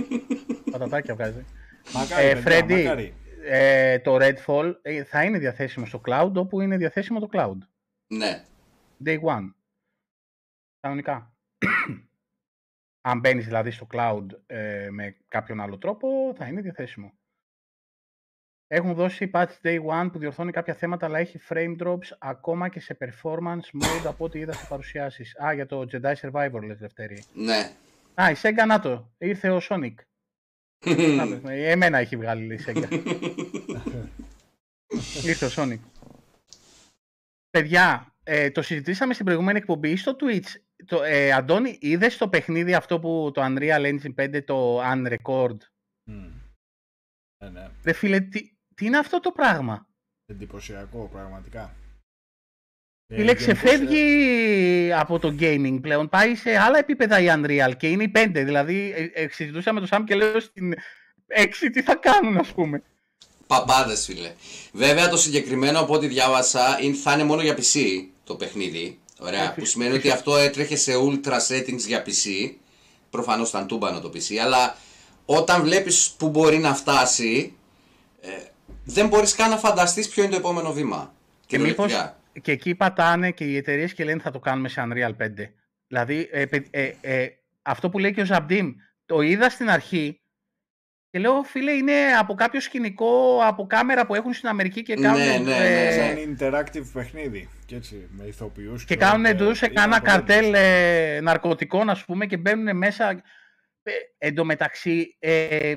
πατατάκια 0.71 1.13
βγάζει. 1.15 1.45
Μακάρι, 1.93 2.27
Ε, 2.27 2.33
παιδιά, 2.41 2.65
Freddy, 2.65 2.83
μακάρι. 2.83 3.13
ε, 3.43 3.99
το 3.99 4.15
Redfall 4.21 4.73
ε, 4.81 5.03
θα 5.03 5.23
είναι 5.23 5.37
διαθέσιμο 5.37 5.85
στο 5.85 6.01
cloud 6.05 6.31
όπου 6.35 6.61
είναι 6.61 6.77
διαθέσιμο 6.77 7.19
το 7.19 7.29
cloud. 7.33 7.57
ναι. 8.13 8.43
Day 9.05 9.19
one. 9.21 9.53
Κανονικά. 10.79 11.33
Αν 13.05 13.19
μπαίνεις 13.19 13.45
δηλαδή 13.45 13.71
στο 13.71 13.87
cloud 13.93 14.25
ε, 14.45 14.87
με 14.91 15.17
κάποιον 15.27 15.61
άλλο 15.61 15.77
τρόπο, 15.77 16.33
θα 16.37 16.47
είναι 16.47 16.61
διαθέσιμο. 16.61 17.13
Έχουν 18.75 18.93
δώσει 18.93 19.29
patch 19.33 19.51
day 19.61 19.79
one 19.85 20.09
που 20.11 20.19
διορθώνει 20.19 20.51
κάποια 20.51 20.73
θέματα, 20.73 21.05
αλλά 21.05 21.19
έχει 21.19 21.39
frame 21.49 21.75
drops 21.79 22.07
ακόμα 22.19 22.69
και 22.69 22.79
σε 22.79 22.97
performance 22.99 23.81
mode 23.81 24.05
από 24.05 24.25
ό,τι 24.25 24.39
είδα 24.39 24.53
σε 24.53 24.65
παρουσιάσεις. 24.69 25.39
Α, 25.43 25.53
για 25.53 25.65
το 25.65 25.85
Jedi 25.91 26.13
Survivor 26.13 26.61
λες 26.63 26.77
Δευτέρη. 26.77 27.23
Ναι. 27.33 27.71
Α, 28.13 28.29
η 28.29 28.35
Sega 28.41 28.65
να 28.67 28.79
το. 28.79 29.11
Ήρθε 29.17 29.49
ο 29.49 29.61
Sonic. 29.69 29.93
Να 31.15 31.27
το, 31.27 31.49
ε, 31.49 31.71
Εμένα 31.71 31.97
έχει 31.97 32.17
βγάλει 32.17 32.53
η 32.53 32.59
Sega. 32.67 32.91
Ήρθε 35.25 35.45
ο 35.45 35.49
Sonic. 35.55 35.79
Παιδιά, 37.49 38.13
ε, 38.23 38.51
το 38.51 38.61
συζητήσαμε 38.61 39.13
στην 39.13 39.25
προηγούμενη 39.25 39.57
εκπομπή 39.57 39.89
ή 39.89 39.97
στο 39.97 40.15
Twitch. 40.19 40.49
Το, 40.85 41.03
ε, 41.03 41.31
Αντώνη, 41.31 41.77
είδες 41.81 42.17
το 42.17 42.29
παιχνίδι 42.29 42.73
αυτό 42.73 42.99
που 42.99 43.31
το 43.33 43.41
Unreal 43.45 43.93
Engine 43.93 44.13
5, 44.15 44.43
το 44.45 44.81
Unrecord; 44.81 45.57
Μμ. 46.03 46.41
Ναι, 47.43 47.49
ναι. 47.49 47.69
Ρε 47.83 47.93
φίλε, 47.93 48.19
τι, 48.19 48.53
τι 48.75 48.85
είναι 48.85 48.97
αυτό 48.97 49.19
το 49.19 49.31
πράγμα; 49.31 49.87
Εντυπωσιακό, 50.25 51.09
πραγματικά. 51.13 51.75
Ε, 53.07 53.15
Φίλε, 53.15 53.31
γενικώς, 53.31 53.43
ξεφεύγει 53.43 54.93
από 54.93 55.19
το 55.19 55.35
gaming 55.39 55.77
πλέον. 55.81 56.09
Πάει 56.09 56.35
σε 56.35 56.57
άλλα 56.57 56.77
επίπεδα 56.77 57.19
η 57.19 57.25
Unreal 57.29 57.71
και 57.77 57.87
είναι 57.89 58.03
η 58.03 58.11
5. 58.15 58.43
Δηλαδή, 58.43 58.93
ε, 58.95 59.21
ε, 59.23 59.27
συζητούσα 59.31 59.73
με 59.73 59.79
τον 59.79 59.87
Σάμ 59.87 60.03
και 60.03 60.15
λέω 60.15 60.39
στην 60.39 60.73
6 61.27 61.69
τι 61.71 61.81
θα 61.81 61.95
κάνουν, 61.95 62.37
ας 62.37 62.47
πούμε. 62.53 62.83
Παπάδε, 63.47 63.95
φίλε. 63.95 64.31
Βέβαια 64.71 65.09
το 65.09 65.17
συγκεκριμένο 65.17 65.79
από 65.79 65.93
ό,τι 65.93 66.07
διάβασα 66.07 66.77
είναι, 66.81 66.95
θα 66.95 67.13
είναι 67.13 67.23
μόνο 67.23 67.41
για 67.41 67.55
PC 67.57 67.79
το 68.23 68.35
παιχνίδι. 68.35 68.99
Ωραία. 69.19 69.43
Ε, 69.43 69.47
που 69.47 69.59
φυσ- 69.59 69.71
σημαίνει 69.71 69.95
ότι 69.95 70.09
αυτό 70.09 70.37
έτρεχε 70.37 70.75
σε 70.75 70.91
ultra 70.95 71.37
settings 71.47 71.79
για 71.87 72.03
PC. 72.05 72.51
Προφανώς 73.09 73.49
ήταν 73.49 73.67
τούμπανο 73.67 74.01
το 74.01 74.09
PC. 74.13 74.35
Αλλά 74.35 74.77
όταν 75.25 75.61
βλέπεις 75.63 76.11
που 76.17 76.29
μπορεί 76.29 76.57
να 76.57 76.73
φτάσει, 76.73 77.53
ε, 78.21 78.29
δεν 78.83 79.07
μπορείς 79.07 79.35
καν 79.35 79.49
να 79.49 79.57
φανταστείς 79.57 80.09
ποιο 80.09 80.23
είναι 80.23 80.31
το 80.31 80.37
επόμενο 80.37 80.71
βήμα. 80.73 81.13
Και 81.45 81.59
μήπως 81.59 81.85
Κυριολεκτικά. 81.85 82.19
και 82.41 82.51
εκεί 82.51 82.75
πατάνε 82.75 83.31
και 83.31 83.43
οι 83.43 83.55
εταιρείες 83.57 83.93
και 83.93 84.03
λένε 84.03 84.21
θα 84.21 84.31
το 84.31 84.39
κάνουμε 84.39 84.69
σε 84.69 84.83
Unreal 84.87 85.15
5. 85.17 85.53
Δηλαδή, 85.87 86.29
ε, 86.31 86.45
παι- 86.45 86.67
ε, 86.75 86.91
ε, 87.01 87.27
αυτό 87.61 87.89
που 87.89 87.99
λέει 87.99 88.13
και 88.13 88.21
ο 88.21 88.25
Ζαμπτίμ, 88.25 88.71
το 89.05 89.21
είδα 89.21 89.49
στην 89.49 89.69
αρχή 89.69 90.17
και 91.09 91.19
λέω, 91.19 91.43
φίλε, 91.43 91.71
είναι 91.71 91.93
από 92.19 92.33
κάποιο 92.33 92.59
σκηνικό, 92.59 93.39
από 93.43 93.67
κάμερα 93.67 94.05
που 94.05 94.15
έχουν 94.15 94.33
στην 94.33 94.47
Αμερική 94.49 94.83
και 94.83 94.95
Ναι, 94.95 95.01
κάνουν, 95.01 95.19
ναι, 95.19 95.37
ναι, 95.37 95.87
ε, 95.87 95.91
Σαν 95.91 96.37
interactive 96.37 96.85
παιχνίδι. 96.93 97.49
Και 97.65 97.75
έτσι, 97.75 98.07
με 98.11 98.23
ηθοποιούς. 98.25 98.85
και 98.85 98.95
ξέρω, 98.95 99.11
κάνουν 99.11 99.25
ε, 99.25 99.29
εντός 99.29 99.57
σε 99.57 99.65
ήταν 99.65 99.75
κάνα 99.83 99.99
πολύ 99.99 100.11
καρτέλ 100.11 100.53
ε, 100.53 101.19
ναρκωτικών, 101.21 101.89
ας 101.89 102.05
πούμε, 102.05 102.25
και 102.25 102.37
μπαίνουν 102.37 102.77
μέσα. 102.77 103.09
Ε, 103.83 103.91
εν 104.17 104.35
τω 104.35 104.45
μεταξύ, 104.45 105.15
ε, 105.19 105.73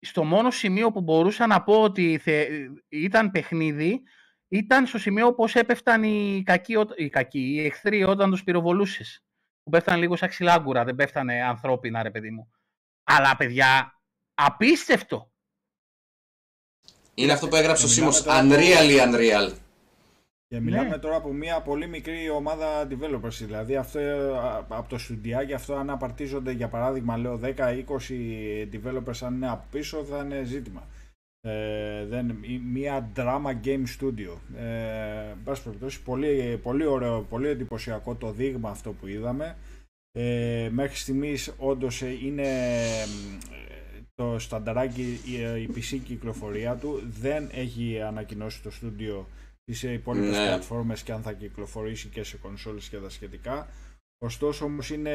στο 0.00 0.24
μόνο 0.24 0.50
σημείο 0.50 0.90
που 0.92 1.00
μπορούσα 1.00 1.46
να 1.46 1.62
πω 1.62 1.82
ότι 1.82 2.18
θε- 2.18 2.50
ήταν 2.88 3.30
παιχνίδι, 3.30 4.02
ήταν 4.48 4.86
στο 4.86 4.98
σημείο 4.98 5.34
πώς 5.34 5.54
έπεφταν 5.54 6.02
οι 6.02 6.42
κακοί, 6.44 6.76
ό- 6.76 6.88
οι, 6.96 7.08
κακοί, 7.08 7.40
οι 7.54 7.64
εχθροί 7.64 8.04
όταν 8.04 8.30
τους 8.30 8.44
πυροβολούσες. 8.44 9.24
Που 9.62 9.70
πέφτανε 9.70 9.98
λίγο 9.98 10.16
σαν 10.16 10.28
ξυλάγκουρα, 10.28 10.84
δεν 10.84 10.94
πέφτανε 10.94 11.42
ανθρώπινα, 11.42 12.02
ρε 12.02 12.10
παιδί 12.10 12.30
μου. 12.30 12.50
Αλλά, 13.04 13.36
παιδιά, 13.36 14.00
απίστευτο. 14.34 15.30
Είναι 17.14 17.32
αυτό 17.32 17.48
που 17.48 17.56
έγραψε 17.56 17.84
ο 17.84 17.88
Μιλάμε 17.88 18.12
Σίμος. 18.12 18.22
τώρα- 18.22 18.42
Unreal 18.42 18.88
ή 18.90 18.96
Unreal. 19.10 19.52
Και 20.48 20.60
μιλάμε 20.60 20.88
Ναι. 20.88 20.98
τώρα 20.98 21.16
από 21.16 21.32
μια 21.32 21.60
πολύ 21.60 21.86
μικρή 21.88 22.30
ομάδα 22.30 22.88
developers. 22.90 23.38
Δηλαδή 23.40 23.76
αυτό, 23.76 23.98
ε, 23.98 24.28
από 24.68 24.88
το 24.88 24.98
στουντιάκι 24.98 25.52
αυτό 25.52 25.74
αν 25.74 25.90
απαρτίζονται 25.90 26.50
για 26.52 26.68
παράδειγμα 26.68 27.16
λέω 27.16 27.36
10-20 27.38 28.68
developers 28.72 29.18
αν 29.20 29.34
είναι 29.34 29.50
από 29.50 29.64
πίσω 29.70 30.04
θα 30.04 30.22
είναι 30.24 30.44
ζήτημα. 30.44 30.86
Ε, 31.40 32.04
δεν, 32.06 32.28
ή 32.42 32.58
μια 32.58 33.10
drama 33.16 33.52
game 33.64 33.84
studio. 34.00 34.38
Ε, 34.56 35.30
εν 35.30 35.38
πάση 35.44 35.62
περιπτώσει, 35.62 36.02
πολύ, 36.02 36.60
πολύ 36.62 36.86
ωραίο, 36.86 37.20
πολύ 37.22 37.48
εντυπωσιακό 37.48 38.14
το 38.14 38.32
δείγμα 38.32 38.70
αυτό 38.70 38.92
που 38.92 39.06
είδαμε. 39.06 39.56
Ε, 40.12 40.68
μέχρι 40.72 40.96
στιγμής 40.96 41.54
όντως 41.58 42.02
ε, 42.02 42.18
είναι, 42.24 42.48
ε, 42.48 43.06
το 44.14 44.38
στανταράκι 44.38 45.02
η, 45.02 45.62
η 45.62 45.70
PC 45.74 46.00
κυκλοφορία 46.04 46.74
του. 46.76 47.02
Δεν 47.20 47.48
έχει 47.52 48.00
ανακοινώσει 48.02 48.62
το 48.62 48.70
στούντιο 48.70 49.26
τις 49.66 49.82
υπόλοιπες 49.82 50.28
Ναι. 50.38 50.46
πλατφόρμες 50.46 51.02
και 51.02 51.12
αν 51.12 51.22
θα 51.22 51.32
κυκλοφορήσει 51.32 52.08
και 52.08 52.22
σε 52.22 52.36
κονσόλες 52.36 52.88
και 52.88 52.96
τα 52.96 53.08
σχετικά. 53.08 53.68
Ωστόσο 54.18 54.64
όμως 54.64 54.90
είναι 54.90 55.12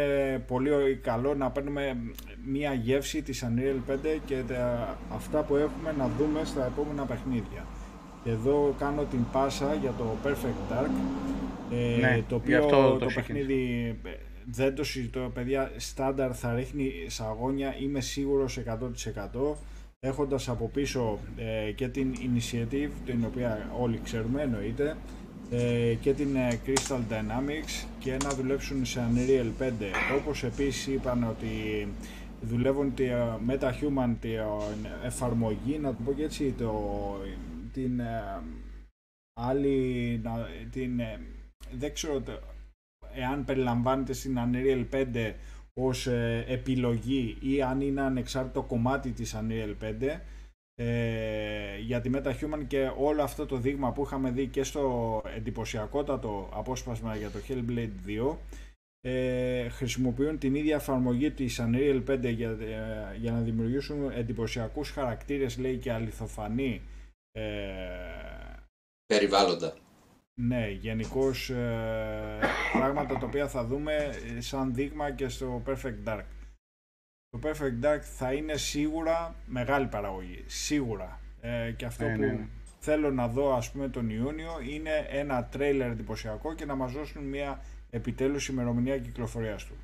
πολύ 0.47 0.95
καλό 0.95 1.33
να 1.35 1.51
παίρνουμε 1.51 1.97
μία 2.45 2.73
γεύση 2.73 3.21
της 3.21 3.43
Unreal 3.45 3.91
5 3.91 4.19
και 4.25 4.43
τα, 4.47 4.97
αυτά 5.11 5.43
που 5.43 5.55
έχουμε 5.55 5.91
να 5.97 6.09
δούμε 6.17 6.43
στα 6.43 6.65
επόμενα 6.65 7.05
παιχνίδια. 7.05 7.65
Και 8.23 8.29
εδώ 8.29 8.75
κάνω 8.79 9.03
την 9.03 9.25
πάσα 9.31 9.73
για 9.73 9.91
το 9.97 10.15
Perfect 10.23 10.73
Dark, 10.73 10.89
ε, 11.71 11.97
Ναι, 11.99 12.23
το 12.27 12.41
γι' 12.45 12.55
οποίο 12.55 12.63
αυτό 12.65 12.89
το, 12.91 12.97
το 12.97 13.05
ξεκίνησα. 13.05 13.45
παιχνίδι 13.45 13.99
ε, 14.03 14.09
δεν 14.51 14.75
το 14.75 14.83
συζητώ 14.83 15.31
παιδιά, 15.33 15.71
στάνταρ 15.77 16.37
θα 16.37 16.53
ρίχνει 16.53 16.91
σαγόνια, 17.07 17.75
είμαι 17.79 18.01
σίγουρος 18.01 18.57
100% 18.57 19.55
έχοντας 20.07 20.49
από 20.49 20.67
πίσω 20.73 21.19
ε, 21.37 21.71
και 21.71 21.87
την 21.87 22.13
Initiative, 22.15 22.89
την 23.05 23.25
οποία 23.25 23.71
όλοι 23.79 23.99
ξέρουμε 24.03 24.41
εννοείται, 24.41 24.97
ε, 25.51 25.93
και 26.01 26.13
την 26.13 26.35
ε, 26.35 26.59
Crystal 26.65 26.99
Dynamics 27.09 27.85
και 27.99 28.17
να 28.23 28.29
δουλέψουν 28.29 28.85
σε 28.85 29.01
Unreal 29.13 29.61
5. 29.63 29.71
Όπως 30.19 30.43
επίσης 30.43 30.87
είπαν 30.87 31.23
ότι 31.23 31.47
δουλεύουν 32.41 32.93
τη, 32.93 33.03
ε, 33.03 33.17
MetaHuman 33.47 34.15
την 34.19 34.39
εφαρμογή, 35.03 35.77
να 35.79 35.89
το 35.89 35.97
πω 36.05 36.13
και 36.13 36.23
έτσι, 36.23 36.51
το, 36.57 36.73
την 37.73 37.99
ε, 37.99 38.41
άλλη, 39.39 40.19
να- 40.23 40.47
την, 40.71 40.99
ε, 40.99 41.19
δεν 41.77 41.93
ξέρω 41.93 42.21
το- 42.21 42.39
εάν 43.15 43.45
περιλαμβάνεται 43.45 44.13
στην 44.13 44.37
Unreal 44.37 44.85
5 44.91 45.33
ως 45.73 46.07
ε, 46.07 46.45
επιλογή 46.47 47.37
ή 47.41 47.61
αν 47.61 47.81
είναι 47.81 48.01
ανεξάρτητο 48.01 48.61
κομμάτι 48.61 49.11
της 49.11 49.35
Unreal 49.35 49.75
5 49.81 50.19
ε, 50.75 51.77
για 51.77 52.01
τη 52.01 52.09
MetaHuman 52.13 52.65
και 52.67 52.91
όλο 52.97 53.23
αυτό 53.23 53.45
το 53.45 53.57
δείγμα 53.57 53.91
που 53.91 54.03
είχαμε 54.03 54.31
δει 54.31 54.47
και 54.47 54.63
στο 54.63 55.21
εντυπωσιακότατο 55.35 56.49
απόσπασμα 56.53 57.15
για 57.15 57.29
το 57.29 57.39
Hellblade 57.47 58.07
2 58.07 58.35
ε, 59.03 59.69
χρησιμοποιούν 59.69 60.37
την 60.37 60.55
ίδια 60.55 60.75
εφαρμογή 60.75 61.31
της 61.31 61.59
Unreal 61.61 62.03
5 62.07 62.33
για, 62.33 62.49
ε, 62.49 63.17
για 63.17 63.31
να 63.31 63.39
δημιουργήσουν 63.39 64.11
εντυπωσιακούς 64.11 64.89
χαρακτήρες 64.89 65.57
λέει 65.57 65.77
και 65.77 65.91
αληθοφανή 65.91 66.81
ε, 67.31 67.43
Περιβάλλοντα. 69.05 69.73
Ναι, 70.33 70.69
γενικώς 70.69 71.51
πράγματα 72.71 73.17
τα 73.17 73.25
οποία 73.25 73.47
θα 73.47 73.65
δούμε 73.65 73.93
ε, 74.37 74.41
σαν 74.41 74.73
δείγμα 74.73 75.11
και 75.11 75.27
στο 75.29 75.63
Perfect 75.65 76.03
Dark. 76.05 76.23
Το 77.29 77.39
Perfect 77.43 77.85
Dark 77.85 77.99
θα 78.01 78.33
είναι 78.33 78.57
σίγουρα 78.57 79.35
μεγάλη 79.45 79.87
παραγωγή. 79.87 80.43
Σίγουρα. 80.47 81.19
Ε, 81.41 81.71
και 81.71 81.85
αυτό 81.85 82.05
Ναι, 82.05 82.13
που 82.15 82.19
ναι, 82.21 82.31
ναι. 82.31 82.47
θέλω 82.79 83.11
να 83.11 83.27
δω 83.27 83.53
ας 83.53 83.71
πούμε 83.71 83.89
τον 83.89 84.09
Ιούνιο 84.09 84.59
είναι 84.61 85.05
ένα 85.09 85.45
τρέιλερ 85.45 85.91
εντυπωσιακό 85.91 86.53
και 86.53 86.65
να 86.65 86.75
μας 86.75 86.91
δώσουν 86.91 87.23
μια 87.23 87.61
επιτέλους 87.89 88.47
ημερομηνία 88.47 88.99
κυκλοφορίας 88.99 89.65
του. 89.65 89.75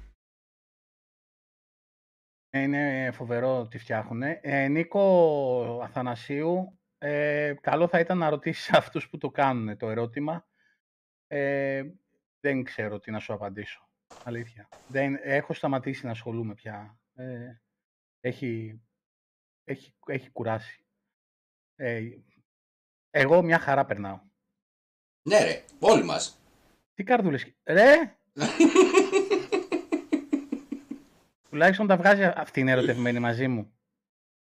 Ε, 2.50 2.62
Είναι 2.62 3.12
φοβερό 3.14 3.68
τι 3.68 3.78
φτιάχνουν. 3.78 4.22
Ε, 4.42 4.68
Νίκο 4.68 5.82
Αθανασίου, 5.84 6.77
ε, 6.98 7.54
καλό 7.62 7.88
θα 7.88 8.00
ήταν 8.00 8.18
να 8.18 8.30
ρωτήσεις 8.30 8.74
αυτούς 8.74 9.10
που 9.10 9.18
το 9.18 9.30
κάνουν 9.30 9.78
το 9.78 9.90
ερώτημα. 9.90 10.48
Ε, 11.28 11.84
δεν 12.40 12.64
ξέρω 12.64 13.00
τι 13.00 13.12
να 13.12 13.20
σου 13.20 13.34
απαντήσω. 13.34 13.90
Αλήθεια. 14.24 14.70
Δεν, 14.88 15.20
έχω 15.22 15.54
σταματήσει 15.54 16.06
να 16.06 16.12
ασχολούμαι 16.12 16.54
πια. 16.54 17.00
Ε, 17.14 17.52
έχει, 18.20 18.82
έχει, 19.64 19.96
έχει 20.06 20.30
κουράσει. 20.30 20.86
Ε, 21.76 22.10
εγώ 23.10 23.42
μια 23.42 23.60
χαρά 23.60 23.86
περνάω. 23.86 24.20
Ναι 25.22 25.44
ρε, 25.44 25.64
όλοι 25.80 26.04
μας. 26.04 26.42
Τι 26.94 27.04
καρδούλες. 27.04 27.54
Ρε! 27.64 28.18
Τουλάχιστον 31.50 31.88
τα 31.88 31.98
βγάζει 31.98 32.24
αυτή 32.24 32.60
είναι 32.60 32.72
ερωτευμένη 32.72 33.20
μαζί 33.20 33.48
μου. 33.48 33.78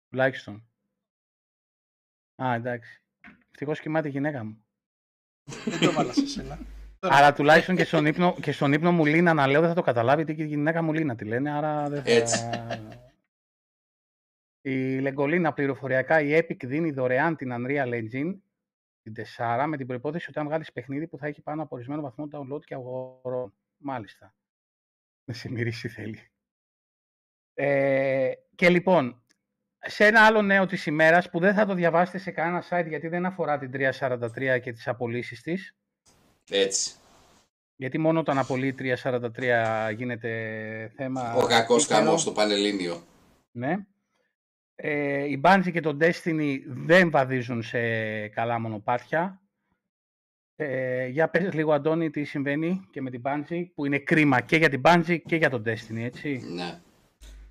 Τουλάχιστον. 0.10 0.70
Α, 2.44 2.54
εντάξει. 2.54 3.02
Ευτυχώς 3.52 3.80
κοιμάται 3.80 4.08
η 4.08 4.12
γυναίκα 4.12 4.44
μου. 4.44 4.66
Δεν 5.66 5.80
το 5.80 5.92
βάλα 5.92 6.14
σε 6.14 6.28
σένα. 6.28 6.60
Άρα 7.00 7.34
τουλάχιστον 7.34 7.76
και 7.76 7.84
στον 7.84 8.06
ύπνο, 8.06 8.36
και 8.42 8.52
στον 8.52 8.74
ύπνο 8.74 8.92
μου 8.92 9.06
Λίνα 9.06 9.34
να 9.34 9.48
λέω 9.48 9.60
δεν 9.60 9.70
θα 9.70 9.76
το 9.76 9.82
καταλάβει 9.82 10.24
γιατί 10.24 10.36
και 10.36 10.44
η 10.44 10.48
γυναίκα 10.48 10.82
μου 10.82 10.94
Λίνα 10.94 11.16
τη 11.16 11.26
λένε, 11.26 11.52
άρα 11.52 11.90
δεν 11.90 12.04
θα... 12.04 12.12
Έτσι. 12.12 12.50
Η 14.62 15.00
Λεγκολίνα 15.00 15.54
πληροφοριακά 15.54 16.22
η 16.22 16.38
Epic 16.38 16.66
δίνει 16.66 16.92
δωρεάν 16.92 17.36
την 17.36 17.52
Unreal 17.52 17.94
Engine 17.94 18.38
την 19.02 19.26
4 19.38 19.66
με 19.68 19.78
την 19.78 19.88
προπόθεση 19.88 20.30
ότι 20.30 20.40
αν 20.40 20.46
βγάλεις 20.46 20.72
παιχνίδι 20.72 21.08
που 21.08 21.18
θα 21.18 21.28
έχει 21.28 21.42
πάνω 21.42 21.62
από 21.62 21.76
ορισμένο 21.76 22.02
βαθμό 22.02 22.28
download 22.32 22.66
και 22.66 22.74
αγορών. 22.74 23.54
Μάλιστα. 23.78 24.36
Να 25.24 25.34
σε 25.34 25.52
μυρίσει 25.52 25.88
θέλει. 25.88 26.32
Ε, 27.54 28.32
και 28.56 28.70
λοιπόν, 28.70 29.24
σε 29.88 30.06
ένα 30.06 30.26
άλλο 30.26 30.42
νέο 30.42 30.66
της 30.66 30.86
ημέρας 30.86 31.30
που 31.30 31.40
δεν 31.40 31.54
θα 31.54 31.66
το 31.66 31.74
διαβάσετε 31.74 32.18
σε 32.18 32.32
κανένα 32.32 32.64
site 32.70 32.88
γιατί 32.88 33.08
δεν 33.08 33.26
αφορά 33.26 33.58
την 33.58 33.72
343 33.72 34.60
και 34.62 34.72
τις 34.72 34.88
απολύσεις 34.88 35.42
της. 35.42 35.76
Έτσι. 36.50 36.92
Γιατί 37.76 37.98
μόνο 37.98 38.20
όταν 38.20 38.38
απολύει 38.38 38.76
343 38.80 39.94
γίνεται 39.96 40.32
θέμα... 40.96 41.34
Ο 41.34 41.46
κακός 41.46 41.84
επίκαιρο. 41.84 42.06
καμός 42.06 42.22
στο 42.22 42.32
Πανελλήνιο. 42.32 43.04
Ναι. 43.52 43.78
Ε, 44.76 45.24
η 45.24 45.42
Bungie 45.44 45.72
και 45.72 45.80
το 45.80 45.98
Destiny 46.02 46.58
δεν 46.68 47.10
βαδίζουν 47.12 47.64
σε 47.64 47.80
καλά 48.28 48.60
μονοπάτια. 48.60 49.42
Ε, 50.56 51.08
για 51.08 51.30
πες 51.30 51.54
λίγο 51.54 51.74
Αντώνη 51.74 52.10
τι 52.10 52.24
συμβαίνει 52.24 52.88
και 52.92 53.02
με 53.02 53.10
την 53.10 53.22
Bungie 53.26 53.66
που 53.76 53.86
είναι 53.86 54.00
κρίμα 54.00 54.42
και 54.42 54.58
για 54.58 54.70
την 54.70 54.82
Bungie 54.84 55.18
και 55.26 55.36
για 55.36 55.50
το 55.50 55.62
Destiny 55.66 56.00
έτσι. 56.00 56.42
Ναι. 56.54 56.82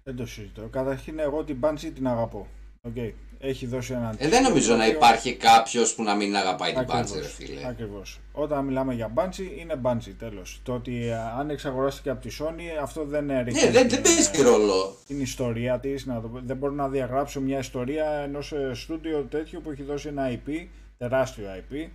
Δεν 0.06 0.16
το 0.16 0.26
συζητώ. 0.26 0.62
Καταρχήν 0.62 1.18
εγώ 1.18 1.44
την 1.44 1.56
Bungie 1.60 1.90
την 1.94 2.06
αγαπώ. 2.06 2.46
Okay. 2.88 3.12
Έχει 3.38 3.66
δώσει 3.66 3.92
έναν... 3.92 4.16
Ε, 4.18 4.28
δεν 4.28 4.42
νομίζω 4.42 4.76
να 4.76 4.86
υπάρχει 4.86 5.34
κάποιος 5.34 5.94
που 5.94 6.02
να 6.02 6.14
μην 6.14 6.36
αγαπάει 6.36 6.70
την 6.72 6.78
Ακριβώς, 6.80 7.10
Bungie 7.10 7.20
ρε 7.20 7.28
φίλε. 7.28 7.66
Ακριβώς. 7.68 8.20
Όταν 8.32 8.64
μιλάμε 8.64 8.94
για 8.94 9.12
Bungie 9.14 9.58
είναι 9.60 9.80
Bungie 9.82 10.14
τέλος. 10.18 10.60
Το 10.62 10.72
ότι 10.74 11.06
ε, 11.06 11.14
αν 11.38 11.50
εξαγοράστηκε 11.50 12.10
από 12.10 12.20
τη 12.28 12.36
Sony 12.40 12.82
αυτό 12.82 13.04
δεν 13.04 13.26
ρίχνει 13.44 13.64
Ναι, 13.64 13.70
δεν, 13.70 13.88
την, 13.88 14.02
δεν 14.02 14.02
παίζει 14.02 14.42
ρόλο. 14.42 14.96
την 15.06 15.20
ιστορία 15.20 15.78
της. 15.80 16.06
Να 16.06 16.20
το, 16.20 16.28
πω. 16.28 16.40
δεν 16.44 16.56
μπορώ 16.56 16.72
να 16.72 16.88
διαγράψω 16.88 17.40
μια 17.40 17.58
ιστορία 17.58 18.10
ενός 18.10 18.52
ε, 18.52 18.70
στούντιο 18.74 19.26
τέτοιο 19.30 19.60
που 19.60 19.70
έχει 19.70 19.82
δώσει 19.82 20.08
ένα 20.08 20.30
IP, 20.32 20.66
τεράστιο 20.98 21.46
IP, 21.56 21.88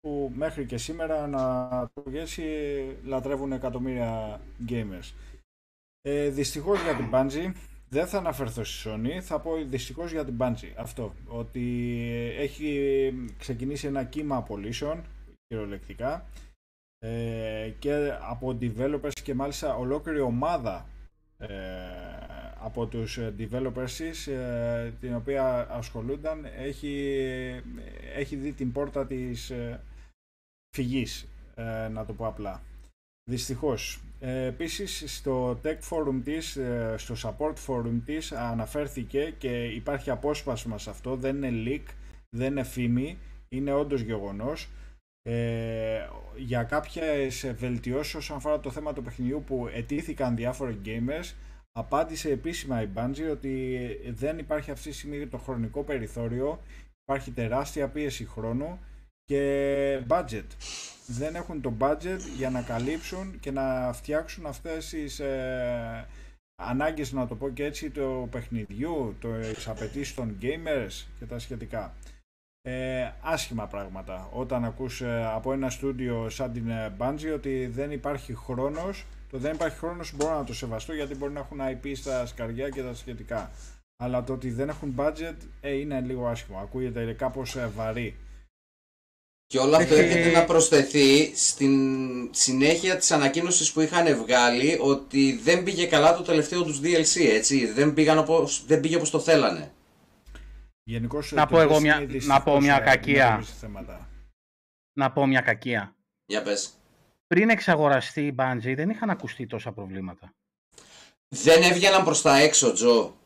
που 0.00 0.32
μέχρι 0.34 0.66
και 0.66 0.76
σήμερα 0.78 1.26
να 1.26 1.68
το 1.94 2.00
πω 2.02 2.10
και 2.10 2.20
έτσι 2.20 2.42
λατρεύουν 3.04 3.52
εκατομμύρια 3.52 4.40
gamers. 4.68 5.12
Ε, 6.02 6.28
δυστυχώς 6.28 6.82
για 6.82 6.94
την 6.94 7.10
Bungie 7.12 7.52
δεν 7.88 8.06
θα 8.06 8.18
αναφερθώ 8.18 8.64
στη 8.64 8.88
Sony, 8.88 9.20
θα 9.20 9.40
πω 9.40 9.54
δυστυχώς 9.64 10.12
για 10.12 10.24
την 10.24 10.36
Bungie. 10.38 10.72
Αυτό, 10.76 11.14
ότι 11.26 11.88
έχει 12.38 13.12
ξεκινήσει 13.38 13.86
ένα 13.86 14.04
κύμα 14.04 14.36
απολύσεων, 14.36 15.04
κυριολεκτικά, 15.46 16.26
ε, 16.98 17.72
και 17.78 18.18
από 18.20 18.58
developers 18.60 19.20
και 19.22 19.34
μάλιστα 19.34 19.76
ολόκληρη 19.76 20.20
ομάδα 20.20 20.86
ε, 21.38 21.48
από 22.58 22.86
τους 22.86 23.18
developers 23.38 23.90
της, 23.96 24.26
ε, 24.26 24.94
την 25.00 25.14
οποία 25.14 25.66
ασχολούνταν, 25.70 26.44
έχει, 26.44 27.24
έχει 28.14 28.36
δει 28.36 28.52
την 28.52 28.72
πόρτα 28.72 29.06
της 29.06 29.50
ε, 29.50 29.80
φυγής, 30.76 31.28
ε, 31.54 31.88
να 31.88 32.04
το 32.04 32.12
πω 32.12 32.26
απλά. 32.26 32.62
Δυστυχώς. 33.30 34.00
Ε, 34.20 34.44
επίσης 34.44 35.16
στο 35.16 35.60
tech 35.64 35.78
forum 35.90 36.20
της, 36.24 36.56
ε, 36.56 36.94
στο 36.98 37.14
support 37.22 37.54
forum 37.66 38.00
της 38.04 38.32
αναφέρθηκε 38.32 39.34
και 39.38 39.64
υπάρχει 39.64 40.10
απόσπασμα 40.10 40.78
σε 40.78 40.90
αυτό, 40.90 41.16
δεν 41.16 41.42
είναι 41.42 41.70
leak, 41.70 41.92
δεν 42.36 42.50
είναι 42.50 42.62
φήμη, 42.62 43.18
είναι 43.48 43.72
όντως 43.72 44.00
γεγονός. 44.00 44.68
Ε, 45.22 46.08
για 46.36 46.62
κάποιες 46.62 47.52
βελτιώσεις 47.56 48.14
όσον 48.14 48.36
αφορά 48.36 48.60
το 48.60 48.70
θέμα 48.70 48.92
του 48.92 49.02
παιχνιδιού 49.02 49.42
που 49.46 49.68
ετήθηκαν 49.72 50.36
διάφοροι 50.36 50.80
gamers, 50.84 51.34
απάντησε 51.72 52.30
επίσημα 52.30 52.82
η 52.82 52.88
Bungie 52.94 53.30
ότι 53.30 53.78
δεν 54.08 54.38
υπάρχει 54.38 54.70
αυτή 54.70 54.88
τη 54.88 54.94
στιγμή 54.94 55.26
το 55.26 55.38
χρονικό 55.38 55.82
περιθώριο, 55.82 56.60
υπάρχει 57.02 57.30
τεράστια 57.30 57.88
πίεση 57.88 58.26
χρόνου 58.26 58.78
και 59.24 60.04
budget. 60.08 60.46
Δεν 61.18 61.34
έχουν 61.34 61.60
το 61.60 61.72
budget 61.78 62.18
για 62.36 62.50
να 62.50 62.62
καλύψουν 62.62 63.40
και 63.40 63.50
να 63.50 63.92
φτιάξουν 63.92 64.46
αυτές 64.46 64.88
τις 64.88 65.20
ε, 65.20 66.06
ανάγκες, 66.62 67.12
να 67.12 67.26
το 67.26 67.34
πω 67.34 67.48
και 67.48 67.64
έτσι, 67.64 67.90
του 67.90 68.28
παιχνιδιού, 68.30 69.16
το 69.20 69.28
απαιτήσεις 69.66 70.14
των 70.14 70.36
gamers 70.42 71.06
και 71.18 71.24
τα 71.24 71.38
σχετικά. 71.38 71.94
Ε, 72.64 73.10
άσχημα 73.20 73.66
πράγματα 73.66 74.28
όταν 74.32 74.64
ακούς 74.64 75.00
ε, 75.00 75.24
από 75.34 75.52
ένα 75.52 75.70
στούντιο 75.70 76.28
σαν 76.28 76.52
την 76.52 76.70
ε, 76.70 76.94
Bungie 76.98 77.32
ότι 77.34 77.66
δεν 77.66 77.90
υπάρχει 77.90 78.34
χρόνος 78.34 79.06
το 79.30 79.38
δεν 79.38 79.54
υπάρχει 79.54 79.78
χρόνος 79.78 80.12
μπορώ 80.16 80.34
να 80.34 80.44
το 80.44 80.54
σεβαστώ 80.54 80.92
γιατί 80.92 81.14
μπορεί 81.14 81.32
να 81.32 81.40
έχουν 81.40 81.58
IP 81.60 81.92
στα 81.94 82.26
σκαριά 82.26 82.68
και 82.68 82.82
τα 82.82 82.94
σχετικά 82.94 83.50
Αλλά 83.96 84.24
το 84.24 84.32
ότι 84.32 84.50
δεν 84.50 84.68
έχουν 84.68 84.94
budget 84.96 85.34
ε, 85.60 85.72
είναι 85.72 86.00
λίγο 86.00 86.26
άσχημο. 86.26 86.58
Ακούγεται 86.58 87.12
κάπως 87.12 87.56
ε, 87.56 87.70
βαρύ. 87.76 88.16
Και 89.52 89.58
όλο 89.58 89.76
αυτό 89.76 89.94
Έχει- 89.94 90.02
έρχεται 90.12 90.30
να 90.38 90.44
προσθεθεί 90.44 91.32
στην 91.36 91.74
συνέχεια 92.34 92.96
της 92.96 93.10
ανακοίνωσης 93.10 93.72
που 93.72 93.80
είχαν 93.80 94.16
βγάλει 94.16 94.78
ότι 94.80 95.40
δεν 95.42 95.62
πήγε 95.62 95.86
καλά 95.86 96.16
το 96.16 96.22
τελευταίο 96.22 96.62
τους 96.62 96.80
DLC, 96.82 97.20
έτσι. 97.28 97.66
Δεν, 97.72 97.94
πήγαν 97.94 98.18
όπως, 98.18 98.64
δεν 98.66 98.80
πήγε 98.80 98.96
όπως 98.96 99.10
το 99.10 99.20
θέλανε. 99.20 99.72
Γενικώς, 100.82 101.32
Να 101.32 101.46
το 101.46 101.54
πω 101.54 101.60
εγώ 101.60 101.76
Destiny 101.76 101.80
μια- 101.80 101.98
δυστυχώς, 101.98 102.26
να 102.26 102.42
πω 102.42 102.60
μια 102.60 102.76
ε, 102.76 102.80
κακία. 102.84 103.24
αντιμετωπίζει 103.26 103.58
θέματα. 103.60 104.08
Να 104.92 105.12
πω 105.12 105.26
μια 105.26 105.40
κακία. 105.40 105.94
Για 106.26 106.42
πες. 106.42 106.70
Πριν 107.26 107.48
εξαγοραστεί 107.50 108.20
η 108.26 108.34
Bungie 108.38 108.74
δεν 108.76 108.90
είχαν 108.90 109.10
ακουστεί 109.10 109.46
τόσα 109.46 109.72
προβλήματα. 109.72 110.32
Δεν 111.28 111.62
έβγαιναν 111.62 112.04
προς 112.04 112.22
τα 112.22 112.36
έξω, 112.38 112.72
Τζο. 112.72 113.16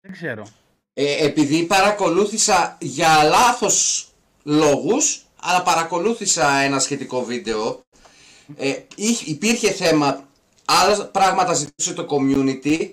Δεν 0.00 0.12
ξέρω. 0.12 0.46
Ε, 0.92 1.24
επειδή 1.26 1.64
παρακολούθησα 1.66 2.76
για 2.80 3.22
λάθος 3.22 4.08
λόγους, 4.42 5.25
αλλά 5.48 5.62
παρακολούθησα 5.62 6.56
ένα 6.58 6.78
σχετικό 6.78 7.22
βίντεο, 7.24 7.80
ε, 8.56 8.72
υ- 8.94 9.26
υπήρχε 9.26 9.70
θέμα, 9.70 10.24
άλλα 10.64 11.04
πράγματα 11.06 11.52
ζητούσε 11.54 11.92
το 11.92 12.06
community, 12.10 12.90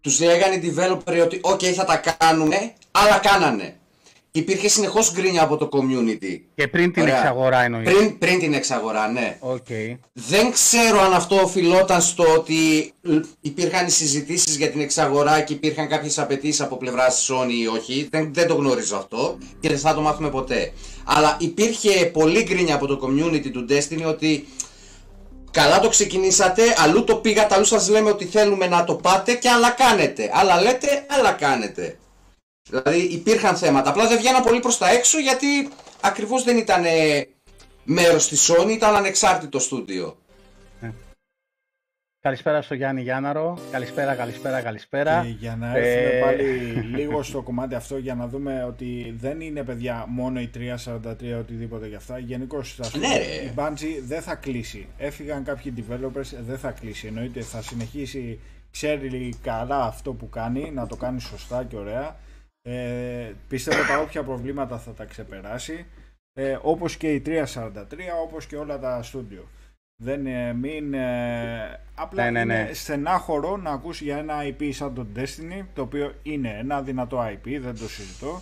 τους 0.00 0.20
λέγανε 0.20 0.54
οι 0.54 0.74
developer 0.76 1.22
ότι 1.24 1.40
ok 1.42 1.64
θα 1.64 1.84
τα 1.84 1.96
κάνουμε, 2.18 2.72
αλλά 2.90 3.18
κάνανε. 3.18 3.76
Υπήρχε 4.36 4.68
συνεχώς 4.68 5.12
γκρίνια 5.12 5.42
από 5.42 5.56
το 5.56 5.68
community. 5.72 6.40
Και 6.54 6.68
πριν 6.68 6.92
την 6.92 7.02
Ωραία. 7.02 7.16
εξαγορά 7.18 7.62
εννοείς. 7.62 7.84
Πριν, 7.92 8.18
πριν 8.18 8.38
την 8.38 8.52
εξαγορά, 8.54 9.08
ναι. 9.08 9.36
ΟΚ. 9.40 9.66
Δεν 10.12 10.50
ξέρω 10.52 11.00
αν 11.00 11.12
αυτό 11.14 11.36
οφειλόταν 11.36 12.00
στο 12.02 12.24
ότι 12.36 12.92
ε, 13.02 13.20
υπήρχαν 13.40 13.86
οι 13.86 13.90
συζητήσεις 13.90 14.56
για 14.56 14.70
την 14.70 14.80
εξαγορά 14.80 15.40
και 15.40 15.52
υπήρχαν 15.52 15.88
κάποιες 15.88 16.18
απαιτήσεις 16.18 16.60
από 16.60 16.76
πλευράς 16.76 17.30
Sony 17.30 17.52
ή 17.62 17.66
όχι. 17.66 18.08
Δεν, 18.10 18.34
δεν 18.34 18.46
το 18.46 18.54
γνωρίζω 18.54 18.96
αυτό 18.96 19.38
και 19.60 19.68
δεν 19.68 19.78
θα 19.78 19.94
το 19.94 20.00
μάθουμε 20.00 20.30
ποτέ. 20.30 20.72
Αλλά 21.04 21.36
υπήρχε 21.40 22.04
πολύ 22.06 22.42
γκρίνια 22.42 22.74
από 22.74 22.86
το 22.86 23.00
community 23.02 23.50
του 23.52 23.66
Destiny 23.68 24.04
ότι 24.06 24.48
καλά 25.50 25.80
το 25.80 25.88
ξεκινήσατε, 25.88 26.62
αλλού 26.76 27.04
το 27.04 27.16
πήγατε, 27.16 27.54
αλλού 27.54 27.64
σας 27.64 27.88
λέμε 27.88 28.10
ότι 28.10 28.24
θέλουμε 28.24 28.66
να 28.66 28.84
το 28.84 28.94
πάτε 28.94 29.34
και 29.34 29.48
άλλα 29.48 29.70
κάνετε. 29.70 30.30
Άλλα 30.34 30.60
λέτε, 30.60 31.06
άλλα 31.08 31.32
κάνετε. 31.32 31.98
Δηλαδή 32.68 32.98
υπήρχαν 32.98 33.56
θέματα. 33.56 33.90
Απλά 33.90 34.06
δεν 34.06 34.18
βγαίναν 34.18 34.42
πολύ 34.42 34.60
προς 34.60 34.78
τα 34.78 34.90
έξω 34.90 35.18
γιατί 35.18 35.68
ακριβώς 36.00 36.44
δεν 36.44 36.56
ήταν 36.56 36.84
μέρος 37.84 38.28
της 38.28 38.50
Sony, 38.50 38.70
ήταν 38.70 38.94
ανεξάρτητο 38.94 39.58
στούντιο. 39.58 40.16
Καλησπέρα 42.24 42.62
στο 42.62 42.74
Γιάννη 42.74 43.02
Γιάνναρο. 43.02 43.58
Καλησπέρα, 43.70 44.14
καλησπέρα, 44.14 44.62
καλησπέρα. 44.62 45.22
Και 45.22 45.28
για 45.28 45.56
να 45.56 45.76
έρθουμε 45.76 46.16
Ε, 46.16 46.20
πάλι 46.24 46.42
λίγο 46.96 47.22
στο 47.22 47.42
κομμάτι 47.42 47.74
αυτό 47.74 47.96
για 47.96 48.14
να 48.14 48.28
δούμε 48.28 48.64
ότι 48.64 49.14
δεν 49.18 49.40
είναι 49.40 49.62
παιδιά 49.64 50.04
μόνο 50.08 50.40
η 50.40 50.50
343 50.54 51.00
οτιδήποτε 51.38 51.88
για 51.88 51.96
αυτά. 51.96 52.18
Γενικώ 52.18 52.62
Ναι, 52.98 53.16
ρε. 53.16 53.24
η 53.24 53.52
Bungie 53.56 54.02
δεν 54.06 54.22
θα 54.22 54.34
κλείσει. 54.34 54.88
Έφυγαν 54.98 55.44
κάποιοι 55.44 55.74
developers, 55.76 56.34
δεν 56.46 56.58
θα 56.58 56.70
κλείσει. 56.70 57.06
Εννοείται 57.06 57.40
θα 57.40 57.62
συνεχίσει, 57.62 58.40
ξέρει 58.70 59.34
καλά 59.42 59.84
αυτό 59.84 60.12
που 60.12 60.28
κάνει, 60.28 60.70
να 60.74 60.86
το 60.86 60.96
κάνει 60.96 61.20
σωστά 61.20 61.64
και 61.64 61.76
ωραία. 61.76 62.16
Ε, 62.62 63.32
πιστεύω 63.48 63.82
τα 63.82 64.00
όποια 64.00 64.22
προβλήματα 64.22 64.78
θα 64.78 64.90
τα 64.92 65.04
ξεπεράσει. 65.04 65.86
Ε, 66.34 66.58
όπως 66.62 66.96
και 66.96 67.12
η 67.12 67.22
343, 67.26 67.82
όπως 68.24 68.46
και 68.46 68.56
όλα 68.56 68.78
τα 68.78 69.02
στούντιο. 69.02 69.48
Δεν 70.02 70.26
ε, 70.26 70.52
μην. 70.52 70.94
ε, 70.94 71.80
απλά 71.94 72.24
Ναι, 72.24 72.30
ναι, 72.30 72.44
ναι. 72.44 72.60
είναι 72.62 72.72
στενάχωρο 72.72 73.56
να 73.56 73.70
ακούσει 73.70 74.04
για 74.04 74.16
ένα 74.18 74.34
IP 74.42 74.68
σαν 74.72 74.94
το 74.94 75.06
Destiny, 75.16 75.64
το 75.74 75.82
οποίο 75.82 76.14
είναι 76.22 76.56
ένα 76.58 76.82
δυνατό 76.82 77.20
IP, 77.26 77.58
δεν 77.60 77.78
το 77.78 77.88
συζητώ, 77.88 78.40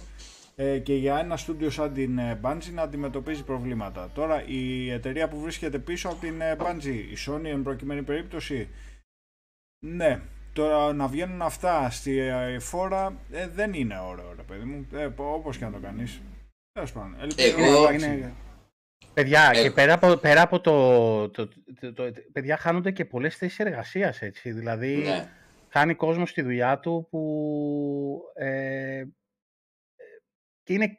ε, 0.57 0.79
και 0.79 0.95
για 0.95 1.19
ένα 1.19 1.37
στούντιο 1.37 1.71
σαν 1.71 1.93
την 1.93 2.19
ε, 2.19 2.41
Bungie 2.43 2.73
να 2.73 2.83
αντιμετωπίζει 2.83 3.45
προβλήματα. 3.45 4.11
Τώρα 4.15 4.47
η 4.47 4.91
εταιρεία 4.91 5.29
που 5.29 5.41
βρίσκεται 5.41 5.79
πίσω 5.79 6.09
από 6.09 6.21
την 6.21 6.41
ε, 6.41 6.57
Bungie, 6.59 6.85
η 7.13 7.17
Sony 7.27 7.45
εν 7.45 7.63
προκειμένη 7.63 8.03
περίπτωση, 8.03 8.69
ναι, 9.87 10.21
τώρα 10.53 10.93
να 10.93 11.07
βγαίνουν 11.09 11.43
αυτά 11.43 11.91
στη 11.91 12.19
ε, 12.19 12.59
φόρα 12.59 13.17
ε, 13.31 13.49
δεν 13.49 13.73
είναι 13.73 13.99
ωραίο, 14.09 14.33
ρε 14.37 14.43
παιδί 14.43 14.65
μου, 14.65 14.87
ε, 14.93 15.09
όπως 15.17 15.59
και 15.59 15.65
να 15.65 15.71
το 15.71 15.79
κάνεις. 15.79 16.21
Τέλος 16.73 16.93
πάντων, 16.93 17.17
ελπίζω 17.21 17.59
να 17.59 17.67
Εγώ- 17.67 17.87
αλλάξει. 17.87 18.07
είναι... 18.07 18.33
Παιδιά, 19.15 19.51
Ε. 19.55 19.63
και 19.63 19.71
πέρα 19.71 19.93
από, 19.93 20.17
πέρα 20.17 20.43
από 20.43 20.61
το, 20.61 21.29
το, 21.31 21.49
το, 21.81 21.93
το- 21.93 22.13
Παιδιά, 22.33 22.57
χάνονται 22.57 22.91
και 22.91 23.05
πολλές 23.05 23.37
θέσεις 23.37 23.59
εργασίας, 23.59 24.23
έτσι. 24.23 24.53
Δηλαδή, 24.53 24.97
Ναι. 24.97 25.29
χάνει 25.69 25.95
κόσμος 25.95 26.31
στη 26.31 26.43
δουλειά 26.43 26.79
του 26.79 27.07
που... 27.11 28.23
Ε, 28.35 29.05
και 30.63 30.73
είναι... 30.73 30.99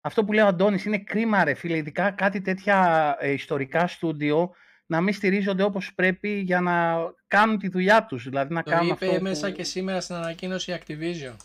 Αυτό 0.00 0.24
που 0.24 0.32
λέει 0.32 0.44
ο 0.44 0.46
Αντώνης 0.46 0.84
είναι 0.84 0.98
κρίμα 0.98 1.44
ρε 1.44 1.54
φίλε, 1.54 1.76
ειδικά 1.76 2.10
κάτι 2.10 2.40
τέτοια 2.40 3.16
ε, 3.20 3.30
ιστορικά 3.30 3.86
στούντιο 3.86 4.54
να 4.86 5.00
μην 5.00 5.14
στηρίζονται 5.14 5.62
όπως 5.62 5.94
πρέπει 5.94 6.28
για 6.28 6.60
να 6.60 6.96
κάνουν 7.26 7.58
τη 7.58 7.68
δουλειά 7.68 8.04
τους. 8.06 8.24
Δηλαδή 8.24 8.54
να 8.54 8.62
Το 8.62 8.70
κάνουν 8.70 8.92
είπε 8.92 9.06
αυτό 9.06 9.20
μέσα 9.20 9.46
που... 9.48 9.52
και 9.54 9.64
σήμερα 9.64 10.00
στην 10.00 10.14
ανακοίνωση 10.16 10.72
η 10.72 10.78
Activision 10.78 11.36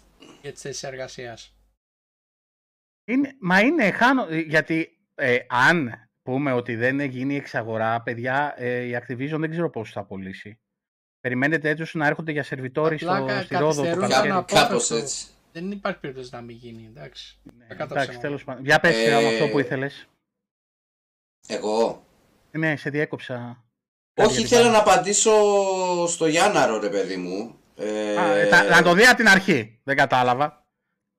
για 0.41 0.51
τις 0.51 0.61
θέσεις 0.61 0.83
εργασίας. 0.83 1.55
Είναι, 3.07 3.35
μα 3.39 3.61
είναι, 3.61 3.91
χάνω, 3.91 4.27
ε, 4.29 4.37
γιατί 4.39 4.92
ε, 5.15 5.37
αν 5.49 6.07
πούμε 6.23 6.51
ότι 6.51 6.75
δεν 6.75 6.99
γίνει 6.99 7.35
εξαγορά, 7.35 8.01
παιδιά, 8.01 8.53
ε, 8.57 8.79
η 8.81 8.97
Activision 9.01 9.37
δεν 9.39 9.49
ξέρω 9.49 9.69
πώς 9.69 9.91
θα 9.91 9.99
απολύσει. 9.99 10.59
Περιμένετε 11.19 11.69
έτους 11.69 11.93
να 11.93 12.07
έρχονται 12.07 12.31
για 12.31 12.43
σερβιτόρι 12.43 12.95
Απλά 12.95 13.15
στο, 13.17 13.25
κα- 13.25 13.41
στη 13.41 13.55
Ρόδο 13.55 13.65
το 13.67 13.75
καθυστερούν 13.81 14.09
καλοκαίρι. 14.09 14.27
ένα 14.27 14.41
Κάπως 14.41 14.61
απόφευκτο. 14.61 14.95
έτσι. 14.95 15.27
Δεν 15.51 15.71
υπάρχει 15.71 15.99
περίπτωση 15.99 16.29
να 16.33 16.41
μην 16.41 16.55
γίνει, 16.55 16.85
εντάξει. 16.95 17.37
Ναι, 17.57 17.65
Κακά 17.65 17.77
τα 17.77 17.83
εντάξει, 17.83 18.01
ψέματα. 18.07 18.27
τέλος 18.27 18.43
πάντων. 18.43 18.63
Για 18.65 18.79
πες 18.79 18.95
Ε, 18.95 19.03
ε... 19.09 19.27
αυτό 19.33 19.47
που 19.47 19.59
ήθελες. 19.59 20.07
Εγώ; 21.47 22.05
Ναι, 22.51 22.75
σε 22.75 22.89
διέκοψα. 22.89 23.63
Κάτι 24.13 24.29
Όχι, 24.29 24.39
για 24.39 24.47
την 24.47 24.57
ήθελα 24.57 24.69
Bungie. 24.69 24.73
να 24.85 24.91
απαντήσω 24.91 25.31
στο 26.07 26.27
Γιάνναρο, 26.27 26.79
ρε 26.79 26.89
παιδί 26.89 27.17
μου. 27.17 27.57
Ε, 27.75 28.17
Α, 28.17 28.35
ε, 28.35 28.47
τα- 28.49 28.63
να 28.63 28.81
το 28.81 28.93
δει 28.93 29.05
από 29.05 29.15
την 29.17 29.27
αρχή. 29.27 29.79
Δεν 29.83 29.95
κατάλαβα. 29.95 30.62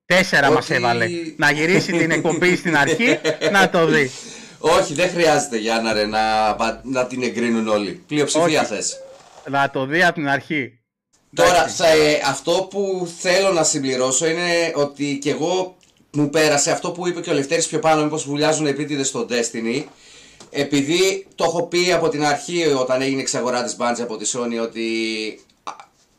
Τέσσερα 0.07 0.51
μας 0.53 0.65
Ότι- 0.65 0.75
έβαλε. 0.75 1.07
Να 1.37 1.51
γυρίσει 1.51 1.93
την 1.93 2.11
εκπομπή 2.11 2.57
στην 2.57 2.77
αρχή, 2.77 3.19
να 3.53 3.71
το 3.71 3.87
δει. 3.87 4.11
Όχι, 4.59 4.95
δεν 4.95 5.09
χρειάζεται 5.11 5.57
Γιάννα 5.57 5.93
ρε, 5.93 6.07
να, 6.07 6.55
πα- 6.55 6.81
να 6.85 7.07
την 7.07 7.23
εγκρίνουν 7.23 7.69
όλοι. 7.69 8.03
Πλειοψηφία 8.07 8.61
Όχι. 8.61 8.69
θες. 8.75 8.97
Να 9.51 9.71
το 9.71 9.87
δει 9.87 10.05
από 10.05 10.15
την 10.15 10.29
αρχή. 10.29 10.79
Τώρα, 11.35 11.51
Εντάξει. 11.57 11.77
θα, 11.77 11.89
ε, 11.89 12.21
αυτό 12.27 12.67
που 12.71 13.09
θέλω 13.19 13.53
να 13.53 13.63
συμπληρώσω 13.65 14.27
είναι 14.27 14.73
ότι 14.75 15.19
και 15.23 15.31
εγώ 15.31 15.77
μου 16.13 16.31
πέρασε 16.31 16.71
αυτό 16.71 16.91
που 16.91 17.09
είπε 17.09 17.21
και 17.21 17.31
ο 17.31 17.33
Λευτέρης 17.33 17.67
πιο 17.67 17.79
πάνω, 17.79 18.03
μήπως 18.03 18.25
βουλιάζουν 18.25 18.67
επίτηδες 18.67 19.09
στο 19.09 19.27
Destiny. 19.31 19.83
Επειδή 20.51 21.27
το 21.35 21.45
έχω 21.45 21.67
πει 21.67 21.93
από 21.93 22.09
την 22.09 22.25
αρχή 22.25 22.65
όταν 22.67 23.03
έγινε 23.03 23.21
εξαγορά 23.21 23.63
της 23.65 23.77
Bungie 23.79 24.01
από 24.03 24.17
τη 24.17 24.31
Sony 24.35 24.63
ότι 24.63 24.87
α, 25.63 25.73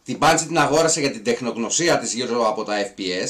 την 0.03 0.17
Bungie 0.21 0.43
την 0.47 0.57
αγόρασε 0.57 0.99
για 0.99 1.11
την 1.11 1.23
τεχνογνωσία 1.23 1.97
της 1.99 2.13
γύρω 2.13 2.47
από 2.47 2.63
τα 2.63 2.73
FPS. 2.81 3.29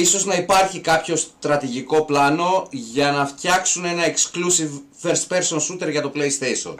Ίσως 0.00 0.24
να 0.24 0.34
υπάρχει 0.34 0.80
κάποιο 0.80 1.16
στρατηγικό 1.16 2.04
πλάνο 2.04 2.66
για 2.70 3.10
να 3.10 3.26
φτιάξουν 3.26 3.84
ένα 3.84 4.02
exclusive 4.06 4.80
first 5.02 5.26
person 5.36 5.56
shooter 5.58 5.90
για 5.90 6.02
το 6.02 6.12
PlayStation. 6.14 6.74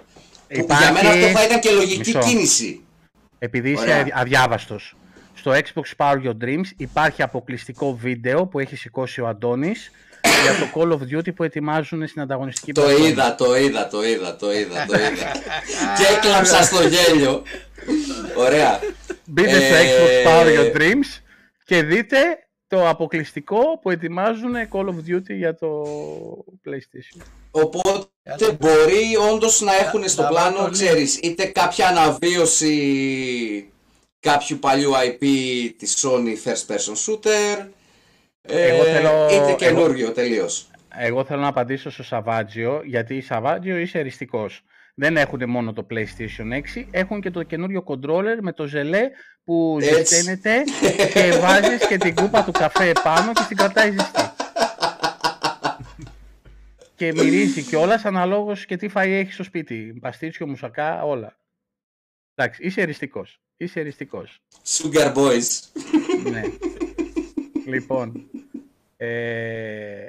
Που 0.49 0.67
για 0.79 0.93
μένα 0.93 1.09
αυτό 1.11 1.27
θα 1.29 1.45
ήταν 1.45 1.61
και 1.61 1.71
λογική 1.71 1.99
Μισό. 2.15 2.19
κίνηση. 2.19 2.81
Επειδή 3.39 3.71
είσαι 3.71 3.83
Ωραία. 3.83 4.01
αδι- 4.01 4.13
αδιάβαστος. 4.15 4.95
Στο 5.35 5.53
Xbox 5.55 5.97
Power 6.07 6.17
Your 6.27 6.45
Dreams 6.45 6.67
υπάρχει 6.77 7.23
αποκλειστικό 7.23 7.97
βίντεο 8.01 8.47
που 8.47 8.59
έχει 8.59 8.77
σηκώσει 8.77 9.21
ο 9.21 9.27
Αντώνης 9.29 9.91
για 10.43 10.53
το 10.59 10.67
Call 10.75 10.93
of 10.93 11.17
Duty 11.19 11.35
που 11.35 11.43
ετοιμάζουν 11.45 12.07
στην 12.09 12.21
ανταγωνιστική 12.23 12.73
Το 12.73 12.81
πλατφόρμα. 12.81 13.09
είδα, 13.09 13.35
το 13.35 13.57
είδα, 13.57 13.89
το 13.89 14.05
είδα, 14.07 14.37
το 14.37 14.53
είδα, 14.53 14.87
το 14.87 14.95
είδα. 14.99 15.33
και 15.99 16.15
έκλαψα 16.17 16.63
στο 16.63 16.83
γέλιο. 16.89 17.43
Ωραία. 18.37 18.81
Μπείτε 19.25 19.51
στο 19.51 19.75
Ε, 19.75 19.83
Xbox 19.85 20.29
Power 20.29 20.47
Your 20.59 20.77
Dreams 20.77 21.21
και 21.65 21.83
δείτε 21.83 22.17
το 22.69 22.89
αποκλειστικό 22.89 23.79
που 23.83 23.91
ετοιμάζουν 23.91 24.55
Call 24.73 24.85
of 24.87 25.11
Duty 25.11 25.35
για 25.37 25.55
το 25.55 25.83
PlayStation. 26.67 27.23
Οπότε 27.51 28.53
μπορεί 28.61 29.17
όντως 29.33 29.61
να 29.61 29.75
έχουν 29.75 30.09
στο 30.09 30.23
να 30.23 30.29
πλάνο, 30.29 30.57
βάλω 30.57 30.71
ξέρεις, 30.71 31.19
είτε 31.19 31.45
κάποια 31.45 31.89
αναβίωση 31.89 33.73
κάποιου 34.21 34.59
παλιού 34.59 34.91
IP 34.93 35.25
της 35.79 36.07
Sony 36.07 36.49
First 36.49 36.75
Person 36.75 36.95
Shooter, 37.07 37.67
ε, 38.43 38.69
Εγώ 38.69 38.83
θέλω- 38.85 39.27
είτε 39.27 39.37
εγώ- 39.37 39.57
καινούριο 39.57 40.13
τελείως. 40.13 40.71
Εγώ 41.01 41.25
θέλω 41.25 41.41
να 41.41 41.49
απαντήσω 41.49 41.91
στο 41.91 42.03
Σαβάτζιο, 42.03 42.83
γιατί 42.85 43.15
η 43.17 43.21
Σαβάτζιο 43.21 43.77
είσαι 43.77 43.99
εριστικός. 43.99 44.63
Δεν 44.95 45.17
έχουν 45.17 45.51
μόνο 45.51 45.73
το 45.73 45.87
PlayStation 45.91 46.53
6, 46.53 46.89
έχουν 46.91 47.21
και 47.21 47.31
το 47.31 47.43
καινούριο 47.43 47.85
controller 47.87 48.37
με 48.41 48.53
το 48.53 48.67
ζελέ 48.67 49.09
που 49.49 49.79
Έτσι. 49.81 49.95
ζεσταίνεται 49.95 50.63
και 51.13 51.39
βάζεις 51.41 51.87
και 51.87 51.97
την 51.97 52.15
κούπα 52.15 52.45
του 52.45 52.51
καφέ 52.53 52.89
επάνω 52.89 53.33
και 53.33 53.45
την 53.49 53.57
κρατάει 53.57 53.91
ζεστή. 53.91 54.21
και 56.97 57.13
μυρίζει 57.13 57.63
κιόλας 57.63 58.05
αναλόγως 58.05 58.67
και 58.67 58.77
τι 58.77 58.89
φαΐ 58.95 59.07
έχει 59.07 59.33
στο 59.33 59.43
σπίτι. 59.43 59.99
Παστίτσιο, 60.01 60.47
μουσακά, 60.47 61.03
όλα. 61.05 61.37
Εντάξει, 62.35 62.63
είσαι 62.65 62.81
εριστικός. 62.81 63.41
Είσαι 63.57 63.81
εριστικός. 63.81 64.39
Sugar 64.67 65.15
Boys. 65.15 65.47
ναι. 66.31 66.43
Λοιπόν, 67.67 68.31
ε, 68.97 70.07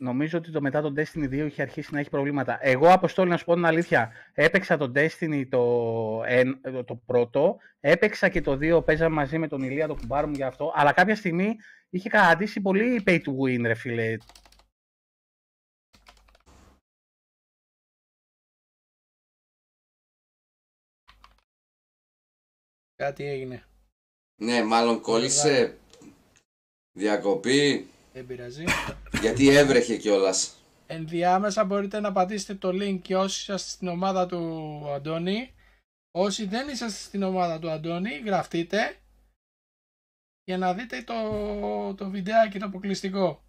νομίζω 0.00 0.38
ότι 0.38 0.50
το 0.50 0.60
μετά 0.60 0.80
το 0.82 0.92
Destiny 0.96 1.24
2 1.24 1.32
είχε 1.32 1.62
αρχίσει 1.62 1.92
να 1.94 1.98
έχει 2.00 2.10
προβλήματα. 2.10 2.58
Εγώ, 2.60 2.92
Αποστόλη, 2.92 3.30
να 3.30 3.36
σου 3.36 3.44
πω 3.44 3.54
την 3.54 3.64
αλήθεια, 3.64 4.12
έπαιξα 4.34 4.76
το 4.76 4.92
Destiny 4.94 5.42
το, 5.48 6.22
εν- 6.26 6.60
το, 6.62 6.84
το 6.84 6.94
πρώτο, 6.96 7.56
έπαιξα 7.80 8.28
και 8.28 8.40
το 8.40 8.58
2, 8.78 8.84
παίζαμε 8.84 9.14
μαζί 9.14 9.38
με 9.38 9.48
τον 9.48 9.62
Ηλία, 9.62 9.86
το 9.86 9.94
κουμπάρο 9.94 10.26
μου 10.26 10.34
για 10.34 10.46
αυτό, 10.46 10.72
αλλά 10.74 10.92
κάποια 10.92 11.14
στιγμή 11.16 11.56
είχε 11.90 12.08
καταντήσει 12.08 12.60
πολύ 12.60 13.02
pay 13.06 13.18
to 13.20 13.30
win, 13.44 13.60
ρε 13.62 13.74
φίλε. 13.74 14.16
Κάτι 22.94 23.24
έγινε. 23.24 23.64
Ναι, 24.40 24.62
μάλλον 24.62 25.00
κόλλησε. 25.00 25.78
Διακοπή. 26.92 27.88
Δεν 28.12 28.26
πειράζει. 28.26 28.64
Γιατί 29.20 29.48
έβρεχε 29.48 29.96
κιόλας. 29.96 30.52
Ενδιάμεσα 30.86 31.64
μπορείτε 31.64 32.00
να 32.00 32.12
πατήσετε 32.12 32.54
το 32.54 32.68
link 32.68 32.98
και 33.02 33.16
όσοι 33.16 33.40
είσαστε 33.40 33.70
στην 33.70 33.88
ομάδα 33.88 34.26
του 34.26 34.82
Αντώνη. 34.94 35.54
Όσοι 36.10 36.46
δεν 36.46 36.68
είσαστε 36.68 37.00
στην 37.00 37.22
ομάδα 37.22 37.58
του 37.58 37.70
Αντώνη, 37.70 38.18
γραφτείτε 38.18 38.96
για 40.44 40.58
να 40.58 40.74
δείτε 40.74 41.02
το, 41.02 41.14
το 41.94 42.10
βιντεάκι 42.10 42.58
το 42.58 42.66
αποκλειστικό. 42.66 43.42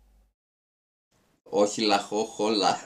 Όχι 1.44 1.82
λαχό, 1.82 2.24
χόλα. 2.24 2.84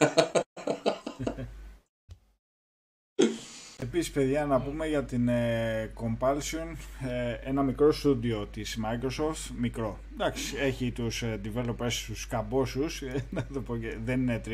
Επίσης 3.95 4.11
παιδιά 4.11 4.45
να 4.45 4.61
πούμε 4.61 4.87
για 4.87 5.03
την 5.03 5.27
ε, 5.27 5.91
Compulsion 5.95 6.75
ε, 7.07 7.49
ένα 7.49 7.63
μικρό 7.63 7.91
στούντιο 7.91 8.47
της 8.47 8.79
Microsoft 8.83 9.51
μικρό. 9.59 9.99
Εντάξει 10.13 10.55
έχει 10.57 10.91
τους 10.91 11.21
ε, 11.21 11.41
developers 11.45 12.03
τους 12.07 12.27
καμπόσους 12.27 13.01
ε, 13.01 13.25
να 13.29 13.45
το 13.53 13.61
πω 13.61 13.77
και- 13.77 13.97
δεν 14.03 14.21
είναι 14.21 14.41
343 14.45 14.49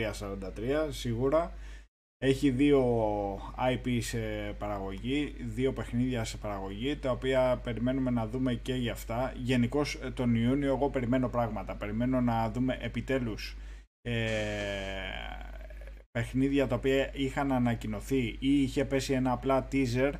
σίγουρα. 0.89 1.53
Έχει 2.17 2.49
δύο 2.49 2.83
IP 3.71 3.97
σε 4.01 4.19
παραγωγή 4.57 5.35
δύο 5.47 5.73
παιχνίδια 5.73 6.23
σε 6.23 6.37
παραγωγή 6.37 6.95
τα 6.95 7.11
οποία 7.11 7.59
περιμένουμε 7.63 8.09
να 8.11 8.27
δούμε 8.27 8.53
και 8.53 8.73
για 8.73 8.91
αυτά. 8.91 9.33
Γενικώς 9.37 9.99
τον 10.13 10.35
Ιούνιο 10.35 10.73
εγώ 10.73 10.89
περιμένω 10.89 11.29
πράγματα. 11.29 11.75
Περιμένω 11.75 12.21
να 12.21 12.49
δούμε 12.51 12.77
επιτέλους 12.81 13.57
ε, 14.01 14.15
παιχνίδια 16.11 16.67
τα 16.67 16.75
οποία 16.75 17.11
είχαν 17.13 17.51
ανακοινωθεί 17.51 18.37
ή 18.39 18.61
είχε 18.61 18.85
πέσει 18.85 19.13
ένα 19.13 19.31
απλά 19.31 19.67
teaser 19.71 20.11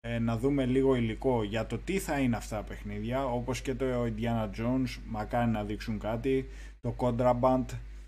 ε, 0.00 0.18
να 0.18 0.36
δούμε 0.38 0.66
λίγο 0.66 0.94
υλικό 0.94 1.42
για 1.42 1.66
το 1.66 1.78
τι 1.78 1.98
θα 1.98 2.18
είναι 2.18 2.36
αυτά 2.36 2.56
τα 2.56 2.62
παιχνίδια 2.62 3.26
όπως 3.26 3.60
και 3.60 3.74
το 3.74 3.84
Indiana 4.04 4.44
Jones 4.44 4.98
μακάρι 5.06 5.50
να 5.50 5.64
δείξουν 5.64 5.98
κάτι 5.98 6.48
το 6.80 6.94
Contraband 6.98 7.64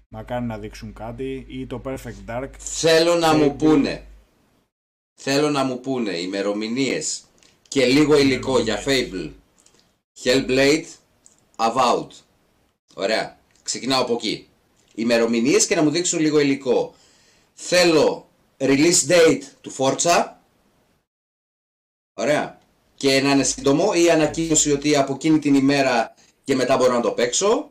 μακάρι 0.08 0.44
να 0.44 0.58
δείξουν 0.58 0.92
κάτι 0.92 1.44
ή 1.48 1.66
το 1.66 1.82
Perfect 1.84 2.30
Dark 2.30 2.48
Θέλω 2.58 3.14
να 3.14 3.34
μου 3.34 3.50
Fable. 3.52 3.58
πούνε. 3.58 4.04
Θέλω 5.22 5.50
να 5.50 5.64
μου 5.64 5.80
πούνε 5.80 6.10
ημερομηνίες 6.18 7.22
και 7.68 7.84
λίγο 7.86 8.18
υλικό 8.18 8.58
για 8.58 8.82
Fable. 8.84 9.30
Hellblade, 10.22 10.84
Avowed. 11.56 12.08
Ωραία. 12.94 13.38
Ξεκινάω 13.62 14.02
από 14.02 14.12
εκεί. 14.12 14.48
Ημερομηνίες 14.94 15.66
και 15.66 15.74
να 15.74 15.82
μου 15.82 15.90
δείξουν 15.90 16.20
λίγο 16.20 16.40
υλικό. 16.40 16.94
Θέλω 17.62 18.30
release 18.58 19.08
date 19.08 19.42
του 19.60 19.72
Forza. 19.76 20.32
Ωραία. 22.14 22.58
Και 22.94 23.20
να 23.20 23.30
είναι 23.30 23.42
σύντομο 23.42 23.90
ή 23.94 24.10
ανακοίνωση 24.10 24.72
ότι 24.72 24.96
από 24.96 25.12
εκείνη 25.14 25.38
την 25.38 25.54
ημέρα 25.54 26.14
και 26.44 26.54
μετά 26.54 26.76
μπορώ 26.76 26.92
να 26.92 27.00
το 27.00 27.12
παίξω. 27.12 27.70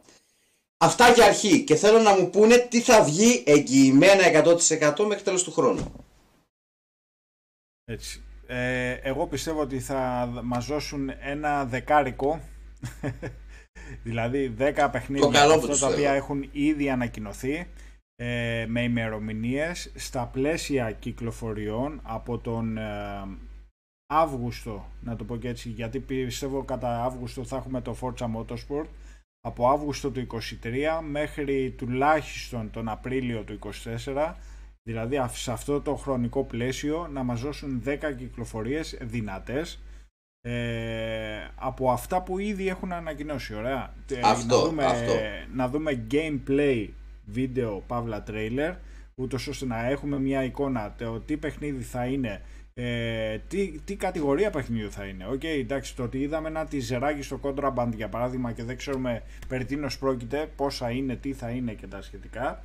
Αυτά 0.78 1.12
για 1.12 1.26
αρχή 1.26 1.64
και 1.64 1.76
θέλω 1.76 2.00
να 2.00 2.20
μου 2.20 2.30
πούνε 2.30 2.58
τι 2.58 2.82
θα 2.82 3.04
βγει 3.04 3.44
εγγυημένα 3.46 4.24
100% 4.44 5.06
μέχρι 5.08 5.24
τέλος 5.24 5.44
του 5.44 5.52
χρόνου. 5.52 6.06
Έτσι. 7.86 8.24
Ε, 8.48 8.92
εγώ 8.92 9.28
πιστεύω 9.28 9.62
ότι 9.62 9.80
θα 9.80 10.30
μας 10.44 10.66
δώσουν 10.66 11.10
ένα 11.20 11.66
δεκάρικο 11.66 12.42
δηλαδή 14.04 14.56
10 14.60 14.90
παιχνίδια 14.92 15.26
Το 15.26 15.32
καλό 15.32 15.54
που 15.54 15.60
αυτά 15.60 15.68
τους 15.68 15.80
τα 15.80 15.86
θέλω. 15.88 15.98
οποία 16.00 16.12
έχουν 16.12 16.50
ήδη 16.52 16.90
ανακοινωθεί 16.90 17.68
ε, 18.22 18.66
με 18.68 18.84
ημερομηνίες 18.84 19.92
στα 19.96 20.26
πλαίσια 20.26 20.92
κυκλοφοριών 20.92 22.00
από 22.04 22.38
τον 22.38 22.78
ε, 22.78 23.28
Αύγουστο 24.12 24.86
να 25.02 25.16
το 25.16 25.24
πω 25.24 25.36
και 25.38 25.48
έτσι 25.48 25.70
γιατί 25.70 26.00
πιστεύω 26.00 26.64
κατά 26.64 27.04
Αύγουστο 27.04 27.44
θα 27.44 27.56
έχουμε 27.58 27.82
το 27.82 27.96
Forza 28.02 28.28
Motorsport 28.36 28.86
από 29.42 29.70
Αύγουστο 29.70 30.10
του 30.12 30.28
23 30.32 30.38
μέχρι 31.10 31.74
τουλάχιστον 31.78 32.72
τον 32.72 32.90
Απρίλιο 32.90 33.42
του 33.44 33.60
24 34.16 34.34
δηλαδή 34.84 35.18
αυ- 35.18 35.36
σε 35.36 35.52
αυτό 35.52 35.82
το 35.82 35.96
χρονικό 35.96 36.44
πλαίσιο 36.44 37.08
να 37.12 37.24
μας 37.24 37.42
δώσουν 37.42 37.84
10 37.86 37.98
κυκλοφορίες 38.18 38.98
δυνατές 39.02 39.80
ε, 40.42 41.48
από 41.56 41.92
αυτά 41.92 42.22
που 42.24 42.40
ήδη 42.40 42.68
έχουν 42.68 42.92
ανακοινώσει 42.92 43.56
ωραία 43.56 43.94
Ε, 44.12 44.20
Αυτό, 44.24 44.56
να, 44.56 44.64
δούμε, 44.70 44.86
αυτό. 44.86 45.12
να 45.54 45.68
δούμε 45.70 46.06
gameplay 46.12 46.88
βίντεο 47.32 47.84
παύλα 47.88 48.24
trailer 48.28 48.76
ούτως 49.16 49.48
ώστε 49.48 49.66
να 49.66 49.90
έχουμε 49.90 50.20
μια 50.20 50.44
εικόνα 50.44 50.96
το 50.98 51.20
τι 51.20 51.38
παιχνίδι 51.38 51.84
θα 51.84 52.06
είναι 52.06 52.42
ε, 52.74 53.38
τι, 53.48 53.80
τι 53.86 53.96
κατηγορία 53.96 54.50
παιχνιδιού 54.50 54.92
θα 54.92 55.06
είναι. 55.06 55.26
ΟΚ, 55.32 55.44
εντάξει, 55.44 55.96
το 55.96 56.04
ότι 56.04 56.18
είδαμε 56.18 56.48
ένα 56.48 56.66
teaser 56.66 57.03
άκι 57.03 57.22
στο 57.22 57.40
Contraband 57.44 57.90
για 57.96 58.10
παράδειγμα 58.10 58.52
και 58.52 58.64
δεν 58.64 58.78
ξέρουμε 58.78 59.24
περί 59.48 59.66
τίνος 59.66 59.98
πρόκειται, 59.98 60.50
πόσα 60.56 60.90
είναι, 60.90 61.16
τι 61.16 61.34
θα 61.34 61.50
είναι 61.50 61.74
και 61.74 61.88
τα 61.88 62.02
σχετικά. 62.02 62.64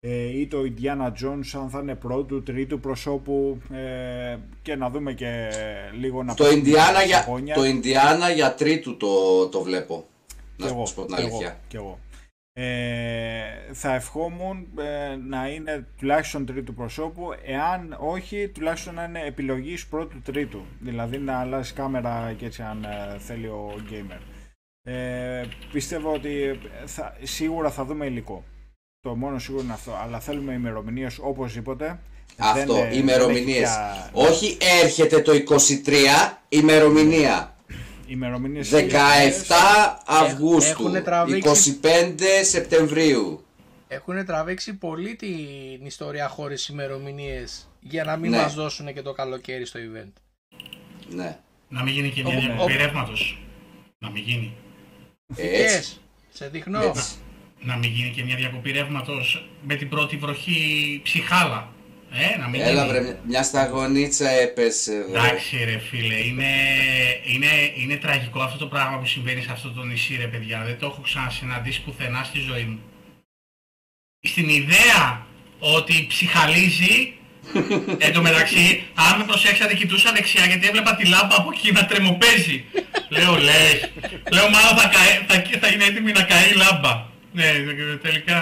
Ε, 0.00 0.38
ή 0.38 0.46
το 0.46 0.58
Indiana 0.62 1.06
Jones 1.08 1.60
αν 1.60 1.68
θα 1.70 1.78
είναι 1.82 1.94
πρώτου, 1.94 2.42
τρίτου 2.42 2.80
προσώπου 2.80 3.58
ε, 3.72 4.36
και 4.62 4.76
να 4.76 4.90
δούμε 4.90 5.12
και 5.12 5.48
λίγο 6.00 6.22
να 6.22 6.34
Το 6.34 6.44
πούμε 6.44 6.60
Indiana, 6.64 6.92
τα 6.94 7.02
για, 7.02 7.18
αγώνια. 7.18 7.54
το 7.54 7.62
Indiana 7.62 8.34
για 8.34 8.54
τρίτου 8.54 8.96
το, 8.96 9.08
το 9.48 9.62
βλέπω. 9.62 10.06
Να 10.56 10.66
Κι 10.66 10.72
εγώ, 10.72 10.86
σου 10.86 10.94
πω 10.94 11.04
την 11.04 11.14
κι 11.16 11.22
εγώ, 11.22 11.30
αλήθεια. 11.36 11.60
κι 11.68 11.76
εγώ. 11.76 11.98
Ε, 12.58 13.72
θα 13.72 13.94
ευχόμουν 13.94 14.66
ε, 14.78 15.16
να 15.28 15.48
είναι 15.48 15.86
τουλάχιστον 15.98 16.46
τρίτου 16.46 16.74
προσώπου, 16.74 17.28
εάν 17.46 17.96
όχι 18.00 18.48
τουλάχιστον 18.48 18.94
να 18.94 19.04
είναι 19.04 19.22
επιλογής 19.26 19.86
πρώτου 19.86 20.20
τρίτου, 20.22 20.64
δηλαδή 20.80 21.18
να 21.18 21.38
αλλάζει 21.40 21.72
κάμερα 21.72 22.34
και 22.36 22.44
έτσι 22.46 22.62
αν 22.62 22.84
ε, 22.84 23.18
θέλει 23.18 23.46
ο 23.46 23.74
gamer. 23.90 24.20
Ε, 24.82 25.44
πιστεύω 25.72 26.12
ότι 26.12 26.60
θα, 26.84 27.16
σίγουρα 27.22 27.70
θα 27.70 27.84
δούμε 27.84 28.06
υλικό. 28.06 28.44
Το 29.00 29.14
μόνο 29.16 29.38
σίγουρο 29.38 29.62
είναι 29.62 29.72
αυτό, 29.72 29.92
αλλά 30.02 30.20
θέλουμε 30.20 30.52
ημερομηνίες 30.52 31.18
οπωσδήποτε. 31.20 31.98
Αυτό, 32.38 32.72
Δεν, 32.74 32.84
ε, 32.84 32.88
δεν 32.88 32.98
ημερομηνίες. 32.98 33.68
έχει 33.68 34.10
πια- 34.10 34.10
Όχι 34.12 34.56
έρχεται 34.82 35.20
το 35.20 35.32
23, 35.32 36.38
ημερομηνία. 36.48 37.55
Ημερομηνίες 38.06 38.70
17 38.70 38.78
Αυγούστου, 40.06 40.70
έχουνε 40.70 41.00
τραβήξει- 41.00 41.78
25 41.82 42.44
Σεπτεμβρίου. 42.44 43.44
Έχουν 43.88 44.24
τραβήξει 44.24 44.74
πολύ 44.74 45.14
την 45.16 45.86
ιστορία 45.86 46.28
χωρίς 46.28 46.68
ημερομηνίες 46.68 47.68
για 47.80 48.04
να 48.04 48.16
μην 48.16 48.30
Ναι. 48.30 48.36
μας 48.36 48.54
δώσουν 48.54 48.94
και 48.94 49.02
το 49.02 49.12
καλοκαίρι 49.12 49.66
στο 49.66 49.78
event. 49.82 50.12
Ναι. 51.08 51.38
Να 51.68 51.82
μην 51.82 51.92
γίνει 51.94 52.10
και 52.10 52.22
μια 52.22 52.30
Όπου- 52.36 52.40
διακοπή 52.46 52.72
όπου- 52.72 52.82
ρεύματος. 52.82 53.38
Να 53.98 54.10
μην 54.10 54.22
γίνει. 54.22 54.52
Έτσι. 55.36 55.96
Yes, 55.96 56.00
σε 56.30 56.48
δείχνω. 56.48 56.82
Έτσι. 56.82 57.14
Να 57.60 57.76
μην 57.76 57.90
γίνει 57.90 58.10
και 58.10 58.24
μια 58.24 58.36
διακοπή 58.36 58.70
ρεύματος 58.70 59.48
με 59.62 59.74
την 59.74 59.88
πρώτη 59.88 60.16
βροχή 60.16 61.00
ψυχάλα. 61.04 61.72
Ε, 62.12 62.36
να 62.38 62.48
μην 62.48 62.60
Έλα 62.60 62.72
γίνει. 62.84 62.88
βρε, 62.88 63.00
μια- 63.00 63.20
μια 63.26 63.42
σταγονίτσα 63.42 64.28
έπεσε 64.30 64.92
εδώ. 64.94 65.18
Εντάξει 65.24 65.64
ρε 65.64 65.78
φίλε, 65.78 66.14
είναι, 66.14 66.50
είναι, 67.24 67.46
είναι 67.76 67.96
τραγικό 67.96 68.40
αυτό 68.40 68.58
το 68.58 68.66
πράγμα 68.66 68.98
που 68.98 69.06
συμβαίνει 69.06 69.42
σε 69.42 69.52
αυτό 69.52 69.70
το 69.70 69.82
νησί 69.82 70.16
ρε 70.16 70.26
παιδιά. 70.26 70.62
Δεν 70.66 70.78
το 70.78 70.86
έχω 70.86 71.00
ξανασυναντήσει 71.00 71.82
πουθενά 71.82 72.22
στη 72.24 72.38
ζωή 72.38 72.62
μου. 72.62 72.80
Στην 74.20 74.48
ιδέα 74.48 75.26
ότι 75.58 76.06
ψυχαλίζει, 76.08 77.12
εν 78.06 78.12
τω 78.12 78.22
μεταξύ, 78.22 78.82
αν 78.94 79.18
με 79.18 79.24
προσέξατε 79.24 79.74
κοιτούσα 79.74 80.12
δεξιά 80.12 80.44
γιατί 80.46 80.66
έβλεπα 80.66 80.96
τη 80.96 81.06
λάμπα 81.08 81.36
από 81.36 81.50
εκεί 81.54 81.72
να 81.72 81.86
τρεμοπαίζει. 81.86 82.64
Λέω 83.08 83.34
λες, 83.34 83.90
λέω 84.32 84.48
μάλλον 84.50 84.76
θα, 84.78 84.88
καεί, 84.94 85.24
θα, 85.50 85.58
θα 85.60 85.68
είναι 85.68 85.84
έτοιμη 85.84 86.12
να 86.12 86.22
καεί 86.22 86.48
η 86.50 86.54
λάμπα. 86.56 87.04
Ναι, 87.32 87.44
τελικά... 88.02 88.38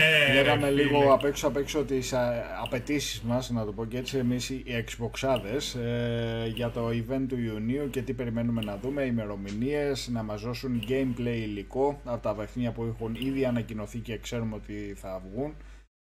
Ε, 0.00 0.32
Λέγαμε 0.34 0.68
ρε, 0.68 0.70
φίλε. 0.70 0.82
λίγο 0.82 1.12
απ' 1.12 1.24
έξω 1.24 1.46
απ' 1.46 1.56
έξω 1.56 1.84
τις 1.84 2.12
α, 2.12 2.44
απαιτήσεις 2.64 3.20
μας, 3.20 3.50
να 3.50 3.64
το 3.64 3.72
πω 3.72 3.84
και 3.84 3.98
έτσι, 3.98 4.18
εμείς 4.18 4.50
οι 4.50 4.64
Xboxάδες 4.66 5.78
ε, 5.80 6.46
για 6.46 6.70
το 6.70 6.88
event 6.88 7.24
του 7.28 7.38
Ιουνίου 7.38 7.90
και 7.90 8.02
τι 8.02 8.12
περιμένουμε 8.12 8.62
να 8.64 8.76
δούμε, 8.76 9.02
ημερομηνίες, 9.02 10.08
να 10.12 10.22
μας 10.22 10.40
δώσουν 10.42 10.82
gameplay 10.88 11.36
υλικό 11.42 12.00
από 12.04 12.22
τα 12.22 12.34
παιχνίδια 12.34 12.72
που 12.72 12.84
έχουν 12.84 13.14
ήδη 13.14 13.44
ανακοινωθεί 13.44 13.98
και 13.98 14.18
ξέρουμε 14.18 14.54
ότι 14.54 14.94
θα 14.96 15.22
βγουν 15.30 15.54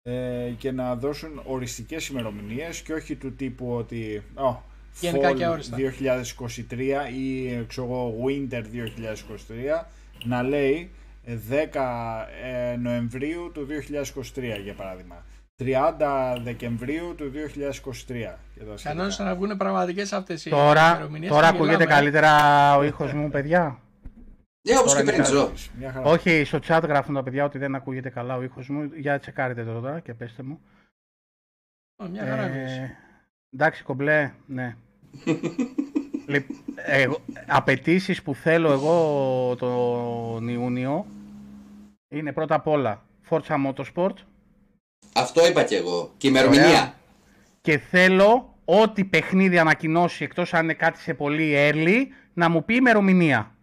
ε, 0.03 0.49
και 0.57 0.71
να 0.71 0.95
δώσουν 0.95 1.41
οριστικές 1.45 2.07
ημερομηνίες 2.07 2.81
και 2.81 2.93
όχι 2.93 3.15
του 3.15 3.35
τύπου 3.35 3.71
ότι 3.75 4.23
«Ω, 4.35 4.61
Γενικά 4.99 5.31
Fall 5.31 5.35
και 5.35 5.45
αόριστα. 5.45 5.77
2023 6.69 6.79
ή 7.17 7.47
ε, 7.47 7.63
ξέρω 7.67 7.87
εγώ 7.87 8.15
Winter 8.25 8.61
2023 8.61 9.85
να 10.23 10.43
λέει 10.43 10.75
ε, 10.75 10.98
10 11.49 12.25
ε, 12.43 12.75
Νοεμβρίου 12.75 13.51
του 13.53 13.67
2023 14.35 14.59
για 14.63 14.73
παράδειγμα. 14.73 15.25
30 15.59 16.37
Δεκεμβρίου 16.43 17.15
του 17.15 17.31
2023. 17.33 17.33
Και 17.33 18.15
τα 18.15 18.35
σχετικά. 18.55 18.77
Κανόνισα 18.83 19.23
να 19.23 19.35
βγουν 19.35 19.57
πραγματικές 19.57 20.13
αυτές 20.13 20.45
οι 20.45 20.49
Τώρα, 20.49 20.89
ημερομηνίες 20.89 21.31
τώρα 21.31 21.49
και 21.49 21.55
ακούγεται 21.55 21.83
γελάμε. 21.83 21.93
καλύτερα 21.95 22.75
ο 22.77 22.83
ήχος 22.83 23.13
μου, 23.13 23.29
παιδιά. 23.29 23.79
Ναι, 24.69 24.77
όπως 24.77 24.91
Τώρα 24.91 25.03
και 25.03 25.11
είναι 25.11 25.23
πριν, 25.23 25.33
καλά. 25.33 25.51
Τζο. 25.53 25.69
Μια 25.79 25.91
χαρά. 25.91 26.05
Όχι, 26.05 26.43
στο 26.43 26.59
chat 26.67 26.81
γράφουν 26.87 27.15
τα 27.15 27.23
παιδιά 27.23 27.45
ότι 27.45 27.57
δεν 27.57 27.75
ακούγεται 27.75 28.09
καλά 28.09 28.35
ο 28.35 28.43
ήχος 28.43 28.69
μου. 28.69 28.89
Για 28.95 29.19
τσεκάρετε 29.19 29.63
το 29.63 29.73
τώρα 29.73 29.99
και 29.99 30.13
πέστε 30.13 30.43
μου. 30.43 30.59
Ω, 31.95 32.07
Μια 32.07 32.25
χαρά 32.25 32.43
ακούγεσαι. 32.43 32.75
Ε, 32.75 32.95
εντάξει, 33.53 33.83
κομπλέ, 33.83 34.31
ναι. 34.45 34.75
Απαιτήσεις 37.47 38.21
που 38.21 38.35
θέλω 38.35 38.71
εγώ 38.71 39.55
τον 39.55 40.47
Ιούνιο 40.47 41.05
είναι 42.09 42.33
πρώτα 42.33 42.55
απ' 42.55 42.67
όλα 42.67 43.05
Forza 43.29 43.55
Motorsport 43.67 44.13
Αυτό 45.13 45.47
είπα 45.47 45.63
και 45.63 45.75
εγώ. 45.75 46.13
Και 46.17 46.27
η 46.27 46.29
ημερομηνία. 46.33 46.93
και 47.61 47.77
θέλω 47.77 48.57
ό,τι 48.65 49.05
παιχνίδι 49.05 49.57
ανακοινώσει 49.57 50.23
εκτός 50.23 50.53
αν 50.53 50.63
είναι 50.63 50.73
κάτι 50.73 50.99
σε 50.99 51.13
πολύ 51.13 51.53
early 51.55 52.05
να 52.33 52.49
μου 52.49 52.65
πει 52.65 52.75
ημερομηνία. 52.75 53.55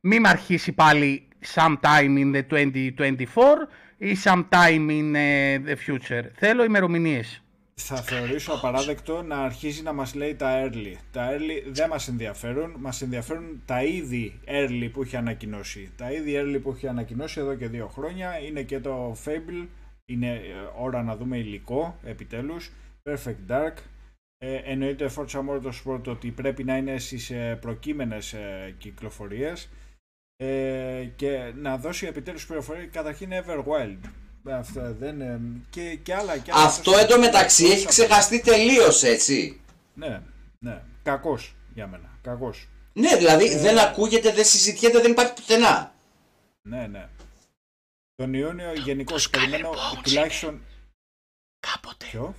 Μην 0.00 0.20
με 0.20 0.28
αρχίσει 0.28 0.72
πάλι 0.72 1.28
sometime 1.54 2.18
in 2.18 2.34
the 2.34 2.42
2024 2.50 2.94
ή 3.96 4.16
sometime 4.24 4.88
in 4.90 5.14
ε, 5.14 5.58
the 5.66 5.74
future. 5.86 6.24
Θέλω 6.34 6.64
ημερομηνίες. 6.64 7.42
Θα 7.80 7.96
θεωρήσω 7.96 8.52
απαράδεκτο 8.52 9.22
να 9.22 9.36
αρχίζει 9.36 9.82
να 9.82 9.92
μας 9.92 10.14
λέει 10.14 10.34
τα 10.34 10.64
early. 10.64 10.94
Τα 11.12 11.28
early 11.30 11.70
δεν 11.70 11.88
μας 11.88 12.08
ενδιαφέρουν, 12.08 12.74
μας 12.78 13.02
ενδιαφέρουν 13.02 13.62
τα 13.64 13.82
είδη 13.84 14.40
early 14.46 14.90
που 14.92 15.02
έχει 15.02 15.16
ανακοινώσει. 15.16 15.92
Τα 15.96 16.12
είδη 16.12 16.34
early 16.36 16.60
που 16.62 16.70
έχει 16.70 16.88
ανακοινώσει 16.88 17.40
εδώ 17.40 17.54
και 17.54 17.68
δύο 17.68 17.86
χρόνια 17.88 18.38
είναι 18.38 18.62
και 18.62 18.80
το 18.80 19.16
Fable, 19.24 19.66
είναι 20.04 20.34
ε, 20.34 20.40
ώρα 20.78 21.02
να 21.02 21.16
δούμε 21.16 21.38
υλικό 21.38 21.98
επιτέλους, 22.04 22.72
Perfect 23.02 23.50
Dark, 23.50 23.74
ε, 24.38 24.54
εννοείται 24.54 25.10
Forza 25.16 25.40
Motorsport 25.48 26.06
ότι 26.06 26.30
πρέπει 26.30 26.64
να 26.64 26.76
είναι 26.76 26.98
στις 26.98 27.30
ε, 27.30 27.58
προκείμενες 27.60 28.32
ε, 28.32 28.74
κυκλοφορίες 28.78 29.70
ε, 30.36 31.04
και 31.16 31.52
να 31.56 31.76
δώσει 31.76 32.06
επιτέλους 32.06 32.46
πληροφορία 32.46 32.86
καταρχήν 32.86 33.30
Everwild. 33.32 34.10
Αυτά 34.44 34.92
δεν, 34.92 35.20
ε, 35.20 35.40
και, 35.70 35.94
και 35.94 36.14
άλλα. 36.14 36.38
Και 36.38 36.52
άλλα 36.52 36.62
Αυτό 36.64 36.96
εντωμεταξύ 36.96 37.64
έχει 37.66 37.86
ξεχαστεί 37.86 38.40
τελείως, 38.40 39.02
έτσι. 39.02 39.60
ναι, 39.94 40.22
ναι. 40.58 40.82
Κακός 41.02 41.54
για 41.74 41.86
μένα. 41.86 42.18
Κακός. 42.22 42.68
Ναι, 42.92 43.16
δηλαδή 43.16 43.46
Ε. 43.52 43.58
δεν 43.58 43.78
ακούγεται, 43.78 44.32
δεν 44.32 44.44
συζητιέται, 44.44 45.00
δεν 45.00 45.10
υπάρχει 45.10 45.32
πουθενά. 45.32 45.94
Ναι, 46.68 46.86
ναι. 46.86 47.08
Τον 48.14 48.34
Ιούνιο 48.34 48.72
γενικώ 48.74 49.14
περιμένω 49.30 49.70
τουλάχιστον. 50.02 50.62
Κάποτε. 51.60 52.06
Ποιο; 52.10 52.34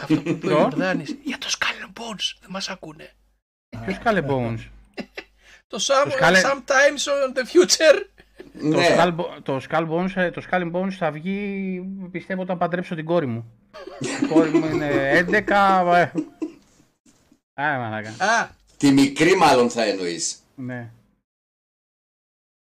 Αυτό 0.00 0.14
που 0.22 0.28
είπε 0.28 0.46
ο 0.46 0.48
Ποιο; 0.48 0.58
Ιορδάνης. 0.58 1.16
Για 1.24 1.38
το 1.38 1.46
Skull 1.58 1.84
and 1.86 2.00
Bones. 2.00 2.36
Δεν 2.40 2.50
μας 2.50 2.68
ακούνε. 2.68 3.12
Ποιος 3.84 3.98
κάλε 4.04 4.22
Bones. 4.28 4.68
Το 5.66 5.78
some, 5.80 6.10
Το 6.10 6.16
Skull- 6.20 6.42
sometimes 6.42 7.04
on 7.12 7.32
the 7.38 7.44
future. 7.52 7.98
Το, 8.60 8.66
Ναι. 8.68 8.86
Skull, 8.96 9.16
Bo- 9.16 9.38
το, 9.42 9.60
Skull 9.70 9.88
Bones, 9.88 10.10
ε, 10.14 10.30
το 10.30 10.42
Skull 10.50 10.60
and 10.62 10.72
Bones 10.72 10.90
θα 10.90 11.10
βγει 11.10 11.80
πιστεύω 12.10 12.42
όταν 12.42 12.58
παντρέψω 12.58 12.94
την 12.94 13.04
κόρη 13.04 13.26
μου. 13.26 13.52
η 14.22 14.26
κόρη 14.26 14.50
μου 14.50 14.66
είναι 14.74 14.90
11. 15.12 15.96
ε. 15.96 16.02
Α, 17.62 17.78
μαλάκα. 17.78 18.08
Α, 18.08 18.48
Τη 18.76 18.90
μικρή 18.90 19.36
μάλλον 19.36 19.70
θα 19.70 19.84
εννοείς. 19.84 20.38
Ναι. 20.54 20.90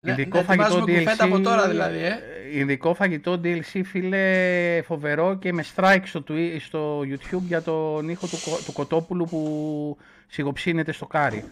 ναι, 0.01 0.13
Ειδικό 0.13 0.39
ναι, 0.39 0.45
φαγητό 0.45 0.65
ετοιμάζουμε 0.67 0.99
κουφέτα 0.99 1.25
DLC. 1.25 1.29
από 1.29 1.41
τώρα 1.41 1.69
δηλαδή, 1.69 1.99
ε. 1.99 2.19
Ειδικό 2.53 2.95
φαγητό 2.95 3.41
DLC, 3.45 3.81
φίλε, 3.85 4.83
φοβερό 4.83 5.35
και 5.39 5.53
με 5.53 5.65
strike 5.75 6.03
στο, 6.05 6.25
Twi- 6.29 6.57
στο 6.61 7.01
YouTube 7.01 7.43
για 7.47 7.63
τον 7.63 8.09
ήχο 8.09 8.27
του, 8.27 8.37
Κο- 8.45 8.59
του 8.67 8.73
Κοτόπουλου 8.73 9.25
που 9.25 9.97
σιγοψύνεται 10.27 10.93
στο 10.93 11.07
κάρι. 11.07 11.45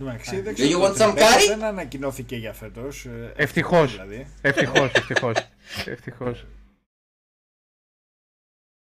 Εντάξει, 0.00 0.40
δεν 0.40 0.52
Do 0.52 0.56
ξέρω, 0.56 0.80
you 0.80 0.84
want 0.84 0.96
το 0.96 1.04
some 1.04 1.14
Tribeca 1.14 1.18
curry? 1.18 1.46
Δεν 1.48 1.64
ανακοινώθηκε 1.64 2.36
για 2.36 2.52
φέτος. 2.52 3.06
Ευτυχώς. 3.36 3.92
Δηλαδή. 3.92 4.26
Ευτυχώς, 4.40 4.92
ευτυχώς. 4.92 5.36
ευτυχώς. 5.86 6.46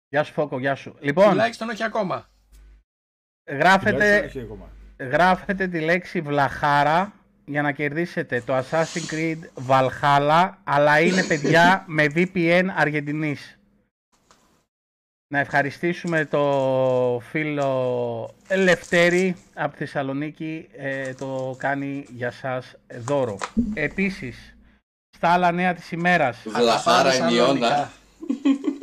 Γεια 0.09 0.23
σου 0.23 0.32
Φόκο, 0.32 0.59
γεια 0.59 0.74
σου. 0.74 0.97
Λοιπόν, 1.01 1.28
Τουλάχιστον 1.28 1.68
όχι 1.68 1.82
ακόμα. 1.82 2.28
Τουλάχιστον 3.44 3.90
γράφετε, 3.90 4.24
όχι 4.27 4.40
ακόμα. 4.40 4.70
γράφετε 4.98 5.66
τη 5.68 5.81
λέξη 5.81 6.20
βλαχάρα 6.20 7.12
για 7.44 7.62
να 7.62 7.73
κερδίσετε 7.73 8.40
το 8.47 8.56
Assassin's 8.56 9.12
Creed 9.12 9.39
Valhalla, 9.68 10.51
αλλά 10.64 11.01
είναι 11.01 11.24
παιδιά 11.24 11.85
με 11.86 12.06
VPN 12.14 12.66
Αργεντινής. 12.77 13.55
Να 15.28 15.39
ευχαριστήσουμε 15.39 16.24
το 16.24 17.20
φίλο 17.23 18.31
Ελευθέρη 18.48 19.36
από 19.55 19.70
τη 19.73 19.77
Θεσσαλονίκη, 19.78 20.69
ε, 20.77 21.15
το 21.15 21.55
κάνει 21.59 22.07
για 22.11 22.31
σας 22.31 22.74
δώρο. 22.98 23.39
Επίσης, 23.74 24.57
στα 25.16 25.28
άλλα 25.28 25.53
νέα 25.53 25.74
της 25.74 25.93
ημέρας, 25.93 26.43
Βλαχάρα 26.48 27.15
είναι 27.15 27.32
η 27.32 27.39
όντα. 27.40 27.93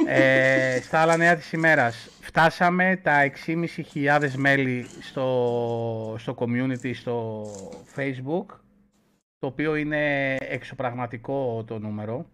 ε, 0.07 0.80
στα 0.82 0.99
άλλα 0.99 1.18
νέα 1.18 1.36
της 1.36 1.52
ημέρας 1.52 2.10
φτάσαμε 2.22 2.99
τα 3.03 3.32
6.500 3.45 4.30
μέλη 4.36 4.88
στο, 5.02 6.15
στο 6.20 6.36
community 6.40 6.95
στο 6.95 7.45
facebook 7.95 8.45
το 9.40 9.48
οποίο 9.48 9.76
είναι 9.76 10.36
εξωπραγματικό 10.40 11.64
το 11.68 11.80
νούμερο 11.80 12.26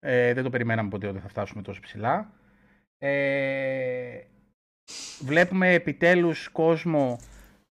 ε, 0.00 0.32
δεν 0.32 0.42
το 0.42 0.50
περιμέναμε 0.50 0.88
ποτέ 0.88 1.06
ότι 1.06 1.18
θα 1.18 1.28
φτάσουμε 1.28 1.62
τόσο 1.62 1.80
ψηλά 1.80 2.30
ε, 2.98 4.20
βλέπουμε 5.20 5.72
επιτέλους 5.72 6.48
κόσμο 6.48 7.18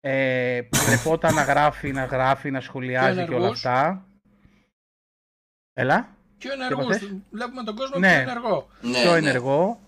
ε, 0.00 0.62
που 0.70 0.78
τρεπόταν 0.86 1.34
να 1.34 1.42
γράφει, 1.42 1.92
να 1.92 2.04
γράφει, 2.04 2.50
να 2.50 2.60
σχολιάζει 2.60 3.14
και 3.16 3.22
όλα 3.24 3.36
ενεργούς. 3.36 3.64
αυτά 3.66 4.08
Έλα 5.72 6.16
Πιο 6.38 6.52
ενεργούς. 6.52 6.96
είπατε; 6.96 7.20
Βλέπουμε 7.30 7.62
τον 7.62 7.76
κόσμο 7.76 7.98
Ναι. 7.98 8.12
πιο 8.22 8.30
ενεργό. 8.30 8.68
Ναι, 8.80 9.00
πιο 9.02 9.10
ναι. 9.12 9.16
ενεργό. 9.18 9.80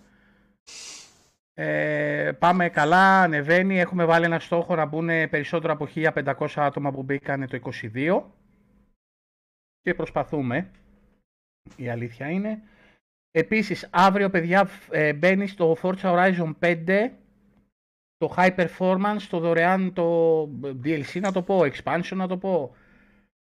Ε, 1.54 2.32
πάμε 2.38 2.68
καλά, 2.68 3.22
ανεβαίνει. 3.22 3.78
Έχουμε 3.80 4.04
βάλει 4.04 4.24
ένα 4.24 4.38
στόχο 4.38 4.74
να 4.74 4.84
μπουν 4.84 5.06
περισσότερο 5.06 5.72
από 5.72 5.86
1500 5.94 6.46
άτομα 6.56 6.92
που 6.92 7.02
μπήκαν 7.02 7.48
το 7.48 7.56
22 7.56 8.22
και 9.80 9.94
προσπαθούμε. 9.94 10.70
Η 11.76 11.88
αλήθεια 11.88 12.30
είναι. 12.30 12.62
Επίσης, 13.40 13.88
αύριο, 13.90 14.30
παιδιά, 14.30 14.68
ε, 14.90 15.12
μπαίνει 15.12 15.46
στο 15.46 15.76
Forza 15.82 15.94
Horizon 16.02 16.54
5 16.60 17.10
το 18.16 18.34
High 18.36 18.54
Performance, 18.56 19.20
το 19.30 19.38
δωρεάν 19.38 19.92
το 19.92 20.42
DLC 20.84 21.20
να 21.20 21.32
το 21.32 21.42
πω, 21.42 21.60
Expansion 21.60 22.12
να 22.14 22.26
το 22.28 22.36
πω. 22.36 22.74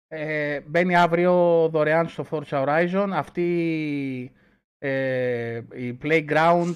Ε, 0.08 0.60
μπαίνει 0.60 0.96
αύριο 0.96 1.68
δωρεάν 1.72 2.08
στο 2.08 2.26
Forza 2.30 2.64
Horizon. 2.64 3.08
Αυτή 3.12 4.32
ε, 4.78 5.60
η 5.74 5.98
Playground 6.02 6.74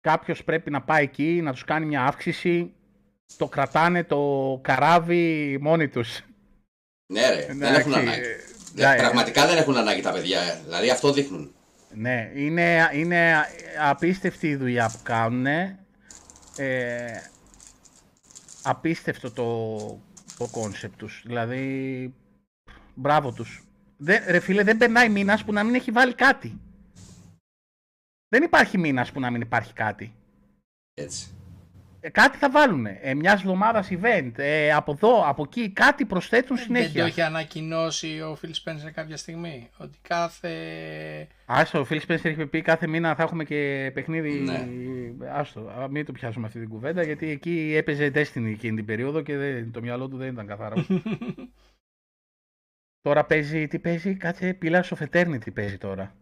κάποιος 0.00 0.44
πρέπει 0.44 0.70
να 0.70 0.82
πάει 0.82 1.02
εκεί, 1.02 1.40
να 1.42 1.52
τους 1.52 1.64
κάνει 1.64 1.86
μια 1.86 2.04
αύξηση. 2.04 2.72
Το 3.36 3.48
κρατάνε 3.48 4.04
το 4.04 4.58
καράβι 4.62 5.58
μόνοι 5.60 5.88
τους. 5.88 6.20
Ναι, 7.12 7.28
ρε, 7.30 7.46
δεν 7.46 7.62
Εντάξει, 7.62 7.80
έχουν 7.80 7.92
ανάγκη. 7.94 8.20
ε, 8.20 8.36
Δεν- 8.74 8.90
ναι, 8.90 8.96
Πραγματικά 8.96 9.46
δεν 9.46 9.56
έχουν 9.56 9.76
ανάγκη 9.76 10.00
τα 10.00 10.12
παιδιά. 10.12 10.40
ε. 10.40 10.60
Δηλαδή 10.64 10.90
αυτό 10.90 11.12
δείχνουν. 11.12 11.52
Ναι, 11.98 12.30
είναι, 12.34 12.90
είναι 12.92 13.44
απίστευτη 13.80 14.48
η 14.48 14.56
δουλειά 14.56 14.88
που 14.88 14.98
κάνουν. 15.02 15.46
Ε, 16.56 17.20
απίστευτο 18.62 19.30
το, 19.30 19.78
το 20.38 20.50
concept 20.52 20.92
τους. 20.96 21.22
Δηλαδή, 21.26 22.14
μπράβο 22.94 23.32
τους. 23.32 23.62
Δεν, 23.96 24.22
ρε 24.26 24.40
φίλε, 24.40 24.62
δεν 24.62 24.76
περνάει 24.76 25.08
μήνας 25.08 25.44
που 25.44 25.52
να 25.52 25.64
μην 25.64 25.74
έχει 25.74 25.90
βάλει 25.90 26.14
κάτι. 26.14 26.60
Δεν 28.28 28.42
υπάρχει 28.42 28.78
μήνας 28.78 29.12
που 29.12 29.20
να 29.20 29.30
μην 29.30 29.40
υπάρχει 29.40 29.72
κάτι. 29.72 30.14
Έτσι. 30.94 31.37
Ε, 32.08 32.10
κάτι 32.10 32.36
θα 32.36 32.50
βάλουν. 32.50 32.86
Ε, 32.86 33.14
Μιας 33.14 33.40
εβδομάδας 33.40 33.88
event. 33.90 34.32
Ε, 34.36 34.72
από 34.72 34.92
εδώ, 34.92 35.28
από 35.28 35.42
εκεί, 35.42 35.70
κάτι 35.70 36.04
προσθέτουν 36.04 36.56
Δεν 36.56 36.64
συνέχεια. 36.64 37.00
το 37.00 37.06
έχει 37.06 37.20
ανακοινώσει 37.20 38.20
ο 38.20 38.38
Phil 38.42 38.46
Spencer 38.48 38.90
κάποια 38.94 39.16
στιγμή. 39.16 39.68
Ότι 39.76 39.98
κάθε. 40.02 40.52
Άστο, 41.46 41.80
ο 41.80 41.86
Phil 41.90 42.00
Spencer 42.06 42.24
έχει 42.24 42.46
πει 42.46 42.62
κάθε 42.62 42.86
μήνα 42.86 43.14
θα 43.14 43.22
έχουμε 43.22 43.44
και 43.44 43.90
παιχνίδι. 43.94 44.30
Ναι. 44.30 44.68
Άστο, 45.32 45.60
α, 45.60 45.88
μην 45.90 46.04
το 46.04 46.12
πιάσουμε 46.12 46.46
αυτή 46.46 46.58
την 46.58 46.68
κουβέντα 46.68 47.02
γιατί 47.02 47.30
εκεί 47.30 47.74
έπαιζε 47.76 48.10
Destiny 48.14 48.46
εκείνη 48.46 48.76
την 48.76 48.84
περίοδο 48.84 49.20
και 49.20 49.36
δεν, 49.36 49.72
το 49.72 49.80
μυαλό 49.80 50.08
του 50.08 50.16
δεν 50.16 50.28
ήταν 50.32 50.46
καθαρό. 50.46 50.86
Τώρα 53.02 53.24
παίζει, 53.24 53.66
τι 53.68 53.78
παίζει, 53.78 54.14
κάτσε 54.14 54.58
Pillars 54.62 54.82
of 54.82 55.06
Eternity 55.10 55.52
παίζει 55.54 55.78
τώρα. 55.78 56.14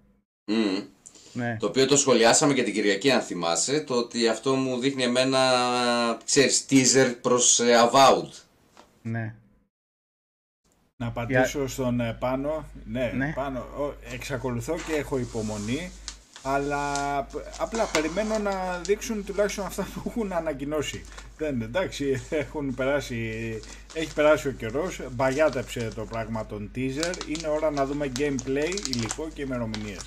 Μμμ. 0.44 0.95
Ναι. 1.36 1.56
Το 1.60 1.66
οποίο 1.66 1.86
το 1.86 1.96
σχολιάσαμε 1.96 2.54
και 2.54 2.62
την 2.62 2.72
Κυριακή 2.72 3.10
αν 3.10 3.20
θυμάσαι, 3.20 3.80
το 3.80 3.94
ότι 3.94 4.28
αυτό 4.28 4.54
μου 4.54 4.78
δείχνει 4.78 5.02
εμένα, 5.02 5.40
ξέρεις, 6.24 6.64
teaser 6.70 7.14
προς 7.20 7.60
ε, 7.60 7.74
Avowed. 7.90 8.30
Ναι. 9.02 9.34
Να 10.96 11.06
απαντήσω 11.06 11.68
στον 11.68 12.00
ε, 12.00 12.16
Πάνο. 12.20 12.64
Ναι, 12.84 13.12
Ναι. 13.16 13.32
Πάνο. 13.34 13.58
ο, 13.58 13.94
Εξακολουθώ 14.12 14.74
και 14.86 14.92
έχω 14.94 15.18
υπομονή. 15.18 15.90
Αλλά 16.42 16.92
π- 17.32 17.60
απλά 17.60 17.84
περιμένω 17.84 18.38
να 18.38 18.80
δείξουν 18.84 19.24
τουλάχιστον 19.24 19.64
αυτά 19.66 19.86
που 19.94 20.02
έχουν 20.06 20.32
ανακοινώσει. 20.32 21.04
Δεν, 21.38 21.60
εντάξει, 21.62 22.22
έχουν 22.30 22.74
περάσει, 22.74 23.30
έχει 23.94 24.14
περάσει 24.14 24.48
ο 24.48 24.50
καιρός. 24.52 25.00
Μπαγιάτεψε 25.10 25.90
το 25.94 26.04
πράγμα 26.04 26.46
των 26.46 26.70
teaser. 26.74 27.12
Είναι 27.28 27.48
ώρα 27.48 27.70
να 27.70 27.86
δούμε 27.86 28.12
gameplay, 28.18 28.74
υλικό 28.88 29.28
και 29.34 29.42
ημερομηνίες. 29.42 30.00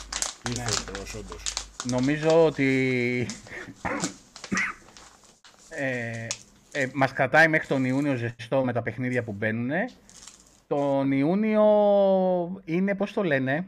Ήρθε 0.48 0.61
ο 0.82 0.91
καιρός, 0.91 1.14
όντως. 1.16 1.44
Νομίζω 1.84 2.45
ότι 2.45 3.28
ε, 5.70 6.28
ε, 6.72 6.88
μας 6.94 7.14
κρατάει 7.14 7.48
μέχρι 7.48 7.68
τον 7.68 7.86
Ιούνιο 7.86 8.16
ζεστό 8.16 8.64
με 8.66 8.74
τα 8.74 8.82
παιχνίδια 8.82 9.24
που 9.24 9.32
μπαίνουν. 9.32 9.70
Τον 10.68 11.11
Ιούνιο 11.11 11.64
είναι, 12.66 12.95
πώς 12.95 13.14
το 13.14 13.24
λένε, 13.24 13.68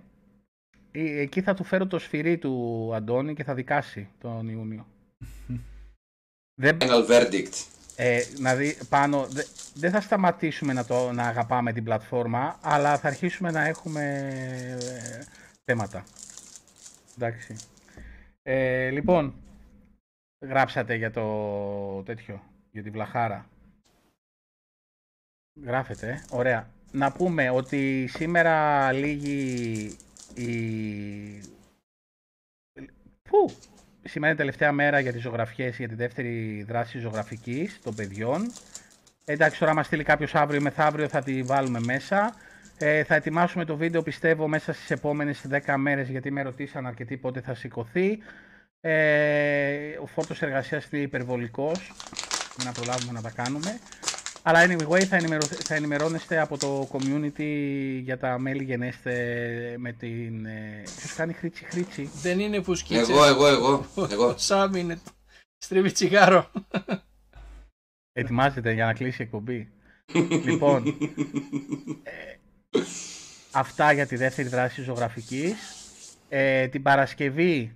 ε, 0.91 1.19
εκεί 1.19 1.41
θα 1.41 1.53
του 1.53 1.63
φέρω 1.63 1.87
το 1.87 1.99
σφυρί 1.99 2.37
του 2.37 2.91
Αντώνη 2.95 3.33
και 3.33 3.43
θα 3.43 3.53
δικάσει 3.53 4.07
τον 4.19 4.47
Ιούνιο. 4.49 4.85
Δεν, 6.61 6.77
Final 6.81 7.07
verdict. 7.09 7.65
ε, 7.95 8.21
να 8.37 8.55
δει, 8.55 8.77
πάνω, 8.89 9.27
δε- 9.29 9.43
δεν 9.73 9.91
θα 9.91 10.01
σταματήσουμε 10.01 10.73
να, 10.73 10.85
το, 10.85 11.11
να 11.11 11.23
αγαπάμε 11.27 11.73
την 11.73 11.83
πλατφόρμα, 11.83 12.57
αλλά 12.61 12.97
θα 12.97 13.07
αρχίσουμε 13.07 13.51
να 13.51 13.65
έχουμε 13.67 14.03
ε, 14.79 15.23
θέματα. 15.65 16.03
Εντάξει. 17.15 17.55
Ε, 18.43 18.89
λοιπόν, 18.89 19.33
γράψατε 20.39 20.95
για 20.95 21.11
το 21.11 22.03
τέτοιο, 22.03 22.43
για 22.71 22.83
τη 22.83 22.89
βλαχάρα. 22.89 23.45
Γράφετε, 25.63 26.09
ε. 26.09 26.23
ωραία. 26.29 26.69
Να 26.91 27.11
πούμε 27.11 27.49
ότι 27.49 28.07
σήμερα 28.07 28.91
λίγη 28.91 29.97
η... 30.35 31.41
Πού; 33.29 33.55
Σήμερα 34.03 34.31
είναι 34.31 34.41
η 34.41 34.45
τελευταία 34.45 34.71
μέρα 34.71 34.99
για 34.99 35.11
τις 35.11 35.21
ζωγραφιές, 35.21 35.77
για 35.77 35.87
τη 35.87 35.95
δεύτερη 35.95 36.63
δράση 36.67 36.99
ζωγραφικής 36.99 37.79
των 37.83 37.95
παιδιών. 37.95 38.51
Εντάξει, 39.25 39.59
τώρα 39.59 39.73
μας 39.73 39.85
στείλει 39.85 40.03
κάποιος 40.03 40.35
αύριο 40.35 40.59
ή 40.59 40.63
μεθαύριο 40.63 41.07
θα 41.07 41.23
τη 41.23 41.43
βάλουμε 41.43 41.79
μέσα. 41.79 42.35
Ε, 42.83 43.03
θα 43.03 43.15
ετοιμάσουμε 43.15 43.65
το 43.65 43.75
βίντεο 43.75 44.01
πιστεύω 44.03 44.47
μέσα 44.47 44.73
στις 44.73 44.91
επόμενες 44.91 45.45
10 45.65 45.75
μέρες 45.77 46.09
γιατί 46.09 46.31
με 46.31 46.41
ρωτήσαν 46.41 46.85
αρκετοί 46.87 47.17
πότε 47.17 47.41
θα 47.41 47.55
σηκωθεί. 47.55 48.17
Ε, 48.81 49.97
ο 50.01 50.05
φόρτος 50.05 50.41
εργασίας 50.41 50.87
είναι 50.91 51.01
υπερβολικός 51.01 51.91
για 52.55 52.65
να 52.65 52.71
προλάβουμε 52.71 53.11
να 53.11 53.21
τα 53.21 53.29
κάνουμε. 53.29 53.79
Αλλά 54.43 54.65
anyway 54.65 55.03
θα, 55.03 55.15
ενημερω... 55.15 55.45
θα 55.45 55.75
ενημερώνεστε 55.75 56.39
από 56.39 56.57
το 56.57 56.89
community 56.91 57.99
για 58.01 58.17
τα 58.17 58.39
μέλη 58.39 58.63
γενέστε 58.63 59.13
με 59.77 59.91
την... 59.91 60.45
Ε... 60.45 60.83
Ποιος 60.97 61.13
κάνει 61.13 61.33
χρήτσι 61.33 61.65
χρήτσι; 61.65 62.09
Δεν 62.21 62.39
είναι 62.39 62.61
φουσκίτσες. 62.61 63.09
Εγώ, 63.09 63.25
εγώ, 63.25 63.47
εγώ, 63.47 63.85
Ο- 63.95 64.07
εγώ. 64.11 64.25
Ο 64.33 64.37
Σάμ 64.37 64.75
είναι. 64.75 64.99
Στρίβει 65.57 65.91
τσιγάρο. 65.91 66.51
Ετοιμάζεται 68.11 68.71
για 68.71 68.85
να 68.85 68.93
κλείσει 68.93 69.21
η 69.21 69.25
εκπομπή. 69.25 69.71
λοιπόν, 70.43 70.87
ε, 72.03 72.11
αυτά 73.51 73.91
για 73.91 74.07
τη 74.07 74.15
δεύτερη 74.15 74.47
δράση 74.47 74.81
ζωγραφικής. 74.81 75.55
Ε, 76.29 76.67
την 76.67 76.81
Παρασκευή, 76.81 77.75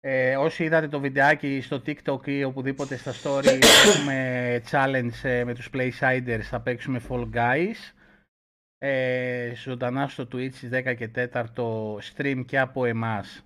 ε, 0.00 0.36
όσοι 0.36 0.64
είδατε 0.64 0.88
το 0.88 1.00
βιντεάκι 1.00 1.60
στο 1.60 1.82
TikTok 1.86 2.26
ή 2.26 2.44
οπουδήποτε 2.44 2.96
στα 2.96 3.12
story, 3.22 3.58
έχουμε 3.88 4.62
challenge 4.70 5.22
ε, 5.22 5.44
με 5.44 5.54
τους 5.54 5.70
Playsiders, 5.72 6.42
θα 6.42 6.60
παίξουμε 6.60 7.00
Fall 7.08 7.28
Guys. 7.32 7.92
Ε, 8.78 9.52
ζωντανά 9.54 10.08
στο 10.08 10.28
Twitch 10.32 10.52
στις 10.52 10.70
10 10.72 10.94
και 10.96 11.10
4 11.32 11.44
stream 12.14 12.42
και 12.46 12.58
από 12.58 12.84
εμάς 12.84 13.44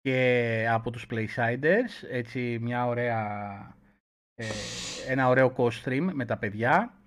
και 0.00 0.66
από 0.70 0.90
τους 0.90 1.06
Playsiders. 1.10 2.08
Έτσι 2.10 2.58
μια 2.60 2.86
ωραία 2.86 3.76
ε, 4.34 4.44
ένα 5.08 5.28
ωραίο 5.28 5.54
co-stream 5.56 6.08
με 6.12 6.24
τα 6.24 6.36
παιδιά. 6.36 7.01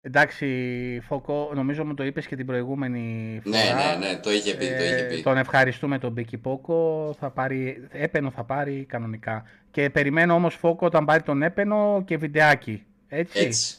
Εντάξει, 0.00 1.00
Φόκο, 1.06 1.50
νομίζω 1.54 1.84
μου 1.84 1.94
το 1.94 2.04
είπες 2.04 2.26
και 2.26 2.36
την 2.36 2.46
προηγούμενη 2.46 3.40
Ναι, 3.44 3.58
φορά. 3.58 3.96
ναι, 3.96 4.06
ναι, 4.06 4.18
το 4.18 4.30
είχε 4.32 4.54
πει, 4.54 4.66
το 4.66 4.84
είχε 4.84 5.06
πει. 5.08 5.22
Τον 5.22 5.36
ευχαριστούμε 5.36 5.98
τον 5.98 6.12
Μπίκι 6.12 6.38
Πόκο, 6.38 7.14
θα 7.18 7.30
πάρει, 7.30 7.88
έπαινο 7.90 8.30
θα 8.30 8.44
πάρει 8.44 8.84
κανονικά. 8.84 9.44
Και 9.70 9.90
περιμένω 9.90 10.34
όμως 10.34 10.54
Φόκο 10.54 10.86
όταν 10.86 11.04
πάρει 11.04 11.22
τον 11.22 11.42
έπαινο 11.42 12.02
και 12.06 12.16
βιντεάκι. 12.16 12.84
Έτσι. 13.08 13.44
Έτσι. 13.44 13.76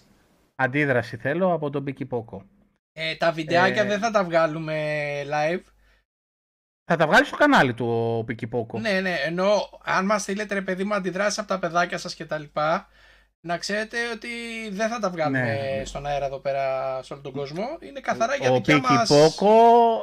Αντίδραση 0.55 1.17
θέλω 1.17 1.53
από 1.53 1.69
τον 1.69 1.81
Μπίκι 1.81 2.05
Πόκο. 2.05 2.45
Ε, 2.93 3.15
τα 3.15 3.31
βιντεάκια 3.31 3.81
Ε, 3.81 3.85
δεν 3.85 3.99
θα 3.99 4.11
τα 4.11 4.23
βγάλουμε 4.23 5.03
live. 5.23 5.61
Θα 6.85 6.95
τα 6.95 7.07
βγάλει 7.07 7.25
στο 7.25 7.35
κανάλι 7.37 7.73
του 7.73 7.85
ο 7.87 8.21
Μπίκι 8.21 8.47
Πόκο. 8.47 8.79
Ναι, 8.79 8.99
ναι, 9.01 9.15
ενώ 9.25 9.51
αν 9.83 10.05
μας 10.05 10.21
στείλετε 10.21 10.53
ρε 10.53 10.61
παιδί 10.61 10.83
μου 10.83 10.93
αντιδράσεις 10.93 11.39
από 11.39 11.47
τα 11.47 11.59
παιδάκια 11.59 11.97
σας 11.97 12.15
και 12.15 12.25
τα 12.25 12.37
λοιπά, 12.37 12.87
να 13.41 13.57
ξέρετε 13.57 13.97
ότι 14.13 14.27
δεν 14.71 14.89
θα 14.89 14.99
τα 14.99 15.09
βγάλουμε 15.09 15.39
Ναι. 15.39 15.85
στον 15.85 16.05
αέρα 16.05 16.25
εδώ 16.25 16.39
πέρα 16.39 16.63
σε 17.03 17.13
όλο 17.13 17.21
τον 17.21 17.31
κόσμο. 17.31 17.63
Είναι 17.79 17.99
καθαρά 17.99 18.35
για 18.35 18.51
Ο 18.51 18.53
δικιά 18.53 18.75
Μπίκι 18.75 18.91
μας... 18.91 19.07
Πόκο 19.09 19.55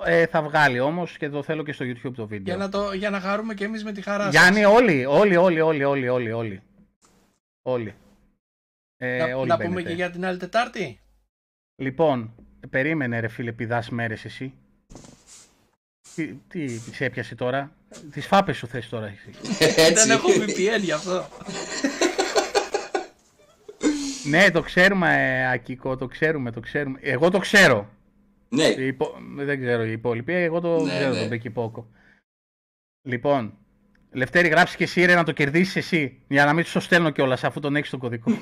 ε, 0.04 0.26
θα 0.26 0.42
βγάλει 0.42 0.80
όμως 0.80 1.16
και 1.16 1.28
το 1.28 1.42
θέλω 1.42 1.62
και 1.62 1.72
στο 1.72 1.84
YouTube 1.84 2.12
το 2.16 2.26
βίντεο. 2.26 2.54
Για 2.56 2.64
να, 2.64 2.70
το, 2.70 2.92
για 2.92 3.10
να 3.10 3.20
χαρούμε 3.20 3.54
και 3.54 3.64
εμείς 3.64 3.84
με 3.84 3.92
τη 3.92 4.02
χαρά 4.02 4.24
σας. 4.24 4.32
Γιάννη, 4.32 4.64
όλοι, 4.64 5.04
όλοι, 5.06 5.36
όλοι, 5.36 5.60
όλοι, 5.60 5.84
όλοι, 5.84 6.08
όλοι, 6.08 6.32
όλοι. 6.32 6.62
Όλοι. 7.62 7.94
Ε, 8.96 9.16
να, 9.16 9.36
όλοι 9.36 9.48
να 9.48 9.56
πούμε 9.56 9.68
μπαίνετε. 9.68 9.88
και 9.88 9.94
για 9.94 10.10
την 10.10 10.24
άλλη 10.24 10.38
Τετάρτη; 10.38 11.00
Λοιπόν, 11.76 12.34
περίμενε 12.70 13.20
ρε 13.20 13.28
φίλε 13.28 13.52
πηδάς 13.52 13.90
μέρες 13.90 14.24
εσύ. 14.24 14.54
Τι, 16.14 16.34
τι 16.48 16.68
σε 16.68 17.04
έπιασε 17.04 17.34
τώρα; 17.34 17.72
Τις 18.12 18.26
φάπες 18.26 18.56
σου 18.56 18.66
θες 18.66 18.88
τώρα 18.88 19.06
εσύ. 19.06 19.30
Δεν 19.94 20.10
έχω 20.10 20.28
VPN 20.28 20.80
γι' 20.80 20.92
αυτό. 20.92 21.28
ναι, 24.28 24.50
το 24.50 24.60
ξέρουμε 24.62 25.14
ε, 25.38 25.48
Ακίκο, 25.50 25.96
το 25.96 26.06
ξέρουμε, 26.06 26.50
το 26.50 26.60
ξέρουμε. 26.60 26.98
Εγώ 27.02 27.30
το 27.30 27.38
ξέρω. 27.38 27.88
Ναι. 28.48 28.64
Οι 28.64 28.86
υπο- 28.86 29.18
Δεν 29.36 29.60
ξέρω 29.60 29.84
οι 29.84 29.92
υπόλοιποι, 29.92 30.32
εγώ 30.32 30.60
το 30.60 30.82
Ναι, 30.84 30.90
ξέρω 30.90 31.12
ναι. 31.12 31.18
τον 31.18 31.28
Μπέκι 31.28 31.50
Πόκο. 31.50 31.86
Λοιπόν, 33.02 33.54
Λευτέρη 34.12 34.48
γράψεις 34.48 34.76
και 34.76 34.84
εσύ 34.84 35.04
ρε 35.04 35.14
να 35.14 35.24
το 35.24 35.32
κερδίσεις 35.32 35.76
εσύ, 35.76 36.18
για 36.28 36.44
να 36.44 36.52
μην 36.52 36.64
σου 36.64 36.72
το 36.72 36.80
στέλνω 36.80 37.10
κιόλας 37.10 37.44
αφού 37.44 37.60
τον 37.60 37.76
έχεις 37.76 37.90
τον 37.90 37.98
κωδικό. 37.98 38.30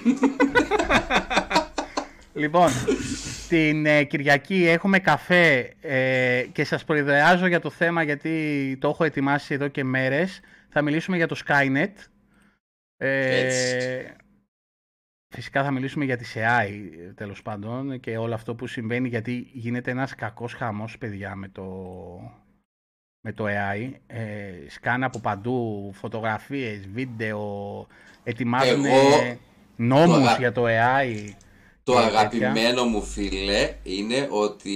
λοιπόν, 2.34 2.70
την 3.48 3.86
ε, 3.86 4.02
Κυριακή 4.04 4.66
έχουμε 4.68 4.98
καφέ 4.98 5.72
ε, 5.80 6.44
και 6.52 6.64
σας 6.64 6.84
προειδεάζω 6.84 7.46
για 7.46 7.60
το 7.60 7.70
θέμα 7.70 8.02
γιατί 8.02 8.76
το 8.80 8.88
έχω 8.88 9.04
ετοιμάσει 9.04 9.54
εδώ 9.54 9.68
και 9.68 9.84
μέρες. 9.84 10.40
Θα 10.68 10.82
μιλήσουμε 10.82 11.16
για 11.16 11.26
το 11.26 11.36
Skynet. 11.46 11.92
Ε, 12.96 13.44
Έτσι. 13.46 14.12
Φυσικά 15.34 15.64
θα 15.64 15.70
μιλήσουμε 15.70 16.04
για 16.04 16.16
τη 16.16 16.24
ΣΕΑΗ 16.24 16.90
τέλος 17.14 17.42
πάντων 17.42 18.00
και 18.00 18.16
όλο 18.16 18.34
αυτό 18.34 18.54
που 18.54 18.66
συμβαίνει 18.66 19.08
γιατί 19.08 19.50
γίνεται 19.52 19.90
ένας 19.90 20.14
κακός 20.14 20.52
χαμός 20.54 20.98
παιδιά 20.98 21.34
με 21.34 21.48
το, 21.48 21.64
με 23.20 23.32
το 23.32 23.44
AI. 23.44 23.90
Ε, 24.06 24.20
σκάνε 24.68 25.04
από 25.04 25.18
παντού 25.20 25.90
φωτογραφίες, 25.94 26.88
βίντεο, 26.92 27.40
ετοιμάζουν 28.22 28.84
Εγώ 28.84 29.36
νόμους 29.76 30.14
το 30.16 30.22
αγα- 30.22 30.36
για 30.38 30.52
το 30.52 30.64
AI. 30.64 31.30
Το 31.84 31.92
και 31.92 31.98
τέτοια. 32.00 32.18
αγαπημένο 32.18 32.84
μου 32.84 33.02
φίλε 33.02 33.74
είναι 33.82 34.28
ότι 34.30 34.70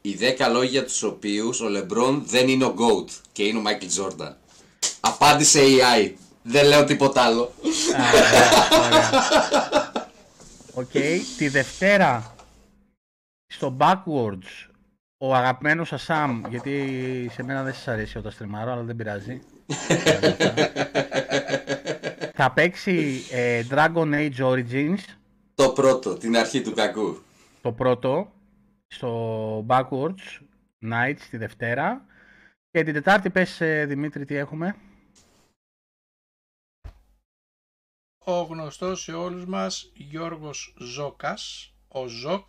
οι 0.00 0.16
10 0.38 0.48
λόγια 0.52 0.84
τους 0.84 1.02
οποίους 1.02 1.60
ο 1.60 1.68
Λεμπρόν 1.68 2.22
δεν 2.26 2.48
είναι 2.48 2.64
ο 2.64 2.74
GOAT 2.78 3.10
και 3.32 3.42
είναι 3.42 3.58
ο 3.58 3.60
Μάικλ 3.60 3.86
Τζόρνταν. 3.86 4.36
Απάντησε 5.00 5.60
AI. 5.60 6.12
Δεν 6.42 6.66
λέω 6.66 6.84
τίποτα 6.84 7.22
άλλο. 7.22 7.42
Α, 7.42 7.48
ωραία, 8.78 8.86
ωραία. 8.86 9.10
ΟΚ, 10.74 10.90
τη 11.36 11.48
Δευτέρα 11.48 12.34
στο 13.46 13.76
Backwards 13.80 14.68
ο 15.18 15.34
αγαπημένος 15.34 15.88
σας 15.88 16.02
Σαμ, 16.02 16.42
γιατί 16.48 17.30
σε 17.32 17.42
μένα 17.42 17.62
δεν 17.62 17.74
σας 17.74 17.88
αρέσει 17.88 18.18
όταν 18.18 18.32
στριμάρω, 18.32 18.72
αλλά 18.72 18.82
δεν 18.82 18.96
πειράζει. 18.96 19.40
θα 22.34 22.52
παίξει 22.52 23.22
ε, 23.30 23.62
Dragon 23.70 24.14
Age 24.14 24.38
Origins, 24.38 24.98
Το 25.54 25.68
πρώτο, 25.70 26.16
την 26.16 26.36
αρχή 26.36 26.60
του 26.60 26.72
κακού. 26.72 27.22
το 27.60 27.72
πρώτο, 27.72 28.32
στο 28.86 29.66
Backwards 29.68 30.40
Nights 30.92 31.20
τη 31.30 31.36
Δευτέρα. 31.36 32.04
Και 32.70 32.82
την 32.82 32.94
Τετάρτη 32.94 33.30
πες 33.30 33.60
ε, 33.60 33.84
Δημήτρη 33.88 34.24
τι 34.24 34.36
έχουμε; 34.36 34.74
Ο 38.24 38.42
γνωστός 38.42 39.02
σε 39.02 39.12
όλους 39.12 39.44
μας 39.46 39.90
Γιώργος 39.94 40.74
Ζόκας, 40.78 41.74
ο 41.88 42.06
Ζοκ. 42.06 42.48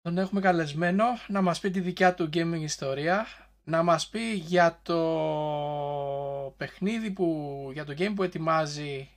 Τον 0.00 0.18
έχουμε 0.18 0.40
καλεσμένο 0.40 1.04
να 1.28 1.42
μας 1.42 1.60
πει 1.60 1.70
τη 1.70 1.80
δικιά 1.80 2.14
του 2.14 2.28
gaming 2.32 2.60
ιστορία, 2.60 3.26
να 3.64 3.82
μας 3.82 4.08
πει 4.08 4.32
για 4.32 4.80
το 4.82 6.54
παιχνίδι 6.56 7.10
που, 7.10 7.68
για 7.72 7.84
το 7.84 7.94
game 7.98 8.12
που 8.14 8.22
ετοιμάζει 8.22 9.08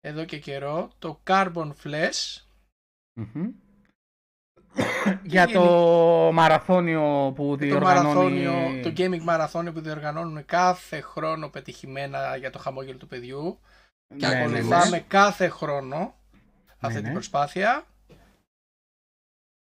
εδώ 0.00 0.24
και 0.24 0.38
καιρό, 0.38 0.90
το 0.98 1.20
Carbon 1.26 1.72
Flash. 1.82 2.42
Μμμ. 3.12 3.63
Για 5.22 5.46
το 5.46 5.62
μαραθώνιο 6.32 7.32
που 7.34 7.48
το 7.48 7.56
διοργανώνει... 7.56 8.42
μαραθώνιο, 8.44 8.82
το 8.82 8.92
gaming 8.96 9.22
μαραθώνιο 9.22 9.72
που 9.72 9.80
διοργανώνουν 9.80 10.44
κάθε 10.44 11.00
χρόνο 11.00 11.48
πετυχημένα 11.48 12.36
για 12.36 12.50
το 12.50 12.58
χαμόγελο 12.58 12.98
του 12.98 13.06
παιδιού 13.06 13.58
και 14.16 14.26
Ναι, 14.26 14.34
ναι, 14.34 14.40
ακολουθάμε 14.40 14.96
ναι. 14.96 15.04
κάθε 15.08 15.48
χρόνο 15.48 16.14
αυτή 16.78 16.94
Ναι, 16.94 17.00
την 17.00 17.08
ναι. 17.08 17.12
προσπάθεια 17.12 17.84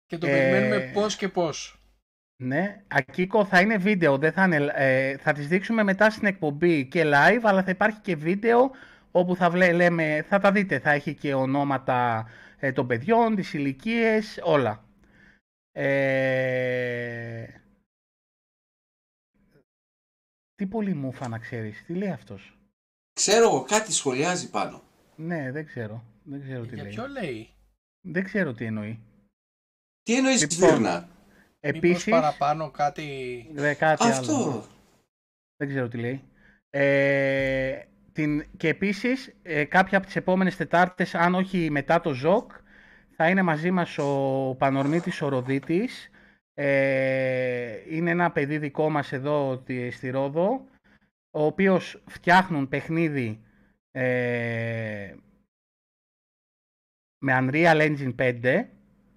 και 0.06 0.18
το 0.18 0.28
Ε, 0.28 0.32
περιμένουμε 0.32 0.92
πώς 0.94 1.16
και 1.16 1.28
πώς. 1.30 1.82
Ναι, 2.44 2.82
Ακίκο 2.88 3.46
θα 3.46 3.62
είναι 3.62 3.78
βίντεο, 3.78 4.18
δεν 4.18 4.32
θα, 4.32 4.44
είναι, 4.44 4.72
ε, 4.76 5.18
θα 5.18 5.34
τις 5.34 5.48
δείξουμε 5.48 5.84
μετά 5.84 6.10
στην 6.10 6.28
εκπομπή 6.28 6.86
και 6.86 7.04
live, 7.06 7.42
αλλά 7.44 7.64
θα 7.64 7.72
υπάρχει 7.72 8.00
και 8.00 8.16
βίντεο 8.16 8.72
όπου 9.12 9.36
θα 9.36 9.50
βλέ, 9.50 9.72
λέμε, 9.72 10.26
θα 10.30 10.40
τα 10.40 10.52
δείτε, 10.52 10.80
θα 10.80 10.92
έχει 10.92 11.14
και 11.14 11.34
ονόματα 11.34 12.28
ε, 12.60 12.72
των 12.72 12.88
παιδιών, 12.88 13.36
τις 13.36 13.54
ηλικίες, 13.54 14.40
όλα. 14.44 14.87
Ε, 15.80 17.46
τι 20.56 20.66
πολύ 20.68 20.94
μούφα 20.94 21.28
να 21.28 21.40
ξέρεις, 21.40 21.84
τι 21.86 21.94
λέει 21.94 22.10
αυτός; 22.10 22.58
Ξέρω 23.14 23.44
εγώ, 23.48 23.64
κάτι 23.64 23.92
σχολιάζει 23.94 24.50
πάνω. 24.50 24.84
Ναι, 25.16 25.52
δεν 25.52 25.66
ξέρω, 25.66 26.04
δεν 26.24 26.42
ξέρω 26.42 26.66
τι 26.66 26.74
Για 26.76 26.84
λέει. 26.84 26.92
ποιο 26.94 27.08
λέει, 27.08 27.50
Δεν 28.02 28.24
ξέρω 28.24 28.54
τι 28.54 28.66
εννοεί. 28.66 29.00
Τι 30.04 30.16
εννοείς 30.16 30.42
Λοιπόν, 30.42 30.70
Σβήρνα. 30.70 31.00
μήπως 31.00 31.10
Επίσης, 31.60 32.10
παραπάνω 32.12 32.72
κάτι... 32.72 33.50
Δε, 33.54 33.74
κάτι 33.74 34.08
Αυτό. 34.08 34.36
άλλο. 34.36 34.66
Δεν 35.56 35.68
ξέρω 35.68 35.88
τι 35.88 35.98
λέει. 35.98 36.24
Ε, 36.70 37.82
την, 38.14 38.46
και 38.58 38.68
επίσης, 38.68 39.36
ε, 39.44 39.64
κάποια 39.66 39.98
από 39.98 40.06
τις 40.06 40.16
επόμενες 40.16 40.56
Τετάρτες, 40.56 41.16
αν 41.16 41.36
όχι 41.36 41.70
μετά 41.72 42.02
το 42.02 42.14
ΖΟΚ, 42.14 42.52
θα 43.20 43.30
είναι 43.30 43.42
μαζί 43.42 43.72
μας 43.72 43.98
ο 43.98 44.56
Πανορμήτης 44.58 45.22
ο 45.22 45.28
Ροδίτης. 45.30 46.10
Ε, 46.54 47.96
είναι 47.96 48.10
ένα 48.12 48.32
παιδί 48.32 48.58
δικό 48.58 48.90
μας 48.90 49.12
εδώ 49.12 49.58
τη- 49.58 49.92
στη 49.92 50.10
Ρόδο, 50.10 50.66
ο 51.32 51.44
οποίος 51.46 52.02
φτιάχνουν 52.08 52.68
παιχνίδι 52.68 53.42
ε, 53.92 55.16
με 57.20 57.38
Unreal 57.42 57.82
Engine 57.82 58.16
5, 58.16 58.66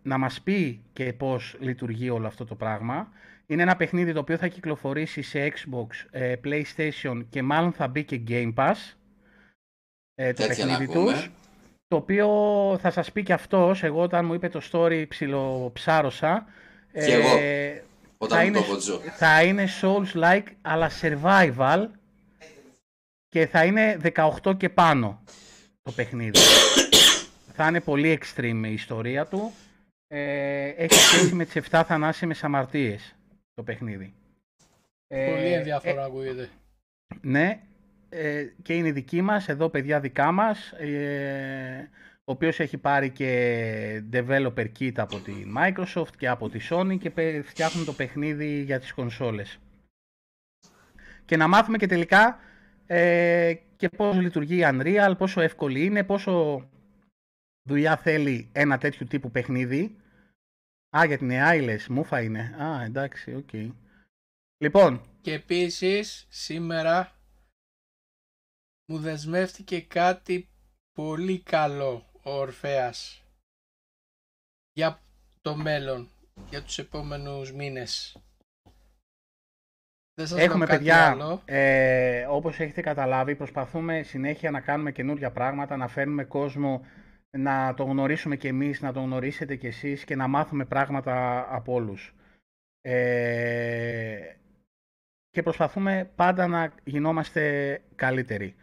να 0.02 0.18
μας 0.18 0.42
πει 0.42 0.84
και 0.92 1.12
πώς 1.12 1.56
λειτουργεί 1.60 2.10
όλο 2.10 2.26
αυτό 2.26 2.44
το 2.44 2.54
πράγμα. 2.54 3.08
Είναι 3.46 3.62
ένα 3.62 3.76
παιχνίδι 3.76 4.12
το 4.12 4.20
οποίο 4.20 4.36
θα 4.36 4.48
κυκλοφορήσει 4.48 5.22
σε 5.22 5.52
Xbox, 5.52 5.86
ε, 6.10 6.34
PlayStation 6.44 7.22
και 7.28 7.42
μάλλον 7.42 7.72
θα 7.72 7.88
μπει 7.88 8.04
και 8.04 8.20
Game 8.28 8.54
Pass. 8.54 8.76
Ε, 10.14 10.32
το 10.32 10.46
Τέτοια 10.46 10.64
να 10.66 10.70
παιχνίδι 10.78 10.92
ακούμε. 10.98 11.12
τους. 11.12 11.30
Το 11.90 11.96
οποίο 11.96 12.28
θα 12.80 12.90
σας 12.90 13.12
πει 13.12 13.22
και 13.22 13.32
αυτός, 13.32 13.82
εγώ 13.82 14.02
όταν 14.02 14.24
μου 14.24 14.34
είπε 14.34 14.48
το 14.48 14.60
story 14.72 15.04
ψιλοψάρωσα. 15.08 16.46
Και 16.92 17.12
εγώ, 17.12 17.28
θα 17.28 17.82
Όταν 18.18 18.38
μου 18.40 18.46
είναι, 18.46 18.58
το 18.58 18.64
πω 18.64 18.76
Τζο. 18.76 18.98
θα 18.98 19.42
είναι 19.42 19.66
Souls-like 19.80 20.46
αλλά 20.62 20.90
survival 21.00 21.86
και 23.28 23.46
θα 23.46 23.64
είναι 23.64 23.96
18 24.42 24.56
και 24.56 24.68
πάνω 24.68 25.22
το 25.82 25.92
παιχνίδι. 25.92 26.38
θα 27.56 27.66
είναι 27.68 27.80
πολύ 27.80 28.18
extreme 28.22 28.62
η 28.64 28.72
ιστορία 28.72 29.26
του. 29.26 29.52
Ε, 30.08 30.68
έχει 30.68 30.94
σχέση 30.94 31.34
με 31.34 31.44
τις 31.44 31.62
7 31.70 31.82
θανάσιμες 31.86 32.44
αμαρτίες 32.44 33.14
το 33.54 33.62
παιχνίδι. 33.62 34.14
Ε, 35.06 35.30
Πολύ 35.30 35.52
ενδιαφέρον 35.52 35.98
ε, 35.98 36.04
ακούγεται. 36.04 36.48
ναι, 37.20 37.60
ε, 38.12 38.44
και 38.62 38.74
είναι 38.74 38.92
δική 38.92 39.22
μας, 39.22 39.48
εδώ 39.48 39.68
παιδιά 39.68 40.00
δικά 40.00 40.32
μας, 40.32 40.72
ε, 40.72 41.90
ο 42.24 42.32
οποίος 42.32 42.60
έχει 42.60 42.78
πάρει 42.78 43.10
και 43.10 44.02
developer 44.12 44.66
kit 44.78 44.92
από 44.96 45.18
τη 45.18 45.32
Microsoft 45.56 46.16
και 46.16 46.28
από 46.28 46.48
τη 46.48 46.60
Sony 46.70 46.98
και 46.98 47.10
πε- 47.10 47.44
φτιάχνουν 47.44 47.84
το 47.84 47.92
παιχνίδι 47.92 48.62
για 48.62 48.78
τις 48.80 48.92
κονσόλες. 48.92 49.58
Και 51.24 51.36
να 51.36 51.48
μάθουμε 51.48 51.76
και 51.76 51.86
τελικά 51.86 52.38
ε, 52.86 53.54
και 53.76 53.88
πώς 53.88 54.16
λειτουργεί 54.16 54.56
η 54.56 54.64
Unreal, 54.64 55.14
πόσο 55.18 55.40
εύκολη 55.40 55.84
είναι, 55.84 56.04
πόσο 56.04 56.64
δουλειά 57.68 57.96
θέλει 57.96 58.48
ένα 58.52 58.78
τέτοιο 58.78 59.06
τύπου 59.06 59.30
παιχνίδι. 59.30 59.96
Α, 60.96 61.04
για 61.06 61.18
την 61.18 61.30
AI 61.32 61.60
λες, 61.64 61.88
μούφα 61.88 62.20
είναι. 62.20 62.56
Α, 62.62 62.84
εντάξει, 62.84 63.34
ΟΚ. 63.34 63.50
Λοιπόν, 64.58 65.00
Και 65.20 65.32
επίσης 65.32 66.26
σήμερα 66.28 67.19
μου 68.90 68.98
δεσμεύτηκε 68.98 69.80
κάτι 69.80 70.48
πολύ 70.92 71.42
καλό 71.42 72.04
ο 72.22 72.30
Ορφέας 72.30 73.24
για 74.72 75.00
το 75.40 75.56
μέλλον, 75.56 76.08
για 76.48 76.62
τους 76.62 76.78
επόμενους 76.78 77.52
μήνες. 77.52 78.16
Δεν 80.14 80.26
σας 80.26 80.36
λέω 80.36 80.44
Έχουμε 80.46 80.66
κάτι 80.66 80.76
παιδιά, 80.76 81.10
άλλο. 81.10 81.42
ε, 81.44 82.26
όπως 82.28 82.60
έχετε 82.60 82.80
καταλάβει, 82.80 83.36
προσπαθούμε 83.36 84.02
συνέχεια 84.02 84.50
να 84.50 84.60
κάνουμε 84.60 84.92
καινούργια 84.92 85.30
πράγματα, 85.30 85.76
να 85.76 85.88
φέρνουμε 85.88 86.24
κόσμο 86.24 86.86
να 87.30 87.74
το 87.74 87.84
γνωρίσουμε 87.84 88.36
και 88.36 88.48
εμείς, 88.48 88.80
να 88.80 88.92
το 88.92 89.00
γνωρίσετε 89.00 89.56
και 89.56 89.66
εσείς 89.66 90.04
και 90.04 90.16
να 90.16 90.26
μάθουμε 90.28 90.64
πράγματα 90.64 91.46
από 91.54 91.72
όλους. 91.72 92.14
Ε, 92.80 94.34
και 95.30 95.42
προσπαθούμε 95.42 96.10
πάντα 96.16 96.46
να 96.46 96.74
γινόμαστε 96.84 97.82
καλύτεροι. 97.94 98.54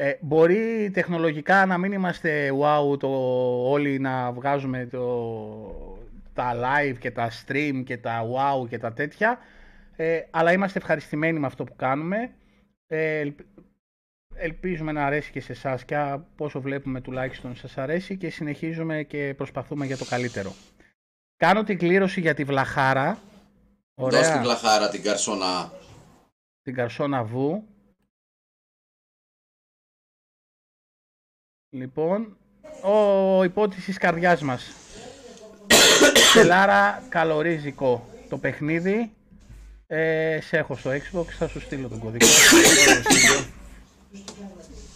Ε, 0.00 0.16
μπορεί 0.20 0.90
τεχνολογικά 0.92 1.66
να 1.66 1.78
μην 1.78 1.92
είμαστε 1.92 2.50
wow, 2.60 2.98
το, 2.98 3.08
όλοι 3.70 3.98
να 3.98 4.32
βγάζουμε 4.32 4.86
το, 4.86 5.98
τα 6.34 6.54
live 6.54 6.98
και 6.98 7.10
τα 7.10 7.30
stream 7.30 7.82
και 7.84 7.96
τα 7.96 8.22
wow 8.22 8.68
και 8.68 8.78
τα 8.78 8.92
τέτοια, 8.92 9.38
ε, 9.96 10.20
αλλά 10.30 10.52
είμαστε 10.52 10.78
ευχαριστημένοι 10.78 11.38
με 11.38 11.46
αυτό 11.46 11.64
που 11.64 11.76
κάνουμε. 11.76 12.30
Ε, 12.86 13.18
ελπ- 13.18 13.40
ελπίζουμε 14.34 14.92
να 14.92 15.06
αρέσει 15.06 15.30
και 15.30 15.40
σε 15.40 15.52
εσάς 15.52 15.84
και 15.84 15.96
από 15.96 16.44
όσο 16.44 16.60
βλέπουμε 16.60 17.00
τουλάχιστον 17.00 17.56
σας 17.56 17.78
αρέσει 17.78 18.16
και 18.16 18.30
συνεχίζουμε 18.30 19.02
και 19.02 19.34
προσπαθούμε 19.36 19.86
για 19.86 19.96
το 19.96 20.04
καλύτερο. 20.04 20.52
Κάνω 21.36 21.62
την 21.64 21.78
κλήρωση 21.78 22.20
για 22.20 22.34
τη 22.34 22.44
Βλαχάρα. 22.44 23.18
Δώσ' 23.94 24.30
την 24.30 24.40
βλαχάρα 24.40 24.88
την 24.88 25.02
καρσόνα. 25.02 25.72
την 26.62 26.74
Καρσόνα 26.74 27.24
Βου. 27.24 27.64
Λοιπόν, 31.70 32.36
ο 32.82 33.44
υπότιτλος 33.44 33.84
της 33.84 33.98
καρδιάς 33.98 34.42
μας. 34.42 34.70
Τελάρα 36.34 37.02
καλορίζικο 37.08 38.08
το 38.28 38.38
παιχνίδι. 38.38 39.10
Ε, 39.86 40.38
σε 40.42 40.56
έχω 40.56 40.76
στο 40.76 40.90
Xbox, 40.90 41.24
θα 41.24 41.48
σου 41.48 41.60
στείλω 41.60 41.88
τον 41.88 41.98
κωδικό. 41.98 42.26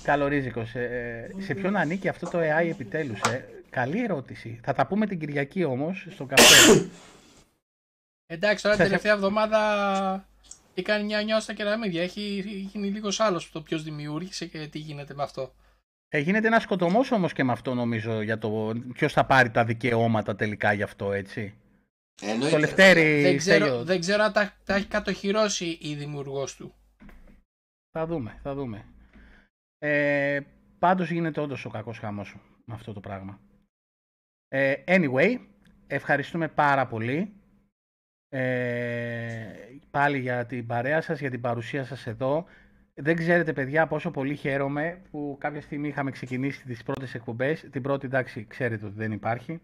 Καλορίζικος. 0.03 0.69
Σε, 0.69 0.83
ε, 0.85 1.31
σε 1.43 1.55
ποιον 1.55 1.77
ανήκει 1.77 2.09
αυτό 2.09 2.31
το 2.31 2.39
AI 2.39 2.69
επιτέλους, 2.71 3.21
ε; 3.21 3.49
Καλή 3.71 4.03
ερώτηση. 4.05 4.61
Θα 4.63 4.73
τα 4.73 4.87
πούμε 4.87 5.07
την 5.07 5.19
Κυριακή 5.19 5.65
όμως, 5.65 6.07
στο 6.11 6.25
καφέ. 6.25 6.89
Εντάξει, 8.27 8.63
τώρα 8.63 8.77
την 8.77 8.85
Σας- 8.85 8.93
τελευταία 8.93 9.13
εβδομάδα 9.13 10.29
έκανε 10.75 11.05
μια 11.05 11.23
νιώσα 11.23 11.41
στα 11.41 11.53
κεραμίδια. 11.53 12.03
Έχει 12.03 12.45
γίνει 12.73 12.89
λίγος 12.89 13.21
άλλος 13.21 13.51
το 13.51 13.61
ποιος 13.61 13.83
δημιούργησε 13.83 14.47
και 14.47 14.69
τι 14.71 14.79
γίνεται 14.79 15.15
με 15.15 15.23
αυτό. 15.23 15.55
Ε, 16.15 16.19
γίνεται 16.19 16.47
ένας 16.47 16.63
σκοτωμός 16.63 17.11
όμως 17.11 17.33
και 17.33 17.45
με 17.45 17.53
αυτό 17.53 17.75
νομίζω 17.75 18.21
για 18.21 18.39
το 18.39 18.73
ποιος 18.93 19.13
θα 19.13 19.27
πάρει 19.27 19.51
τα 19.51 19.65
δικαιώματα 19.65 20.37
τελικά 20.37 20.73
γι' 20.73 20.83
αυτό, 20.83 21.13
έτσι. 21.13 21.55
Εννοείται. 22.23 22.55
Το 22.55 22.59
Λευτέρη, 22.59 23.23
δεν, 23.23 23.37
ξέρω, 23.37 23.65
Στέλιο, 23.65 23.85
δεν 23.85 24.01
ξέρω 24.01 24.23
αν 24.23 24.33
τα, 24.33 24.53
τα 24.65 24.75
έχει 24.75 24.87
κατοχυρώσει 24.87 25.79
η 25.81 25.95
δημιουργός 25.95 26.57
του. 26.57 26.75
θα 27.91 28.07
δούμε, 28.07 28.39
θα 28.43 28.55
δούμε. 28.55 28.85
Ε, 29.79 30.41
πάντως 30.79 31.11
γίνεται 31.11 31.41
όντως 31.41 31.65
ο 31.65 31.71
κακός 31.71 31.99
χαμός 31.99 32.37
με 32.65 32.75
αυτό 32.75 32.93
το 32.93 33.01
πράγμα. 33.01 33.41
Ε, 34.49 34.75
anyway, 34.87 35.39
ευχαριστούμε 35.87 36.49
πάρα 36.49 36.87
πολύ 36.87 37.33
ε, 38.29 39.53
πάλι 39.91 40.19
για 40.19 40.47
την 40.47 40.67
παρέα 40.67 41.01
σας, 41.01 41.21
για 41.21 41.31
την 41.31 41.41
παρουσία 41.41 41.85
σας 41.85 42.07
εδώ. 42.07 42.47
Δεν 42.95 43.17
ξέρετε 43.17 43.53
παιδιά 43.53 43.87
πόσο 43.87 44.11
πολύ 44.11 44.37
χαίρομαι 44.37 45.03
που 45.11 45.37
κάποια 45.41 45.61
στιγμή 45.61 45.89
είχαμε 45.89 46.11
ξεκινήσει 46.11 46.65
τις 46.65 46.83
πρώτες 46.83 47.15
εκπομπές. 47.15 47.69
Την 47.71 47.83
πρώτη 47.83 48.07
εντάξει 48.07 48.47
ξέρετε 48.47 48.87
ότι 48.87 48.95
δεν 48.97 49.13
υπάρχει. 49.13 49.61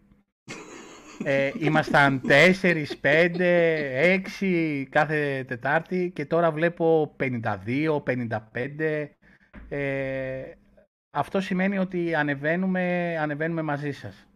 Ε, 1.25 1.53
ήμασταν 1.59 2.21
4, 2.29 2.85
5, 3.01 4.21
6 4.41 4.85
κάθε 4.91 5.45
Τετάρτη 5.45 6.11
και 6.15 6.27
τώρα 6.27 6.51
βλέπω 6.51 7.17
52, 7.19 8.03
55. 8.03 9.09
Ε, 9.69 10.43
αυτό 11.11 11.41
σημαίνει 11.41 11.79
ότι 11.79 12.15
ανεβαίνουμε, 12.15 13.17
ανεβαίνουμε 13.21 13.63
μαζί 13.63 13.93
σας. 13.93 14.27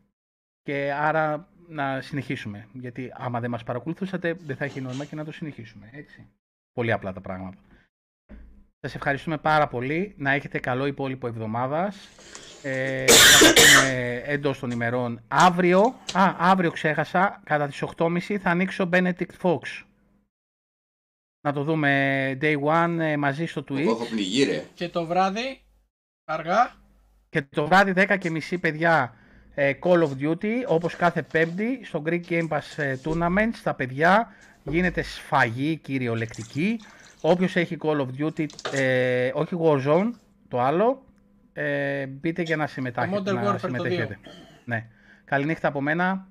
Και 0.62 0.92
άρα 0.96 1.48
να 1.68 2.00
συνεχίσουμε. 2.00 2.68
Γιατί 2.72 3.10
άμα 3.14 3.40
δεν 3.40 3.50
μας 3.50 3.62
παρακολουθούσατε 3.62 4.36
δεν 4.46 4.56
θα 4.56 4.64
έχει 4.64 4.80
νόημα 4.80 5.04
και 5.04 5.16
να 5.16 5.24
το 5.24 5.32
συνεχίσουμε. 5.32 5.90
Έτσι. 5.92 6.26
Πολύ 6.72 6.92
απλά 6.92 7.12
τα 7.12 7.20
πράγματα. 7.20 7.58
Σας 8.84 8.94
ευχαριστούμε 8.94 9.38
πάρα 9.38 9.68
πολύ. 9.68 10.14
Να 10.16 10.32
έχετε 10.32 10.58
καλό 10.58 10.86
υπόλοιπο 10.86 11.26
εβδομάδας. 11.26 12.08
Ε, 12.62 13.04
θα 13.06 13.52
τα 13.52 13.52
πούμε 13.52 14.22
εντός 14.24 14.58
των 14.58 14.70
ημερών. 14.70 15.20
Αύριο, 15.28 15.94
α, 16.12 16.34
αύριο 16.38 16.70
ξέχασα, 16.70 17.40
κατά 17.44 17.66
τις 17.66 17.82
8.30 17.96 18.38
θα 18.38 18.50
ανοίξω 18.50 18.88
Benedict 18.92 19.34
Fox. 19.42 19.60
Να 21.40 21.52
το 21.52 21.62
δούμε 21.62 22.38
day 22.40 22.60
one 22.62 22.96
ε, 22.98 23.16
μαζί 23.16 23.46
στο 23.46 23.64
Twitch. 23.68 23.78
Εγώ 23.78 23.90
έχω 23.90 24.04
πνιγεί 24.04 24.44
ρε. 24.44 24.64
Και 24.74 24.88
το 24.88 25.06
βράδυ, 25.06 25.60
αργά, 26.24 26.76
Και 27.28 27.42
το 27.42 27.66
βράδυ 27.66 27.92
10 27.96 28.16
και 28.18 28.30
μισή 28.30 28.58
παιδιά 28.58 29.14
ε, 29.54 29.72
Call 29.82 30.02
of 30.02 30.10
Duty 30.20 30.64
όπως 30.66 30.96
κάθε 30.96 31.22
πέμπτη 31.22 31.80
στο 31.84 32.02
Greek 32.06 32.22
Game 32.28 32.48
Pass 32.48 32.76
ε, 32.76 32.96
Tournament 33.04 33.50
στα 33.52 33.74
παιδιά 33.74 34.32
γίνεται 34.62 35.02
σφαγή 35.02 35.76
κυριολεκτική 35.76 36.80
όποιος 37.24 37.56
έχει 37.56 37.76
Call 37.82 37.96
of 38.00 38.06
Duty 38.18 38.46
ε, 38.72 39.30
όχι 39.34 39.56
Warzone 39.62 40.10
το 40.48 40.60
άλλο 40.60 41.04
ε, 41.52 42.06
μπείτε 42.06 42.42
για 42.42 42.56
να, 42.56 42.66
συμμετάχετε, 42.66 43.20
Modern 43.20 43.34
να 43.34 43.42
Warfare 43.50 43.52
το 43.52 43.58
συμμετέχετε 43.66 44.18
ναι. 44.64 44.86
Καληνύχτα 45.24 45.68
από 45.68 45.80
μένα 45.80 46.26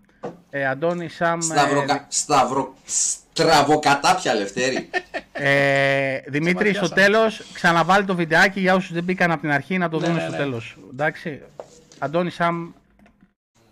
ε, 0.50 0.66
Αντώνη 0.68 1.08
Σαμ 1.08 1.40
ε, 1.40 1.42
Σταυροκα... 1.44 2.06
Σταυρο... 2.10 2.74
Στραβοκατάπια 2.86 4.34
Λευτέρη. 4.34 4.90
ε, 5.32 6.18
Δημήτρη 6.28 6.74
στο 6.74 6.86
Ξεμαριάσαμε. 6.86 7.02
τέλος 7.02 7.44
ξαναβάλει 7.54 8.06
το 8.06 8.16
βιντεάκι 8.16 8.60
για 8.60 8.76
όσους 8.76 8.94
δεν 8.94 9.04
μπήκαν 9.04 9.32
από 9.32 9.42
την 9.42 9.52
αρχή 9.52 9.78
να 9.78 9.90
το 9.90 10.00
Ναι, 10.00 10.06
δουν 10.06 10.16
ναι, 10.16 10.22
στο 10.22 10.32
ναι. 10.32 10.38
τέλος 10.38 10.78
εντάξει 10.92 11.42
Αντώνη 12.00 12.30
Σαμ 12.30 12.72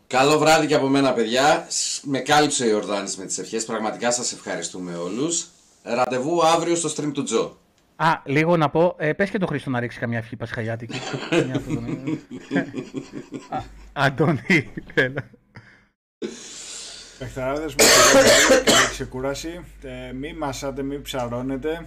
Καλό 0.07 0.37
βράδυ 0.37 0.67
και 0.67 0.75
από 0.75 0.87
μένα 0.87 1.13
παιδιά. 1.13 1.65
Σ- 1.69 2.03
Με 2.03 2.19
κάλυψε 2.19 2.63
ο 2.63 2.67
Ιορδάνης 2.67 3.17
με 3.17 3.25
τις 3.25 3.37
ευχές. 3.37 3.65
Πραγματικά 3.65 4.11
σας 4.11 4.31
ευχαριστούμε 4.31 4.95
όλους. 4.95 5.47
Ραντεβού 5.83 6.45
αύριο 6.45 6.75
στο 6.75 6.89
stream 6.89 7.11
του 7.13 7.23
Τζο. 7.23 7.57
Α, 7.95 8.21
λίγο 8.25 8.57
να 8.57 8.69
πω, 8.69 8.95
ε, 8.97 9.13
πες 9.13 9.29
και 9.29 9.37
το 9.37 9.45
Χρήστο 9.47 9.69
να 9.69 9.79
ρίξει 9.79 9.99
καμιά 9.99 10.17
ευχή 10.17 10.35
Πασχαλιάτικη. 10.35 10.99
Μια 11.45 11.55
αυτό 11.55 11.73
το- 11.73 11.81
Α, 13.49 13.61
Αντώνη, 13.93 14.71
έλα. 14.93 15.29
Παιχταράδες 17.19 17.71
μου, 17.75 17.83
καλή- 18.13 18.63
καλή 18.63 18.87
ξεκούραση. 18.89 19.59
Ε, 19.83 20.11
μη 20.13 20.33
μασάτε, 20.33 20.81
μη 20.83 21.01
ψαρώνετε. 21.01 21.85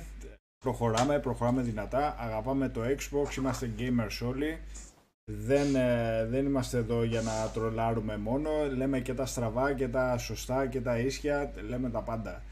Προχωράμε, 0.64 1.18
προχωράμε 1.18 1.62
δυνατά. 1.62 2.16
Αγαπάμε 2.18 2.68
το 2.68 2.80
Xbox, 2.82 3.36
είμαστε 3.36 3.70
gamers 3.78 4.26
όλοι. 4.28 4.58
Δεν, 5.30 5.74
ε, 5.74 6.26
δεν 6.30 6.46
είμαστε 6.46 6.78
εδώ 6.78 7.04
για 7.04 7.20
να 7.22 7.50
τρολάρουμε 7.54 8.16
μόνο. 8.16 8.50
Λέμε 8.76 9.00
και 9.00 9.14
τα 9.14 9.26
στραβά 9.26 9.72
και 9.74 9.88
τα 9.88 10.18
σωστά 10.18 10.66
και 10.66 10.80
τα 10.80 10.98
ίσια. 10.98 11.52
Λέμε 11.68 11.90
τα 11.90 12.00
πάντα. 12.02 12.42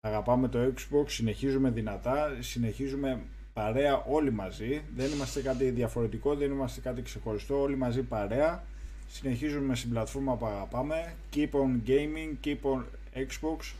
Αγαπάμε 0.00 0.48
το 0.48 0.58
Xbox, 0.76 1.04
συνεχίζουμε 1.10 1.70
δυνατά, 1.70 2.42
συνεχίζουμε 2.42 3.26
παρέα 3.52 3.96
όλοι 3.96 4.32
μαζί. 4.32 4.84
Δεν 4.94 5.12
είμαστε 5.12 5.42
κάτι 5.42 5.70
διαφορετικό, 5.70 6.34
δεν 6.34 6.50
είμαστε 6.50 6.80
κάτι 6.80 7.02
ξεχωριστό, 7.02 7.60
όλοι 7.60 7.76
μαζί 7.76 8.02
παρέα. 8.02 8.64
Συνεχίζουμε 9.08 9.74
στην 9.74 9.90
πλατφόρμα 9.90 10.36
που 10.36 10.46
αγαπάμε. 10.46 11.16
Keep 11.34 11.50
on 11.50 11.80
gaming, 11.86 12.36
keep 12.44 12.60
on 12.62 12.84
Xbox. 13.14 13.74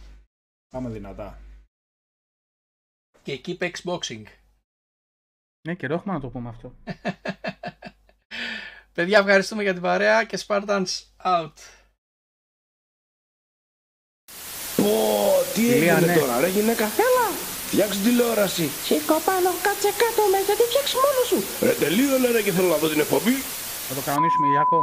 Πάμε 0.68 0.88
δυνατά. 0.88 1.38
και 3.22 3.40
keep 3.44 3.70
Xboxing. 3.70 4.24
Ναι, 5.68 5.74
καιρό 5.74 5.94
έχουμε 5.94 6.14
να 6.14 6.20
το 6.20 6.28
πούμε 6.28 6.48
αυτό. 6.48 6.74
Παιδιά, 8.94 9.18
ευχαριστούμε 9.18 9.62
για 9.62 9.72
την 9.72 9.82
παρέα 9.82 10.24
και 10.24 10.38
Spartans 10.46 10.86
out. 11.24 11.52
Πω, 14.82 14.92
τι 15.54 15.60
Ηλία, 15.62 15.96
έγινε 15.96 16.12
ναι. 16.12 16.18
τώρα, 16.18 16.40
ρε 16.40 16.48
γυναίκα; 16.48 16.84
Έλα, 17.06 17.26
φτιάξε 17.66 17.98
τηλεόραση. 18.04 18.66
Σήκω 18.86 19.16
πάνω, 19.28 19.48
κάτσε 19.66 19.90
κάτω 20.02 20.22
με, 20.32 20.38
γιατί 20.46 20.62
φτιάξει 20.70 20.94
μόνος 21.04 21.26
σου. 21.30 21.38
Ρε 21.66 21.72
τελείωνε 21.82 22.28
ρε 22.30 22.42
και 22.42 22.52
θέλω 22.52 22.68
να 22.68 22.76
δω 22.76 22.88
την 22.88 23.00
εκπομπή. 23.00 23.36
Θα 23.88 23.94
το 23.94 24.00
κανονίσουμε, 24.06 24.46
Ιακώ. 24.54 24.80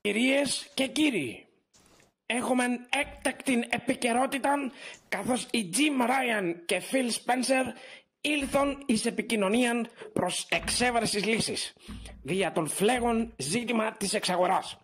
Κυρίες 0.00 0.66
και 0.74 0.86
κύριοι, 0.86 1.46
έχουμε 2.36 2.64
έκτακτη 2.90 3.64
επικαιρότητα 3.68 4.70
καθώς 5.08 5.46
οι 5.50 5.70
Jim 5.74 6.02
Ryan 6.06 6.54
και 6.66 6.82
Phil 6.90 7.08
Spencer 7.08 7.64
ήλθαν 8.20 8.82
εις 8.86 9.06
επικοινωνία 9.06 9.86
προς 10.12 10.46
εξέβρεσης 10.50 11.24
λύσης 11.24 11.74
δια 12.22 12.52
των 12.52 12.68
φλέγων 12.68 13.34
ζήτημα 13.36 13.92
της 13.92 14.14
εξαγοράς. 14.14 14.76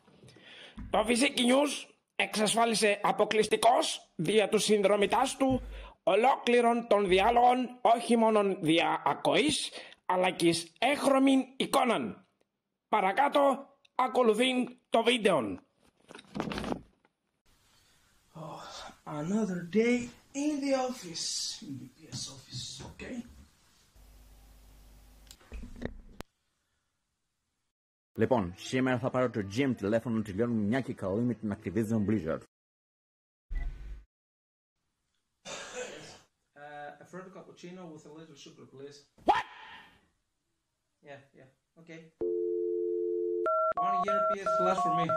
Το 0.90 1.06
Physique 1.08 1.38
News 1.38 1.90
εξασφάλισε 2.16 3.00
αποκλειστικός 3.02 4.10
δια 4.16 4.48
του 4.48 4.58
συνδρομητάς 4.58 5.36
του 5.36 5.62
ολόκληρων 6.02 6.86
των 6.88 7.08
διάλογων 7.08 7.78
όχι 7.80 8.16
μόνο 8.16 8.56
δια 8.60 9.02
ακοής 9.06 9.70
αλλά 10.06 10.30
και 10.30 10.48
εις 10.48 10.72
έχρωμην 10.78 11.44
εικόναν. 11.56 12.26
Παρακάτω 12.88 13.66
ακολουθεί 13.94 14.78
το 14.90 15.02
βίντεο. 15.02 15.58
Another 19.07 19.61
day 19.61 20.09
in 20.33 20.61
the 20.61 20.73
office. 20.75 21.59
In 21.61 21.79
the 21.79 21.89
PS 21.97 22.29
office, 22.35 22.81
okay? 22.91 23.23
Λοιπόν, 28.15 28.53
σήμερα 28.57 28.99
θα 28.99 29.09
πάρω 29.09 29.29
το 29.29 29.47
gym 29.55 29.73
τηλέφωνο 29.77 30.17
να 30.17 30.23
τελειώνουμε 30.23 30.61
μια 30.61 30.81
και 30.81 30.93
καλή 30.93 31.21
με 31.21 31.33
την 31.33 31.53
Activision 31.53 32.05
Blizzard. 32.09 32.39
Uh, 36.55 37.01
a 37.01 37.05
Frodo 37.11 37.29
cappuccino 37.35 37.81
with 37.93 38.05
a 38.05 38.13
little 38.19 38.35
sugar, 38.35 38.65
please. 38.73 38.97
What? 39.25 39.43
Yeah, 41.09 41.19
yeah, 41.39 41.49
okay. 41.81 41.99
One 43.87 43.97
year 44.05 44.19
PS 44.29 44.49
Plus 44.57 44.79
for 44.83 44.93
me. 44.99 45.07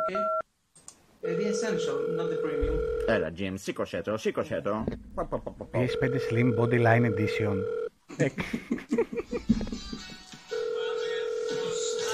Okay? 0.00 0.22
Uh, 1.25 1.27
the 1.39 1.45
essential, 1.53 1.97
not 2.17 2.29
the 2.29 2.37
premium. 2.43 2.77
Έλα, 3.07 3.31
Jim, 3.37 3.53
σήκωσέ 3.55 4.01
το, 4.01 4.17
σήκωσέ 4.17 4.61
το. 4.63 4.83
Πα, 5.15 5.25
πα, 5.25 5.39
πα, 5.39 5.51
πα, 5.51 5.65
πα. 5.65 5.79
PS5 5.79 6.31
Slim 6.31 6.59
Bodyline 6.59 7.05
Edition. 7.13 7.57
Ε, 8.17 8.27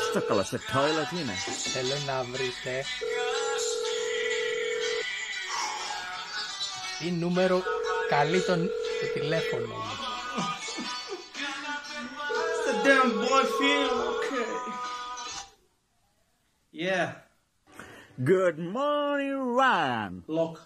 Στο 0.09 0.21
καλό, 0.21 0.43
σε 0.43 0.57
toilet 0.57 1.19
είναι. 1.19 1.33
Θέλω 1.73 1.95
να 2.07 2.23
βρείτε 2.23 2.83
τι 6.99 7.11
νούμερο 7.11 7.61
καλεί 8.09 8.41
τον, 8.41 8.65
το 9.01 9.19
τηλέφωνο 9.19 9.65
μου. 9.65 9.73
It's 12.43 12.65
the 12.67 12.73
damn 12.87 13.09
boy 13.21 13.43
feel, 13.57 13.91
okay. 14.11 14.49
Yeah, 16.85 17.07
Good 18.23 18.57
morning, 18.59 19.37
Ryan. 19.59 20.23
lock. 20.27 20.57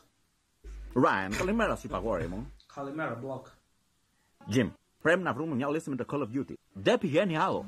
Ryan, 0.96 1.36
καλημέρα 1.38 1.76
σου, 1.76 1.88
παγόρι 1.88 2.28
μου. 2.28 2.52
Kalimera 2.76 3.16
block. 3.16 3.42
Jim, 4.56 4.72
πρέπει 5.02 5.22
να 5.22 5.34
βρούμε 5.34 5.56
μια 5.56 5.70
λίστα 5.70 5.90
με 5.90 5.96
το 5.96 6.06
Call 6.12 6.20
of 6.22 6.38
Duty. 6.38 6.54
Δεν 6.74 6.98
πηγαίνει 6.98 7.38
άλλο. 7.38 7.66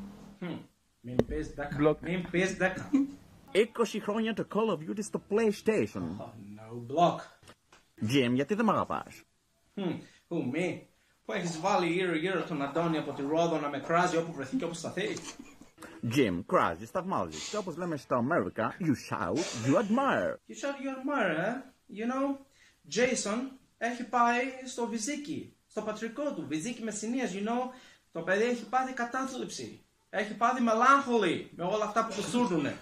Μην 1.02 1.26
πεις 1.28 1.54
δέκα. 1.54 1.78
Block. 1.80 1.96
Μην 2.00 2.30
πεις 2.32 2.58
δέκα. 2.58 2.90
20 3.52 4.00
χρόνια 4.02 4.34
το 4.34 4.48
Call 4.54 4.70
of 4.74 4.90
Duty 4.90 5.04
στο 5.04 5.22
PlayStation. 5.30 6.02
Oh, 6.02 6.32
no, 6.58 6.86
block. 6.88 7.20
Jim, 8.12 8.32
γιατί 8.34 8.54
δεν 8.54 8.66
με 8.66 8.72
αγαπάς. 8.72 9.22
Hm, 9.76 9.82
Who, 10.30 10.38
me? 10.56 10.80
Που 11.26 11.32
έχεις 11.34 11.60
βάλει 11.60 11.88
γύρω-γύρω 11.88 12.42
τον 12.44 12.62
Αντώνη 12.62 12.98
από 12.98 13.12
τη 13.14 13.22
Ρόδο 13.22 13.60
να 13.60 13.70
με 13.70 13.80
κράζει 13.80 14.18
όπου 14.18 14.34
βρεθεί 14.34 14.56
και 14.58 14.64
όπου 14.66 14.74
σταθεί. 14.74 15.08
Jim, 16.16 16.44
κράζεις, 16.46 16.90
θαυμάζεις. 16.90 17.50
Και 17.50 17.58
όπως 17.58 17.78
λέμε 17.78 17.98
στα 17.98 18.16
Αμέρικα, 18.16 18.78
you 18.80 18.94
shout, 19.10 19.38
you 19.66 19.76
admire. 19.76 20.36
You 20.48 20.56
shot 20.62 20.78
your 20.84 20.96
admire, 20.98 21.38
eh? 21.46 21.54
You 21.98 22.06
know, 22.12 22.38
Jason 22.96 23.38
έχει 23.78 24.04
πάει 24.10 24.44
στο 24.66 24.88
Βυζίκι, 24.88 25.56
στο 25.68 25.82
πατρικό 25.82 26.34
του, 26.34 26.46
Βυζίκι 26.48 26.84
Μεσσηνίας, 26.84 27.32
you 27.34 27.48
know. 27.48 27.70
Το 28.12 28.22
παιδί 28.22 28.44
έχει 28.44 28.70
πάθει 28.70 28.94
κατάθλιψη. 28.94 29.80
Έχει 30.10 30.36
πάθει 30.38 30.62
μελάγχολη 30.62 31.52
με 31.56 31.64
όλα 31.64 31.86
αυτά 31.86 32.06
που 32.06 32.14
του 32.16 32.22
σούρνουνε. 32.22 32.78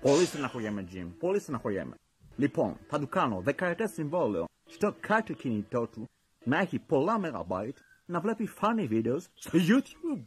Πολύ 0.00 0.24
στεναχωριέμαι, 0.24 0.88
Jim. 0.92 1.06
Πολύ 1.18 1.40
στεναχωριέμαι. 1.40 1.94
Λοιπόν, 2.36 2.76
θα 2.88 2.98
του 2.98 3.08
κάνω 3.08 3.40
δεκαετές 3.40 3.90
συμβόλαιο 3.90 4.44
στο 4.64 4.94
κάτω 5.00 5.32
κινητό 5.32 5.86
του 5.86 6.08
να 6.44 6.58
έχει 6.58 6.78
πολλά 6.78 7.20
megabyte 7.22 7.76
να 8.06 8.20
βλέπει 8.20 8.50
funny 8.60 8.88
videos 8.90 9.20
στο 9.34 9.58
YouTube. 9.68 10.24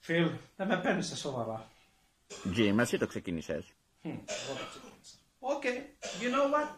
Φιλ, 0.00 0.30
δεν 0.56 0.66
με 0.66 0.80
παίρνεις 0.80 1.06
σε 1.06 1.16
σοβαρά. 1.16 1.68
Jim, 2.56 2.76
εσύ 2.78 2.98
το 2.98 3.06
ξεκίνησες. 3.06 3.64
Hm, 4.02 4.08
εγώ 4.08 4.58
το 4.58 4.64
ξεκίνησα. 4.70 5.16
Okay, 5.40 5.76
you 6.22 6.34
know 6.34 6.54
what? 6.54 6.74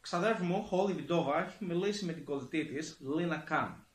ξαδέρφη 0.00 0.42
μου, 0.42 0.62
Χόλι 0.64 0.92
Βιντόβα, 0.92 1.46
έχει 1.46 1.64
μιλήσει 1.64 2.04
με 2.04 2.12
την 2.12 2.24
κολλητή 2.24 2.64
της, 2.64 2.98
Λίνα 3.16 3.36
Καν. 3.36 3.86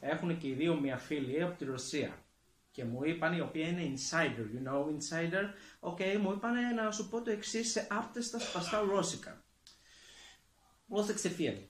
Έχουν 0.00 0.38
και 0.38 0.48
οι 0.48 0.52
δύο 0.52 0.80
μια 0.80 0.96
φίλη 0.96 1.42
από 1.42 1.58
τη 1.58 1.64
Ρωσία. 1.64 2.24
Και 2.70 2.84
μου 2.84 3.04
είπαν, 3.04 3.36
η 3.36 3.40
οποία 3.40 3.68
είναι 3.68 3.92
insider, 3.94 4.46
you 4.54 4.68
know, 4.68 4.84
insider. 4.84 5.44
OK, 5.80 5.98
μου 6.20 6.32
είπαν 6.32 6.74
να 6.74 6.90
σου 6.90 7.08
πω 7.08 7.22
το 7.22 7.30
εξής 7.30 7.70
σε 7.70 7.86
άπταιστα 7.90 8.38
σπαστά 8.38 8.80
ρώσικα. 8.80 9.44
Πρόσεξε 10.88 11.28
φίλε. 11.28 11.68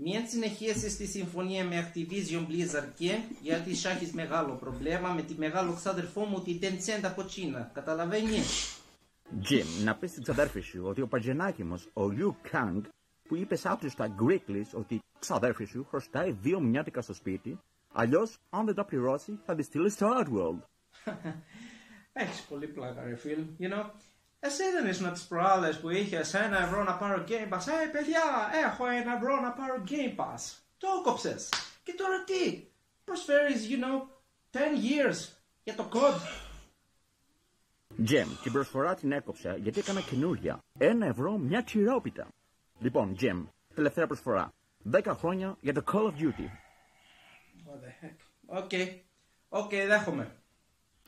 Μην 0.00 0.26
συνεχίσει 0.26 0.90
στη 0.90 1.06
συμφωνία 1.06 1.64
με 1.64 1.90
Activision 1.92 2.46
Blizzard 2.48 2.88
και 2.94 3.18
γιατί 3.42 3.70
έχει 3.70 4.10
μεγάλο 4.14 4.54
πρόβλημα 4.54 5.12
με 5.12 5.22
τη 5.22 5.34
μεγάλο 5.34 5.74
ξάδερφό 5.74 6.24
μου 6.24 6.42
τη 6.42 6.58
Tencent 6.62 7.04
από 7.04 7.22
Κίνα. 7.22 7.70
Καταλαβαίνεις; 7.74 8.78
Jim, 9.48 9.84
να 9.84 9.94
πεις 9.94 10.10
στην 10.10 10.22
ξαδέρφη 10.22 10.60
σου 10.60 10.82
ότι 10.84 11.00
ο 11.00 11.06
Παγενάκημος, 11.06 11.88
ο 11.92 12.02
Liu 12.02 12.50
Kang, 12.52 12.80
που 13.28 13.36
είπε 13.36 13.56
αύριο 13.62 13.90
στα 13.90 14.14
Greeklis 14.20 14.70
ότι 14.72 15.00
ξαδέρφη 15.18 15.64
σου 15.64 15.86
χρωστάει 15.88 16.32
δύο 16.32 16.60
μνιάτικα 16.60 17.00
στο 17.00 17.14
σπίτι, 17.14 17.60
αλλιώς 17.92 18.38
αν 18.50 18.64
δεν 18.64 18.74
τα 18.74 18.84
πληρώσει 18.84 19.38
θα 19.44 19.54
τη 19.54 19.62
στείλει 19.62 19.90
στο 19.90 20.06
Outworld. 20.18 20.62
Έχεις 22.12 22.40
πολύ 22.40 22.66
πλάκα 22.66 23.02
ρε 23.04 23.16
φίλ. 23.16 23.46
You 23.60 23.72
know, 23.72 23.90
εσύ 24.40 24.62
δεν 24.70 24.86
ήσουν 24.86 25.12
τις 25.12 25.26
προάλλες 25.26 25.80
που 25.80 25.90
είχες 25.90 26.34
ένα 26.34 26.62
ευρώ 26.62 26.82
να 26.84 26.96
πάρω 26.96 27.24
Game 27.28 27.48
Pass. 27.52 27.66
Ε, 27.84 27.88
παιδιά, 27.92 28.22
έχω 28.64 28.86
ένα 28.86 29.14
ευρώ 29.16 29.40
να 29.40 29.50
πάρω 29.50 29.84
Game 29.88 30.16
Pass. 30.16 30.56
Το 30.78 30.88
'κοψες. 31.02 31.48
Και 31.82 31.94
τώρα 31.96 32.24
τι; 32.24 32.66
Προσφέρεις, 33.04 33.68
you 33.70 33.84
know, 33.84 34.06
10 34.52 34.58
years 34.58 35.32
για 35.62 35.74
το 35.74 35.88
code. 35.92 36.20
Jim, 38.08 38.26
την 38.42 38.52
προσφορά 38.52 38.94
την 38.94 39.12
έκοψα 39.12 39.56
γιατί 39.56 39.78
έκανα 39.78 40.00
καινούρια. 40.00 40.64
Ένα 40.78 41.06
ευρώ 41.06 41.38
μια 41.38 41.62
τυρόπιτα. 41.62 42.28
Λοιπόν, 42.78 43.16
Jim, 43.20 43.46
τελευταία 43.74 44.06
προσφορά. 44.06 44.52
10 44.92 45.14
χρόνια 45.16 45.56
για 45.60 45.72
το 45.74 45.82
Call 45.92 46.04
of 46.06 46.12
Duty. 46.20 46.48
What 47.66 47.80
the 47.82 48.04
heck; 48.04 48.16
OK. 48.46 48.70
Οκ, 49.48 49.70
δέχομαι. 49.70 50.36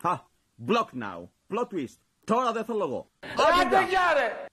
Ha! 0.02 0.14
Block 0.66 0.92
now. 0.94 1.28
Plot 1.48 1.68
twist. 1.70 1.98
Τώρα 2.29 2.51
δεν 2.51 2.65
θέλω 2.65 2.83
εγώ. 2.83 3.09
Άντε 3.61 3.85
γεια 3.85 4.13
ρε! 4.13 4.45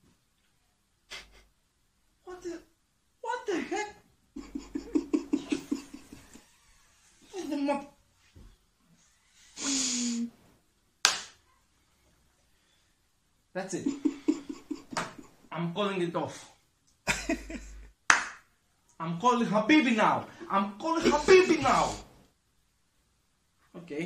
What 2.25 2.41
the... 2.45 2.55
What 3.27 3.41
the 3.49 3.57
heck. 3.71 3.89
What 7.33 7.45
the 7.51 7.57
mo- 7.67 7.91
That's 13.55 13.75
it. 13.75 13.87
I'm 15.51 15.75
calling 15.75 16.01
it 16.01 16.17
off. 16.17 16.37
I'm 18.99 19.19
calling 19.21 19.47
Habibi 19.47 19.95
now. 19.97 20.27
I'm 20.51 20.67
calling 20.79 21.05
Habibi 21.13 21.61
now. 21.61 21.85
Okay. 23.79 24.05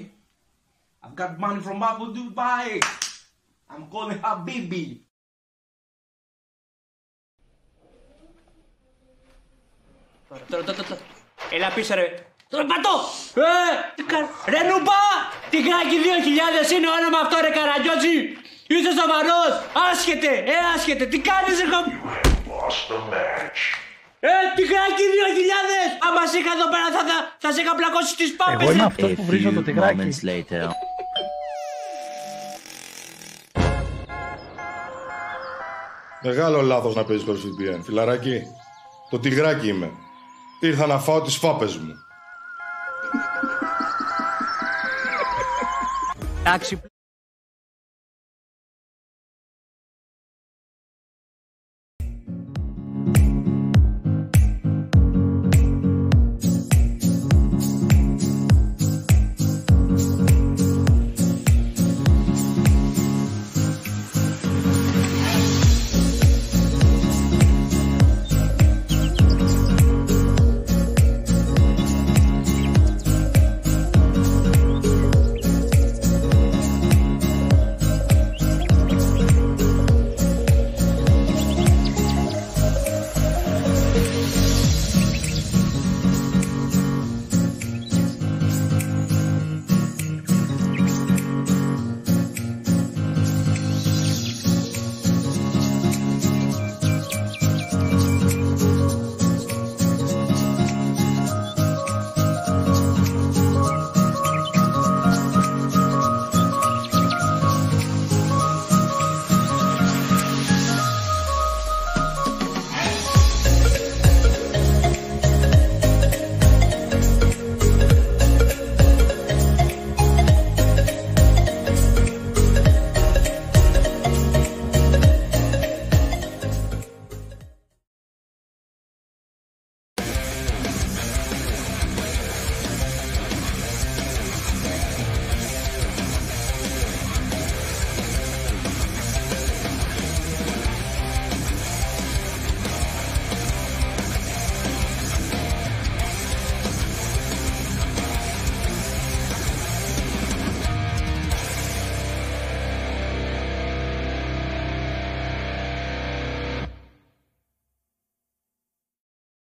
I've 1.03 1.15
got 1.15 1.39
money 1.39 1.61
from 1.61 1.83
Abu 1.83 2.07
Dubai. 2.17 2.81
I'm 3.74 3.88
calling 3.90 4.20
Habibi. 4.22 4.86
Τώρα, 10.30 10.64
τώρα, 10.64 10.84
τώρα. 10.84 11.02
Έλα 11.52 11.70
πίσω 11.76 11.96
ρε. 11.96 12.06
Τώρα 12.52 12.66
πατώ! 12.72 12.96
Ε, 13.46 13.52
τι 13.96 14.04
κα- 14.12 14.30
ρε 14.54 14.62
νουμπά! 14.70 15.04
Τι 15.52 15.58
κράκι 15.68 15.98
2000 16.06 16.76
είναι 16.76 16.90
όνομα 16.98 17.20
αυτό 17.24 17.36
ρε 17.46 17.52
καραγκιότσι! 17.58 18.16
Είσαι 18.74 18.92
σοβαρός! 19.00 19.52
Άσχετε! 19.88 20.32
Ε, 20.54 20.56
άσχετε! 20.74 21.04
Τι 21.12 21.18
κάνεις 21.30 21.56
ρε 21.62 21.68
χαμ... 21.72 21.86
Ε, 24.20 24.34
τι 24.56 24.64
κράκι 24.72 25.04
2000! 25.12 26.06
Άμα 26.08 26.22
σε 26.30 26.38
είχα 26.40 26.52
εδώ 26.58 26.68
πέρα 26.74 26.88
θα, 26.96 27.02
θα, 27.10 27.18
θα 27.44 27.50
σε 27.54 27.60
είχα 27.62 27.74
πλακώσει 27.80 28.12
στις 28.18 28.30
πάπες! 28.40 28.62
Εγώ 28.62 28.72
είμαι 28.72 28.86
ε. 28.88 28.92
αυτός 28.92 29.12
που 29.18 29.24
βρίζω 29.30 29.50
το 29.58 29.62
τυγράκι. 29.68 30.08
Μεγάλο 36.24 36.62
λάθος 36.62 36.96
να 36.96 37.04
παίζεις 37.04 37.26
χωρίς 37.26 37.44
VPN. 37.44 37.80
Φιλαράκι, 37.84 38.42
το 39.10 39.20
τυγράκι 39.20 39.68
είμαι. 39.68 39.92
Ήρθα 40.60 40.88
να 40.88 41.00
φάω 41.00 41.22
τις 41.22 41.36
φάπες 41.36 41.78
μου. 41.78 41.94
Εντάξει, 46.40 46.82